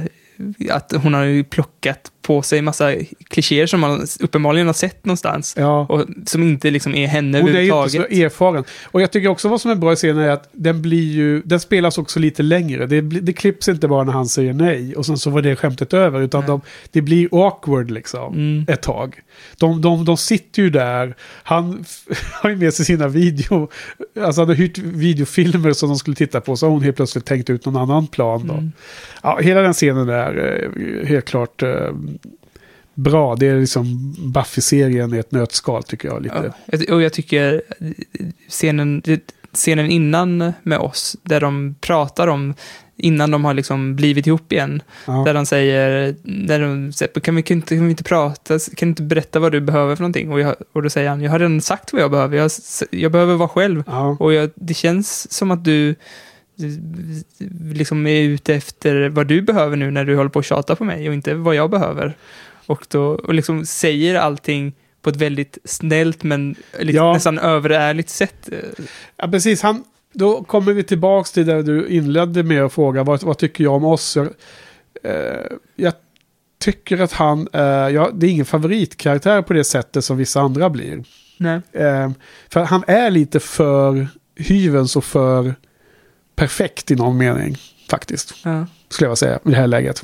att 0.70 0.92
hon 1.02 1.14
har 1.14 1.24
ju 1.24 1.44
plockat 1.44 2.12
på 2.28 2.42
sig 2.42 2.62
massa 2.62 2.92
klichéer 3.30 3.66
som 3.66 3.80
man 3.80 4.06
uppenbarligen 4.20 4.66
har 4.66 4.74
sett 4.74 5.04
någonstans. 5.04 5.54
Ja. 5.58 5.86
Och 5.88 6.06
som 6.26 6.42
inte 6.42 6.70
liksom 6.70 6.94
är 6.94 7.06
henne 7.06 7.40
Hon 7.40 7.48
är 7.48 7.52
ju 7.52 7.60
inte 7.60 7.70
så 7.70 7.78
överhuvudtaget. 7.98 8.32
erfaren. 8.32 8.64
Och 8.84 9.00
jag 9.02 9.10
tycker 9.12 9.28
också 9.28 9.48
vad 9.48 9.60
som 9.60 9.70
är 9.70 9.74
bra 9.74 9.92
i 9.92 9.96
scenen 9.96 10.18
är 10.18 10.28
att 10.30 10.48
den 10.52 10.82
blir 10.82 11.12
ju, 11.12 11.42
den 11.44 11.60
spelas 11.60 11.98
också 11.98 12.20
lite 12.20 12.42
längre. 12.42 12.86
Det, 12.86 13.00
det 13.00 13.32
klipps 13.32 13.68
inte 13.68 13.88
bara 13.88 14.04
när 14.04 14.12
han 14.12 14.26
säger 14.26 14.52
nej 14.52 14.96
och 14.96 15.06
sen 15.06 15.18
så 15.18 15.30
var 15.30 15.42
det 15.42 15.56
skämtet 15.56 15.94
över. 15.94 16.20
Utan 16.20 16.46
de, 16.46 16.60
det 16.92 17.02
blir 17.02 17.28
awkward 17.32 17.90
liksom 17.90 18.34
Mm. 18.34 18.64
ett 18.68 18.82
tag. 18.82 19.14
De, 19.58 19.80
de, 19.80 20.04
de 20.04 20.16
sitter 20.16 20.62
ju 20.62 20.70
där. 20.70 21.16
Han 21.42 21.84
har 22.42 22.50
ju 22.50 22.56
med 22.56 22.74
sig 22.74 22.84
sina 22.86 23.08
video, 23.08 23.68
alltså 24.20 24.40
han 24.40 24.48
har 24.48 24.54
hyrt 24.54 24.78
videofilmer 24.78 25.72
som 25.72 25.88
de 25.88 25.98
skulle 25.98 26.16
titta 26.16 26.40
på. 26.40 26.56
Så 26.56 26.66
har 26.66 26.70
hon 26.70 26.82
helt 26.82 26.96
plötsligt 26.96 27.24
tänkt 27.24 27.50
ut 27.50 27.64
någon 27.66 27.76
annan 27.76 28.06
plan 28.06 28.46
då. 28.46 28.52
Mm. 28.54 28.72
Ja, 29.22 29.38
hela 29.42 29.60
den 29.62 29.72
scenen 29.72 30.08
är 30.08 30.62
eh, 31.02 31.08
helt 31.08 31.24
klart 31.24 31.62
eh, 31.62 31.68
bra. 32.98 33.36
Det 33.36 33.46
är 33.46 33.60
liksom 33.60 34.14
Buffy-serien 34.18 35.14
i 35.14 35.18
ett 35.18 35.32
nötskal 35.32 35.82
tycker 35.82 36.08
jag. 36.08 36.22
Lite. 36.22 36.52
Ja, 36.66 36.94
och 36.94 37.02
jag 37.02 37.12
tycker 37.12 37.62
scenen, 38.48 39.02
scenen 39.52 39.90
innan 39.90 40.52
med 40.62 40.78
oss, 40.78 41.16
där 41.22 41.40
de 41.40 41.74
pratar 41.80 42.28
om, 42.28 42.54
innan 42.96 43.30
de 43.30 43.44
har 43.44 43.54
liksom 43.54 43.96
blivit 43.96 44.26
ihop 44.26 44.52
igen, 44.52 44.82
Ja. 45.06 45.12
där 45.26 45.34
de 45.34 45.46
säger, 45.46 46.14
där 46.22 46.60
de 46.60 46.92
säger 46.92 47.20
kan, 47.20 47.36
vi, 47.36 47.42
kan, 47.42 47.56
inte, 47.56 47.76
kan 47.76 47.84
vi 47.84 47.90
inte 47.90 48.04
prata, 48.04 48.58
kan 48.58 48.88
du 48.88 48.90
inte 48.90 49.02
berätta 49.02 49.40
vad 49.40 49.52
du 49.52 49.60
behöver 49.60 49.96
för 49.96 50.02
någonting? 50.02 50.32
Och, 50.32 50.40
jag, 50.40 50.54
och 50.72 50.82
då 50.82 50.90
säger 50.90 51.08
han, 51.08 51.20
jag 51.20 51.30
har 51.30 51.38
redan 51.38 51.60
sagt 51.60 51.92
vad 51.92 52.02
jag 52.02 52.10
behöver, 52.10 52.36
jag, 52.36 52.50
jag 52.90 53.12
behöver 53.12 53.34
vara 53.34 53.48
själv. 53.48 53.84
Ja. 53.86 54.16
Och 54.20 54.32
jag, 54.32 54.50
det 54.54 54.74
känns 54.74 55.32
som 55.32 55.50
att 55.50 55.64
du 55.64 55.94
liksom 57.72 58.06
är 58.06 58.22
ute 58.22 58.54
efter 58.54 59.08
vad 59.08 59.26
du 59.26 59.42
behöver 59.42 59.76
nu 59.76 59.90
när 59.90 60.04
du 60.04 60.16
håller 60.16 60.30
på 60.30 60.38
att 60.38 60.44
tjata 60.44 60.76
på 60.76 60.84
mig 60.84 61.08
och 61.08 61.14
inte 61.14 61.34
vad 61.34 61.54
jag 61.54 61.70
behöver. 61.70 62.16
Och 62.68 62.86
då 62.90 63.02
och 63.04 63.34
liksom 63.34 63.66
säger 63.66 64.14
allting 64.14 64.72
på 65.02 65.10
ett 65.10 65.16
väldigt 65.16 65.58
snällt 65.64 66.22
men 66.22 66.54
lite, 66.78 66.96
Ja. 66.96 67.12
nästan 67.12 67.38
överärligt 67.38 68.08
sätt. 68.08 68.48
Ja, 69.16 69.28
precis. 69.28 69.62
Han, 69.62 69.84
då 70.12 70.44
kommer 70.44 70.72
vi 70.72 70.82
tillbaka 70.82 71.28
till 71.34 71.46
det 71.46 71.62
du 71.62 71.88
inledde 71.88 72.42
med 72.42 72.62
att 72.64 72.72
fråga 72.72 73.02
vad, 73.04 73.22
vad 73.22 73.38
tycker 73.38 73.64
jag 73.64 73.72
om 73.72 73.84
oss? 73.84 74.16
Jag, 74.16 74.28
eh, 75.02 75.40
jag 75.76 75.92
tycker 76.60 77.00
att 77.00 77.12
han, 77.12 77.48
eh, 77.52 77.62
ja, 77.62 78.10
det 78.14 78.26
är 78.26 78.30
ingen 78.30 78.44
favoritkaraktär 78.44 79.42
på 79.42 79.52
det 79.52 79.64
sättet 79.64 80.04
som 80.04 80.16
vissa 80.16 80.40
andra 80.40 80.70
blir. 80.70 81.04
Nej. 81.36 81.60
Eh, 81.72 82.10
för 82.48 82.60
han 82.64 82.84
är 82.86 83.10
lite 83.10 83.40
för 83.40 84.08
hyvens 84.36 84.96
och 84.96 85.04
för 85.04 85.54
perfekt 86.36 86.90
i 86.90 86.94
någon 86.96 87.16
mening, 87.18 87.56
faktiskt. 87.90 88.34
Ja. 88.44 88.66
Skulle 88.88 89.10
jag 89.10 89.18
säga, 89.18 89.36
i 89.36 89.50
det 89.50 89.56
här 89.56 89.66
läget. 89.66 90.02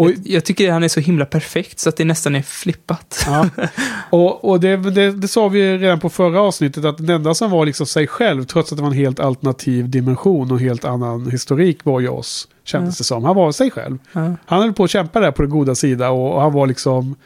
Och, 0.00 0.10
jag, 0.24 0.44
tycker 0.44 0.72
han 0.72 0.82
är 0.82 0.88
så 0.88 1.00
himla 1.00 1.24
perfekt 1.26 1.78
så 1.78 1.88
att 1.88 1.96
det 1.96 2.04
nästan 2.04 2.34
är 2.36 2.42
flippat. 2.42 3.24
Ja. 3.26 3.48
Och, 4.10 4.44
och 4.50 4.60
det, 4.60 4.76
det, 4.76 5.10
det 5.12 5.28
sa 5.28 5.48
vi 5.48 5.78
redan 5.78 6.00
på 6.00 6.10
förra 6.10 6.40
avsnittet 6.40 6.84
att 6.84 6.98
den 6.98 7.08
enda 7.10 7.34
som 7.34 7.50
var 7.50 7.66
liksom 7.66 7.86
sig 7.86 8.06
själv, 8.06 8.44
trots 8.44 8.72
att 8.72 8.76
det 8.78 8.82
var 8.82 8.90
en 8.90 8.96
helt 8.96 9.20
alternativ 9.20 9.90
dimension 9.90 10.52
och 10.52 10.60
helt 10.60 10.84
annan 10.84 11.30
historik 11.30 11.84
var 11.84 12.00
ju 12.00 12.08
oss, 12.08 12.48
kändes 12.64 12.94
Ja. 12.94 13.00
det 13.00 13.04
som. 13.04 13.24
Han 13.24 13.36
var 13.36 13.52
sig 13.52 13.70
själv. 13.70 13.98
Ja. 14.12 14.36
Han 14.46 14.62
höll 14.62 14.72
på 14.72 14.84
att 14.84 14.90
kämpa 14.90 15.20
där 15.20 15.30
på 15.30 15.42
den 15.42 15.50
goda 15.50 15.74
sida 15.74 16.10
och, 16.10 16.34
och 16.34 16.40
han 16.40 16.52
var 16.52 16.66
liksom 16.66 17.16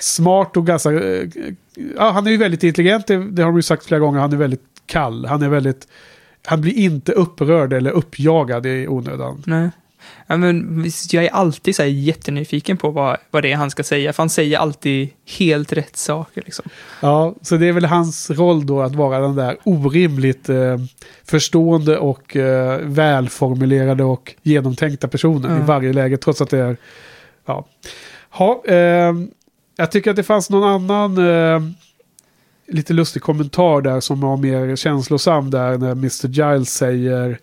smart 0.00 0.56
och 0.56 0.66
ganska... 0.66 0.90
eh, 0.90 1.28
Ja, 1.96 2.10
han 2.10 2.26
är 2.26 2.30
ju 2.30 2.36
väldigt 2.36 2.62
intelligent, 2.62 3.06
det, 3.06 3.30
det 3.30 3.42
har 3.42 3.50
de 3.50 3.56
ju 3.56 3.62
sagt 3.62 3.84
flera 3.86 4.00
gånger. 4.00 4.20
Han 4.20 4.32
är 4.32 4.36
väldigt 4.36 4.62
kall, 4.86 5.26
han 5.26 5.42
är 5.42 5.48
väldigt... 5.48 5.88
Han 6.46 6.60
blir 6.60 6.72
inte 6.78 7.12
upprörd 7.12 7.72
eller 7.72 7.90
uppjagad 7.90 8.66
i 8.66 8.88
onödan. 8.88 9.42
Nej. 9.46 9.70
Ja, 10.26 10.36
men 10.36 10.84
jag 11.12 11.24
är 11.24 11.30
alltid 11.30 11.76
så 11.76 11.82
här 11.82 11.88
jättenyfiken 11.88 12.76
på 12.76 12.90
vad, 12.90 13.16
vad 13.30 13.42
det 13.42 13.52
är 13.52 13.56
han 13.56 13.70
ska 13.70 13.82
säga, 13.82 14.12
för 14.12 14.22
han 14.22 14.30
säger 14.30 14.58
alltid 14.58 15.08
helt 15.38 15.72
rätt 15.72 15.96
saker. 15.96 16.42
Liksom. 16.44 16.64
Ja, 17.00 17.34
så 17.42 17.56
det 17.56 17.66
är 17.68 17.72
väl 17.72 17.84
hans 17.84 18.30
roll 18.30 18.66
då 18.66 18.82
att 18.82 18.94
vara 18.94 19.18
den 19.18 19.34
där 19.34 19.56
orimligt 19.64 20.48
eh, 20.48 20.76
förstående 21.24 21.98
och 21.98 22.36
eh, 22.36 22.78
välformulerade 22.82 24.04
och 24.04 24.34
genomtänkta 24.42 25.08
personen 25.08 25.50
Ja. 25.50 25.58
i 25.58 25.62
varje 25.66 25.92
läge, 25.92 26.16
trots 26.16 26.40
att 26.40 26.50
det 26.50 26.58
är... 26.58 26.76
Ja, 27.46 27.66
ha, 28.30 28.62
eh, 28.66 29.12
jag 29.76 29.90
tycker 29.90 30.10
att 30.10 30.16
det 30.16 30.22
fanns 30.22 30.50
någon 30.50 30.64
annan 30.90 31.18
eh, 31.18 31.62
lite 32.68 32.92
lustig 32.92 33.22
kommentar 33.22 33.80
där 33.80 34.00
som 34.00 34.20
var 34.20 34.36
mer 34.36 34.76
känslosam 34.76 35.50
där 35.50 35.78
när 35.78 35.92
Mr. 35.92 36.28
Giles 36.28 36.74
säger 36.74 37.38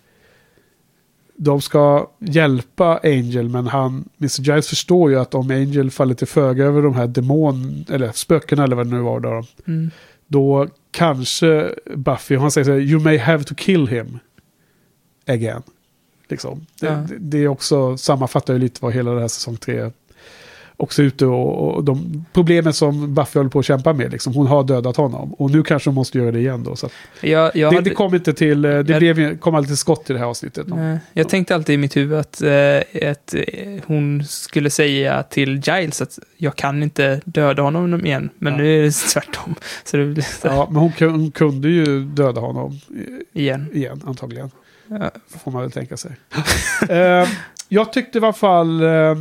de 1.44 1.62
ska 1.62 2.08
hjälpa 2.20 3.00
Angel 3.04 3.50
men 3.50 3.68
han, 3.68 4.10
Mr. 4.20 4.42
Giles 4.42 4.68
förstår 4.68 5.12
ju 5.12 5.20
att 5.20 5.36
om 5.36 5.52
Angel 5.52 5.92
faller 5.92 6.14
till 6.16 6.28
föga 6.28 6.66
över 6.66 6.82
de 6.82 6.96
här 6.96 7.08
demon, 7.08 7.86
eller 7.90 8.12
spökena 8.12 8.64
eller 8.64 8.76
vad 8.76 8.88
det 8.88 8.96
nu 8.96 9.02
var 9.02 9.20
då, 9.20 9.44
Mm. 9.68 9.92
då 10.28 10.68
kanske 10.92 11.72
Buffy, 11.96 12.36
han 12.36 12.52
säger 12.52 12.66
så 12.66 12.72
här, 12.72 12.80
you 12.80 13.00
may 13.02 13.18
have 13.18 13.44
to 13.44 13.56
kill 13.56 13.88
him 13.88 14.20
again. 15.28 15.62
Liksom. 16.30 16.66
Det, 16.80 16.86
Ja. 16.88 16.92
det, 16.94 17.16
det 17.20 17.38
är 17.38 17.48
också, 17.48 17.98
sammanfattar 17.98 18.54
ju 18.54 18.60
lite 18.60 18.80
vad 18.84 18.94
hela 18.94 19.12
det 19.12 19.22
här 19.22 19.28
säsong 19.28 19.58
tre 19.58 19.92
också 20.82 21.02
ute 21.04 21.26
och, 21.26 21.76
och 21.76 21.84
de 21.84 22.26
problemen 22.34 22.74
som 22.74 23.14
Buffy 23.16 23.40
håller 23.40 23.50
på 23.50 23.60
att 23.60 23.66
kämpa 23.66 23.94
med. 23.94 24.12
Liksom. 24.12 24.34
Hon 24.34 24.48
har 24.48 24.64
dödat 24.64 24.98
honom 24.98 25.34
och 25.34 25.52
nu 25.52 25.64
kanske 25.64 25.90
hon 25.90 25.96
måste 25.96 26.18
göra 26.18 26.32
det 26.32 26.40
igen 26.40 26.64
då. 26.64 26.76
Så 26.76 26.90
Jag, 27.22 27.56
jag, 27.56 27.72
det, 27.72 27.76
hade, 27.78 27.90
det 27.90 27.96
kom 27.96 28.16
inte 28.16 28.34
till, 28.34 28.66
eh, 28.66 28.80
det 28.80 28.94
Jag- 29.04 29.16
blev, 29.16 29.38
kom 29.40 29.56
aldrig 29.56 29.70
till 29.70 29.78
skott 29.78 30.10
i 30.10 30.14
det 30.14 30.20
här 30.20 30.26
avsnittet. 30.26 30.68
Nej, 30.68 30.98
jag 31.14 31.30
tänkte 31.30 31.56
alltid 31.56 31.74
i 31.76 31.78
mitt 31.78 31.98
huvud 31.98 32.20
att, 32.20 32.42
eh, 32.42 33.10
att 33.12 33.34
eh, 33.34 33.42
hon 33.86 34.24
skulle 34.26 34.70
säga 34.70 35.24
till 35.24 35.50
Giles 35.66 36.02
att 36.02 36.20
jag 36.38 36.56
kan 36.56 36.84
inte 36.84 37.22
döda 37.26 37.62
honom 37.62 38.06
igen, 38.06 38.30
men 38.40 38.54
Ja. 38.54 38.58
nu 38.60 38.80
är 38.80 38.84
det 38.84 38.92
tvärtom. 39.14 39.56
Så 39.84 39.98
det 39.98 40.06
blir 40.06 40.24
så 40.24 40.48
Ja, 40.48 40.68
men 40.72 40.76
hon, 40.82 40.92
hon 41.00 41.32
kunde 41.32 41.70
ju 41.70 42.04
döda 42.06 42.42
honom 42.42 42.80
igen. 43.34 43.68
igen 43.74 44.02
antagligen. 44.06 44.52
Ja. 44.88 45.12
Får 45.44 45.52
man 45.52 45.62
väl 45.62 45.72
tänka 45.72 45.98
sig. 45.98 46.12
Eh, 46.90 47.28
jag 47.70 47.94
tyckte 47.94 48.18
i 48.18 48.22
alla 48.24 48.34
fall... 48.34 48.82
eh, 48.84 49.16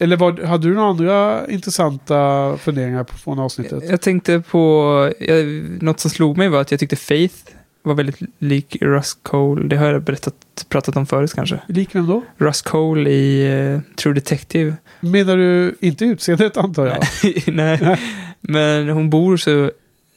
eller 0.00 0.16
vad, 0.16 0.40
hade 0.40 0.68
du 0.68 0.74
några 0.74 0.88
andra 0.88 1.46
intressanta 1.50 2.56
funderingar 2.56 3.04
på, 3.04 3.18
från 3.18 3.38
avsnittet? 3.38 3.82
Jag 3.90 4.00
tänkte 4.00 4.40
på, 4.40 5.12
jag, 5.20 5.46
något 5.82 6.00
som 6.00 6.10
slog 6.10 6.36
mig 6.36 6.48
var 6.48 6.60
att 6.60 6.70
jag 6.70 6.80
tyckte 6.80 6.96
Faith 6.96 7.34
var 7.82 7.94
väldigt 7.94 8.16
lik 8.38 8.76
Russ 8.80 9.18
Cole. 9.22 9.68
Det 9.68 9.76
har 9.76 9.86
jag 9.86 10.02
berättat, 10.02 10.34
pratat 10.68 10.96
om 10.96 11.06
förut 11.06 11.32
kanske. 11.34 11.60
Lik 11.68 11.94
vem 11.94 12.06
då? 12.06 12.22
Russ 12.36 12.62
Cole 12.62 13.10
i 13.10 13.46
eh, 13.74 13.80
True 13.96 14.14
Detective. 14.14 14.74
Menar 15.00 15.36
du 15.36 15.76
inte 15.80 16.04
utseendet 16.04 16.56
antar 16.56 16.86
jag? 16.86 16.98
Nej, 17.54 17.98
men 18.40 18.88
hon 18.88 19.10
bor 19.10 19.36
så 19.36 19.70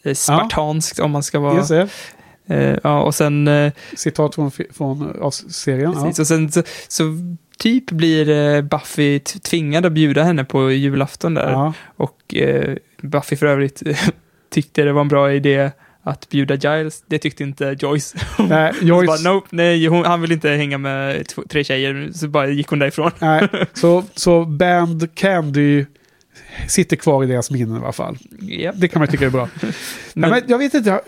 eh, 0.03 0.13
spartanskt 0.13 0.99
om 0.99 1.11
man 1.11 1.23
ska 1.23 1.39
vara... 1.39 1.57
Just 1.57 1.69
det. 1.69 1.89
Eh, 2.47 2.77
ja, 2.83 3.01
och 3.01 3.15
sen... 3.15 3.47
Eh, 3.47 3.71
Citat 3.95 4.35
från, 4.35 4.51
från 4.51 5.31
serien. 5.31 5.93
precis, 5.93 6.19
och 6.19 6.27
sen 6.27 6.51
så, 6.51 6.63
så 6.87 7.03
typ 7.57 7.91
blir 7.91 8.29
eh, 8.29 8.61
Buffy 8.61 9.19
tvingad 9.19 9.85
att 9.85 9.91
bjuda 9.91 10.23
henne 10.23 10.43
på 10.43 10.71
julafton 10.71 11.33
där. 11.33 11.51
Ja. 11.51 11.73
Och 11.95 12.35
eh, 12.35 12.75
Buffy 13.01 13.35
för 13.35 13.45
övrigt 13.45 13.83
tyckte 14.49 14.83
det 14.83 14.93
var 14.93 15.01
en 15.01 15.07
bra 15.07 15.33
idé 15.33 15.71
att 16.03 16.29
bjuda 16.29 16.55
Giles. 16.55 17.03
Det 17.07 17.17
tyckte 17.19 17.43
inte 17.43 17.75
Joyce. 17.79 18.15
Nej, 18.39 18.71
Joyce- 18.81 19.05
bara, 19.07 19.33
nope, 19.33 19.47
nej, 19.49 19.85
hon, 19.87 20.05
han 20.05 20.21
vill 20.21 20.31
inte 20.31 20.49
hänga 20.49 20.77
med 20.77 21.27
två, 21.27 21.43
tre 21.49 21.63
tjejer. 21.63 22.09
Så 22.13 22.27
bara 22.27 22.47
gick 22.47 22.67
hon 22.67 22.79
därifrån. 22.79 23.11
Nej, 23.19 23.47
så, 23.73 24.03
så 24.15 24.45
Band 24.45 25.15
Candy 25.15 25.85
sitter 26.67 26.95
kvar 26.95 27.23
i 27.23 27.27
deras 27.27 27.51
minnen 27.51 27.75
i 27.77 27.79
alla 27.83 27.91
fall. 27.91 28.17
Japp. 28.41 28.75
Det 28.77 28.87
kan 28.87 28.99
man 28.99 29.07
tycka 29.07 29.25
är 29.25 29.29
bra. 29.29 29.49
Men- 29.61 29.71
men, 30.13 30.29
men 30.29 30.41
jag 30.47 30.57
vet 30.57 30.73
inte. 30.73 30.89
Jag, 30.89 31.01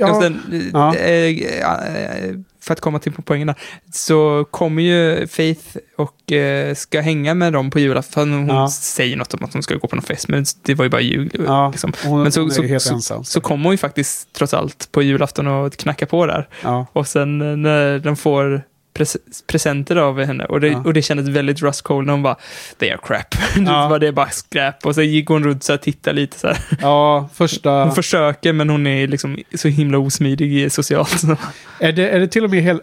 jag, 0.00 0.16
Och 0.16 0.22
sen, 0.22 0.40
eh, 0.52 0.62
Ja. 0.72 0.96
eh, 0.96 2.34
för 2.68 2.72
att 2.72 2.80
komma 2.80 2.98
till 2.98 3.12
poängen 3.24 3.46
där, 3.46 3.56
så 3.92 4.44
kommer 4.50 4.82
ju 4.82 5.26
Faith 5.26 5.76
och 5.96 6.32
eh, 6.32 6.74
ska 6.74 7.00
hänga 7.00 7.34
med 7.34 7.52
dem 7.52 7.70
på 7.70 7.78
julafton. 7.78 8.32
Hon 8.32 8.48
Ja. 8.48 8.68
säger 8.70 9.16
något 9.16 9.34
om 9.34 9.44
att 9.44 9.52
hon 9.52 9.62
ska 9.62 9.74
gå 9.74 9.88
på 9.88 9.96
någon 9.96 10.02
fest, 10.04 10.28
men 10.28 10.44
det 10.62 10.74
var 10.74 10.84
ju 10.84 10.88
bara 10.90 11.00
ljug. 11.00 11.36
Ja, 11.46 11.70
liksom. 11.70 11.92
hon- 12.04 12.22
men 12.22 12.32
så, 12.32 12.40
hon 12.40 12.50
så, 12.50 12.78
så, 12.80 12.94
ensam. 12.94 13.24
så 13.24 13.40
kommer 13.40 13.64
hon 13.64 13.72
ju 13.72 13.78
faktiskt 13.78 14.32
trots 14.32 14.54
allt 14.54 14.88
på 14.92 15.02
julafton 15.02 15.46
och 15.46 15.76
knackar 15.76 16.06
på 16.06 16.26
där. 16.26 16.48
ja. 16.62 16.86
Och 16.92 17.06
sen 17.08 17.40
eh, 17.50 17.56
när 17.56 17.98
de 17.98 18.16
får 18.16 18.62
pres 18.94 19.16
presenter 19.46 19.96
av 19.96 20.24
henne, 20.24 20.44
och 20.44 20.60
det, 20.60 20.68
Ja. 20.68 20.82
och 20.84 20.92
det 20.94 21.02
kändes 21.02 21.28
väldigt 21.28 21.62
Russ 21.62 21.80
Cole 21.80 22.06
när 22.06 22.12
hon 22.12 22.22
bara 22.22 22.36
“They 22.78 22.90
are 22.90 22.98
crap”. 23.02 23.30
det, 23.54 23.60
Ja. 23.62 23.88
var, 23.88 23.98
det 23.98 24.08
är 24.08 24.12
bara 24.12 24.30
skräp. 24.30 24.86
Och 24.86 24.94
sen 24.94 25.10
gick 25.10 25.28
hon 25.28 25.44
runt 25.44 25.64
så 25.64 25.74
och 25.74 25.80
tittade 25.80 26.16
lite 26.20 26.38
så 26.38 26.46
här. 26.46 26.58
ja, 26.80 27.28
första... 27.34 27.70
Hon 27.84 27.94
försöker, 27.94 28.52
men 28.52 28.70
hon 28.70 28.86
är 28.86 29.06
liksom 29.06 29.38
så 29.54 29.68
himla 29.68 29.98
osmidig 29.98 30.72
socialt. 30.72 31.22
Är 31.80 31.92
det, 31.92 32.08
är 32.10 32.20
det 32.20 32.28
till 32.28 32.44
och 32.44 32.50
med 32.50 32.62
helt... 32.62 32.82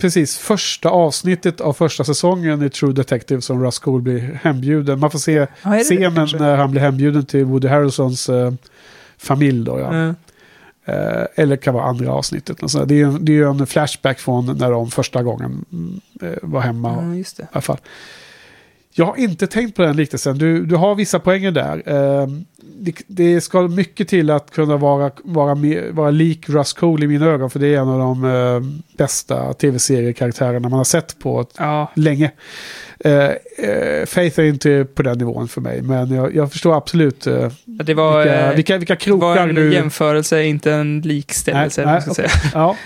Precis, 0.00 0.38
första 0.38 0.88
avsnittet 0.88 1.60
av 1.60 1.72
första 1.72 2.04
säsongen 2.04 2.62
i 2.62 2.70
True 2.70 2.92
Detective 2.92 3.40
som 3.40 3.64
Russ 3.64 3.78
Cole 3.78 4.02
blir 4.02 4.40
hembjuden. 4.42 4.98
Man 5.00 5.10
får 5.10 5.18
se 5.18 5.32
Ja, 5.32 5.46
det 5.62 5.70
det 5.76 5.84
scenen 5.84 6.28
när 6.38 6.56
han 6.56 6.70
blir 6.70 6.80
hembjuden 6.80 7.26
till 7.26 7.44
Woody 7.44 7.68
Harrelsons 7.68 8.28
eh, 8.28 8.52
familj. 9.18 9.64
Då, 9.64 9.78
ja. 9.78 9.96
Ja. 10.06 10.14
Eh, 10.84 11.24
eller 11.34 11.56
kan 11.56 11.74
vara 11.74 11.84
andra 11.84 12.12
avsnittet. 12.12 12.58
Det 12.86 13.00
är 13.00 13.04
en, 13.04 13.24
det 13.24 13.38
är 13.38 13.44
en 13.44 13.66
flashback 13.66 14.18
från 14.18 14.58
när 14.58 14.70
de 14.70 14.90
första 14.90 15.22
gången 15.22 15.64
mm, 15.72 16.00
eh, 16.22 16.38
var 16.42 16.60
hemma. 16.60 17.02
Ja, 17.02 17.14
just 17.14 17.36
det. 17.36 17.42
I 17.42 17.46
alla 17.52 17.60
fall. 17.60 17.78
Jag 18.92 19.06
har 19.06 19.16
inte 19.16 19.46
tänkt 19.46 19.76
på 19.76 19.82
den 19.82 19.96
liknelsen. 19.96 20.38
Du, 20.38 20.66
du 20.66 20.76
har 20.76 20.94
vissa 20.94 21.18
poänger 21.18 21.50
där. 21.50 21.82
Eh, 21.86 22.26
det, 22.80 22.94
det 23.06 23.40
ska 23.40 23.62
mycket 23.62 24.08
till 24.08 24.30
att 24.30 24.50
kunna 24.50 24.76
vara, 24.76 25.10
vara, 25.24 25.56
vara 25.90 26.10
lik 26.10 26.48
Russ 26.48 26.72
Cole 26.72 27.04
i 27.04 27.08
mina 27.08 27.26
ögon. 27.26 27.50
För 27.50 27.58
det 27.58 27.74
är 27.74 27.80
en 27.80 27.88
av 27.88 27.98
de 27.98 28.24
eh, 28.24 28.96
bästa 28.98 29.52
tv-seriekaraktärerna 29.52 30.68
man 30.68 30.78
har 30.78 30.84
sett 30.84 31.18
på 31.18 31.46
Ja, 31.56 31.92
länge. 31.96 32.30
Eh, 33.04 33.30
eh, 33.68 34.06
Faith 34.06 34.40
är 34.40 34.44
inte 34.44 34.86
på 34.94 35.02
den 35.02 35.18
nivån 35.18 35.48
för 35.48 35.60
mig. 35.60 35.82
Men 35.82 36.14
jag, 36.14 36.34
jag 36.34 36.52
förstår 36.52 36.76
absolut 36.76 37.26
eh, 37.26 37.52
det 37.64 37.94
var, 37.94 38.18
vilka, 38.24 38.52
vilka, 38.54 38.78
vilka 38.78 38.94
det 38.94 39.10
var 39.10 39.34
krokar 39.34 39.48
en 39.48 39.54
du... 39.54 39.72
jämförelse, 39.72 40.44
inte 40.44 40.72
en 40.72 41.00
likställelse. 41.00 41.84
Nej, 41.84 42.02
Nej, 42.06 42.14
säga. 42.14 42.28
Ja, 42.54 42.76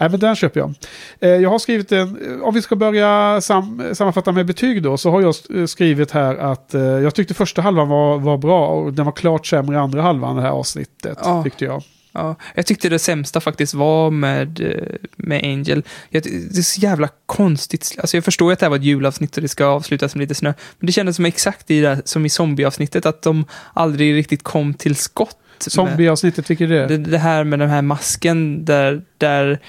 nej, 0.00 0.10
men 0.10 0.20
den 0.20 0.36
köper 0.36 0.60
jag. 0.60 0.74
Eh, 1.20 1.28
jag 1.30 1.50
har 1.50 1.58
skrivit 1.58 1.92
en, 1.92 2.40
om 2.42 2.54
vi 2.54 2.62
ska 2.62 2.76
börja 2.76 3.40
sam, 3.40 3.82
sammanfatta 3.92 4.32
med 4.32 4.46
betyg 4.46 4.82
då, 4.82 4.96
så 4.96 5.10
har 5.10 5.20
jag 5.20 5.34
eh, 5.54 5.66
skrivit 5.66 6.10
här 6.10 6.36
att 6.36 6.74
eh, 6.74 6.80
jag 6.82 7.14
tyckte 7.14 7.34
första 7.34 7.62
halvan 7.62 7.88
var, 7.88 8.18
var 8.18 8.38
bra 8.38 8.66
och 8.68 8.92
den 8.92 9.04
var 9.04 9.12
klart 9.12 9.46
sämre 9.46 9.76
i 9.76 9.78
andra 9.78 10.02
halvan 10.02 10.36
det 10.36 10.42
här 10.42 10.50
avsnittet, 10.50 11.18
Ja. 11.22 11.42
tyckte 11.42 11.64
jag. 11.64 11.82
Ja, 12.12 12.36
jag 12.54 12.66
tyckte 12.66 12.88
det 12.88 12.98
sämsta 12.98 13.40
faktiskt 13.40 13.74
var 13.74 14.10
med, 14.10 14.60
eh, 14.60 14.94
med 15.16 15.44
Angel. 15.44 15.82
Jag, 16.08 16.22
det 16.22 16.58
är 16.58 16.62
så 16.62 16.80
jävla 16.80 17.08
konstigt. 17.26 17.94
Alltså 17.98 18.16
jag 18.16 18.24
förstår 18.24 18.52
att 18.52 18.58
det 18.58 18.66
här 18.66 18.70
var 18.70 18.76
ett 18.76 18.82
julavsnitt 18.84 19.36
och 19.36 19.42
det 19.42 19.48
ska 19.48 19.66
avslutas 19.66 20.14
med 20.14 20.20
lite 20.20 20.34
snö. 20.34 20.52
Men 20.78 20.86
det 20.86 20.92
kändes 20.92 21.16
som 21.16 21.24
exakt 21.24 21.70
i 21.70 21.80
det, 21.80 22.02
som 22.04 22.26
i 22.26 22.28
zombieavsnittet, 22.28 23.06
att 23.06 23.22
de 23.22 23.44
aldrig 23.74 24.14
riktigt 24.14 24.42
kom 24.42 24.74
till 24.74 24.96
skott. 24.96 25.36
Zombieavsnittet, 25.58 26.50
vilket 26.50 26.70
är 26.70 26.74
det? 26.74 26.86
Det, 26.86 26.96
det 26.96 27.18
här 27.18 27.44
med 27.44 27.58
den 27.58 27.70
här 27.70 27.82
masken 27.82 28.64
där, 28.64 29.02
där 29.18 29.60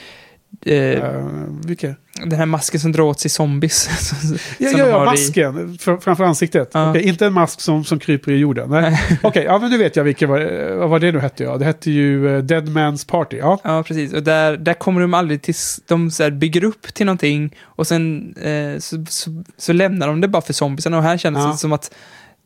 eh, 0.65 0.75
Eh, 0.75 1.25
vilket? 1.65 1.97
den 2.25 2.31
här 2.39 2.45
masken 2.45 2.79
som 2.79 2.91
drar 2.91 3.03
åt 3.03 3.19
sig 3.19 3.31
zombies. 3.31 3.89
som 4.19 4.37
Ja, 4.57 4.69
ja, 4.77 4.87
ja 4.87 5.01
i- 5.01 5.05
masken 5.05 5.77
fr- 5.77 5.99
framför 5.99 6.23
ansiktet. 6.23 6.69
Ja. 6.73 6.89
Okej, 6.89 7.03
inte 7.07 7.25
en 7.25 7.33
mask 7.33 7.61
som, 7.61 7.83
som 7.83 7.99
kryper 7.99 8.31
i 8.31 8.37
jorden. 8.37 8.71
Okej, 9.21 9.43
ja 9.43 9.59
men 9.59 9.69
nu 9.71 9.77
vet 9.77 9.95
jag 9.95 10.03
vilket 10.03 10.29
var, 10.29 10.39
eh, 10.69 10.75
vad 10.75 10.89
var 10.89 10.99
det 10.99 11.11
nu 11.11 11.19
hette. 11.19 11.43
Ja. 11.43 11.57
Det 11.57 11.65
hette 11.65 11.91
ju 11.91 12.35
eh, 12.37 12.43
Dead 12.43 12.69
Man's 12.69 13.07
Party. 13.09 13.37
Ja. 13.37 13.59
Ja, 13.63 13.83
precis. 13.83 14.13
Och 14.13 14.23
där, 14.23 14.57
där 14.57 14.73
kommer 14.73 15.01
de 15.01 15.13
aldrig 15.13 15.41
till... 15.41 15.55
De 15.87 16.11
så 16.11 16.23
här 16.23 16.31
bygger 16.31 16.63
upp 16.63 16.93
till 16.93 17.05
någonting 17.05 17.55
och 17.63 17.87
sen 17.87 18.33
eh, 18.35 18.79
så, 18.79 19.05
så, 19.09 19.43
så 19.57 19.73
lämnar 19.73 20.07
de 20.07 20.21
det 20.21 20.27
bara 20.27 20.41
för 20.41 20.53
zombiesarna. 20.53 20.97
Och 20.97 21.03
här 21.03 21.17
känns 21.17 21.51
det 21.51 21.57
som 21.57 21.73
att 21.73 21.91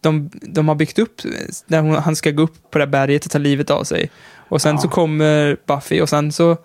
de, 0.01 0.29
de 0.41 0.67
har 0.67 0.75
byggt 0.75 0.99
upp 0.99 1.21
där 1.67 1.81
hon, 1.81 1.95
han 1.95 2.15
ska 2.15 2.31
gå 2.31 2.43
upp 2.43 2.71
på 2.71 2.77
det 2.77 2.85
här 2.85 2.91
berget 2.91 3.25
och 3.25 3.31
ta 3.31 3.37
livet 3.37 3.69
av 3.69 3.83
sig. 3.83 4.09
Och 4.49 4.61
sen 4.61 4.79
så 4.79 4.87
kommer 4.87 5.57
Buffy 5.67 6.01
och 6.01 6.09
sen 6.09 6.31
så 6.31 6.57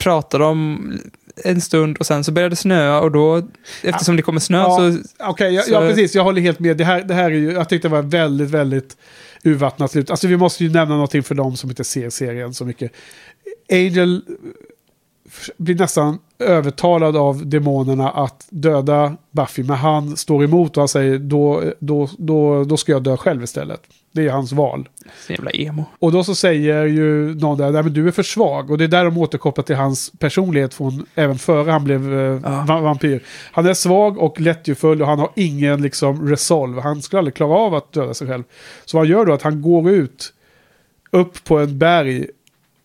pratar 0.00 0.38
de 0.38 0.92
en 1.44 1.60
stund 1.60 1.96
och 1.96 2.06
sen 2.06 2.24
så 2.24 2.32
börjar 2.32 2.50
det 2.50 2.56
snöa 2.56 3.00
och 3.00 3.12
då, 3.12 3.42
eftersom 3.82 4.16
det 4.16 4.22
kommer 4.22 4.40
snö 4.40 4.58
Ja, 4.58 4.76
så... 4.76 4.98
Okej, 5.24 5.54
ja, 5.54 5.62
så- 5.62 5.72
ja, 5.72 5.80
precis. 5.80 6.14
Jag 6.14 6.24
håller 6.24 6.40
helt 6.42 6.58
med. 6.58 6.76
Det 6.76 6.84
här, 6.84 7.02
det 7.02 7.14
här 7.14 7.24
är 7.24 7.34
ju, 7.34 7.52
jag 7.52 7.68
tyckte 7.68 7.88
det 7.88 7.92
var 7.92 8.02
väldigt, 8.02 8.50
väldigt 8.50 8.96
urvattnat 9.44 9.90
slut. 9.90 10.10
Alltså 10.10 10.26
vi 10.28 10.36
måste 10.36 10.64
ju 10.64 10.70
nämna 10.70 10.94
någonting 10.94 11.22
för 11.22 11.34
dem 11.34 11.56
som 11.56 11.70
inte 11.70 11.84
ser 11.84 12.10
serien 12.10 12.54
så 12.54 12.64
mycket. 12.64 12.92
Angel 13.72 14.22
blir 15.56 15.74
nästan 15.74 16.18
övertalad 16.38 17.16
av 17.16 17.46
demonerna 17.46 18.10
att 18.10 18.46
döda 18.50 19.16
Buffy. 19.30 19.62
Men 19.62 19.76
han 19.76 20.16
står 20.16 20.44
emot 20.44 20.76
och 20.76 20.80
han 20.80 20.88
säger 20.88 21.18
då, 21.18 21.62
då, 21.78 22.08
då, 22.18 22.64
då 22.64 22.76
ska 22.76 22.92
jag 22.92 23.02
dö 23.02 23.16
själv 23.16 23.42
istället. 23.42 23.80
Det 24.12 24.26
är 24.26 24.30
hans 24.30 24.52
val. 24.52 24.88
Så 25.26 25.32
jävla 25.32 25.50
emo. 25.50 25.84
Och 25.98 26.12
då 26.12 26.24
så 26.24 26.34
säger 26.34 26.84
ju 26.86 27.34
någon 27.34 27.58
där, 27.58 27.70
nej 27.70 27.82
men 27.82 27.92
du 27.92 28.08
är 28.08 28.12
för 28.12 28.22
svag. 28.22 28.70
Och 28.70 28.78
det 28.78 28.84
är 28.84 28.88
där 28.88 29.04
de 29.04 29.18
återkopplar 29.18 29.64
till 29.64 29.76
hans 29.76 30.12
personlighet 30.18 30.74
från 30.74 31.06
även 31.14 31.38
före 31.38 31.70
han 31.70 31.84
blev 31.84 32.18
eh, 32.18 32.66
va- 32.66 32.80
vampyr. 32.80 33.22
Han 33.52 33.66
är 33.66 33.74
svag 33.74 34.18
och 34.18 34.40
lättjufull 34.40 35.02
och 35.02 35.08
han 35.08 35.18
har 35.18 35.30
ingen 35.36 35.82
liksom 35.82 36.28
resolve. 36.28 36.80
Han 36.80 37.02
skulle 37.02 37.18
aldrig 37.18 37.34
klara 37.34 37.58
av 37.58 37.74
att 37.74 37.92
döda 37.92 38.14
sig 38.14 38.28
själv. 38.28 38.42
Så 38.84 38.96
vad 38.96 39.06
han 39.06 39.10
gör 39.10 39.24
då 39.26 39.32
att 39.32 39.42
han 39.42 39.62
går 39.62 39.90
ut 39.90 40.32
upp 41.10 41.44
på 41.44 41.58
en 41.58 41.78
berg 41.78 42.26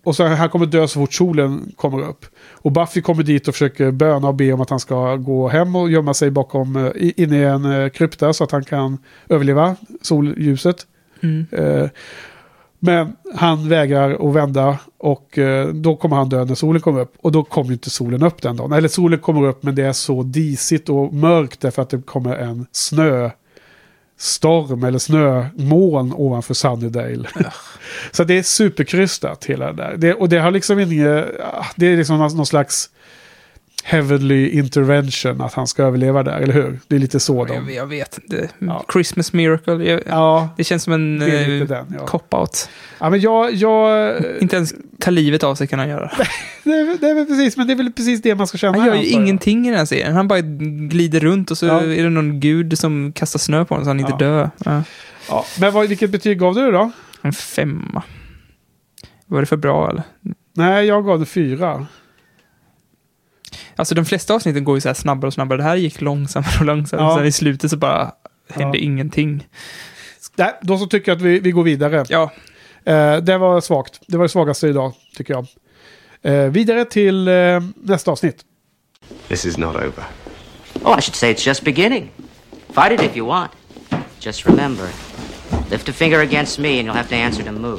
och 0.06 0.16
så 0.16 0.26
han 0.28 0.50
kommer 0.50 0.66
dö 0.66 0.88
så 0.88 1.00
fort 1.00 1.14
solen 1.14 1.72
kommer 1.76 2.02
upp. 2.10 2.26
Och 2.52 2.72
Buffy 2.72 3.02
kommer 3.02 3.24
dit 3.24 3.48
och 3.48 3.54
försöker 3.54 3.92
böna 3.92 4.28
och 4.28 4.36
be 4.36 4.54
om 4.54 4.62
att 4.62 4.70
han 4.70 4.80
ska 4.80 5.16
gå 5.16 5.48
hem 5.48 5.76
och 5.76 5.92
gömma 5.92 6.14
sig 6.14 6.32
bakom, 6.32 6.76
eh, 6.76 6.86
i- 6.96 7.14
inne 7.24 7.38
i 7.40 7.44
en 7.44 7.66
eh, 7.66 7.90
krypta 7.90 8.34
så 8.34 8.44
att 8.44 8.52
han 8.52 8.64
kan 8.64 8.98
överleva 9.30 9.76
solljuset. 10.02 10.76
Mm. 11.24 11.46
Eh, 11.52 11.90
Men 12.80 13.16
han 13.36 13.70
vägrar 13.70 14.30
att 14.30 14.36
vända 14.36 14.80
och 14.98 15.38
eh, 15.38 15.68
då 15.68 15.96
kommer 15.96 16.16
han 16.16 16.30
dö 16.30 16.46
när 16.46 16.56
solen 16.56 16.82
kommer 16.82 17.00
upp. 17.02 17.14
Och 17.22 17.32
då 17.32 17.44
kommer 17.44 17.72
inte 17.72 17.90
solen 17.90 18.24
upp 18.24 18.42
den 18.42 18.56
dagen. 18.56 18.72
Eller 18.72 18.88
solen 18.88 19.20
kommer 19.20 19.46
upp 19.48 19.64
men 19.64 19.76
det 19.76 19.84
är 19.84 19.94
så 19.94 20.24
disigt 20.24 20.90
och 20.90 21.14
mörkt 21.14 21.62
därför 21.62 21.82
att 21.82 21.90
det 21.90 22.02
kommer 22.06 22.36
en 22.36 22.66
snöstorm 24.18 24.84
eller 24.84 25.00
snömoln 25.00 26.14
ovanför 26.14 26.54
Sunnydale. 26.54 27.28
så 28.12 28.24
det 28.24 28.38
är 28.38 28.44
superkrystat 28.44 29.46
hela 29.46 29.74
det 29.74 29.84
där. 29.84 29.98
Det, 29.98 30.14
och 30.14 30.30
det 30.30 30.40
har 30.40 30.52
liksom 30.52 30.80
inget, 30.80 31.40
ah, 31.40 31.66
det 31.76 31.86
är 31.86 31.98
liksom 31.98 32.18
någon 32.18 32.46
slags 32.46 32.90
heavenly 33.88 34.50
intervention 34.50 35.42
att 35.42 35.54
han 35.54 35.68
ska 35.68 35.84
överleva 35.84 36.24
där, 36.24 36.38
eller 36.40 36.54
hur? 36.54 36.80
Det 36.88 36.96
är 36.96 37.00
lite 37.00 37.20
så 37.20 37.46
Jag, 37.50 37.66
de... 37.66 37.74
jag 37.74 37.86
vet 37.88 38.18
inte. 38.24 38.50
Ja. 38.60 38.86
Christmas 38.94 39.34
Miracle. 39.34 39.84
Jag, 39.84 40.02
Ja, 40.08 40.50
Det 40.58 40.64
känns 40.64 40.84
som 40.84 40.94
en 40.94 41.22
eh, 41.22 41.68
den. 41.68 41.96
Ja. 42.00 42.06
cop-out. 42.08 42.70
ja, 43.00 43.10
men 43.10 43.20
jag... 43.20 43.54
jag 43.54 44.16
Inte 44.42 44.56
ens 44.56 44.74
ta 45.00 45.12
livet 45.12 45.44
av 45.44 45.56
sig 45.56 45.68
kan 45.68 45.80
han 45.80 45.90
göra. 45.90 46.12
det, 46.64 46.70
är, 46.72 46.98
det 47.00 47.08
är 47.10 47.26
precis, 47.26 47.58
men 47.58 47.68
det 47.68 47.74
är 47.74 47.78
väl 47.78 47.92
precis 47.94 48.22
det 48.22 48.36
man 48.36 48.48
ska 48.48 48.58
känna. 48.58 48.78
Han 48.78 48.88
gör 48.88 48.96
ju 48.96 49.02
jag. 49.12 49.22
ingenting 49.22 49.66
i 49.68 49.70
den 49.70 49.78
här 49.80 49.86
serien. 49.86 50.14
Han 50.16 50.28
bara 50.28 50.42
glider 50.90 51.20
runt 51.20 51.52
och 51.52 51.58
så 51.58 51.66
Ja. 51.66 51.82
är 51.82 52.04
det 52.04 52.10
någon 52.10 52.40
gud 52.40 52.78
som 52.80 53.12
kastar 53.16 53.40
snö 53.40 53.66
på 53.66 53.74
honom 53.74 53.86
så 53.86 53.90
han 53.90 54.00
inte 54.00 54.12
Ja. 54.12 54.18
dör. 54.18 54.50
Ja. 54.66 54.84
Ja, 55.30 55.46
men 55.60 55.74
vad, 55.74 55.88
vilket 55.88 56.10
betyg 56.10 56.40
gav 56.40 56.56
du 56.56 56.72
då? 56.72 56.92
En 57.22 57.34
femma. 57.34 58.04
Var 59.26 59.40
det 59.40 59.46
för 59.46 59.58
bra 59.58 59.90
eller? 59.90 60.04
Nej, 60.54 60.86
jag 60.86 61.06
gav 61.06 61.20
det 61.20 61.26
fyra. 61.26 61.88
Alltså 63.76 63.96
de 63.96 64.06
flesta 64.06 64.34
avsnitten 64.34 64.64
går 64.64 64.78
ju 64.78 64.82
så 64.82 64.90
här 64.90 64.94
snabbare 64.94 65.28
och 65.28 65.34
snabbare. 65.34 65.58
Det 65.58 65.64
här 65.64 65.76
gick 65.76 66.02
långsammare 66.02 66.60
och 66.60 66.66
långsammare. 66.66 67.08
Ja. 67.10 67.18
Sen 67.18 67.26
i 67.26 67.32
slutet 67.32 67.70
så 67.72 67.78
bara 67.78 68.12
hände 68.50 68.78
Ja. 68.78 68.84
ingenting. 68.84 69.48
Nej, 70.36 70.54
då 70.62 70.78
så 70.78 70.86
tycker 70.86 71.12
jag 71.12 71.16
att 71.16 71.22
vi, 71.22 71.40
vi 71.40 71.52
går 71.52 71.64
vidare. 71.64 72.06
Ja, 72.10 72.32
Eh, 72.88 73.18
det 73.18 73.38
var 73.38 73.62
svagt. 73.62 74.00
Det 74.08 74.18
var 74.18 74.26
det 74.26 74.30
svagaste 74.30 74.68
idag, 74.68 74.94
tycker 75.18 75.34
jag. 75.34 75.48
Eh, 76.22 76.52
vidare 76.52 76.86
till 76.86 77.28
eh, 77.28 77.34
nästa 77.76 78.12
avsnitt. 78.12 78.42
This 79.28 79.46
is 79.46 79.58
not 79.58 79.76
over. 79.76 80.04
Oh, 80.84 81.00
I 81.00 81.02
should 81.02 81.16
say 81.16 81.34
it's 81.34 81.48
just 81.48 81.64
beginning. 81.64 82.12
Fight 82.74 82.92
it 82.92 83.02
if 83.12 83.18
you 83.18 83.28
want. 83.28 83.52
Just 84.20 84.46
remember, 84.46 84.86
lift 85.72 85.90
a 85.90 85.92
finger 85.94 86.20
against 86.20 86.60
me 86.60 86.68
and 86.80 86.88
you'll 86.88 86.98
have 86.98 87.10
to 87.10 87.16
answer 87.16 87.44
to 87.44 87.52
Moo. 87.52 87.78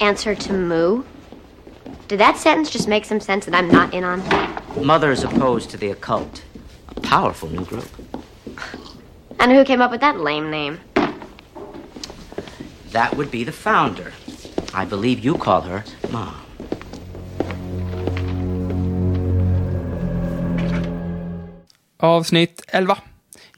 Answer 0.00 0.34
to 0.34 0.52
Moo? 0.52 1.02
Did 2.08 2.20
that 2.20 2.38
sentence 2.38 2.70
just 2.70 2.88
make 2.88 3.04
some 3.04 3.20
sense 3.20 3.44
that 3.44 3.54
I'm 3.54 3.68
not 3.68 3.92
in 3.92 4.02
on? 4.02 4.22
Mother 4.82 5.12
is 5.12 5.24
opposed 5.24 5.68
to 5.70 5.76
the 5.76 5.90
occult. 5.90 6.42
A 6.96 7.00
powerful 7.00 7.50
new 7.50 7.64
group. 7.66 7.84
And 9.38 9.52
who 9.52 9.62
came 9.62 9.82
up 9.82 9.90
with 9.90 10.00
that 10.00 10.18
lame 10.18 10.50
name? 10.50 10.80
That 12.92 13.14
would 13.14 13.30
be 13.30 13.44
the 13.44 13.52
founder. 13.52 14.12
I 14.72 14.86
believe 14.86 15.20
you 15.20 15.36
call 15.36 15.60
her 15.62 15.84
Mom. 16.10 16.34
avsnitt 22.00 22.62
11. 22.72 22.96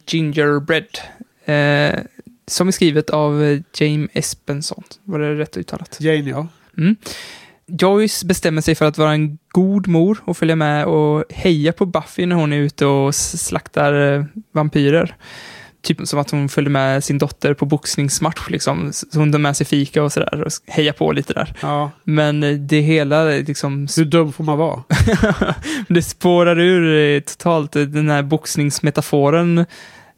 Gingerbread. 0.06 0.98
Eh, 1.44 2.00
som 2.46 2.68
är 2.68 2.72
skrivet 2.72 3.10
av 3.10 3.42
eh, 3.42 3.60
James 3.74 4.10
Espenson. 4.14 4.84
Var 5.04 5.18
det 5.18 5.34
rätt 5.34 5.56
uttalat? 5.56 5.96
Jane, 6.00 6.30
ja. 6.30 6.46
Mm. 6.78 6.96
Joyce 7.78 8.26
bestämmer 8.26 8.62
sig 8.62 8.74
för 8.74 8.84
att 8.84 8.98
vara 8.98 9.12
en 9.12 9.38
god 9.48 9.88
mor 9.88 10.18
och 10.24 10.36
följa 10.36 10.56
med 10.56 10.86
och 10.86 11.24
heja 11.30 11.72
på 11.72 11.86
Buffy 11.86 12.26
när 12.26 12.36
hon 12.36 12.52
är 12.52 12.56
ute 12.56 12.86
och 12.86 13.14
slaktar 13.14 14.14
eh, 14.14 14.24
vampyrer. 14.52 15.16
Typ 15.82 16.08
som 16.08 16.18
att 16.18 16.30
hon 16.30 16.48
följer 16.48 16.70
med 16.70 17.04
sin 17.04 17.18
dotter 17.18 17.54
på 17.54 17.66
boxningsmatch, 17.66 18.48
liksom. 18.48 18.92
Så 18.92 19.18
hon 19.18 19.32
tar 19.32 19.38
med 19.38 19.56
sig 19.56 19.66
fika 19.66 20.02
och 20.02 20.12
sådär 20.12 20.42
och 20.42 20.52
hejar 20.66 20.92
på 20.92 21.12
lite 21.12 21.32
där. 21.32 21.54
ja. 21.62 21.90
Men 22.04 22.42
eh, 22.42 22.54
det 22.54 22.80
hela 22.80 23.32
eh, 23.34 23.44
liksom... 23.44 23.88
Hur 23.96 24.04
dum 24.04 24.32
får 24.32 24.44
man 24.44 24.58
vara? 24.58 24.82
det 25.88 26.02
spårar 26.02 26.58
ur 26.58 27.20
totalt. 27.20 27.72
Den 27.72 28.10
här 28.10 28.22
boxningsmetaforen 28.22 29.66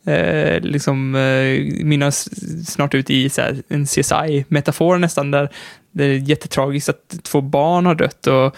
eh, 0.06 0.60
liksom 0.60 1.14
eh, 1.14 1.84
mynnar 1.84 2.08
s- 2.08 2.72
snart 2.72 2.94
ut 2.94 3.10
i 3.10 3.30
här, 3.36 3.62
en 3.68 3.84
CSI-metafor 3.86 4.98
nästan, 4.98 5.30
där 5.30 5.48
det 5.92 6.04
är 6.04 6.14
jättetragiskt 6.28 6.88
att 6.88 7.24
två 7.24 7.40
barn 7.40 7.86
har 7.86 7.94
dött 7.94 8.26
och, 8.26 8.56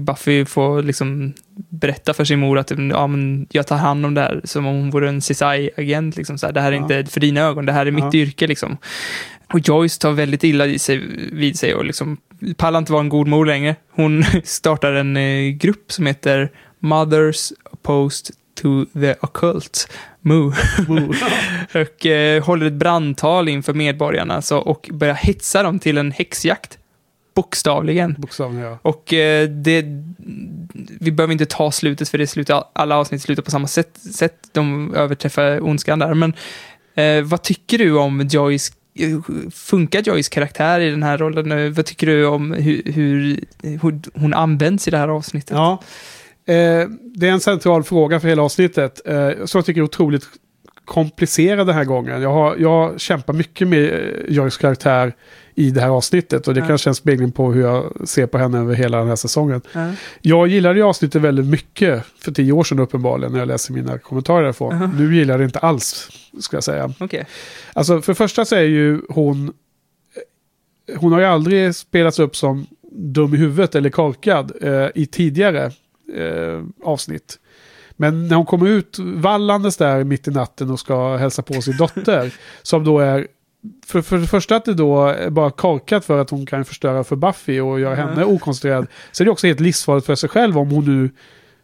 Buffy 0.00 0.44
får 0.44 0.82
liksom 0.82 1.32
berätta 1.68 2.14
för 2.14 2.24
sin 2.24 2.38
mor 2.38 2.58
att 2.58 2.70
ja, 2.70 3.06
men 3.06 3.46
jag 3.50 3.66
tar 3.66 3.76
hand 3.76 4.06
om 4.06 4.14
det 4.14 4.20
här 4.20 4.40
som 4.44 4.66
om 4.66 4.74
hon 4.74 4.90
vore 4.90 5.08
en 5.08 5.20
CSI-agent. 5.20 6.16
Liksom, 6.16 6.38
så 6.38 6.46
här, 6.46 6.52
det 6.52 6.60
här 6.60 6.72
är 6.72 6.76
Ja. 6.76 6.82
inte 6.82 7.04
för 7.12 7.20
dina 7.20 7.40
ögon, 7.40 7.66
det 7.66 7.72
här 7.72 7.86
är 7.86 7.90
mitt 7.90 8.04
Ja. 8.04 8.20
yrke. 8.20 8.46
Liksom. 8.46 8.76
Och 9.52 9.60
Joyce 9.68 9.98
tar 10.00 10.12
väldigt 10.12 10.44
illa 10.44 10.66
i 10.66 10.78
sig, 10.78 11.02
vid 11.32 11.58
sig 11.58 11.74
och 11.74 11.84
liksom 11.84 12.16
pallar 12.56 12.78
inte 12.78 12.92
vara 12.92 13.00
en 13.02 13.08
god 13.08 13.28
mor 13.28 13.46
längre. 13.46 13.76
Hon 13.90 14.24
startar 14.44 14.92
en 14.92 15.16
eh, 15.16 15.48
grupp 15.50 15.92
som 15.92 16.06
heter 16.06 16.50
Mothers 16.80 17.52
Opposed 17.70 18.34
to 18.62 18.84
the 19.00 19.14
Occult, 19.20 19.88
MOO. 20.28 20.52
och 21.82 22.06
eh, 22.06 22.44
håller 22.44 22.66
ett 22.66 22.72
brandtal 22.72 23.48
inför 23.48 23.74
medborgarna 23.74 24.42
så, 24.42 24.58
och 24.58 24.90
börjar 24.92 25.14
hetsa 25.14 25.62
dem 25.62 25.78
till 25.78 25.98
en 25.98 26.12
häxjakt. 26.12 26.78
Bokstavligen. 27.34 28.14
Bokstavligen, 28.18 28.64
ja. 28.66 28.78
Och 28.82 29.12
eh, 29.12 29.48
det, 29.48 29.84
vi 31.00 31.10
behöver 31.12 31.32
inte 31.32 31.46
ta 31.46 31.70
slutet 31.70 32.08
för 32.08 32.18
det 32.18 32.26
slutar, 32.26 32.64
alla 32.72 32.96
avsnitt 32.96 33.22
slutar 33.22 33.42
på 33.42 33.50
samma 33.50 33.66
sätt. 33.66 33.96
sätt 34.14 34.36
de 34.52 34.94
överträffar 34.94 35.64
ondskan 35.64 35.98
där. 35.98 36.14
Men 36.14 36.32
eh, 36.94 37.22
vad 37.24 37.42
tycker 37.42 37.78
du 37.78 37.98
om 37.98 38.28
Joyce? 38.30 38.72
eh, 38.98 39.18
Funkar 39.50 40.02
Joyce 40.02 40.28
karaktär 40.30 40.80
i 40.80 40.90
den 40.90 41.02
här 41.02 41.18
rollen? 41.18 41.52
Eh, 41.52 41.70
Vad 41.70 41.86
tycker 41.86 42.06
du 42.06 42.26
om 42.26 42.52
hur, 42.52 42.82
hur, 42.92 43.40
hur 43.62 44.00
hon 44.20 44.34
används 44.34 44.88
i 44.88 44.90
det 44.90 44.98
här 44.98 45.08
avsnittet? 45.08 45.50
Ja. 45.50 45.82
Eh, 46.48 46.88
det 47.14 47.28
är 47.28 47.32
en 47.32 47.40
central 47.40 47.82
fråga 47.84 48.20
för 48.20 48.28
hela 48.28 48.42
avsnittet. 48.42 49.00
Eh, 49.04 49.30
som 49.44 49.58
jag 49.58 49.64
tycker 49.66 49.80
är 49.80 49.84
otroligt 49.84 50.24
komplicerad 50.84 51.66
den 51.66 51.74
här 51.76 51.84
gången. 51.84 52.22
Jag, 52.22 52.32
har, 52.32 52.56
jag 52.56 53.00
kämpar 53.00 53.32
mycket 53.32 53.68
med 53.68 53.84
eh, 53.84 54.00
Joyce 54.28 54.58
karaktär 54.60 55.12
i 55.54 55.70
det 55.70 55.80
här 55.80 55.88
avsnittet. 55.88 56.48
Och 56.48 56.54
det 56.54 56.60
Ja. 56.60 56.66
kanske 56.66 56.88
är 56.88 56.90
en 56.90 56.94
spegling 56.94 57.32
på 57.32 57.52
hur 57.52 57.62
jag 57.62 58.08
ser 58.08 58.26
på 58.26 58.38
henne 58.38 58.58
över 58.58 58.74
hela 58.74 58.98
den 58.98 59.08
här 59.08 59.16
säsongen. 59.16 59.60
Ja. 59.72 59.90
Jag 60.22 60.48
gillade 60.48 60.78
ju 60.78 60.82
avsnittet 60.84 61.22
väldigt 61.22 61.46
mycket 61.46 62.04
för 62.18 62.32
tio 62.32 62.52
år 62.52 62.64
sedan 62.64 62.78
uppenbarligen 62.78 63.32
när 63.32 63.38
jag 63.38 63.48
läser 63.48 63.72
mina 63.72 63.98
kommentarer 63.98 64.42
därifrån. 64.42 64.72
Aha. 64.72 64.90
Nu 64.98 65.16
gillar 65.16 65.34
jag 65.34 65.40
det 65.40 65.44
inte 65.44 65.58
alls, 65.58 66.08
ska 66.40 66.56
jag 66.56 66.64
säga. 66.64 66.92
Okej. 67.00 67.26
Alltså 67.72 68.02
för 68.02 68.12
det 68.12 68.16
första 68.16 68.44
så 68.44 68.54
är 68.56 68.62
ju 68.62 69.00
hon... 69.08 69.52
Hon 70.96 71.12
har 71.12 71.20
ju 71.20 71.26
aldrig 71.26 71.74
spelats 71.74 72.18
upp 72.18 72.36
som 72.36 72.66
dum 72.92 73.34
i 73.34 73.36
huvudet 73.36 73.74
eller 73.74 73.90
korkad 73.90 74.52
eh, 74.60 74.86
i 74.94 75.06
tidigare 75.06 75.72
eh, 76.16 76.62
avsnitt. 76.84 77.38
Men 78.00 78.28
när 78.28 78.36
hon 78.36 78.46
kommer 78.46 78.68
ut 78.68 78.96
vallandes 78.98 79.76
där 79.76 80.04
mitt 80.04 80.28
i 80.28 80.30
natten 80.30 80.70
och 80.70 80.80
ska 80.80 81.16
hälsa 81.16 81.42
på 81.42 81.62
sin 81.62 81.76
dotter, 81.76 82.34
som 82.62 82.84
då 82.84 82.98
är 82.98 83.26
för, 83.86 84.02
för 84.02 84.18
det 84.18 84.26
första 84.26 84.56
att 84.56 84.64
det 84.64 84.74
då 84.74 85.06
är 85.06 85.30
bara 85.30 85.50
korkat 85.50 86.04
för 86.04 86.18
att 86.20 86.30
hon 86.30 86.46
kan 86.46 86.64
förstöra 86.64 87.04
för 87.04 87.16
Buffy 87.16 87.60
och 87.60 87.80
göra 87.80 87.96
Mhm. 87.96 88.08
henne 88.08 88.24
okoncentrerad. 88.24 88.86
Så 89.12 89.22
är 89.22 89.24
det 89.24 89.30
också 89.30 89.46
helt 89.46 89.60
livsfarligt 89.60 90.06
för 90.06 90.14
sig 90.14 90.28
själv 90.28 90.58
om 90.58 90.70
hon 90.70 90.84
nu 90.84 91.10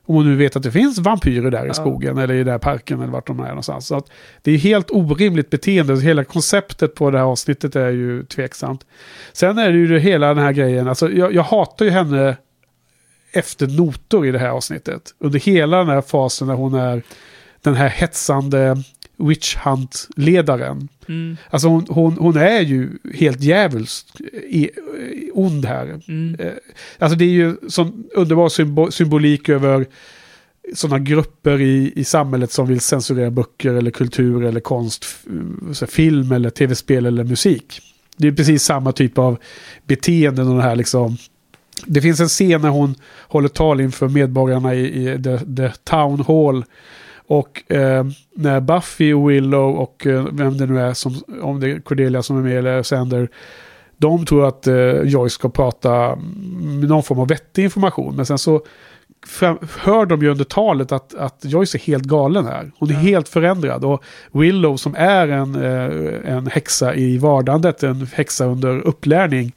om 0.06 0.14
hon 0.14 0.26
nu 0.30 0.36
vet 0.36 0.56
att 0.56 0.62
det 0.62 0.70
finns 0.72 0.98
vampyrer 0.98 1.50
där 1.50 1.64
i 1.64 1.68
Ja. 1.68 1.74
skogen 1.74 2.18
eller 2.18 2.34
i 2.34 2.38
den 2.38 2.48
här 2.48 2.58
parken 2.58 3.00
eller 3.00 3.12
vart 3.12 3.26
de 3.26 3.40
är 3.40 3.48
någonstans. 3.48 3.86
Så 3.86 3.96
att 3.96 4.10
det 4.42 4.52
är 4.52 4.58
helt 4.58 4.90
orimligt 4.90 5.50
beteende. 5.50 6.00
Hela 6.00 6.24
konceptet 6.24 6.94
på 6.94 7.10
det 7.10 7.18
här 7.18 7.24
avsnittet 7.24 7.76
är 7.76 7.90
ju 7.90 8.24
tveksamt. 8.24 8.86
Sen 9.32 9.58
är 9.58 9.72
det 9.72 9.78
ju 9.78 9.98
hela 9.98 10.28
den 10.28 10.38
här 10.38 10.52
grejen. 10.52 10.88
Alltså 10.88 11.10
jag, 11.10 11.34
jag 11.34 11.42
hatar 11.42 11.84
ju 11.84 11.90
henne 11.90 12.36
efter 13.35 13.66
notor 13.66 14.27
i 14.27 14.31
det 14.31 14.39
här 14.39 14.48
avsnittet. 14.48 15.15
Under 15.19 15.39
hela 15.39 15.78
den 15.78 15.89
här 15.89 16.02
fasen 16.02 16.47
när 16.48 16.55
hon 16.55 16.74
är 16.74 17.02
den 17.62 17.74
här 17.74 17.89
hetsande 17.89 18.82
witch 19.16 19.56
hunt-ledaren. 19.56 20.89
Mm. 21.09 21.36
Alltså 21.51 21.69
hon, 21.69 21.86
hon, 21.89 22.12
hon 22.19 22.36
är 22.36 22.61
ju 22.61 22.90
helt 23.15 23.40
djävulskt 23.40 24.20
i- 24.48 24.70
ond 25.32 25.65
här. 25.65 26.01
Mm. 26.09 26.36
Eh, 26.39 26.52
Alltså 26.98 27.19
det 27.19 27.24
är 27.24 27.28
ju 27.28 27.56
sån 27.69 28.05
underbar 28.15 28.48
symbo 28.48 28.90
symbolik 28.90 29.48
över 29.48 29.86
sådana 30.74 30.98
grupper 30.98 31.61
i, 31.61 31.93
i 31.97 32.05
samhället 32.05 32.52
som 32.52 32.66
vill 32.69 32.81
censurera 32.81 33.31
böcker 33.31 33.74
eller 33.74 33.90
kultur 33.90 34.44
eller 34.44 34.61
konst, 34.61 35.05
film 35.89 36.32
eller 36.32 36.51
tv-spel 36.51 37.06
eller 37.06 37.24
musik. 37.24 37.81
Det 38.16 38.28
är 38.28 38.32
precis 38.32 38.62
samma 38.62 38.93
typ 38.93 39.19
av 39.19 39.39
beteenden 39.86 40.48
och 40.48 40.56
det 40.56 40.62
här 40.62 40.77
liksom. 40.77 41.16
Det 41.86 42.01
finns 42.01 42.20
en 42.20 42.28
scen 42.28 42.60
när 42.60 42.68
hon 42.68 42.94
håller 43.28 43.48
tal 43.48 43.80
inför 43.80 44.09
medborgarna 44.09 44.74
i, 44.74 45.12
i 45.12 45.22
the, 45.22 45.38
the 45.38 45.70
Town 45.84 46.24
Hall. 46.26 46.64
Och 47.26 47.72
eh, 47.72 48.05
när 48.34 48.60
Buffy 48.60 49.14
Willow 49.14 49.76
och 49.76 50.06
eh, 50.06 50.26
vem 50.32 50.59
det 50.59 50.66
nu 50.66 50.80
är, 50.80 50.94
som, 50.94 51.22
om 51.42 51.60
det 51.60 51.70
är 51.70 51.80
Cordelia 51.80 52.22
som 52.22 52.38
är 52.38 52.42
med 52.42 52.59
eller 52.59 52.82
Sander, 52.82 53.28
de 53.96 54.26
tror 54.26 54.48
att 54.48 54.66
eh, 54.66 55.02
Joyce 55.02 55.34
ska 55.34 55.48
prata 55.48 56.16
med 56.60 56.88
någon 56.88 57.02
form 57.02 57.18
av 57.18 57.28
vettig 57.28 57.64
information. 57.64 58.16
Men 58.16 58.26
sen 58.26 58.38
så 58.38 58.62
fram, 59.26 59.59
hör 59.78 60.06
de 60.06 60.22
ju 60.22 60.30
under 60.30 60.44
talet 60.44 60.92
att, 60.92 61.14
att 61.14 61.44
Joyce 61.44 61.74
är 61.74 61.78
helt 61.78 62.05
galen 62.05 62.46
här. 62.46 62.72
Hon 62.78 62.90
är 62.90 62.94
helt 62.94 63.28
förändrad. 63.28 63.84
Och 63.84 64.05
Willow 64.32 64.76
som 64.76 64.94
är 64.98 65.28
en, 65.28 65.55
eh, 65.55 66.34
en 66.36 66.46
häxa 66.46 66.94
i 66.94 67.18
vardandet, 67.18 67.82
en 67.82 68.09
häxa 68.14 68.46
under 68.46 68.80
upplärning. 68.80 69.52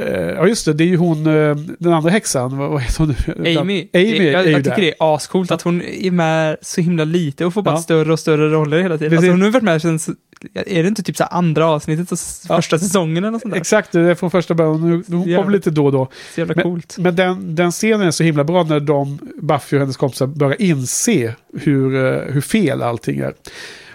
Eh, 0.00 0.20
ja 0.20 0.46
just 0.46 0.64
det, 0.66 0.72
det 0.72 0.84
är 0.84 0.88
ju 0.88 0.96
hon, 0.96 1.26
eh, 1.26 1.56
den 1.78 1.92
andra 1.92 2.10
häxan, 2.10 2.58
vad, 2.58 2.80
heter 2.82 2.98
hon 2.98 3.14
nu? 3.36 3.58
Amy, 3.58 3.88
Amy 3.94 4.30
jag, 4.30 4.46
ju 4.46 4.50
jag 4.52 4.64
tycker 4.64 4.76
det 4.82 4.88
är 5.00 5.14
ascoolt 5.14 5.50
att 5.50 5.62
hon 5.62 5.82
är 5.82 6.10
med 6.10 6.56
så 6.62 6.80
himla 6.80 7.04
lite 7.04 7.46
och 7.46 7.54
får 7.54 7.62
bara 7.62 7.74
Ja. 7.74 7.78
större 7.82 8.12
och 8.12 8.18
större 8.20 8.48
roller 8.50 8.82
hela 8.82 8.98
tiden. 8.98 9.10
Precis. 9.10 9.18
Alltså 9.28 9.32
hon 9.32 9.42
har 9.42 9.50
varit 9.50 9.62
med 9.62 9.82
sen, 9.82 9.98
är 10.54 10.82
det 10.82 10.88
inte 10.88 11.02
typ 11.02 11.16
så 11.16 11.24
andra 11.24 11.66
avsnittet 11.66 12.12
av 12.12 12.16
s- 12.16 12.44
Ja. 12.48 12.56
första 12.56 12.78
säsongen 12.78 13.24
eller 13.24 13.38
sånt 13.38 13.54
där? 13.54 13.60
Exakt, 13.60 13.92
det 13.92 14.00
är 14.00 14.14
från 14.14 14.30
första 14.30 14.54
början. 14.54 14.80
Hon, 14.80 15.04
hon 15.08 15.36
kommer 15.36 15.50
lite 15.50 15.70
då 15.70 15.86
och 15.86 15.92
då. 15.92 16.08
Så 16.34 16.40
jävla 16.40 16.54
Men- 16.54 16.62
coolt. 16.64 16.96
Men 16.98 17.16
den, 17.16 17.54
den 17.54 17.70
scenen 17.72 18.06
är 18.06 18.10
så 18.10 18.22
himla 18.24 18.44
bra 18.44 18.62
när 18.62 18.80
de, 18.80 19.18
Buffy 19.42 19.76
och 19.76 19.80
hennes 19.80 19.96
kompisar, 19.96 20.26
börjar 20.26 20.62
inse 20.62 21.34
hur, 21.60 21.94
eh, 22.06 22.20
hur 22.32 22.40
fel 22.40 22.82
allting 22.82 23.18
är. 23.18 23.32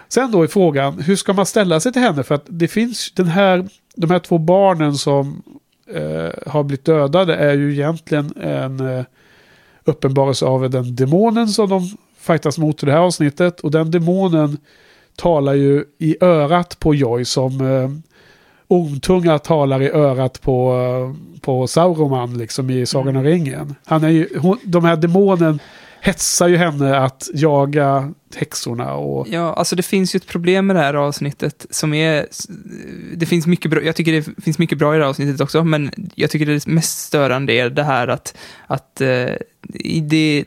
Sen 0.08 0.30
då 0.30 0.42
är 0.42 0.46
frågan, 0.46 1.00
hur 1.00 1.16
ska 1.16 1.32
man 1.32 1.46
ställa 1.46 1.80
sig 1.80 1.92
till 1.92 2.02
henne? 2.02 2.22
För 2.22 2.34
att 2.34 2.44
det 2.48 2.68
finns 2.68 3.12
den 3.14 3.26
här, 3.26 3.68
de 3.96 4.10
här 4.10 4.18
två 4.18 4.38
barnen 4.38 4.94
som 4.94 5.42
eh, 5.94 6.52
har 6.52 6.62
blivit 6.62 6.84
dödade 6.84 7.36
är 7.36 7.54
ju 7.54 7.72
egentligen 7.72 8.32
en 8.36 8.80
eh, 8.80 9.04
uppenbarelse 9.84 10.46
av 10.46 10.70
den 10.70 10.96
demonen 10.96 11.48
som 11.48 11.68
de 11.68 11.88
fightas 12.18 12.58
mot 12.58 12.82
i 12.82 12.86
det 12.86 12.92
här 12.92 12.98
avsnittet. 12.98 13.60
Och 13.60 13.70
den 13.70 13.90
demonen 13.90 14.56
talar 15.16 15.54
ju 15.54 15.84
i 15.98 16.16
örat 16.20 16.78
på 16.78 16.94
Joy 16.94 17.24
som 17.24 17.60
eh, 17.60 17.90
ormtunga 18.68 19.38
talar 19.38 19.82
i 19.82 19.90
örat 19.90 20.40
på, 20.40 20.74
eh, 20.74 21.40
på 21.40 21.66
Sauroman 21.66 22.38
liksom 22.38 22.70
i 22.70 22.86
Sagan 22.86 23.16
om 23.16 23.24
ringen. 23.24 23.74
Han 23.84 24.04
är 24.04 24.08
ju, 24.08 24.28
hon, 24.38 24.58
de 24.64 24.84
här 24.84 24.96
demonen 24.96 25.58
hetsar 26.04 26.48
ju 26.48 26.56
henne 26.56 26.98
att 26.98 27.28
jaga 27.34 28.12
häxorna 28.34 28.94
och... 28.94 29.26
Ja, 29.30 29.52
alltså 29.54 29.76
det 29.76 29.82
finns 29.82 30.14
ju 30.14 30.16
ett 30.16 30.26
problem 30.26 30.66
med 30.66 30.76
det 30.76 30.80
här 30.80 30.94
avsnittet 30.94 31.66
som 31.70 31.94
är... 31.94 32.26
Det 33.16 33.26
finns 33.26 33.46
mycket 33.46 33.70
bra, 33.70 33.82
jag 33.82 33.96
tycker 33.96 34.12
det 34.12 34.42
finns 34.42 34.58
mycket 34.58 34.78
bra 34.78 34.94
i 34.94 34.98
det 34.98 35.04
här 35.04 35.10
avsnittet 35.10 35.40
också, 35.40 35.64
men 35.64 35.90
jag 36.14 36.30
tycker 36.30 36.46
det 36.46 36.66
mest 36.66 36.98
störande 36.98 37.52
är 37.52 37.70
det 37.70 37.82
här 37.82 38.08
att, 38.08 38.36
att 38.66 39.00
eh, 39.00 39.30
det, 40.02 40.44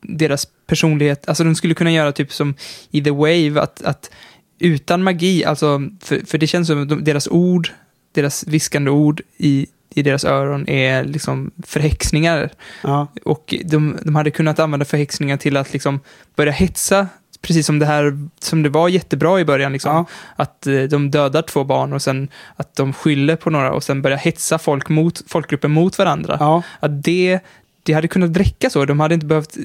deras 0.00 0.48
personlighet, 0.66 1.28
alltså 1.28 1.44
de 1.44 1.54
skulle 1.54 1.74
kunna 1.74 1.92
göra 1.92 2.12
typ 2.12 2.32
som 2.32 2.54
i 2.90 3.02
The 3.02 3.10
Wave, 3.10 3.60
att, 3.60 3.82
att 3.82 4.10
utan 4.58 5.02
magi, 5.02 5.44
alltså, 5.44 5.82
för, 6.00 6.26
för 6.26 6.38
det 6.38 6.46
känns 6.46 6.68
som 6.68 6.88
de, 6.88 7.04
deras 7.04 7.28
ord, 7.28 7.68
deras 8.12 8.46
viskande 8.46 8.90
ord 8.90 9.22
i, 9.36 9.66
i 9.96 10.02
deras 10.02 10.24
öron 10.24 10.68
är 10.68 11.04
liksom 11.04 11.50
förhäxningar. 11.66 12.50
Ja. 12.82 13.06
Och 13.24 13.54
de, 13.64 13.98
de 14.02 14.14
hade 14.14 14.30
kunnat 14.30 14.58
använda 14.58 14.84
förhäxningar 14.84 15.36
till 15.36 15.56
att 15.56 15.72
liksom 15.72 16.00
börja 16.36 16.52
hetsa, 16.52 17.08
precis 17.40 17.66
som 17.66 17.78
det 17.78 17.86
här, 17.86 18.28
som 18.38 18.62
det 18.62 18.68
var 18.68 18.88
jättebra 18.88 19.40
i 19.40 19.44
början, 19.44 19.72
liksom. 19.72 19.92
Ja. 19.92 20.06
att 20.36 20.66
eh, 20.66 20.82
de 20.82 21.10
dödar 21.10 21.42
två 21.42 21.64
barn 21.64 21.92
och 21.92 22.02
sen 22.02 22.28
att 22.56 22.76
de 22.76 22.92
skyller 22.92 23.36
på 23.36 23.50
några 23.50 23.72
och 23.72 23.84
sen 23.84 24.02
börjar 24.02 24.18
hetsa 24.18 24.58
folk 24.58 24.88
mot, 24.88 25.22
folkgruppen 25.26 25.70
mot 25.70 25.98
varandra. 25.98 26.36
Ja. 26.40 26.62
Att 26.80 27.04
det, 27.04 27.38
det 27.82 27.92
hade 27.92 28.08
kunnat 28.08 28.36
räcka 28.36 28.70
så, 28.70 28.84
de 28.84 29.00
hade 29.00 29.14
inte 29.14 29.26
behövt 29.26 29.56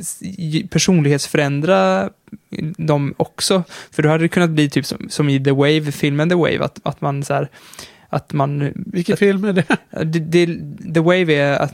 personlighetsförändra 0.69 2.09
dem 2.77 3.13
också, 3.17 3.63
för 3.91 4.03
då 4.03 4.09
hade 4.09 4.23
det 4.23 4.29
kunnat 4.29 4.49
bli 4.49 4.69
typ 4.69 4.85
som, 4.85 5.09
som 5.09 5.29
i 5.29 5.43
The 5.43 5.51
Wave, 5.51 5.91
filmen 5.91 6.29
The 6.29 6.35
Wave, 6.35 6.63
att, 6.63 6.79
att 6.83 7.01
man 7.01 7.23
så 7.23 7.33
här, 7.33 7.49
att 8.11 8.33
man 8.33 8.71
Vilken 8.75 9.17
film 9.17 9.43
är 9.43 9.53
det? 9.53 9.65
det, 10.03 10.19
det, 10.19 10.45
The 10.93 10.99
Wave 10.99 11.33
är 11.33 11.59
att, 11.59 11.73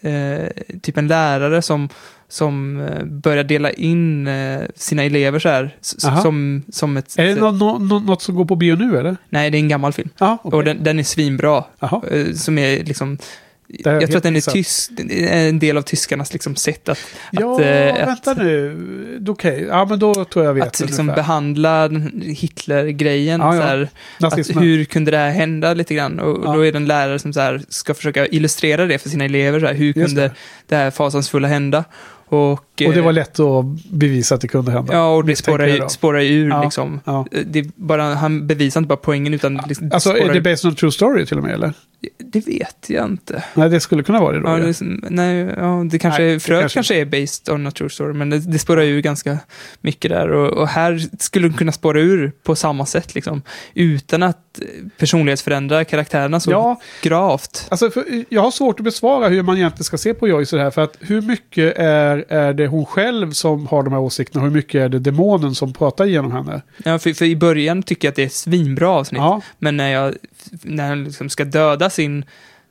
eh, 0.00 0.78
typ 0.82 0.96
en 0.98 1.08
lärare 1.08 1.62
som, 1.62 1.88
som 2.28 2.80
eh, 2.80 3.04
börjar 3.04 3.44
dela 3.44 3.70
in 3.70 4.26
eh, 4.26 4.60
sina 4.74 5.02
elever 5.04 5.38
så 5.38 5.48
här. 5.48 5.76
Aha. 6.06 6.22
Som, 6.22 6.62
som 6.72 6.96
ett... 6.96 7.18
Är 7.18 7.24
det 7.24 7.34
nå- 7.34 7.50
nå- 7.50 7.78
nå- 7.78 7.98
något 8.00 8.22
som 8.22 8.34
går 8.34 8.44
på 8.44 8.56
bio 8.56 8.76
nu 8.76 8.98
eller? 8.98 9.16
Nej, 9.28 9.50
det 9.50 9.56
är 9.58 9.60
en 9.60 9.68
gammal 9.68 9.92
film. 9.92 10.08
Ja, 10.18 10.38
okej. 10.42 10.56
Och 10.58 10.64
den, 10.64 10.84
den 10.84 10.98
är 10.98 11.02
svinbra. 11.02 11.64
Jaha. 11.80 12.02
Eh, 12.10 12.32
Som 12.32 12.58
är 12.58 12.84
liksom... 12.84 13.18
Jag 13.68 14.06
tror 14.06 14.16
att 14.16 14.22
den 14.22 14.36
är 14.36 14.40
är 15.10 15.48
en 15.48 15.58
del 15.58 15.76
av 15.76 15.82
tyskarnas 15.82 16.32
liksom 16.32 16.56
sätt 16.56 16.88
att... 16.88 16.98
Ja, 17.30 17.54
att, 17.54 17.60
eh, 17.60 18.06
vänta 18.06 18.34
nu. 18.34 19.24
Okej, 19.28 19.62
ja 19.68 19.84
men 19.84 19.98
då 19.98 20.24
tror 20.24 20.44
jag 20.44 20.54
vet. 20.54 20.66
att 20.66 20.80
liksom 20.80 21.06
behandla 21.06 21.88
Hitler-grejen. 22.22 23.40
Ja, 23.40 23.56
ja. 23.56 23.86
Att, 24.26 24.38
hur 24.62 24.84
kunde 24.84 25.10
det 25.10 25.16
här 25.16 25.30
hända 25.30 25.74
lite 25.74 25.94
grann? 25.94 26.20
Och 26.20 26.40
Ja. 26.44 26.52
då 26.52 26.66
är 26.66 26.72
det 26.72 26.78
en 26.78 26.86
lärare 26.86 27.18
som 27.18 27.32
så 27.32 27.40
här, 27.40 27.62
ska 27.68 27.94
försöka 27.94 28.26
illustrera 28.26 28.86
det 28.86 28.98
för 28.98 29.08
sina 29.08 29.24
elever. 29.24 29.60
Så 29.60 29.66
här, 29.66 29.74
hur 29.74 29.86
Just 29.86 30.06
kunde 30.06 30.20
det. 30.22 30.30
det. 30.66 30.76
här 30.76 30.90
fasansfulla 30.90 31.48
hända? 31.48 31.84
Och, 32.28 32.52
Och 32.52 32.58
det 32.76 32.84
eh, 32.96 33.04
var 33.04 33.12
lätt 33.12 33.40
att 33.40 33.64
bevisa 33.90 34.34
att 34.34 34.40
det 34.40 34.48
kunde 34.48 34.72
hända. 34.72 34.92
Ja, 34.92 35.14
och 35.14 35.24
det 35.24 35.36
spårar 35.36 35.88
spårar 35.88 36.20
ur 36.20 36.48
Ja, 36.48 36.62
liksom. 36.64 37.00
ja. 37.04 37.26
Det 37.46 37.58
är 37.58 37.66
bara, 37.76 38.02
han 38.14 38.46
bevisar 38.46 38.80
inte 38.80 38.88
bara 38.88 38.96
poängen 38.96 39.34
utan 39.34 39.60
liksom, 39.68 39.90
Alltså 39.92 40.16
är 40.16 40.32
det 40.34 40.40
based 40.40 40.68
on 40.68 40.74
true 40.74 40.92
story 40.92 41.26
till 41.26 41.38
och 41.38 41.44
med 41.44 41.54
eller? 41.54 41.72
det 42.18 42.46
vet 42.46 42.86
jag 42.90 43.04
inte. 43.06 43.44
Nej, 43.54 43.68
det 43.70 43.80
skulle 43.80 44.02
kunna 44.02 44.20
vara 44.20 44.32
det 44.32 44.40
då. 44.40 44.48
Ja, 44.48 44.56
det, 44.56 44.74
nej, 45.10 45.36
ja, 45.58 45.84
det 45.90 45.98
kanske, 45.98 46.22
Nej, 46.22 46.32
det 46.32 46.40
fröet 46.40 46.60
kanske- 46.60 46.76
kanske, 46.76 46.94
är 47.00 47.04
based 47.04 47.54
on 47.54 47.66
a 47.66 47.70
true 47.70 47.90
story, 47.90 48.12
men 48.12 48.30
det, 48.30 48.38
det 48.38 48.58
spårar 48.58 48.82
ju 48.82 49.00
ganska 49.00 49.38
mycket 49.80 50.10
där. 50.10 50.28
Och, 50.32 50.48
och 50.52 50.68
här 50.68 51.02
skulle 51.18 51.48
det 51.48 51.54
kunna 51.58 51.72
spåra 51.72 52.00
ur 52.00 52.32
på 52.42 52.56
samma 52.56 52.86
sätt, 52.86 53.14
liksom. 53.14 53.42
Utan 53.74 54.22
att 54.22 54.60
eh, 54.60 54.66
personlighetsförändra 54.98 55.84
karaktärerna 55.84 56.40
så 56.40 56.50
Ja. 56.50 56.80
gravt. 57.02 57.66
Alltså, 57.70 57.90
för 57.90 58.04
jag 58.28 58.42
har 58.42 58.50
svårt 58.50 58.80
att 58.80 58.84
besvara 58.84 59.28
hur 59.28 59.42
man 59.42 59.56
egentligen 59.56 59.84
ska 59.84 59.98
se 59.98 60.14
på 60.14 60.28
Joyce 60.28 60.56
det 60.56 60.62
här. 60.62 60.70
För 60.70 60.82
att 60.82 60.96
hur 61.00 61.22
mycket 61.22 61.74
är, 61.78 62.15
är 62.28 62.52
det 62.52 62.66
hon 62.66 62.86
själv 62.86 63.30
som 63.32 63.66
har 63.66 63.82
de 63.82 63.92
här 63.92 64.00
åsikterna? 64.00 64.44
Hur 64.44 64.50
mycket 64.50 64.74
är 64.74 64.88
det 64.88 64.98
demonen 64.98 65.54
som 65.54 65.72
pratar 65.72 66.04
genom 66.04 66.32
henne? 66.32 66.62
Ja, 66.84 66.98
för, 66.98 67.12
för 67.12 67.24
i 67.24 67.36
början 67.36 67.82
tycker 67.82 68.08
jag 68.08 68.10
att 68.12 68.16
det 68.16 68.24
är 68.24 68.28
svinbra 68.28 68.88
avsnitt. 68.90 69.18
Ja. 69.20 69.40
Men 69.58 69.76
när 69.76 69.88
jag 69.92 70.14
när 70.62 70.88
han 70.88 71.04
liksom 71.04 71.28
ska 71.28 71.44
döda 71.44 71.90
sin, 71.90 72.24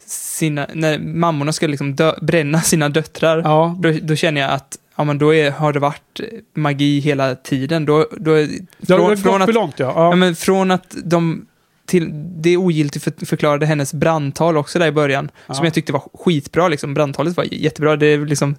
sina, 0.07 0.67
när 0.73 0.99
mammorna 0.99 1.51
ska 1.51 1.67
liksom 1.67 1.95
dö, 1.95 2.13
bränna 2.21 2.61
sina 2.61 2.89
döttrar, 2.89 3.41
Ja. 3.43 3.75
då, 3.79 3.91
då 4.01 4.15
känner 4.15 4.41
jag 4.41 4.51
att 4.51 4.77
ja, 4.95 5.03
men 5.03 5.17
då 5.17 5.33
är, 5.33 5.51
har 5.51 5.73
det 5.73 5.79
varit 5.79 6.19
magi 6.55 6.99
hela 6.99 7.35
tiden. 7.35 7.85
Då, 7.85 8.07
då, 8.17 8.31
är- 8.31 8.49
Det 8.77 8.93
har 8.93 9.15
för 9.15 9.39
att, 9.39 9.53
långt 9.53 9.79
ja. 9.79 9.93
ja. 9.95 10.09
ja. 10.09 10.15
men 10.15 10.35
från 10.35 10.71
att 10.71 10.95
de 11.03 11.45
till, 11.87 12.09
det 12.41 12.57
ogiltigt 12.57 13.03
för, 13.03 13.25
förklarade 13.25 13.65
hennes 13.65 13.93
brandtal 13.93 14.57
också 14.57 14.79
där 14.79 14.87
i 14.87 14.91
början, 14.91 15.31
Ja. 15.47 15.53
som 15.53 15.65
jag 15.65 15.73
tyckte 15.73 15.93
var 15.93 16.03
skitbra. 16.13 16.67
Liksom. 16.67 16.93
Brandtalet 16.93 17.37
var 17.37 17.45
jättebra. 17.51 17.95
Det 17.95 18.05
är 18.07 18.25
liksom 18.25 18.55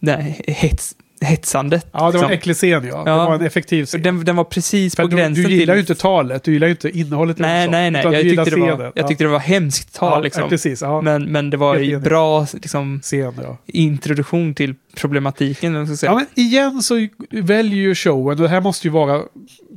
det 0.00 0.12
här 0.12 0.34
hets, 0.46 0.94
hetsandet. 1.20 1.86
ja, 1.92 1.98
det 1.98 2.04
var 2.04 2.12
liksom. 2.12 2.30
en 2.30 2.32
äcklig 2.36 2.56
scen 2.56 2.70
ja. 2.70 2.78
Det 3.04 3.10
Ja. 3.10 3.16
var 3.26 3.34
en 3.34 3.40
effektiv 3.46 3.84
scen. 3.86 4.02
den, 4.02 4.24
den 4.24 4.36
var 4.36 4.44
precis 4.44 4.96
För 4.96 5.02
på 5.02 5.08
du, 5.08 5.16
gränsen 5.16 5.44
du 5.44 5.50
gillar 5.50 5.74
ju 5.74 5.80
inte 5.80 5.94
talet, 5.94 6.44
du 6.44 6.52
gillar 6.52 6.66
ju 6.66 6.70
inte 6.70 6.98
innehållet. 6.98 7.38
Nej, 7.38 7.66
det, 7.66 7.70
nej, 7.70 7.90
nej. 7.90 8.02
Jag 8.04 8.22
tyckte, 8.22 8.44
det 8.44 8.56
var, 8.56 8.68
scenen. 8.76 8.92
jag 8.94 9.08
tyckte 9.08 9.24
det 9.24 9.28
var 9.30 9.38
hemskt 9.38 9.94
tal, 9.94 10.12
ja, 10.12 10.20
liksom. 10.20 10.42
Ja, 10.42 10.48
precis. 10.48 10.82
Men, 11.02 11.24
men 11.32 11.50
det 11.50 11.56
var 11.56 11.76
ju 11.76 11.98
bra 11.98 12.46
liksom, 12.52 13.00
Scen, 13.02 13.34
introduktion 13.66 14.54
till 14.54 14.74
problematiken. 14.96 15.86
ska 15.86 15.96
säga. 15.96 16.12
Ja, 16.12 16.16
men 16.16 16.26
igen 16.44 16.82
så 16.82 17.06
väljer 17.30 17.78
ju 17.80 17.94
showen, 17.94 18.38
och 18.38 18.42
det 18.42 18.48
här 18.48 18.60
måste 18.60 18.86
ju 18.86 18.90
vara 18.92 19.22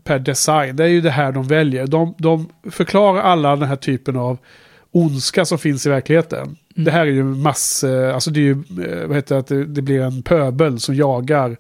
per 0.03 0.20
design, 0.20 0.76
det 0.76 0.84
är 0.84 0.88
ju 0.88 1.02
det 1.02 1.11
här 1.11 1.32
de 1.32 1.48
väljer. 1.48 1.88
De, 1.88 2.15
de 2.18 2.49
förklarar 2.72 3.22
alla 3.22 3.56
den 3.56 3.70
här 3.70 3.76
typen 3.76 4.15
av 4.18 4.38
ondska 4.91 5.45
som 5.45 5.57
finns 5.57 5.86
i 5.86 5.90
verkligheten. 5.90 6.56
Det 6.75 6.91
här 6.91 7.01
är 7.01 7.05
ju 7.11 7.23
mass, 7.23 7.83
eh, 7.83 8.13
alltså 8.13 8.31
det 8.31 8.39
är 8.39 8.41
ju, 8.41 8.51
eh, 8.51 9.07
vad 9.07 9.15
heter 9.17 9.35
det, 9.35 9.39
att 9.39 9.47
det, 9.47 9.65
det 9.65 9.81
blir 9.81 10.01
en 10.01 10.23
pöbel 10.23 10.79
som 10.79 10.95
jagar 10.95 11.57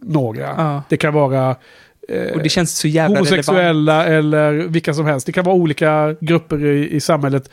några. 0.00 0.40
Ja. 0.56 0.82
Det 0.88 0.96
kan 0.96 1.14
vara 1.14 1.56
eh, 2.08 2.32
Och 2.34 2.42
det 2.42 2.48
känns 2.48 2.78
så 2.78 2.88
jävla 2.88 3.14
relevant. 3.20 3.28
homosexuella 3.30 4.04
eller 4.06 4.52
vilka 4.52 4.94
som 4.94 5.06
helst. 5.06 5.26
Det 5.26 5.32
kan 5.32 5.44
vara 5.44 5.56
olika 5.56 6.16
grupper 6.20 6.64
i, 6.64 6.90
i 6.90 7.00
samhället 7.00 7.50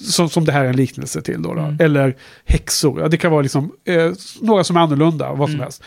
som, 0.00 0.28
som 0.28 0.44
det 0.44 0.52
här 0.52 0.64
är 0.64 0.68
en 0.68 0.76
liknelse 0.76 1.22
till. 1.22 1.42
Då, 1.42 1.54
då. 1.54 1.60
Mm. 1.60 1.76
Eller 1.80 2.16
häxor. 2.44 3.08
Det 3.08 3.16
kan 3.16 3.30
vara 3.32 3.42
liksom, 3.42 3.72
eh, 3.84 4.12
några 4.40 4.64
som 4.64 4.76
är 4.76 4.80
annorlunda, 4.80 5.32
vad 5.32 5.48
som 5.48 5.54
Mm. 5.54 5.62
helst. 5.62 5.82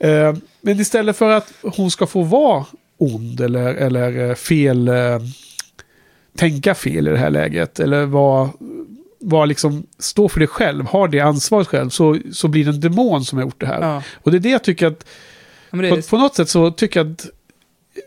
Eh, 0.00 0.34
men 0.60 0.80
istället 0.80 1.16
för 1.16 1.30
att 1.30 1.52
hon 1.62 1.90
ska 1.90 2.06
få 2.06 2.22
vara 2.22 2.64
ond 2.98 3.40
eller, 3.40 3.74
eller 3.74 4.34
fel, 4.34 4.88
eh, 4.88 4.94
tänka 6.36 6.74
fel 6.74 7.08
i 7.08 7.10
det 7.10 7.18
här 7.18 7.30
läget, 7.30 7.80
eller 7.80 8.04
vara 8.06 8.48
var 9.20 9.46
liksom, 9.46 9.86
stå 9.98 10.28
för 10.28 10.40
det 10.40 10.46
själv, 10.46 10.86
har 10.86 11.08
det 11.08 11.20
ansvaret 11.20 11.68
själv, 11.68 11.90
så, 11.90 12.18
så 12.32 12.48
blir 12.48 12.64
det 12.64 12.70
en 12.70 12.80
demon 12.80 13.24
som 13.24 13.38
har 13.38 13.44
gjort 13.44 13.60
det 13.60 13.66
här. 13.66 13.80
Ja. 13.80 14.02
Och 14.22 14.30
det 14.30 14.36
är 14.36 14.40
det 14.40 14.50
jag 14.50 14.64
tycker 14.64 14.86
att 14.86 15.04
Ja, 15.70 15.78
det, 15.78 15.88
på, 15.88 15.96
är, 15.96 16.10
på 16.10 16.18
något 16.18 16.34
sätt 16.34 16.48
så 16.48 16.70
tycker 16.70 17.00
jag 17.00 17.12
att 17.12 17.26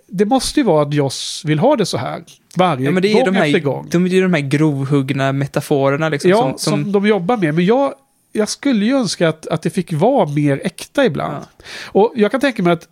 det 0.07 0.25
måste 0.25 0.59
ju 0.59 0.63
vara 0.63 0.81
att 0.81 0.93
Joss 0.93 1.41
vill 1.45 1.59
ha 1.59 1.75
det 1.75 1.85
så 1.85 1.97
här. 1.97 2.23
Varje 2.55 2.85
ja, 2.85 2.91
men 2.91 3.01
det 3.01 3.11
är 3.11 3.13
gång 3.13 3.33
de 3.33 3.35
efter 3.35 3.51
här, 3.51 3.59
gång. 3.59 3.87
de 3.91 4.05
är 4.05 4.09
ju 4.09 4.21
de 4.21 4.33
här 4.33 4.41
grovhuggna 4.41 5.31
metaforerna 5.31 6.09
liksom. 6.09 6.31
ja, 6.31 6.41
som, 6.41 6.57
som, 6.57 6.83
som, 6.83 6.91
de 6.91 7.07
jobbar 7.07 7.37
med. 7.37 7.53
Men 7.53 7.65
jag, 7.65 7.93
jag 8.31 8.49
skulle 8.49 8.85
ju 8.85 8.95
önska 8.95 9.29
att, 9.29 9.47
att 9.47 9.61
det 9.61 9.69
fick 9.69 9.93
vara 9.93 10.29
mer 10.29 10.61
äkta 10.63 11.05
ibland. 11.05 11.45
Och 11.85 12.13
jag 12.15 12.31
kan 12.31 12.41
tänka 12.41 12.63
mig 12.63 12.73
att 12.73 12.87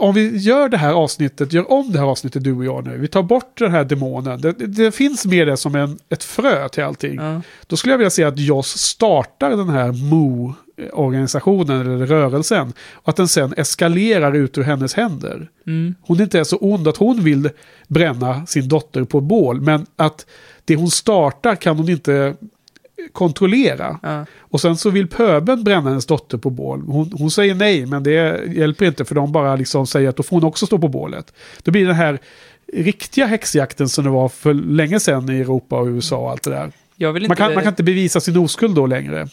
om 0.00 0.14
vi 0.14 0.36
gör 0.36 0.68
det 0.68 0.76
här 0.76 0.92
avsnittet, 0.92 1.52
gör 1.52 1.72
om 1.72 1.92
det 1.92 1.98
här 1.98 2.06
avsnittet 2.06 2.44
du 2.44 2.52
och 2.52 2.64
jag 2.64 2.86
nu. 2.86 2.98
Vi 2.98 3.08
tar 3.08 3.22
bort 3.22 3.58
den 3.58 3.70
här 3.70 3.84
demonen. 3.84 4.40
Det, 4.40 4.52
det, 4.52 4.92
finns 4.92 5.26
med 5.26 5.46
det 5.46 5.56
som 5.56 5.74
en, 5.74 5.98
ett 6.08 6.24
frö 6.24 6.68
till 6.68 6.84
allting. 6.84 7.14
ja. 7.14 7.40
Då 7.66 7.76
skulle 7.76 7.92
jag 7.92 7.98
vilja 7.98 8.10
se 8.10 8.24
att 8.24 8.38
Joss 8.38 8.78
startar 8.78 9.50
den 9.50 9.68
här 9.68 9.92
Mo-organisationen 9.92 11.80
eller 11.80 12.06
rörelsen. 12.06 12.72
Och 12.92 13.08
att 13.08 13.16
den 13.16 13.28
sen 13.28 13.54
eskalerar 13.56 14.32
ut 14.32 14.58
ur 14.58 14.62
hennes 14.62 14.94
händer. 14.94 15.48
Mm. 15.66 15.94
Hon 16.00 16.20
inte 16.20 16.38
är 16.38 16.44
så 16.44 16.56
ond 16.56 16.88
att 16.88 16.96
hon 16.96 17.24
vill 17.24 17.50
bränna 17.88 18.46
sin 18.46 18.68
dotter 18.68 19.04
på 19.04 19.20
bål. 19.20 19.60
Men 19.60 19.86
att 19.96 20.26
det 20.64 20.76
hon 20.76 20.90
startar 20.90 21.56
kan 21.56 21.76
hon 21.76 21.88
inte 21.88 22.34
kontrollera. 23.12 23.98
Ja. 24.02 24.26
Och 24.40 24.60
sen 24.60 24.76
så 24.76 24.90
vill 24.90 25.08
pöben 25.08 25.64
bränna 25.64 25.88
hennes 25.88 26.06
dotter 26.06 26.38
på 26.38 26.50
bål. 26.50 26.82
Hon, 26.86 27.12
hon 27.18 27.30
säger 27.30 27.54
nej, 27.54 27.86
men 27.86 28.02
det 28.02 28.40
hjälper 28.54 28.86
inte 28.86 29.04
för 29.04 29.14
de 29.14 29.32
bara 29.32 29.56
liksom 29.56 29.86
säger 29.86 30.08
att 30.08 30.16
då 30.16 30.22
får 30.22 30.36
hon 30.36 30.44
också 30.48 30.66
stå 30.66 30.78
på 30.78 30.88
bålet. 30.88 31.32
Då 31.62 31.70
blir 31.70 31.86
den 31.86 31.94
här 31.96 32.18
riktiga 32.72 33.26
häxjakten 33.26 33.88
som 33.88 34.04
det 34.04 34.10
var 34.10 34.28
för 34.28 34.54
länge 34.54 35.00
sedan 35.00 35.30
i 35.30 35.40
Europa 35.40 35.78
och 35.78 35.86
USA 35.86 36.16
och 36.16 36.30
allt 36.30 36.42
det 36.42 36.50
där. 36.50 36.72
Man 37.28 37.36
kan, 37.36 37.54
man 37.54 37.62
kan 37.62 37.72
inte 37.72 37.82
bevisa 37.82 38.20
sin 38.20 38.36
oskuld 38.36 38.74
då 38.74 38.86
längre. 38.86 39.28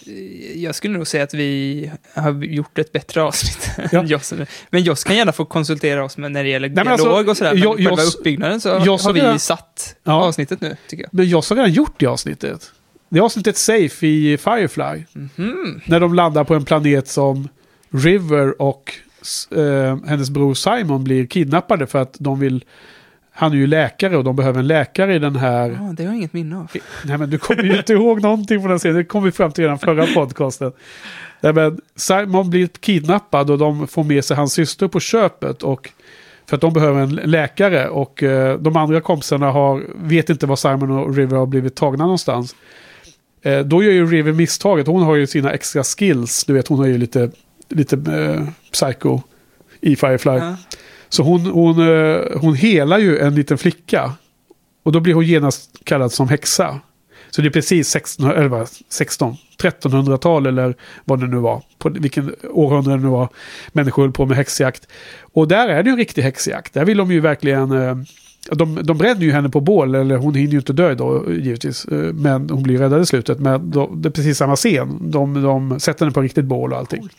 Jag 0.56 0.76
skulle 0.76 0.98
nog 0.98 1.08
säga 1.08 1.24
att 1.24 1.34
vi 1.34 1.92
har 2.16 2.44
gjort 2.44 2.80
ett 2.80 2.92
bättre 2.92 3.22
avsnitt 3.24 3.70
Ja. 3.92 4.04
Joss. 4.04 4.34
Men 4.70 4.82
Joss 4.84 5.04
kan 5.04 5.16
gärna 5.16 5.32
få 5.32 5.46
konsultera 5.46 6.04
oss 6.06 6.18
med 6.18 6.32
när 6.32 6.44
det 6.44 6.50
gäller 6.50 6.70
men 6.70 6.76
dialog 6.86 7.10
alltså, 7.30 7.32
och 7.32 7.38
sådär. 7.38 7.54
Men 7.54 7.64
Jo- 7.64 7.74
själva 7.76 7.92
Joss- 7.92 8.16
uppbyggnaden 8.20 8.62
så 8.62 8.82
Joss 8.86 9.06
har 9.06 9.14
vi 9.14 9.22
redan- 9.22 9.40
satt 9.40 9.96
Ja. 10.04 10.14
avsnittet 10.14 10.62
nu, 10.62 10.78
tycker 10.88 11.04
jag. 11.04 11.14
Men 11.14 11.30
jag 11.30 11.38
har 11.38 11.56
redan 11.56 11.72
gjort 11.74 11.94
det 12.00 12.06
avsnittet. 12.06 12.72
Det 13.14 13.20
är 13.20 13.24
avsnittet 13.24 13.58
Safe 13.58 14.08
i 14.08 14.38
Firefly. 14.38 15.04
Mhm. 15.14 15.82
När 15.86 16.00
de 16.00 16.14
landar 16.14 16.44
på 16.44 16.56
en 16.56 16.66
planet 16.66 17.08
som 17.08 17.48
River 17.90 18.62
och 18.62 18.94
eh, 19.52 19.98
hennes 20.08 20.30
bror 20.30 20.54
Simon 20.54 21.04
blir 21.04 21.26
kidnappade 21.26 21.88
för 21.88 22.00
att 22.02 22.16
de 22.20 22.40
vill 22.40 22.66
han 23.32 23.52
är 23.52 23.56
ju 23.56 23.68
läkare 23.68 24.18
och 24.18 24.24
de 24.24 24.36
behöver 24.36 24.60
en 24.60 24.68
läkare 24.68 25.16
i 25.16 25.20
den 25.20 25.36
här... 25.36 25.70
Ja, 25.70 25.94
det 25.98 26.04
har 26.04 26.10
jag 26.10 26.18
inget 26.18 26.34
minne 26.34 26.58
av. 26.58 26.72
Nej 27.06 27.18
men 27.18 27.30
du 27.30 27.38
kommer 27.38 27.64
ju 27.64 27.78
inte 27.78 27.94
ihåg 27.94 28.22
någonting 28.22 28.60
från 28.60 28.70
den 28.70 28.80
serien. 28.80 28.98
Det 28.98 29.04
kom 29.04 29.24
vi 29.24 29.32
fram 29.32 29.52
till 29.52 29.64
den 29.64 29.80
förra 29.80 30.06
podcasten. 30.06 30.72
Nej, 31.42 31.54
men 31.54 31.82
Simon 31.96 32.50
blir 32.50 32.68
kidnappad 32.68 33.50
och 33.50 33.58
de 33.58 33.88
får 33.88 34.04
med 34.04 34.26
sig 34.26 34.38
hans 34.38 34.54
syster 34.54 34.88
på 34.88 35.00
köpet. 35.00 35.64
Och 35.64 35.90
för 36.46 36.56
att 36.56 36.62
de 36.62 36.74
behöver 36.74 37.02
en 37.02 37.16
läkare 37.16 37.88
och 37.90 38.24
eh, 38.24 38.60
de 38.60 38.78
andra 38.78 39.02
kompisarna 39.02 39.52
har, 39.52 39.84
vet 39.96 40.30
inte 40.30 40.46
var 40.46 40.56
Simon 40.56 40.92
och 40.92 41.16
River 41.16 41.38
har 41.38 41.46
blivit 41.46 41.76
tagna 41.76 42.04
någonstans. 42.04 42.56
Eh, 43.44 43.60
då 43.60 43.84
gör 43.84 43.92
ju 43.92 44.06
River 44.06 44.32
misstaget. 44.32 44.88
Hon 44.88 45.04
har 45.04 45.16
ju 45.16 45.28
sina 45.28 45.52
extra 45.52 45.84
skills. 45.84 46.44
Du 46.44 46.54
vet 46.54 46.68
hon 46.68 46.80
har 46.80 46.86
ju 46.86 46.98
lite, 46.98 47.32
lite 47.70 47.96
eh, 47.96 48.48
psycho 48.72 49.22
i 49.82 49.96
Firefly. 49.96 50.32
Ja. 50.32 50.58
Så 51.10 51.24
hon, 51.24 51.46
hon, 51.46 51.80
eh, 51.80 52.22
hon 52.36 52.56
helar 52.56 52.98
ju 52.98 53.20
en 53.20 53.36
liten 53.36 53.58
flicka. 53.58 54.14
Och 54.84 54.92
då 54.92 55.00
blir 55.00 55.14
hon 55.14 55.26
genast 55.26 55.80
kallad 55.84 56.12
som 56.12 56.30
häxa. 56.30 56.80
Så 57.30 57.42
det 57.42 57.48
är 57.48 57.52
precis 57.52 57.90
16, 57.90 58.32
eller 58.32 58.48
vad, 58.48 58.70
16 58.90 59.38
1300-tal 59.58 60.46
eller 60.46 60.76
vad 61.06 61.20
det 61.20 61.28
nu 61.28 61.38
var. 61.38 61.62
På 61.78 61.90
vilken 61.90 62.36
århundrade 62.50 62.98
det 62.98 63.04
nu 63.04 63.10
var. 63.10 63.30
Människor 63.72 64.04
höll 64.04 64.12
på 64.12 64.26
med 64.26 64.38
häxjakt. 64.38 64.88
Och 65.22 65.48
där 65.48 65.68
är 65.68 65.84
det 65.84 65.90
ju 65.90 65.92
en 65.92 65.98
riktig 65.98 66.22
häxjakt. 66.22 66.74
Där 66.74 66.86
vill 66.86 66.98
de 66.98 67.12
ju 67.12 67.20
verkligen... 67.20 67.72
De, 68.52 68.80
de 68.84 68.98
bränner 68.98 69.22
ju 69.22 69.32
henne 69.32 69.50
på 69.50 69.62
bål, 69.62 69.96
eller 69.96 70.16
hon 70.18 70.36
hinner 70.36 70.52
ju 70.52 70.58
inte 70.58 70.74
dö 70.74 70.96
då 70.96 71.32
givetvis. 71.34 71.86
eh, 71.86 72.14
Men 72.14 72.50
hon 72.50 72.64
blir 72.64 72.78
räddad 72.78 73.02
i 73.02 73.06
slutet. 73.06 73.40
Men 73.40 73.72
de, 73.72 74.02
det 74.02 74.10
är 74.10 74.12
precis 74.12 74.38
samma 74.38 74.56
scen. 74.56 74.98
De, 75.12 75.42
de 75.44 75.80
sätter 75.80 76.06
henne 76.06 76.14
på 76.14 76.22
riktigt 76.22 76.46
bål 76.46 76.72
och 76.74 76.78
allting. 76.80 77.10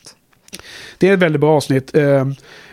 Det 0.97 1.09
är 1.09 1.13
ett 1.13 1.19
väldigt 1.19 1.41
bra 1.41 1.55
avsnitt. 1.55 1.95
Eh, 1.95 2.27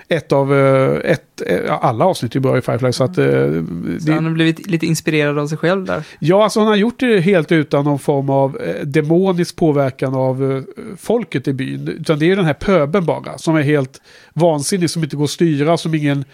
Ett 0.09 0.33
av... 0.33 0.55
eh, 0.55 1.11
Ett, 1.11 1.43
alla 1.69 2.05
avsnitt 2.05 2.37
är 2.37 2.41
bra 2.41 2.59
i 2.59 2.61
Firefly. 2.61 2.93
Så 2.93 3.05
att, 3.05 3.15
Så 3.15 3.21
det, 3.21 4.13
han 4.13 4.25
har 4.25 4.33
blivit 4.33 4.67
lite 4.67 4.87
inspirerad 4.87 5.39
av 5.39 5.47
sig 5.47 5.59
själv 5.59 5.85
där. 5.85 6.03
Ja, 6.19 6.45
alltså 6.45 6.61
han 6.61 6.69
har 6.69 6.77
gjort 6.77 7.01
det 7.01 7.21
helt 7.21 7.53
utan 7.53 7.85
någon 7.85 7.99
form 7.99 8.31
av 8.31 8.59
demonisk 8.85 9.57
påverkan 9.57 10.15
av 10.15 10.65
folket 10.99 11.49
i 11.49 11.53
byn. 11.53 11.89
Utan 11.89 12.19
det 12.19 12.31
är 12.31 12.37
den 12.37 12.45
här 12.45 12.55
pöben 12.55 13.05
bara, 13.05 13.39
som 13.39 13.57
är 13.57 13.63
helt 13.63 14.01
vansinnig, 14.35 14.91
som 14.91 15.05
inte 15.05 15.17
går 15.17 15.25
att 15.25 15.31
styra, 15.31 15.77
som 15.77 15.95
ingen, 15.95 16.25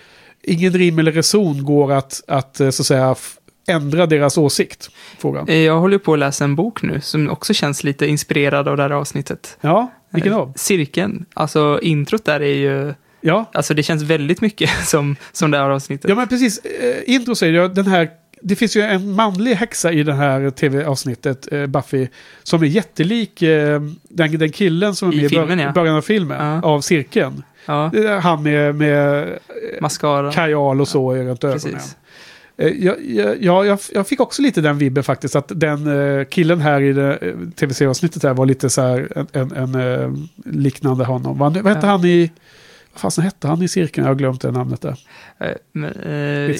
ingen 0.48 0.72
rim 0.72 0.98
eller 0.98 1.12
reson 1.12 1.64
går 1.64 1.92
att, 1.92 2.20
att 2.28 2.60
eh, 2.60 2.70
så 2.70 2.82
att 2.82 2.86
säga, 2.86 3.14
ändra 3.68 4.06
deras 4.06 4.38
åsikt. 4.38 4.90
Frågan. 5.18 5.48
Eh, 5.48 5.56
Jag 5.56 5.80
håller 5.80 5.98
på 5.98 6.12
att 6.12 6.18
läsa 6.18 6.44
en 6.44 6.54
bok 6.56 6.82
nu 6.82 7.00
som 7.00 7.30
också 7.30 7.54
känns 7.54 7.84
lite 7.84 8.06
inspirerad 8.06 8.68
av 8.68 8.76
det 8.76 8.82
här 8.82 8.90
avsnittet. 8.90 9.58
Ja, 9.60 9.92
vilken 10.10 10.32
av? 10.32 10.52
Cirkeln. 10.56 11.24
Alltså 11.34 11.78
introt 11.82 12.24
där 12.24 12.40
är 12.40 12.54
ju... 12.54 12.94
Ja. 13.20 13.50
Alltså 13.52 13.74
det 13.74 13.82
känns 13.82 14.02
väldigt 14.02 14.40
mycket 14.40 14.70
som, 14.88 15.16
som 15.32 15.50
det 15.50 15.58
här 15.58 15.70
avsnittet. 15.70 16.08
Ja, 16.08 16.14
men 16.14 16.28
precis. 16.28 16.58
Eh, 16.58 17.14
intro 17.14 17.34
säger 17.34 17.54
jag, 17.54 17.74
den 17.74 17.86
här... 17.86 18.08
Det 18.42 18.56
finns 18.56 18.76
ju 18.76 18.82
en 18.82 19.12
manlig 19.12 19.54
häxa 19.54 19.92
i 19.92 20.02
det 20.02 20.14
här 20.14 20.50
tv-avsnittet, 20.50 21.52
eh, 21.52 21.66
Buffy, 21.66 22.08
som 22.42 22.62
är 22.62 22.66
jättelik 22.66 23.42
eh, 23.42 23.80
den, 24.02 24.38
den 24.38 24.52
killen 24.52 24.94
som 24.94 25.08
är 25.08 25.12
I 25.12 25.16
med 25.16 25.24
i 25.24 25.28
filmen, 25.28 25.58
ja. 25.58 25.72
början 25.72 25.96
av 25.96 26.02
filmen, 26.02 26.64
av 26.64 26.80
cirkeln. 26.80 27.42
Ja. 27.68 27.90
Är 27.94 28.20
Han 28.20 28.42
med, 28.42 28.74
med 28.74 29.28
Mascara. 29.80 30.32
kajal 30.32 30.80
och 30.80 30.88
så 30.88 31.14
runt 31.14 31.44
ögonen. 31.44 31.80
Eh, 32.58 32.68
Jag, 32.68 32.96
jag, 33.04 33.42
jag, 33.66 33.78
jag- 33.94 34.06
fick 34.08 34.20
också 34.20 34.42
lite 34.42 34.60
den 34.60 34.78
vibben 34.78 35.04
faktiskt, 35.04 35.36
att 35.36 35.52
den 35.54 35.86
eh, 36.18 36.24
killen 36.24 36.60
här 36.60 36.80
i 36.80 36.88
eh, 36.90 37.30
tv-serieavsnittet 37.56 38.22
där 38.22 38.34
var 38.34 38.46
lite 38.46 38.70
så 38.70 38.82
här 38.82 39.08
en, 39.16 39.26
en, 39.32 39.52
en 39.52 39.74
eh, 39.74 40.12
liknande 40.44 41.04
honom. 41.04 41.38
Vad, 41.38 41.56
vad 41.56 41.74
hette 41.74 41.86
Ja. 41.86 41.90
han 41.90 42.04
i... 42.04 42.30
Vad 42.92 43.00
fasen 43.00 43.24
hette 43.24 43.48
han 43.48 43.62
i 43.62 43.68
cirkeln? 43.68 44.04
Jag 44.06 44.10
har 44.10 44.18
glömt 44.18 44.40
det 44.40 44.50
namnet 44.50 44.80
där. 44.80 44.96
Eh, 45.40 45.48
Men, 45.72 45.92
eh, 45.92 46.56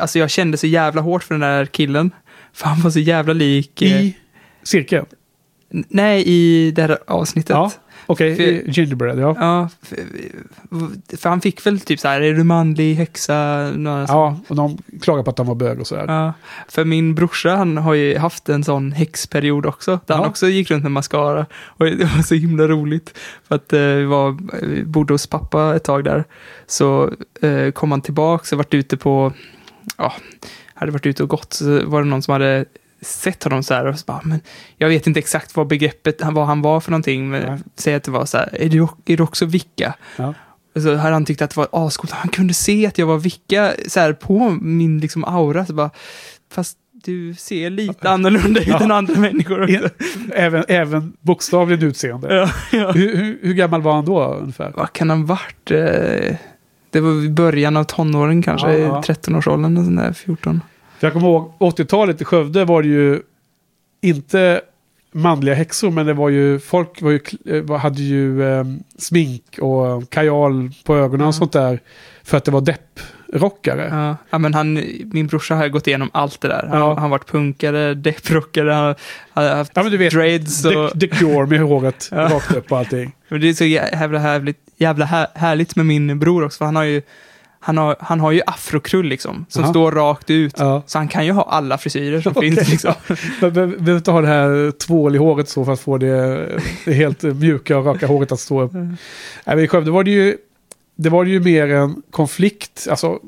alltså 0.00 0.18
jag 0.18 0.30
kände 0.30 0.56
så 0.56 0.66
jävla 0.66 1.00
hårt 1.00 1.24
för 1.24 1.34
den 1.34 1.40
där 1.40 1.66
killen. 1.66 2.10
För 2.52 2.66
han 2.66 2.80
var 2.80 2.90
så 2.90 2.98
jävla 2.98 3.32
lik... 3.32 3.82
eh, 3.82 4.02
I 4.02 4.16
cirkeln? 4.62 5.06
Nej, 5.88 6.22
i 6.26 6.70
det 6.70 6.82
här 6.82 6.98
avsnittet. 7.06 7.50
Ja, 7.50 7.72
okej. 8.06 8.42
I 8.42 8.70
Gingerbread, 8.70 9.18
ja. 9.18 9.36
Ja, 9.38 9.68
för, 9.82 9.96
för 11.16 11.28
han 11.28 11.40
fick 11.40 11.66
väl 11.66 11.80
typ 11.80 12.00
så 12.00 12.08
här, 12.08 12.20
är 12.20 12.32
du 12.32 12.44
manlig 12.44 12.94
häxa? 12.94 13.70
Några 13.76 14.04
Ja, 14.08 14.40
och 14.48 14.56
de 14.56 14.78
klagar 15.02 15.22
på 15.22 15.30
att 15.30 15.38
han 15.38 15.46
var 15.46 15.54
bög 15.54 15.80
och 15.80 15.86
sådär. 15.86 16.04
Ja, 16.08 16.32
för 16.68 16.84
min 16.84 17.14
brorsa 17.14 17.56
han 17.56 17.76
har 17.76 17.94
ju 17.94 18.18
haft 18.18 18.48
en 18.48 18.64
sån 18.64 18.92
häxperiod 18.92 19.66
också. 19.66 20.00
Där 20.06 20.14
han 20.14 20.22
Ja. 20.24 20.28
också 20.30 20.48
gick 20.48 20.70
runt 20.70 20.82
med 20.82 20.92
mascara. 20.92 21.46
Och 21.64 21.84
det 21.86 22.04
var 22.16 22.22
så 22.22 22.34
himla 22.34 22.68
roligt. 22.68 23.18
För 23.48 23.54
att 23.54 23.72
eh, 23.72 23.80
vi 23.80 24.04
var, 24.04 24.36
vi 24.66 24.84
bodde 24.84 25.14
hos 25.14 25.26
pappa 25.26 25.76
ett 25.76 25.84
tag 25.84 26.04
där. 26.04 26.24
Så 26.66 27.10
eh, 27.40 27.70
kom 27.70 27.90
han 27.90 28.00
tillbaka 28.00 28.54
och 28.54 28.58
varit 28.58 28.74
ute 28.74 28.96
på, 28.96 29.32
ja, 29.96 30.12
hade 30.74 30.92
varit 30.92 31.06
ute 31.06 31.22
och 31.22 31.28
gått. 31.28 31.52
Så 31.52 31.86
var 31.86 32.02
det 32.02 32.08
någon 32.08 32.22
som 32.22 32.32
hade 32.32 32.64
sett 33.02 33.44
honom 33.44 33.62
så 33.62 33.74
här 33.74 33.86
och 33.86 33.98
så 33.98 34.04
bara, 34.06 34.20
men 34.24 34.40
jag 34.76 34.88
vet 34.88 35.06
inte 35.06 35.18
exakt 35.20 35.56
vad 35.56 35.66
begreppet, 35.66 36.22
vad 36.32 36.46
han 36.46 36.62
var 36.62 36.80
för 36.80 36.90
någonting. 36.90 37.30
Men 37.30 37.42
Nej. 37.52 37.58
säg 37.76 37.94
att 37.94 38.02
det 38.04 38.10
var 38.10 38.24
så 38.24 38.36
här, 38.38 38.48
är 38.60 38.68
du, 38.68 38.86
är 39.06 39.16
du 39.16 39.22
också 39.22 39.44
vicka? 39.46 39.94
Ja. 40.16 40.34
Och 40.74 40.82
så 40.82 40.96
hade 40.96 41.12
han 41.14 41.24
tyckt 41.24 41.42
att 41.42 41.50
det 41.50 41.56
var 41.56 41.68
ascoolt. 41.86 42.10
Han 42.12 42.28
kunde 42.28 42.54
se 42.54 42.86
att 42.86 42.98
jag 42.98 43.06
var 43.06 43.18
vicka 43.18 43.72
så 43.88 44.00
här, 44.00 44.12
på 44.12 44.50
min 44.60 45.00
liksom, 45.00 45.24
aura. 45.24 45.66
Så 45.66 45.74
bara, 45.74 45.90
fast 46.52 46.78
du 47.04 47.34
ser 47.34 47.70
lite 47.70 48.10
annorlunda 48.10 48.60
ut 48.60 48.66
Ja. 48.66 48.80
än 48.80 48.90
andra 48.90 49.14
människor 49.20 49.62
också. 49.62 49.88
Även, 50.34 50.64
även 50.68 51.12
bokstavligen 51.20 51.88
utseende. 51.88 52.34
Ja, 52.34 52.50
ja. 52.78 52.92
Hur, 52.92 53.16
hur, 53.16 53.38
hur 53.42 53.54
gammal 53.54 53.82
var 53.82 53.92
han 53.94 54.04
då 54.04 54.24
ungefär? 54.24 54.72
Vad 54.76 54.92
kan 54.92 55.10
han 55.10 55.26
varit? 55.26 55.70
Eh, 55.70 56.36
Det 56.90 57.00
var 57.00 57.28
början 57.28 57.76
av 57.76 57.84
tonåren 57.84 58.42
kanske, 58.42 58.68
Ja, 58.72 58.74
i 58.78 58.82
ja. 58.82 59.02
13-årsåldern, 59.06 59.76
och 59.76 59.84
sån 59.84 59.96
där, 59.96 60.12
14. 60.12 60.60
För 61.02 61.06
jag 61.06 61.12
kommer 61.12 61.28
ihåg 61.28 61.52
80-talet 61.58 62.20
i 62.20 62.24
Skövde 62.24 62.64
var 62.64 62.82
det 62.82 62.88
ju 62.88 63.20
inte 64.00 64.60
manliga 65.12 65.54
häxor, 65.54 65.90
men 65.90 66.06
det 66.06 66.12
var 66.14 66.28
ju, 66.28 66.58
folk 66.58 67.02
var 67.02 67.10
ju, 67.10 67.20
eh, 67.46 67.76
hade 67.76 68.02
ju 68.02 68.42
eh, 68.52 68.64
smink 68.98 69.58
och 69.60 70.10
kajal 70.10 70.70
på 70.84 70.96
ögonen 70.96 71.26
och 71.26 71.34
sånt 71.34 71.52
där. 71.52 71.80
För 72.22 72.36
att 72.36 72.44
det 72.44 72.50
var 72.50 72.60
depprockare. 72.60 73.88
Ja, 73.90 74.16
ja, 74.30 74.38
men 74.38 74.54
han, 74.54 74.80
min 75.12 75.26
brorsa 75.26 75.54
har 75.54 75.68
gått 75.68 75.86
igenom 75.86 76.10
allt 76.12 76.40
det 76.40 76.48
där. 76.48 76.66
Han 76.70 76.80
Ja. 76.80 76.94
har 77.00 77.08
varit 77.08 77.26
punkare, 77.26 77.94
depprockare, 77.94 78.72
han 78.72 78.94
har 79.44 79.56
haft 79.56 79.72
Ja 79.74 79.82
men 79.82 79.92
du 79.92 79.98
vet, 79.98 80.12
dreads 80.12 80.64
och... 80.64 80.92
the, 80.92 80.98
the 81.00 81.08
Cure 81.08 81.46
med 81.46 81.60
håret 81.60 82.08
Ja. 82.12 82.16
rakt 82.18 82.54
upp 82.54 82.72
och 82.72 82.78
allting. 82.78 83.12
Men 83.28 83.40
det 83.40 83.48
är 83.48 83.52
så 83.54 83.64
jävla 83.64 84.18
härligt, 84.18 84.58
jävla 84.76 85.04
här, 85.04 85.26
härligt 85.34 85.76
med 85.76 85.86
min 85.86 86.18
bror 86.18 86.44
också, 86.44 86.58
för 86.58 86.64
han 86.64 86.76
har 86.76 86.84
ju, 86.84 87.02
han 87.64 87.78
har, 87.78 87.96
han 88.00 88.20
har 88.20 88.32
ju 88.32 88.40
afrokrull 88.46 89.06
liksom, 89.06 89.46
som 89.48 89.62
Ja. 89.64 89.70
står 89.70 89.92
rakt 89.92 90.30
ut. 90.30 90.54
Ja. 90.58 90.82
Så 90.86 90.98
han 90.98 91.08
kan 91.08 91.26
ju 91.26 91.32
ha 91.32 91.42
alla 91.42 91.78
frisyrer 91.78 92.20
som 92.20 92.32
Okej. 92.36 92.52
finns 92.56 92.68
liksom. 92.70 92.92
Men 93.40 93.52
be- 93.52 93.66
behöver 93.66 93.96
inte 93.96 94.10
ha 94.10 94.20
det 94.20 94.26
här 94.26 94.70
tvål 94.70 95.14
i 95.14 95.18
håret 95.18 95.48
så 95.48 95.64
för 95.64 95.72
att 95.72 95.80
få 95.80 95.98
det, 95.98 96.48
det 96.84 96.92
helt 96.92 97.22
mjuka 97.22 97.78
och 97.78 97.84
raka 97.86 98.06
håret 98.06 98.32
att 98.32 98.40
stå 98.40 98.62
upp. 98.62 98.72
Nej, 98.72 98.86
men 99.46 99.60
I 99.60 99.68
Skövde 99.68 99.90
var 99.90 100.04
det 100.04 100.10
ju, 100.10 100.36
det 100.96 101.08
var 101.10 101.24
ju 101.24 101.40
mer 101.40 101.68
en 101.68 102.02
konflikt, 102.10 102.86
alltså 102.90 103.18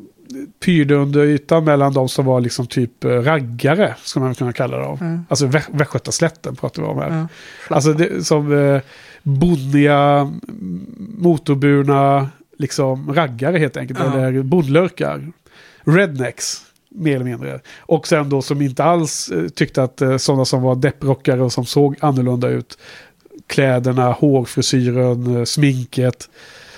pyrde 0.64 0.94
under 0.94 1.24
ytan 1.24 1.64
mellan 1.64 1.92
de 1.92 2.08
som 2.08 2.24
var 2.26 2.40
liksom 2.40 2.66
typ 2.66 3.04
raggare, 3.04 3.94
skulle 4.02 4.24
man 4.24 4.34
kunna 4.34 4.52
kalla 4.52 4.78
dem. 4.78 4.98
Mm. 5.00 5.24
Alltså 5.28 5.46
Vä- 5.46 5.68
Västgötaslätten 5.78 6.56
pratar 6.56 6.82
vi 6.82 6.88
om 6.88 6.98
här. 6.98 7.10
Ja. 7.68 7.74
Alltså 7.76 7.92
det, 7.92 8.26
som 8.26 8.52
eh, 8.74 8.80
bonniga, 9.22 9.98
mm, 10.48 10.86
motorburna, 11.18 12.28
liksom 12.58 13.14
raggare 13.14 13.58
helt 13.58 13.76
enkelt. 13.76 13.98
Ja. 13.98 14.18
Eller 14.20 14.42
bondlurkar. 14.42 15.32
Rednecks, 15.84 16.62
mer 16.88 17.14
eller 17.14 17.24
mindre. 17.24 17.60
Och 17.80 18.06
sen 18.06 18.28
då 18.28 18.42
som 18.42 18.62
inte 18.62 18.84
alls 18.84 19.28
eh, 19.28 19.48
tyckte 19.48 19.82
att 19.82 20.00
eh, 20.00 20.16
sådana 20.16 20.44
som 20.44 20.62
var 20.62 20.74
depprockare 20.74 21.42
och 21.42 21.52
som 21.52 21.66
såg 21.66 21.96
annorlunda 22.00 22.48
ut. 22.48 22.78
Kläderna, 23.46 24.12
hårfrisyren, 24.12 25.36
eh, 25.36 25.44
sminket. 25.44 26.28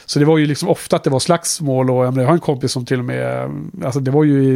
Så 0.06 0.18
det 0.18 0.24
var 0.24 0.38
ju 0.38 0.46
liksom 0.46 0.68
ofta 0.68 0.96
att 0.96 1.04
det 1.04 1.10
var 1.10 1.18
slagsmål 1.20 1.90
och 1.90 2.04
jag, 2.06 2.12
har 2.12 2.32
en 2.32 2.40
kompis 2.40 2.72
som 2.72 2.86
till 2.86 2.98
och 2.98 3.04
med, 3.04 3.50
alltså 3.84 4.00
det 4.00 4.10
var 4.10 4.24
ju 4.24 4.44
i, 4.44 4.52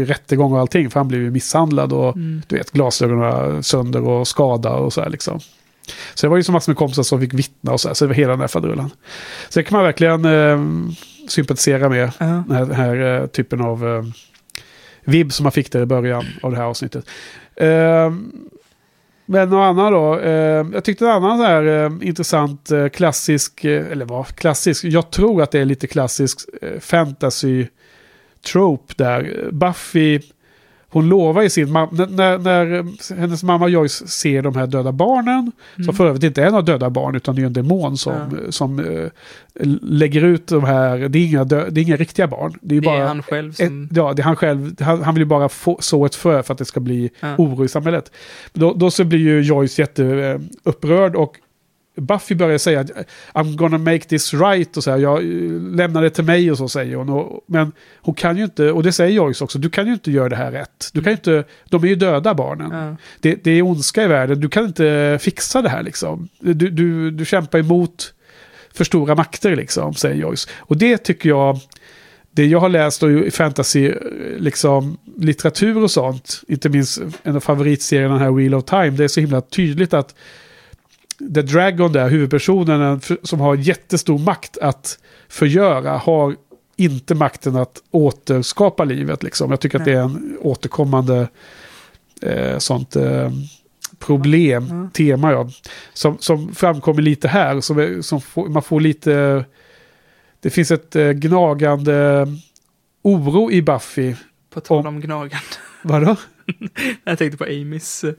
i 0.00 0.04
rättegång 0.04 0.52
och 0.52 0.60
allting 0.60 0.90
för 0.90 1.00
han 1.00 1.08
blev 1.08 1.20
ju 1.22 1.30
misshandlad 1.30 1.92
och 1.92 2.16
Mm. 2.16 2.42
du 2.46 2.56
vet 2.56 2.70
glasögonen 2.70 3.62
sönder 3.62 4.08
och 4.08 4.28
skadad 4.28 4.78
och 4.78 4.92
så 4.92 5.00
här 5.00 5.10
liksom. 5.10 5.40
Så 6.14 6.26
det 6.26 6.30
var 6.30 6.36
ju 6.36 6.42
så 6.42 6.52
massor 6.52 6.72
med 6.72 6.76
kompisar 6.76 7.02
som 7.02 7.20
fick 7.20 7.34
vittna 7.34 7.72
och 7.72 7.80
så 7.80 7.88
här, 7.88 7.94
så 7.94 8.04
det 8.04 8.08
var 8.08 8.14
hela 8.14 8.30
den 8.30 8.40
här 8.40 8.48
faderullan. 8.48 8.90
Så 9.48 9.58
det 9.58 9.62
kan 9.64 9.76
man 9.76 9.84
verkligen 9.84 10.24
eh, 10.24 10.58
sympatisera 11.28 11.88
med, 11.88 12.10
Ja. 12.18 12.26
den 12.48 12.56
här, 12.56 12.64
den 12.66 12.74
här 12.74 13.20
eh, 13.20 13.26
typen 13.26 13.60
av 13.60 13.88
eh, 13.88 14.04
vibb 15.04 15.32
som 15.32 15.42
man 15.44 15.52
fick 15.52 15.72
där 15.72 15.82
i 15.82 15.86
början 15.86 16.24
av 16.42 16.50
det 16.50 16.56
här 16.56 16.64
avsnittet. 16.64 17.04
Eh, 17.56 18.12
men 19.26 19.48
något 19.48 19.64
annat 19.64 19.92
då. 19.92 20.18
Eh, 20.18 20.66
jag 20.74 20.84
tyckte 20.84 21.04
en 21.04 21.10
annan 21.10 21.38
så 21.38 21.44
här 21.44 21.62
eh, 21.84 21.92
intressant 22.08 22.70
eh, 22.70 22.88
klassisk, 22.88 23.64
eller 23.64 24.04
vad 24.04 24.26
klassisk, 24.26 24.84
jag 24.84 25.10
tror 25.10 25.42
att 25.42 25.50
det 25.50 25.60
är 25.60 25.64
lite 25.64 25.86
klassisk 25.86 26.38
fantasy 26.80 27.66
trope 28.46 28.94
där. 28.96 29.48
Buffy 29.52 30.20
hon 30.94 31.08
lovar 31.08 31.42
i 31.42 31.50
sin 31.50 31.72
mamma, 31.72 31.88
när, 32.10 32.38
när, 32.38 32.84
hennes 33.20 33.42
mamma 33.42 33.68
Joyce 33.68 34.06
ser 34.08 34.42
de 34.42 34.56
här 34.56 34.66
döda 34.66 34.92
barnen, 34.92 35.52
som 35.74 35.82
Mm. 35.84 35.94
för 35.94 36.06
övrigt 36.06 36.22
inte 36.24 36.42
är 36.42 36.50
några 36.50 36.62
döda 36.62 36.90
barn 36.90 37.14
utan 37.16 37.34
det 37.36 37.42
är 37.42 37.46
en 37.46 37.52
demon 37.52 37.96
som, 37.96 38.38
som 38.48 38.78
eh, 38.78 39.08
lägger 39.82 40.24
ut 40.24 40.46
de 40.46 40.64
här, 40.64 40.98
det 41.08 41.18
är 41.18 41.24
inga, 41.26 41.44
dö, 41.44 41.70
det 41.70 41.80
är 41.80 41.82
inga 41.82 41.96
riktiga 41.96 42.26
barn. 42.26 42.54
Det 42.60 42.76
är, 42.76 42.80
Det 42.80 42.86
är 42.86 42.90
bara 42.98 43.06
han 43.08 43.22
själv 43.22 43.52
som... 43.52 43.84
ett, 43.84 43.96
ja, 43.96 44.12
det 44.12 44.22
är 44.22 44.24
han 44.24 44.36
själv, 44.36 44.82
han, 44.82 45.02
han 45.02 45.14
vill 45.14 45.20
ju 45.22 45.26
bara 45.28 45.48
få, 45.48 45.76
så 45.80 46.04
ett 46.04 46.14
frö 46.14 46.42
för 46.42 46.52
att 46.52 46.58
det 46.58 46.64
ska 46.64 46.80
bli 46.80 47.10
Ja. 47.20 47.34
oro 47.38 47.64
i 47.64 47.68
samhället. 47.68 48.12
Då, 48.52 48.72
då 48.74 48.90
så 48.90 49.04
blir 49.04 49.18
ju 49.18 49.40
Joyce 49.42 49.78
jätteupprörd 49.82 51.16
och 51.16 51.36
Buffy 51.96 52.34
börjar 52.34 52.58
säga 52.58 52.80
att 52.80 52.90
I'm 53.32 53.56
gonna 53.56 53.78
make 53.78 53.98
this 53.98 54.34
right 54.34 54.76
och 54.76 54.84
så 54.84 54.90
här, 54.90 54.98
jag 54.98 55.18
eh, 55.18 55.50
lämnar 55.74 56.02
det 56.02 56.10
till 56.10 56.24
mig 56.24 56.50
och 56.50 56.58
så 56.58 56.68
säger 56.68 56.96
hon. 56.96 57.08
Och, 57.08 57.44
men 57.46 57.72
hon 57.96 58.14
kan 58.14 58.36
ju 58.36 58.44
inte, 58.44 58.72
och 58.72 58.82
det 58.82 58.92
säger 58.92 59.10
Joyce 59.10 59.44
också, 59.44 59.58
du 59.58 59.70
kan 59.70 59.86
ju 59.86 59.92
inte 59.92 60.10
göra 60.10 60.28
det 60.28 60.36
här 60.36 60.52
rätt. 60.52 60.90
Du 60.92 61.02
kan 61.02 61.12
inte, 61.12 61.44
de 61.64 61.84
är 61.84 61.88
ju 61.88 61.94
döda 61.94 62.34
barnen. 62.34 62.70
Ja. 62.72 62.96
Det, 63.20 63.44
det 63.44 63.50
är 63.50 63.62
ondska 63.62 64.04
i 64.04 64.06
världen, 64.06 64.40
du 64.40 64.48
kan 64.48 64.64
inte 64.64 65.18
fixa 65.20 65.62
det 65.62 65.68
här 65.68 65.82
liksom. 65.82 66.28
Du, 66.40 66.54
du, 66.54 67.10
du 67.10 67.24
kämpar 67.24 67.58
emot 67.58 68.14
för 68.72 68.84
stora 68.84 69.14
makter 69.14 69.56
liksom, 69.56 69.94
säger 69.94 70.16
Joyce. 70.16 70.48
Och 70.58 70.76
det 70.76 70.98
tycker 70.98 71.28
jag, 71.28 71.60
det 72.30 72.46
jag 72.46 72.60
har 72.60 72.68
läst 72.68 73.02
i 73.02 73.30
fantasy, 73.30 73.92
liksom 74.38 74.98
litteratur 75.18 75.82
och 75.82 75.90
sånt, 75.90 76.42
inte 76.48 76.68
minst 76.68 77.02
en 77.22 77.36
av 77.36 77.40
favoritserierna, 77.40 78.18
här 78.18 78.30
Wheel 78.30 78.54
of 78.54 78.64
Time, 78.64 78.90
det 78.90 79.04
är 79.04 79.08
så 79.08 79.20
himla 79.20 79.40
tydligt 79.40 79.94
att 79.94 80.14
The 81.34 81.42
Dragon 81.42 81.92
där, 81.92 82.08
huvudpersonen 82.08 83.00
som 83.22 83.40
har 83.40 83.54
jättestor 83.56 84.18
makt 84.18 84.58
att 84.58 84.98
förgöra, 85.28 85.98
har 85.98 86.36
inte 86.76 87.14
makten 87.14 87.56
att 87.56 87.82
återskapa 87.90 88.84
livet. 88.84 89.22
Liksom. 89.22 89.50
Jag 89.50 89.60
tycker 89.60 89.78
att 89.78 89.84
det 89.84 89.92
är 89.92 90.02
en 90.02 90.38
återkommande 90.40 91.28
eh, 92.22 92.58
sånt 92.58 92.96
eh, 92.96 93.30
problem, 93.98 94.90
tema, 94.94 95.32
ja. 95.32 95.50
Som, 95.92 96.16
som 96.18 96.54
framkommer 96.54 97.02
lite 97.02 97.28
här, 97.28 97.60
som, 97.60 98.02
som 98.02 98.20
får, 98.20 98.48
man 98.48 98.62
får 98.62 98.80
lite... 98.80 99.44
Det 100.40 100.50
finns 100.50 100.70
ett 100.70 100.96
eh, 100.96 101.10
gnagande 101.10 102.26
oro 103.02 103.50
i 103.50 103.62
Buffy. 103.62 104.14
På 104.50 104.60
tal 104.60 104.86
om 104.86 105.00
gnagande. 105.00 105.36
Vadå? 105.82 106.16
Jag 107.04 107.18
tänkte 107.18 107.38
på 107.38 107.44
Amys. 107.44 108.04
eh, 108.04 108.14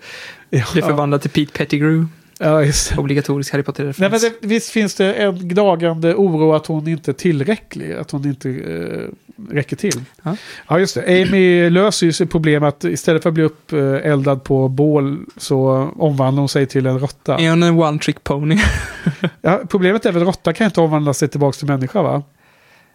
Ja. 0.49 0.65
Blir 0.73 0.84
förvandlad 0.84 1.22
till 1.22 1.32
Pete 1.32 1.57
Pettigrew. 1.57 2.07
Ja, 2.40 2.64
just. 2.64 2.98
Obligatorisk 2.98 3.52
Harry 3.52 3.64
Nej, 3.68 3.74
men 3.78 3.91
Potter-referens. 3.91 4.22
det, 4.41 4.48
visst 4.48 4.70
finns 4.70 4.95
det 4.95 5.14
en 5.14 5.48
gnagande 5.48 6.16
oro 6.16 6.53
att 6.53 6.68
hon 6.68 6.88
inte 6.88 7.12
är 7.12 7.14
tillräcklig, 7.14 7.94
att 7.94 8.12
hon 8.12 8.26
inte 8.26 8.49
eh, 8.49 9.53
räcker 9.53 9.76
till. 9.76 10.02
Ja. 10.24 10.38
Ja, 10.68 10.80
just 10.80 10.95
det. 10.95 11.24
Amy 11.24 11.70
löser 11.70 12.06
ju 12.06 12.14
sitt 12.14 12.32
problem 12.32 12.64
att 12.64 12.84
istället 12.84 13.24
för 13.24 13.30
att 13.30 13.34
bli 13.34 13.44
uppeldad 13.44 14.44
på 14.44 14.68
bål 14.68 15.26
så 15.38 15.91
omvandlar 15.95 16.41
hon 16.41 16.49
sig 16.49 16.66
till 16.66 16.86
en 16.86 16.99
råtta. 16.99 17.38
Är 17.38 17.49
hon 17.49 17.64
en 17.64 17.80
one 17.80 17.99
trick 17.99 18.24
pony? 18.24 18.57
Ja, 19.41 19.62
problemet 19.70 20.06
är 20.06 20.12
väl 20.12 20.22
att 20.22 20.28
råtta 20.28 20.53
kan 20.53 20.66
inte 20.66 20.82
omvandla 20.82 21.14
sig 21.14 21.28
tillbaka 21.28 21.56
till 21.57 21.68
människa 21.68 22.02
va? 22.02 22.24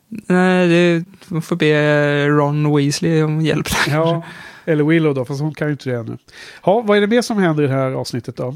Nej, 0.08 0.68
det 0.68 1.04
man 1.28 1.42
får 1.42 1.56
be 1.56 2.28
Ron 2.28 2.76
Weasley 2.76 3.22
om 3.22 3.40
hjälp. 3.40 3.66
Ja, 3.88 4.22
eller 4.64 4.84
Willow 4.84 5.14
då, 5.14 5.24
fast 5.24 5.40
hon 5.40 5.54
kan 5.54 5.68
ju 5.68 5.72
inte 5.72 5.90
det 5.90 5.96
ännu. 5.96 6.18
Ja, 6.64 6.80
vad 6.80 6.96
är 6.96 7.00
det 7.00 7.06
mer 7.06 7.22
som 7.22 7.38
händer 7.38 7.64
i 7.64 7.66
det 7.66 7.72
här 7.72 7.90
avsnittet 7.90 8.36
då? 8.36 8.54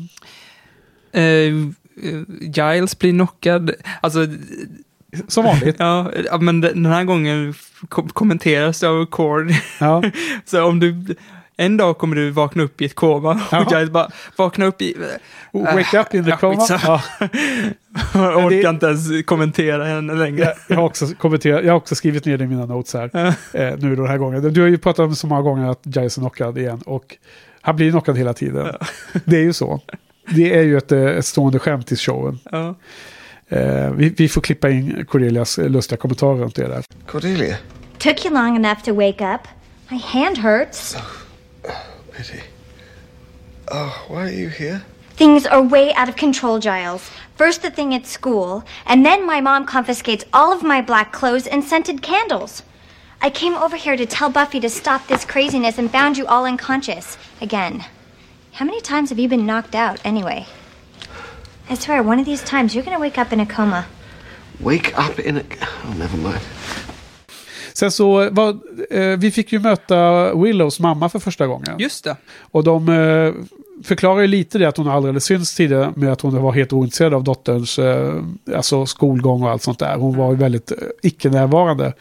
Eh, 1.15 1.55
Giles 2.41 2.99
blir 2.99 3.12
knockad. 3.12 3.70
Alltså, 4.01 4.27
Som 5.28 5.45
vanligt. 5.45 5.77
ja, 5.78 6.11
men 6.41 6.61
den 6.61 6.86
här 6.86 7.05
gången 7.05 7.55
kom 7.89 8.09
kommenteras 8.09 8.81
det 8.81 8.89
av 8.89 9.07
Cord. 9.07 9.51
Ja. 9.81 10.03
Så 10.45 10.65
om 10.65 10.81
du... 10.81 11.15
En 11.57 11.77
dag 11.77 11.99
kommer 11.99 12.16
du 12.16 12.31
vakna 12.31 12.62
upp 12.62 12.81
i 12.81 12.85
ett 12.85 12.95
koma 12.95 13.41
Ja. 13.51 13.65
och 13.65 13.73
Giles 13.73 13.91
bara 13.91 14.09
vakna 14.36 14.65
upp 14.65 14.82
i... 14.82 14.97
Wake 15.53 16.01
up 16.01 16.15
in 16.15 16.24
the 16.24 16.31
Ja, 16.31 16.36
coma. 16.36 16.66
Ja. 16.69 17.03
Jag 18.15 18.45
orkar 18.45 18.70
inte 18.70 18.86
ens 18.86 19.24
kommentera 19.27 19.85
henne 19.85 20.15
längre. 20.15 20.55
Jag, 20.69 20.77
har 20.77 20.82
också 20.85 21.07
kommenterat, 21.19 21.65
jag 21.65 21.73
har 21.73 21.77
också 21.77 21.95
skrivit 21.95 22.24
ner 22.24 22.39
det 22.39 22.45
i 22.45 22.47
mina 22.47 22.66
notes 22.66 22.95
här. 22.95 23.11
Eh, 23.53 23.78
nu 23.78 23.97
den 23.97 24.07
här 24.07 24.19
gången. 24.19 24.53
Du 24.53 24.61
har 24.61 24.69
ju 24.69 24.78
pratat 24.78 24.99
om 25.07 25.16
så 25.16 25.27
många 25.27 25.43
gånger 25.43 25.70
att 25.70 25.81
Giles 25.85 26.16
är 26.16 26.20
knockad 26.20 26.59
igen. 26.59 26.81
Och 26.86 27.16
han 27.61 27.77
blir 27.77 27.91
knockad 27.91 28.19
hela 28.19 28.32
tiden. 28.35 28.74
Det 29.24 29.36
är 29.36 29.43
ju 29.43 29.53
så. 29.53 29.81
Det 30.28 30.55
är 30.55 30.62
ju 30.62 30.78
ett, 30.78 30.92
eh, 30.92 31.05
ett 31.05 31.26
stående 31.26 31.59
skämt 31.59 31.92
i 31.92 31.96
showen. 31.96 32.38
Ja. 32.52 32.74
Eh, 33.48 33.90
vi, 33.90 34.09
vi 34.09 34.28
får 34.28 34.40
klippa 34.40 34.70
in 34.70 35.06
Cordelias 35.06 35.59
lustiga 35.59 35.96
kommentarer 35.96 36.36
runt 36.36 36.55
det 36.55 36.68
där. 36.68 36.84
Cordelia. 37.06 37.56
Took 37.98 38.24
you 38.24 38.34
long 38.34 38.56
enough 38.56 38.82
to 38.82 38.94
wake 38.94 39.34
up. 39.34 39.48
My 39.90 39.98
hand 39.98 40.38
hurts. 40.38 40.96
Pity. 42.16 42.42
Oh, 43.70 43.92
why 44.09 44.16
are 44.16 44.30
you 44.30 44.48
here? 44.48 44.80
Things 45.16 45.46
are 45.46 45.62
way 45.62 45.92
out 45.94 46.09
of 46.09 46.16
control, 46.16 46.59
Giles. 46.60 47.10
First 47.36 47.62
the 47.62 47.70
thing 47.70 47.94
at 47.94 48.06
school, 48.06 48.62
and 48.86 49.05
then 49.05 49.26
my 49.26 49.40
mom 49.40 49.64
confiscates 49.66 50.24
all 50.32 50.52
of 50.52 50.62
my 50.62 50.82
black 50.82 51.12
clothes 51.12 51.46
and 51.46 51.64
scented 51.64 52.02
candles. 52.02 52.62
I 53.22 53.30
came 53.30 53.55
over 53.55 53.76
here 53.76 53.96
to 53.96 54.06
tell 54.06 54.30
Buffy 54.30 54.60
to 54.60 54.68
stop 54.68 55.06
this 55.06 55.24
craziness 55.24 55.78
and 55.78 55.90
found 55.90 56.18
you 56.18 56.26
all 56.26 56.44
unconscious. 56.44 57.16
Again. 57.40 57.84
How 58.55 58.64
many 58.64 58.81
times 58.81 59.10
have 59.10 59.18
you 59.18 59.28
been 59.28 59.47
knocked 59.47 59.74
out, 59.74 59.98
anyway? 60.05 60.47
I 61.70 61.76
swear, 61.76 62.02
one 62.02 62.20
of 62.20 62.26
these 62.26 62.44
times 62.44 62.74
you're 62.74 62.85
gonna 62.85 63.01
wake 63.01 63.18
up 63.18 63.32
in 63.32 63.40
a 63.40 63.47
coma. 63.47 63.85
Wake 64.60 64.93
up 64.97 65.18
in 65.18 65.36
a. 65.36 65.40
Oh, 65.60 65.98
never 65.98 66.16
mind. 66.16 66.40
Sen 67.72 67.90
så, 67.90 68.31
vad, 68.31 68.60
eh, 68.90 69.18
vi 69.18 69.31
fick 69.31 69.52
ju 69.52 69.59
möta 69.59 70.35
Willows 70.35 70.81
mamma 70.81 71.09
för 71.09 71.18
första 71.18 71.47
gången. 71.47 71.78
Just 71.78 72.05
det. 72.05 72.16
Och 72.40 72.64
de 72.64 72.89
eh, 72.89 73.32
förklarar 73.85 74.20
ju 74.20 74.26
lite 74.26 74.59
det 74.59 74.68
att 74.68 74.76
hon 74.76 74.89
aldrig 74.89 75.10
hade 75.10 75.20
synts 75.20 75.55
tidigare 75.55 75.93
med 75.97 76.12
att 76.12 76.20
hon 76.20 76.43
var 76.43 76.52
helt 76.52 76.72
ointresserad 76.72 77.14
av 77.14 77.24
dotterns 77.24 77.78
eh, 77.78 78.22
alltså 78.56 78.86
skolgång 78.86 79.43
och 79.43 79.51
allt 79.51 79.62
sånt 79.62 79.78
där. 79.78 79.97
Hon 79.97 80.16
var 80.16 80.31
ju 80.31 80.36
väldigt 80.36 80.70
eh, 80.70 80.78
icke-närvarande. 81.02 81.93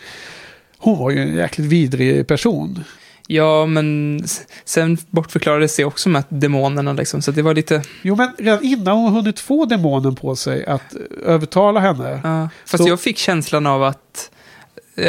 Hon 0.77 0.99
var 0.99 1.11
ju 1.11 1.21
en 1.21 1.35
jäkligt 1.35 1.67
vidrig 1.67 2.27
person. 2.27 2.83
Ja, 3.27 3.65
men 3.65 4.19
sen 4.65 4.97
bortförklarades 5.09 5.75
det 5.75 5.85
också 5.85 6.09
med 6.09 6.23
demonerna 6.29 6.93
liksom, 6.93 7.21
så 7.21 7.31
det 7.31 7.41
var 7.41 7.53
lite... 7.53 7.81
Jo, 8.01 8.15
men 8.15 8.31
redan 8.37 8.63
innan 8.63 8.97
hon 8.97 9.13
hunnit 9.13 9.39
få 9.39 9.65
demonen 9.65 10.15
på 10.15 10.35
sig 10.35 10.65
att 10.65 10.95
övertala 11.25 11.79
henne. 11.79 12.19
Ja, 12.23 12.49
fast 12.65 12.83
Så- 12.83 12.89
jag 12.89 12.99
fick 13.01 13.17
känslan 13.17 13.67
av 13.67 13.83
att, 13.83 14.31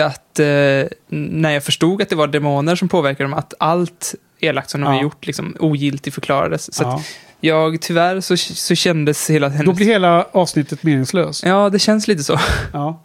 att 0.01 0.39
eh, 0.39 0.47
när 1.09 1.51
jag 1.51 1.65
förstod 1.65 2.03
att 2.03 2.09
det 2.09 2.17
var 2.17 2.27
demoner 2.27 2.77
som 2.77 2.89
påverkade 2.89 3.25
dem, 3.25 3.35
att 3.39 3.55
allt 3.59 4.15
elakt 4.41 4.71
som 4.71 4.81
de 4.81 4.87
Ja. 4.87 4.93
har 4.97 5.03
gjort 5.03 5.27
liksom 5.27 5.57
ogiltigt 5.61 6.15
förklarades. 6.15 6.75
Så 6.75 6.83
Ja. 6.83 7.03
jag, 7.41 7.81
tyvärr 7.81 8.21
så, 8.21 8.37
så 8.37 8.75
kändes 8.75 9.31
hela 9.31 9.49
hennes... 9.49 9.67
Då 9.67 9.73
blir 9.73 9.87
hela 9.87 10.27
avsnittet 10.33 10.83
meningslöst. 10.83 11.45
Ja, 11.47 11.71
det 11.71 11.79
känns 11.79 12.09
lite 12.09 12.23
så. 12.25 12.39
Ja. 12.73 13.03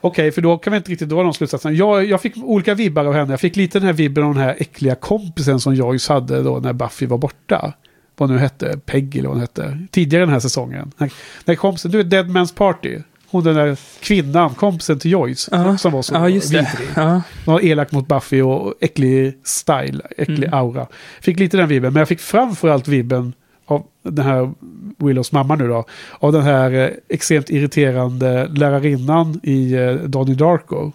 Okej, 0.00 0.32
för 0.32 0.42
då 0.42 0.58
kan 0.58 0.70
vi 0.70 0.76
inte 0.76 0.90
riktigt 0.90 1.08
dra 1.08 1.22
de 1.22 1.34
slutsatserna. 1.34 1.74
Jag, 1.74 2.04
jag 2.04 2.20
fick 2.22 2.36
olika 2.36 2.74
vibbar 2.74 3.04
av 3.04 3.12
henne. 3.14 3.32
Jag 3.32 3.40
fick 3.40 3.56
lite 3.56 3.78
den 3.78 3.86
här 3.86 3.92
vibben 3.92 4.24
av 4.24 4.34
den 4.34 4.42
här 4.42 4.56
äckliga 4.58 4.94
kompisen 4.94 5.60
som 5.60 5.74
Joyce 5.74 6.12
hade 6.12 6.42
då 6.42 6.58
när 6.58 6.72
Buffy 6.72 7.06
var 7.06 7.18
borta. 7.18 7.72
Vad 8.16 8.30
nu 8.30 8.38
hette, 8.38 8.78
Peggy 8.86 9.18
eller 9.18 9.28
vad 9.28 9.36
hon 9.36 9.40
hette. 9.40 9.78
Tidigare 9.90 10.22
den 10.24 10.32
här 10.32 10.40
säsongen. 10.40 10.92
När, 10.96 11.12
när 11.44 11.54
kompisen, 11.54 11.90
du 11.90 12.00
är 12.00 12.04
Dead 12.04 12.26
Man's 12.26 12.54
Party. 12.54 12.98
Hon 13.30 13.44
den 13.44 13.54
där 13.54 13.78
kvinnan, 14.00 14.50
kompisen 14.54 14.98
till 14.98 15.10
Joyce. 15.10 15.48
Ja. 15.52 15.78
Som 15.78 15.92
var 15.92 16.02
så 16.02 16.28
just 16.28 16.52
det. 16.52 16.58
vidrig. 16.58 16.88
Ja. 16.96 17.22
Hon 17.44 17.54
var 17.54 17.64
elak 17.64 17.92
mot 17.92 18.08
Buffy 18.08 18.42
och 18.42 18.74
äcklig 18.80 19.38
style, 19.44 20.00
äcklig 20.16 20.44
Mm. 20.48 20.54
aura. 20.58 20.86
Fick 21.20 21.38
lite 21.38 21.56
den 21.56 21.68
vibben, 21.68 21.92
men 21.92 22.00
jag 22.00 22.08
fick 22.08 22.20
framförallt 22.20 22.88
vibben 22.88 23.32
av 23.66 23.86
den 24.02 24.24
här 24.24 24.52
Willows 24.98 25.32
mamma 25.32 25.56
nu 25.56 25.68
då. 25.68 25.84
Av 26.18 26.32
den 26.32 26.42
här 26.42 26.70
eh, 26.72 26.88
extremt 27.08 27.50
irriterande 27.50 28.46
lärarinnan 28.46 29.40
i 29.42 29.72
eh, 29.72 29.92
Donnie 29.94 30.34
Darko. 30.34 30.92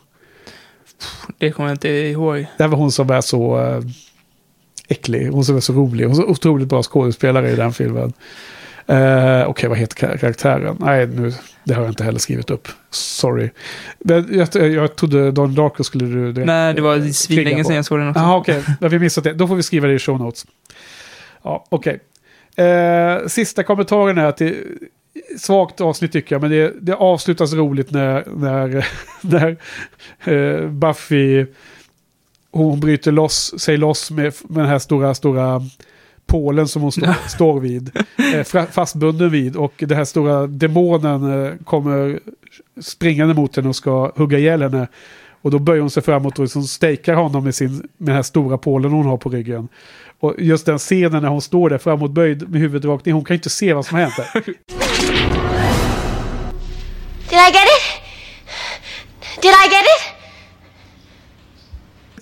Det 1.37 1.51
kommer 1.51 1.69
jag 1.69 1.73
inte 1.75 1.89
ihåg. 1.89 2.45
Det 2.57 2.67
var 2.67 2.77
hon 2.77 2.91
som 2.91 3.09
är 3.09 3.21
så 3.21 3.59
eh, 3.61 3.81
äcklig, 4.87 5.27
hon 5.29 5.45
som 5.45 5.55
är 5.55 5.59
så 5.59 5.73
rolig. 5.73 6.03
Hon 6.05 6.11
är 6.11 6.15
så 6.15 6.25
otroligt 6.25 6.67
bra 6.67 6.83
skådespelare 6.83 7.51
i 7.51 7.55
den 7.55 7.73
filmen. 7.73 8.13
Eh, 8.87 9.43
Okej, 9.49 9.69
vad 9.69 9.77
heter 9.77 9.95
kar- 9.95 10.17
karaktären? 10.17 10.77
Nej, 10.79 11.07
nu, 11.07 11.33
det 11.63 11.73
har 11.73 11.81
jag 11.83 11.91
inte 11.91 12.03
heller 12.03 12.19
skrivit 12.19 12.49
upp. 12.49 12.67
Sorry. 12.89 13.49
Men 13.99 14.27
jag, 14.53 14.71
jag 14.71 14.95
trodde 14.95 15.31
Donnie 15.31 15.55
Darko 15.55 15.83
skulle 15.83 16.05
du 16.05 16.31
direkt, 16.31 16.47
Nej, 16.47 16.73
det 16.73 16.81
var 16.81 17.11
svinlänge 17.13 17.63
sedan 17.65 17.75
jag 17.75 17.85
såg 17.85 17.99
den 17.99 18.07
också. 18.09 18.19
Jaha, 18.21 18.37
okej. 18.37 18.63
Har 18.81 18.89
vi 18.89 18.99
missat 18.99 19.23
det. 19.23 19.33
Då 19.33 19.47
får 19.47 19.55
vi 19.55 19.63
skriva 19.63 19.87
det 19.87 19.93
i 19.93 19.99
show 19.99 20.19
notes. 20.19 20.45
Ja, 21.43 21.65
okej. 21.69 21.99
Eh, 22.55 23.27
sista 23.27 23.63
kommentaren 23.63 24.17
är 24.17 24.25
att 24.25 24.37
det 24.37 24.47
är 24.47 24.63
svagt 25.37 25.81
avsnitt 25.81 26.11
tycker 26.11 26.35
jag, 26.35 26.41
men 26.41 26.51
det, 26.51 26.73
det 26.81 26.95
avslutas 26.95 27.53
roligt 27.53 27.91
när, 27.91 28.23
när, 28.35 28.87
när 29.21 29.57
eh, 30.33 30.69
Buffy 30.69 31.45
hon 32.51 32.79
bryter 32.79 33.11
loss, 33.11 33.53
sig 33.59 33.77
loss 33.77 34.11
med, 34.11 34.33
med 34.47 34.63
den 34.63 34.69
här 34.69 34.79
stora, 34.79 35.13
stora 35.13 35.61
pålen 36.25 36.67
som 36.67 36.81
hon 36.81 36.91
stå, 36.91 37.13
står 37.27 37.59
vid. 37.59 37.91
Eh, 38.33 38.65
fastbunden 38.65 39.29
vid 39.29 39.55
och 39.55 39.73
den 39.77 39.97
här 39.97 40.05
stora 40.05 40.47
demonen 40.47 41.45
eh, 41.45 41.53
kommer 41.63 42.19
springande 42.81 43.33
mot 43.33 43.55
henne 43.55 43.69
och 43.69 43.75
ska 43.75 44.11
hugga 44.15 44.37
ihjäl 44.39 44.61
henne. 44.61 44.87
Och 45.41 45.51
då 45.51 45.59
böjer 45.59 45.81
hon 45.81 45.89
sig 45.89 46.03
framåt 46.03 46.39
och 46.39 46.43
liksom 46.43 46.63
stakar 46.63 47.13
honom 47.13 47.43
med, 47.43 47.55
sin, 47.55 47.71
med 47.75 47.87
den 47.97 48.15
här 48.15 48.23
stora 48.23 48.57
pålen 48.57 48.91
hon 48.91 49.05
har 49.05 49.17
på 49.17 49.29
ryggen. 49.29 49.67
Och 50.21 50.35
just 50.37 50.65
den 50.65 50.77
scenen 50.79 51.21
när 51.21 51.29
hon 51.29 51.41
står 51.41 51.69
där 51.69 51.77
framåtböjd 51.77 52.49
med 52.49 52.61
huvudet 52.61 52.85
rakt 52.89 53.05
ner, 53.05 53.13
hon 53.13 53.23
kan 53.25 53.33
ju 53.33 53.37
inte 53.37 53.49
se 53.49 53.73
vad 53.73 53.85
som 53.85 53.95
har 53.97 54.01
hänt 54.05 54.15
där. 54.17 54.41
Did 57.29 57.39
I 57.39 57.51
get 57.53 57.67
it? 57.77 57.81
Did 59.41 59.51
I 59.51 59.69
get 59.71 59.85
it? 59.85 60.01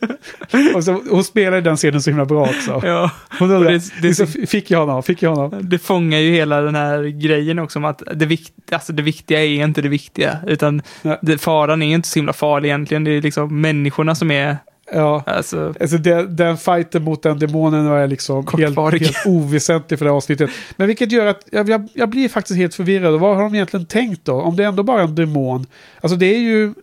Och 0.75 0.83
så, 0.83 0.91
hon 1.09 1.23
spelar 1.23 1.61
den 1.61 1.77
scenen 1.77 2.01
så 2.01 2.09
himla 2.09 2.25
bra 2.25 2.41
också. 2.41 2.81
Ja. 2.83 3.11
Hon 3.39 3.51
undrar, 3.51 3.71
det- 3.71 3.77
det- 4.01 4.07
liksom, 4.07 4.27
fick 4.27 4.71
jag 4.71 4.79
honom? 4.79 5.03
Fick 5.03 5.21
jag 5.21 5.35
honom? 5.35 5.69
Det 5.69 5.79
fångar 5.79 6.17
ju 6.19 6.31
hela 6.31 6.61
den 6.61 6.75
här 6.75 7.03
grejen 7.03 7.59
också 7.59 7.79
om 7.79 7.85
att 7.85 8.03
det, 8.15 8.25
vikt, 8.25 8.53
alltså 8.71 8.93
det 8.93 9.01
viktiga 9.03 9.39
är 9.45 9.63
inte 9.63 9.81
det 9.81 9.89
viktiga, 9.89 10.37
utan 10.47 10.81
det, 11.21 11.37
faran 11.37 11.81
är 11.81 11.93
inte 11.95 12.07
så 12.07 12.19
himla 12.19 12.33
farlig 12.33 12.69
egentligen. 12.69 13.03
Det 13.03 13.11
är 13.11 13.21
liksom 13.21 13.61
människorna 13.61 14.15
som 14.15 14.31
är... 14.31 14.57
Ja, 14.93 15.23
alltså, 15.25 15.73
alltså 15.79 15.97
det, 15.97 16.27
den 16.27 16.57
fighten 16.57 17.03
mot 17.03 17.23
den 17.23 17.39
demonen 17.39 17.87
är 17.87 18.07
liksom 18.07 18.35
helt, 18.35 18.47
Kortvarig. 18.47 19.01
helt 19.01 19.25
oväsentlig 19.25 19.99
för 19.99 20.05
det 20.05 20.11
här 20.11 20.17
avsnittet. 20.17 20.49
Men 20.75 20.87
vilket 20.87 21.11
gör 21.11 21.25
att 21.25 21.47
jag, 21.51 21.69
jag, 21.69 21.87
jag 21.93 22.09
blir 22.09 22.29
faktiskt 22.29 22.57
helt 22.57 22.75
förvirrad. 22.75 23.19
Vad 23.19 23.35
har 23.35 23.43
de 23.43 23.55
egentligen 23.55 23.85
tänkt 23.85 24.25
då? 24.25 24.33
Om 24.33 24.55
det 24.55 24.63
ändå 24.65 24.83
bara 24.83 24.99
är 24.99 25.03
en 25.03 25.15
demon. 25.15 25.65
Alltså 26.01 26.15
det 26.17 26.35
är 26.35 26.39
ju... 26.39 26.73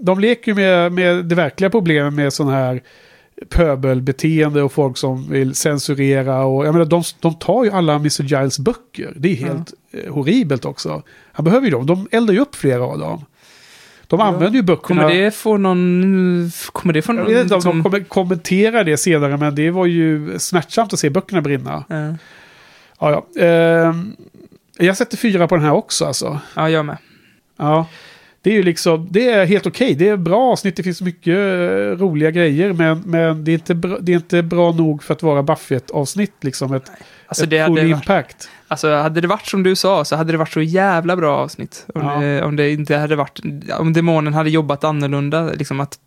De 0.00 0.20
leker 0.20 0.50
ju 0.52 0.54
med, 0.54 0.92
med 0.92 1.24
det 1.24 1.34
verkliga 1.34 1.70
problemet 1.70 2.14
med 2.14 2.32
sån 2.32 2.48
här 2.48 2.82
pöbelbeteende 3.48 4.62
och 4.62 4.72
folk 4.72 4.96
som 4.96 5.30
vill 5.30 5.54
censurera. 5.54 6.44
Och, 6.44 6.66
jag 6.66 6.72
menar, 6.72 6.84
de, 6.84 7.02
de 7.20 7.34
tar 7.34 7.64
ju 7.64 7.70
alla 7.70 7.94
Mr. 7.94 8.22
Giles 8.22 8.58
böcker. 8.58 9.12
Det 9.16 9.28
är 9.28 9.36
helt 9.36 9.72
eh, 9.92 10.14
horribelt 10.14 10.64
också. 10.64 11.02
Han 11.32 11.44
behöver 11.44 11.66
ju 11.66 11.70
dem. 11.72 11.86
De 11.86 12.08
eldar 12.10 12.34
ju 12.34 12.40
upp 12.40 12.54
flera 12.54 12.84
av 12.84 12.98
dem. 12.98 13.24
De 14.06 14.20
använder 14.20 14.56
ju 14.58 14.62
böckerna. 14.62 15.02
kommer 15.02 15.14
det 15.14 15.30
få 15.34 15.56
någon... 15.56 16.50
Kommer 16.72 16.92
det 16.94 17.02
få 17.02 17.12
Jag 17.12 17.16
någon... 17.16 17.26
vet 17.34 17.42
inte 17.42 17.54
om 17.54 17.60
som- 17.62 17.76
de 17.76 17.90
kommer 17.90 18.04
kommentera 18.04 18.84
det 18.84 18.96
senare, 18.96 19.36
men 19.36 19.54
det 19.54 19.70
var 19.70 19.86
ju 19.86 20.38
smärtsamt 20.38 20.92
att 20.92 20.98
se 20.98 21.10
böckerna 21.10 21.40
brinna. 21.42 21.84
Ja. 21.88 22.14
Ja, 23.00 23.24
ja. 23.36 23.42
Ehm, 23.44 24.16
jag 24.78 24.96
sätter 24.96 25.16
fyra 25.16 25.48
på 25.48 25.56
den 25.56 25.64
här 25.64 25.72
också 25.72 26.04
alltså. 26.04 26.38
Ja, 26.56 26.70
jag 26.70 26.84
med. 26.86 26.96
Ja. 27.56 27.86
Det 28.44 28.50
är 28.50 28.54
ju 28.54 28.62
liksom, 28.62 29.08
det 29.10 29.28
är 29.30 29.46
helt 29.46 29.66
okej. 29.66 29.94
Det 29.94 30.08
är 30.08 30.16
bra 30.16 30.42
avsnitt, 30.52 30.76
det 30.76 30.82
finns 30.82 31.00
mycket 31.02 31.36
eh, 31.36 31.98
roliga 31.98 32.30
grejer, 32.30 32.72
men, 32.72 33.02
men 33.06 33.44
det, 33.44 33.50
är 33.50 33.54
inte 33.54 33.74
bra, 33.74 33.98
det 34.00 34.12
är 34.12 34.16
inte 34.16 34.42
bra 34.42 34.72
nog 34.72 35.02
för 35.02 35.14
att 35.14 35.22
vara 35.22 35.42
Buffett-avsnitt. 35.42 36.32
Liksom 36.40 36.74
ett, 36.74 36.90
Alltså, 37.26 37.44
ett 37.44 37.50
det 37.50 37.66
full 37.66 37.74
varit- 37.76 37.90
impact. 37.90 38.48
Alltså 38.68 38.94
hade 38.96 39.20
det 39.20 39.28
varit 39.28 39.46
som 39.46 39.62
du 39.62 39.76
sa 39.76 40.04
så 40.04 40.16
hade 40.16 40.32
det 40.32 40.38
varit 40.38 40.52
så 40.52 40.60
jävla 40.62 41.16
bra 41.16 41.36
avsnitt. 41.36 41.86
Om, 41.94 42.02
Ja. 42.02 42.16
det, 42.20 42.42
om 42.42 42.56
det 42.56 42.70
inte 42.70 42.96
hade 42.96 43.16
varit, 43.16 43.40
om 43.78 43.92
demonen 43.92 44.34
hade 44.34 44.50
jobbat 44.50 44.84
annorlunda, 44.84 45.42
liksom 45.54 45.80
att 45.80 45.98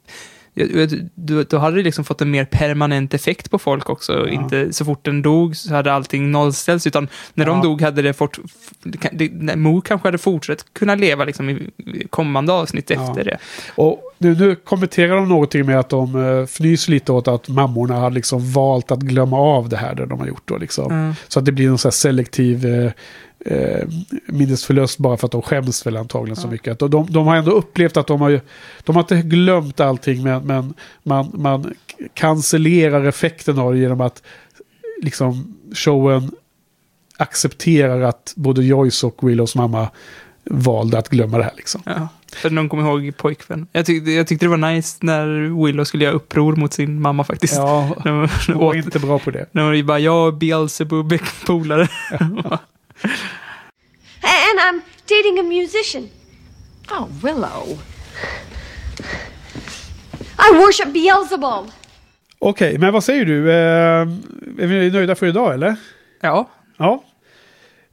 då, 1.15 1.43
då 1.43 1.57
hade 1.57 1.81
liksom 1.83 2.05
fått 2.05 2.21
en 2.21 2.31
mer 2.31 2.45
permanent 2.45 3.13
effekt 3.13 3.51
på 3.51 3.59
folk 3.59 3.89
också. 3.89 4.27
Inte 4.29 4.73
så 4.73 4.85
fort 4.85 5.05
den 5.05 5.21
dog 5.21 5.55
så 5.55 5.73
hade 5.73 5.93
allting 5.93 6.31
nollställts, 6.31 6.87
utan 6.87 7.07
när 7.33 7.45
de 7.45 7.57
Ja. 7.57 7.63
dog 7.63 7.81
hade 7.81 8.01
det 8.01 8.13
fått... 8.13 8.39
det- 9.11 9.55
Mo 9.55 9.81
kanske 9.81 10.07
hade 10.07 10.17
fortsatt 10.17 10.65
kunna 10.73 10.95
leva 10.95 11.25
liksom 11.25 11.49
i 11.49 11.59
kommande 12.09 12.53
avsnitt 12.53 12.91
efter 12.91 13.23
det. 13.23 13.37
Och 13.75 14.01
nu, 14.17 14.35
nu 14.35 14.55
kommenterar 14.55 15.15
de 15.15 15.29
någonting 15.29 15.65
med 15.65 15.79
att 15.79 15.89
de 15.89 16.15
uh, 16.15 16.43
fnyser 16.43 16.91
lite 16.91 17.11
åt 17.11 17.27
att 17.27 17.49
mammorna 17.49 17.95
har 17.95 18.11
liksom 18.11 18.51
valt 18.53 18.91
att 18.91 18.99
glömma 18.99 19.37
av 19.37 19.69
det 19.69 19.77
här 19.77 19.95
det 19.95 20.05
de 20.05 20.19
har 20.19 20.27
gjort. 20.27 20.41
Då, 20.45 20.57
liksom. 20.57 20.91
Mm. 20.91 21.13
Så 21.27 21.39
att 21.39 21.45
det 21.45 21.51
blir 21.51 21.67
någon 21.69 21.77
så 21.77 21.91
selektiv 21.91 22.65
eh, 22.65 22.91
eh, 23.47 23.87
minnesförlust 24.25 24.97
bara 24.97 25.17
för 25.17 25.25
att 25.27 25.31
de 25.31 25.41
skäms 25.41 25.85
väl 25.87 25.97
antagligen 25.97 26.35
så 26.35 26.47
mycket. 26.47 26.81
Att 26.81 26.91
de, 26.91 27.07
de 27.09 27.27
har 27.27 27.35
ändå 27.35 27.51
upplevt 27.51 27.97
att 27.97 28.07
de 28.07 28.21
har, 28.21 28.29
ju- 28.29 28.41
de 28.83 28.95
har 28.95 29.03
inte 29.03 29.21
glömt 29.21 29.79
allting 29.79 30.23
men, 30.23 30.43
men 30.43 30.73
man, 31.03 31.31
man 31.33 31.73
cancellerar 32.13 33.03
effekten 33.05 33.59
av 33.59 33.73
det 33.73 33.79
genom 33.79 34.01
att 34.01 34.23
liksom 35.01 35.57
showen 35.75 36.31
accepterar 37.17 38.01
att 38.01 38.33
både 38.35 38.63
Joyce 38.65 39.03
och 39.07 39.29
Willows 39.29 39.55
mamma 39.55 39.89
valde 40.49 40.97
att 40.97 41.09
glömma 41.09 41.37
det 41.37 41.43
här. 41.43 41.53
Liksom. 41.57 41.81
Ja, 41.85 42.07
för 42.35 42.49
någon 42.49 42.69
kommer 42.69 42.83
ihåg 43.03 43.17
pojkvän. 43.17 43.67
Jag 43.71 43.85
tyckte, 43.85 44.11
jag 44.11 44.27
tyckte 44.27 44.45
det 44.45 44.49
var 44.49 44.71
nice 44.73 44.97
när 45.01 45.27
Willow 45.65 45.83
skulle 45.83 46.03
göra 46.03 46.13
uppror 46.15 46.55
mot 46.55 46.73
sin 46.73 47.01
mamma 47.01 47.23
faktiskt. 47.23 47.53
Ja, 47.55 47.95
hon- 48.03 48.57
var 48.57 48.73
inte 48.75 48.99
bra 48.99 49.19
på 49.19 49.31
det. 49.31 49.45
När 49.51 49.63
hon 49.73 49.85
bara, 49.85 49.99
jag 49.99 50.27
och 50.27 50.33
Beelzebub 50.33 51.11
är 51.11 51.21
polare. 51.45 51.87
And 54.21 54.59
I'm 54.59 54.81
dating 55.05 55.39
a 55.39 55.43
musician. 55.43 56.09
Oh, 56.91 57.07
Willow. 57.23 57.77
I 60.39 60.57
worship 60.57 60.93
Beelzebub. 60.93 61.71
Okej, 62.39 62.77
men 62.77 62.93
vad 62.93 63.03
säger 63.03 63.25
du? 63.25 63.51
Eh, 63.51 63.55
är 64.63 64.67
vi 64.67 64.91
nöjda 64.91 65.15
för 65.15 65.25
idag 65.27 65.53
eller? 65.53 65.75
Ja. 66.21 66.49
Ja. 66.77 67.03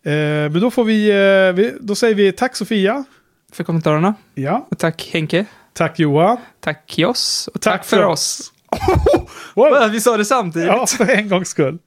Eh, 0.05 0.13
men 0.51 0.61
då 0.61 0.71
får 0.71 0.85
vi, 0.85 1.11
eh, 1.11 1.53
vi, 1.55 1.75
då 1.81 1.95
säger 1.95 2.15
vi 2.15 2.33
tack 2.33 2.57
Sofia. 2.57 3.05
För 3.53 3.65
kommentarerna. 3.65 4.15
Ja. 4.35 4.67
Och 4.71 4.79
tack 4.79 5.11
Henke. 5.13 5.47
Tack 5.73 5.99
Johan. 5.99 6.37
Tack 6.61 6.99
Joss. 6.99 7.49
Och 7.55 7.61
Tack 7.61 7.73
tack, 7.81 7.85
för 7.85 7.97
för 7.97 8.05
oss. 8.05 8.53
Wow. 9.55 9.89
Vi 9.93 10.01
sa 10.01 10.17
det 10.17 10.25
samtidigt. 10.25 10.69
Ja, 10.69 10.87
för 10.87 11.11
en 11.11 11.29
gångs 11.29 11.49
skull. 11.49 11.79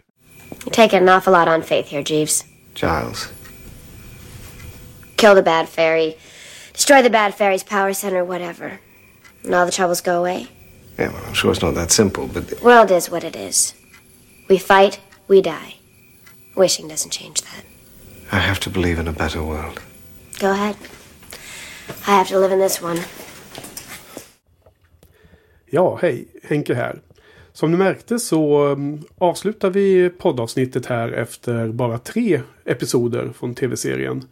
You're 0.66 0.76
taking 0.76 1.00
an 1.00 1.10
awful 1.10 1.34
lot 1.34 1.48
on 1.48 1.62
faith 1.64 1.90
here, 1.92 2.04
Jeeves. 2.06 2.46
Giles. 2.76 3.30
Kill 5.18 5.36
the 5.36 5.42
bad 5.42 5.68
fairy, 5.68 6.16
destroy 6.74 7.02
the 7.02 7.10
bad 7.10 7.34
fairy's 7.34 7.64
power 7.64 7.94
center, 7.94 8.24
whatever. 8.24 8.80
And 9.44 9.56
all 9.56 9.66
the 9.66 9.72
troubles 9.72 10.02
go 10.02 10.20
away. 10.20 10.48
Yeah, 11.00 11.12
well, 11.12 11.24
I'm 11.28 11.34
sure 11.34 11.52
it's 11.52 11.62
not 11.62 11.76
that 11.76 11.92
simple, 11.92 12.28
but 12.28 12.48
The 12.48 12.64
World 12.64 12.92
is 12.92 13.10
what 13.10 13.24
it 13.24 13.36
is. 13.36 13.74
We 14.50 14.58
fight, 14.58 15.00
we 15.28 15.42
die. 15.42 15.76
Wishing 16.56 16.88
doesn't 16.88 17.12
change 17.12 17.42
that. 17.42 17.64
I 18.32 18.40
have 18.40 18.60
to 18.60 18.70
believe 18.70 19.00
in 19.00 19.08
a 19.08 19.12
better 19.12 19.44
world. 19.44 19.80
Go 20.40 20.52
ahead. 20.52 20.76
I 22.08 22.12
have 22.12 22.28
to 22.30 22.40
live 22.40 22.52
in 22.52 22.60
this 22.60 22.82
one. 22.82 23.00
Ja, 25.70 26.00
hej. 26.02 26.28
Henke 26.44 26.74
här. 26.74 27.02
Som 27.54 27.72
ni 27.72 27.78
märkte 27.78 28.20
så 28.20 28.68
um, 28.68 29.04
avslutar 29.18 29.70
vi 29.70 30.10
poddavsnittet 30.10 30.86
här 30.86 31.12
efter 31.12 31.68
bara 31.68 31.98
tre 31.98 32.42
episoder 32.66 33.30
från 33.40 33.56
tv-serien. 33.56 34.24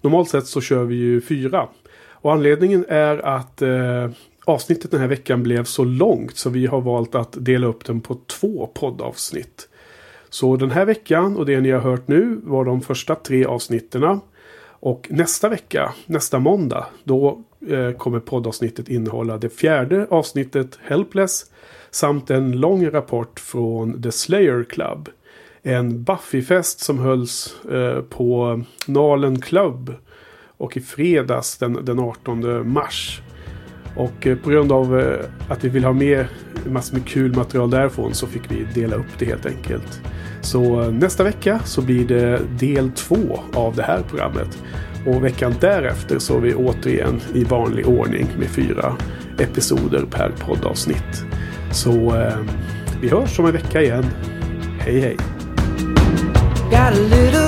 Normalt 0.00 0.28
sett 0.28 0.46
så 0.46 0.60
kör 0.60 0.84
vi 0.84 0.94
ju 0.94 1.20
fyra. 1.20 1.68
Och 2.12 2.32
anledningen 2.32 2.84
är 2.88 3.18
att 3.18 3.62
eh, 3.62 4.10
avsnittet 4.44 4.90
den 4.90 5.00
här 5.00 5.08
veckan 5.08 5.42
blev 5.42 5.64
så 5.64 5.84
långt 5.84 6.36
så 6.36 6.50
vi 6.50 6.66
har 6.66 6.80
valt 6.80 7.14
att 7.14 7.36
dela 7.40 7.66
upp 7.66 7.84
den 7.84 8.00
på 8.00 8.16
två 8.26 8.66
poddavsnitt. 8.74 9.68
Så 10.30 10.56
den 10.56 10.70
här 10.70 10.84
veckan 10.84 11.36
och 11.36 11.46
det 11.46 11.60
ni 11.60 11.70
har 11.70 11.80
hört 11.80 12.08
nu 12.08 12.40
var 12.42 12.64
de 12.64 12.80
första 12.80 13.14
tre 13.14 13.44
avsnitten. 13.44 14.20
Och 14.80 15.06
nästa 15.10 15.48
vecka, 15.48 15.92
nästa 16.06 16.38
måndag, 16.38 16.86
då 17.04 17.42
eh, 17.68 17.90
kommer 17.90 18.20
poddavsnittet 18.20 18.88
innehålla 18.88 19.38
det 19.38 19.50
fjärde 19.50 20.06
avsnittet 20.10 20.78
Helpless 20.82 21.44
samt 21.90 22.30
en 22.30 22.52
lång 22.52 22.90
rapport 22.90 23.40
från 23.40 24.02
The 24.02 24.12
Slayer 24.12 24.64
Club. 24.64 25.08
En 25.68 26.02
Buffy-fest 26.04 26.80
som 26.80 26.98
hölls 26.98 27.56
eh, 27.70 28.00
på 28.00 28.62
Nalen 28.86 29.40
Club 29.40 29.94
och 30.58 30.76
i 30.76 30.80
fredags 30.80 31.58
den, 31.58 31.84
den 31.84 31.98
18 31.98 32.72
mars. 32.72 33.20
Och 33.96 34.26
eh, 34.26 34.36
på 34.36 34.50
grund 34.50 34.72
av 34.72 35.00
eh, 35.00 35.24
att 35.48 35.64
vi 35.64 35.68
vill 35.68 35.84
ha 35.84 35.92
med 35.92 36.26
massor 36.66 36.96
med 36.96 37.06
kul 37.06 37.36
material 37.36 37.70
därifrån 37.70 38.14
så 38.14 38.26
fick 38.26 38.42
vi 38.50 38.66
dela 38.74 38.96
upp 38.96 39.18
det 39.18 39.24
helt 39.24 39.46
enkelt. 39.46 40.00
Så 40.40 40.80
eh, 40.80 40.92
nästa 40.92 41.24
vecka 41.24 41.60
så 41.64 41.82
blir 41.82 42.06
det 42.06 42.40
del 42.58 42.90
två 42.90 43.40
av 43.54 43.76
det 43.76 43.82
här 43.82 44.02
programmet. 44.02 44.62
Och 45.06 45.24
veckan 45.24 45.54
därefter 45.60 46.18
så 46.18 46.36
är 46.36 46.40
vi 46.40 46.54
återigen 46.54 47.20
i 47.34 47.44
vanlig 47.44 47.88
ordning 47.88 48.26
med 48.38 48.48
fyra 48.48 48.96
episoder 49.38 50.06
per 50.10 50.30
poddavsnitt. 50.30 51.24
Så 51.72 52.16
eh, 52.16 52.38
vi 53.00 53.08
hörs 53.08 53.38
om 53.38 53.46
en 53.46 53.52
vecka 53.52 53.82
igen. 53.82 54.04
Hej 54.80 55.00
hej! 55.00 55.16
Got 56.70 56.92
a 56.92 57.00
little 57.00 57.47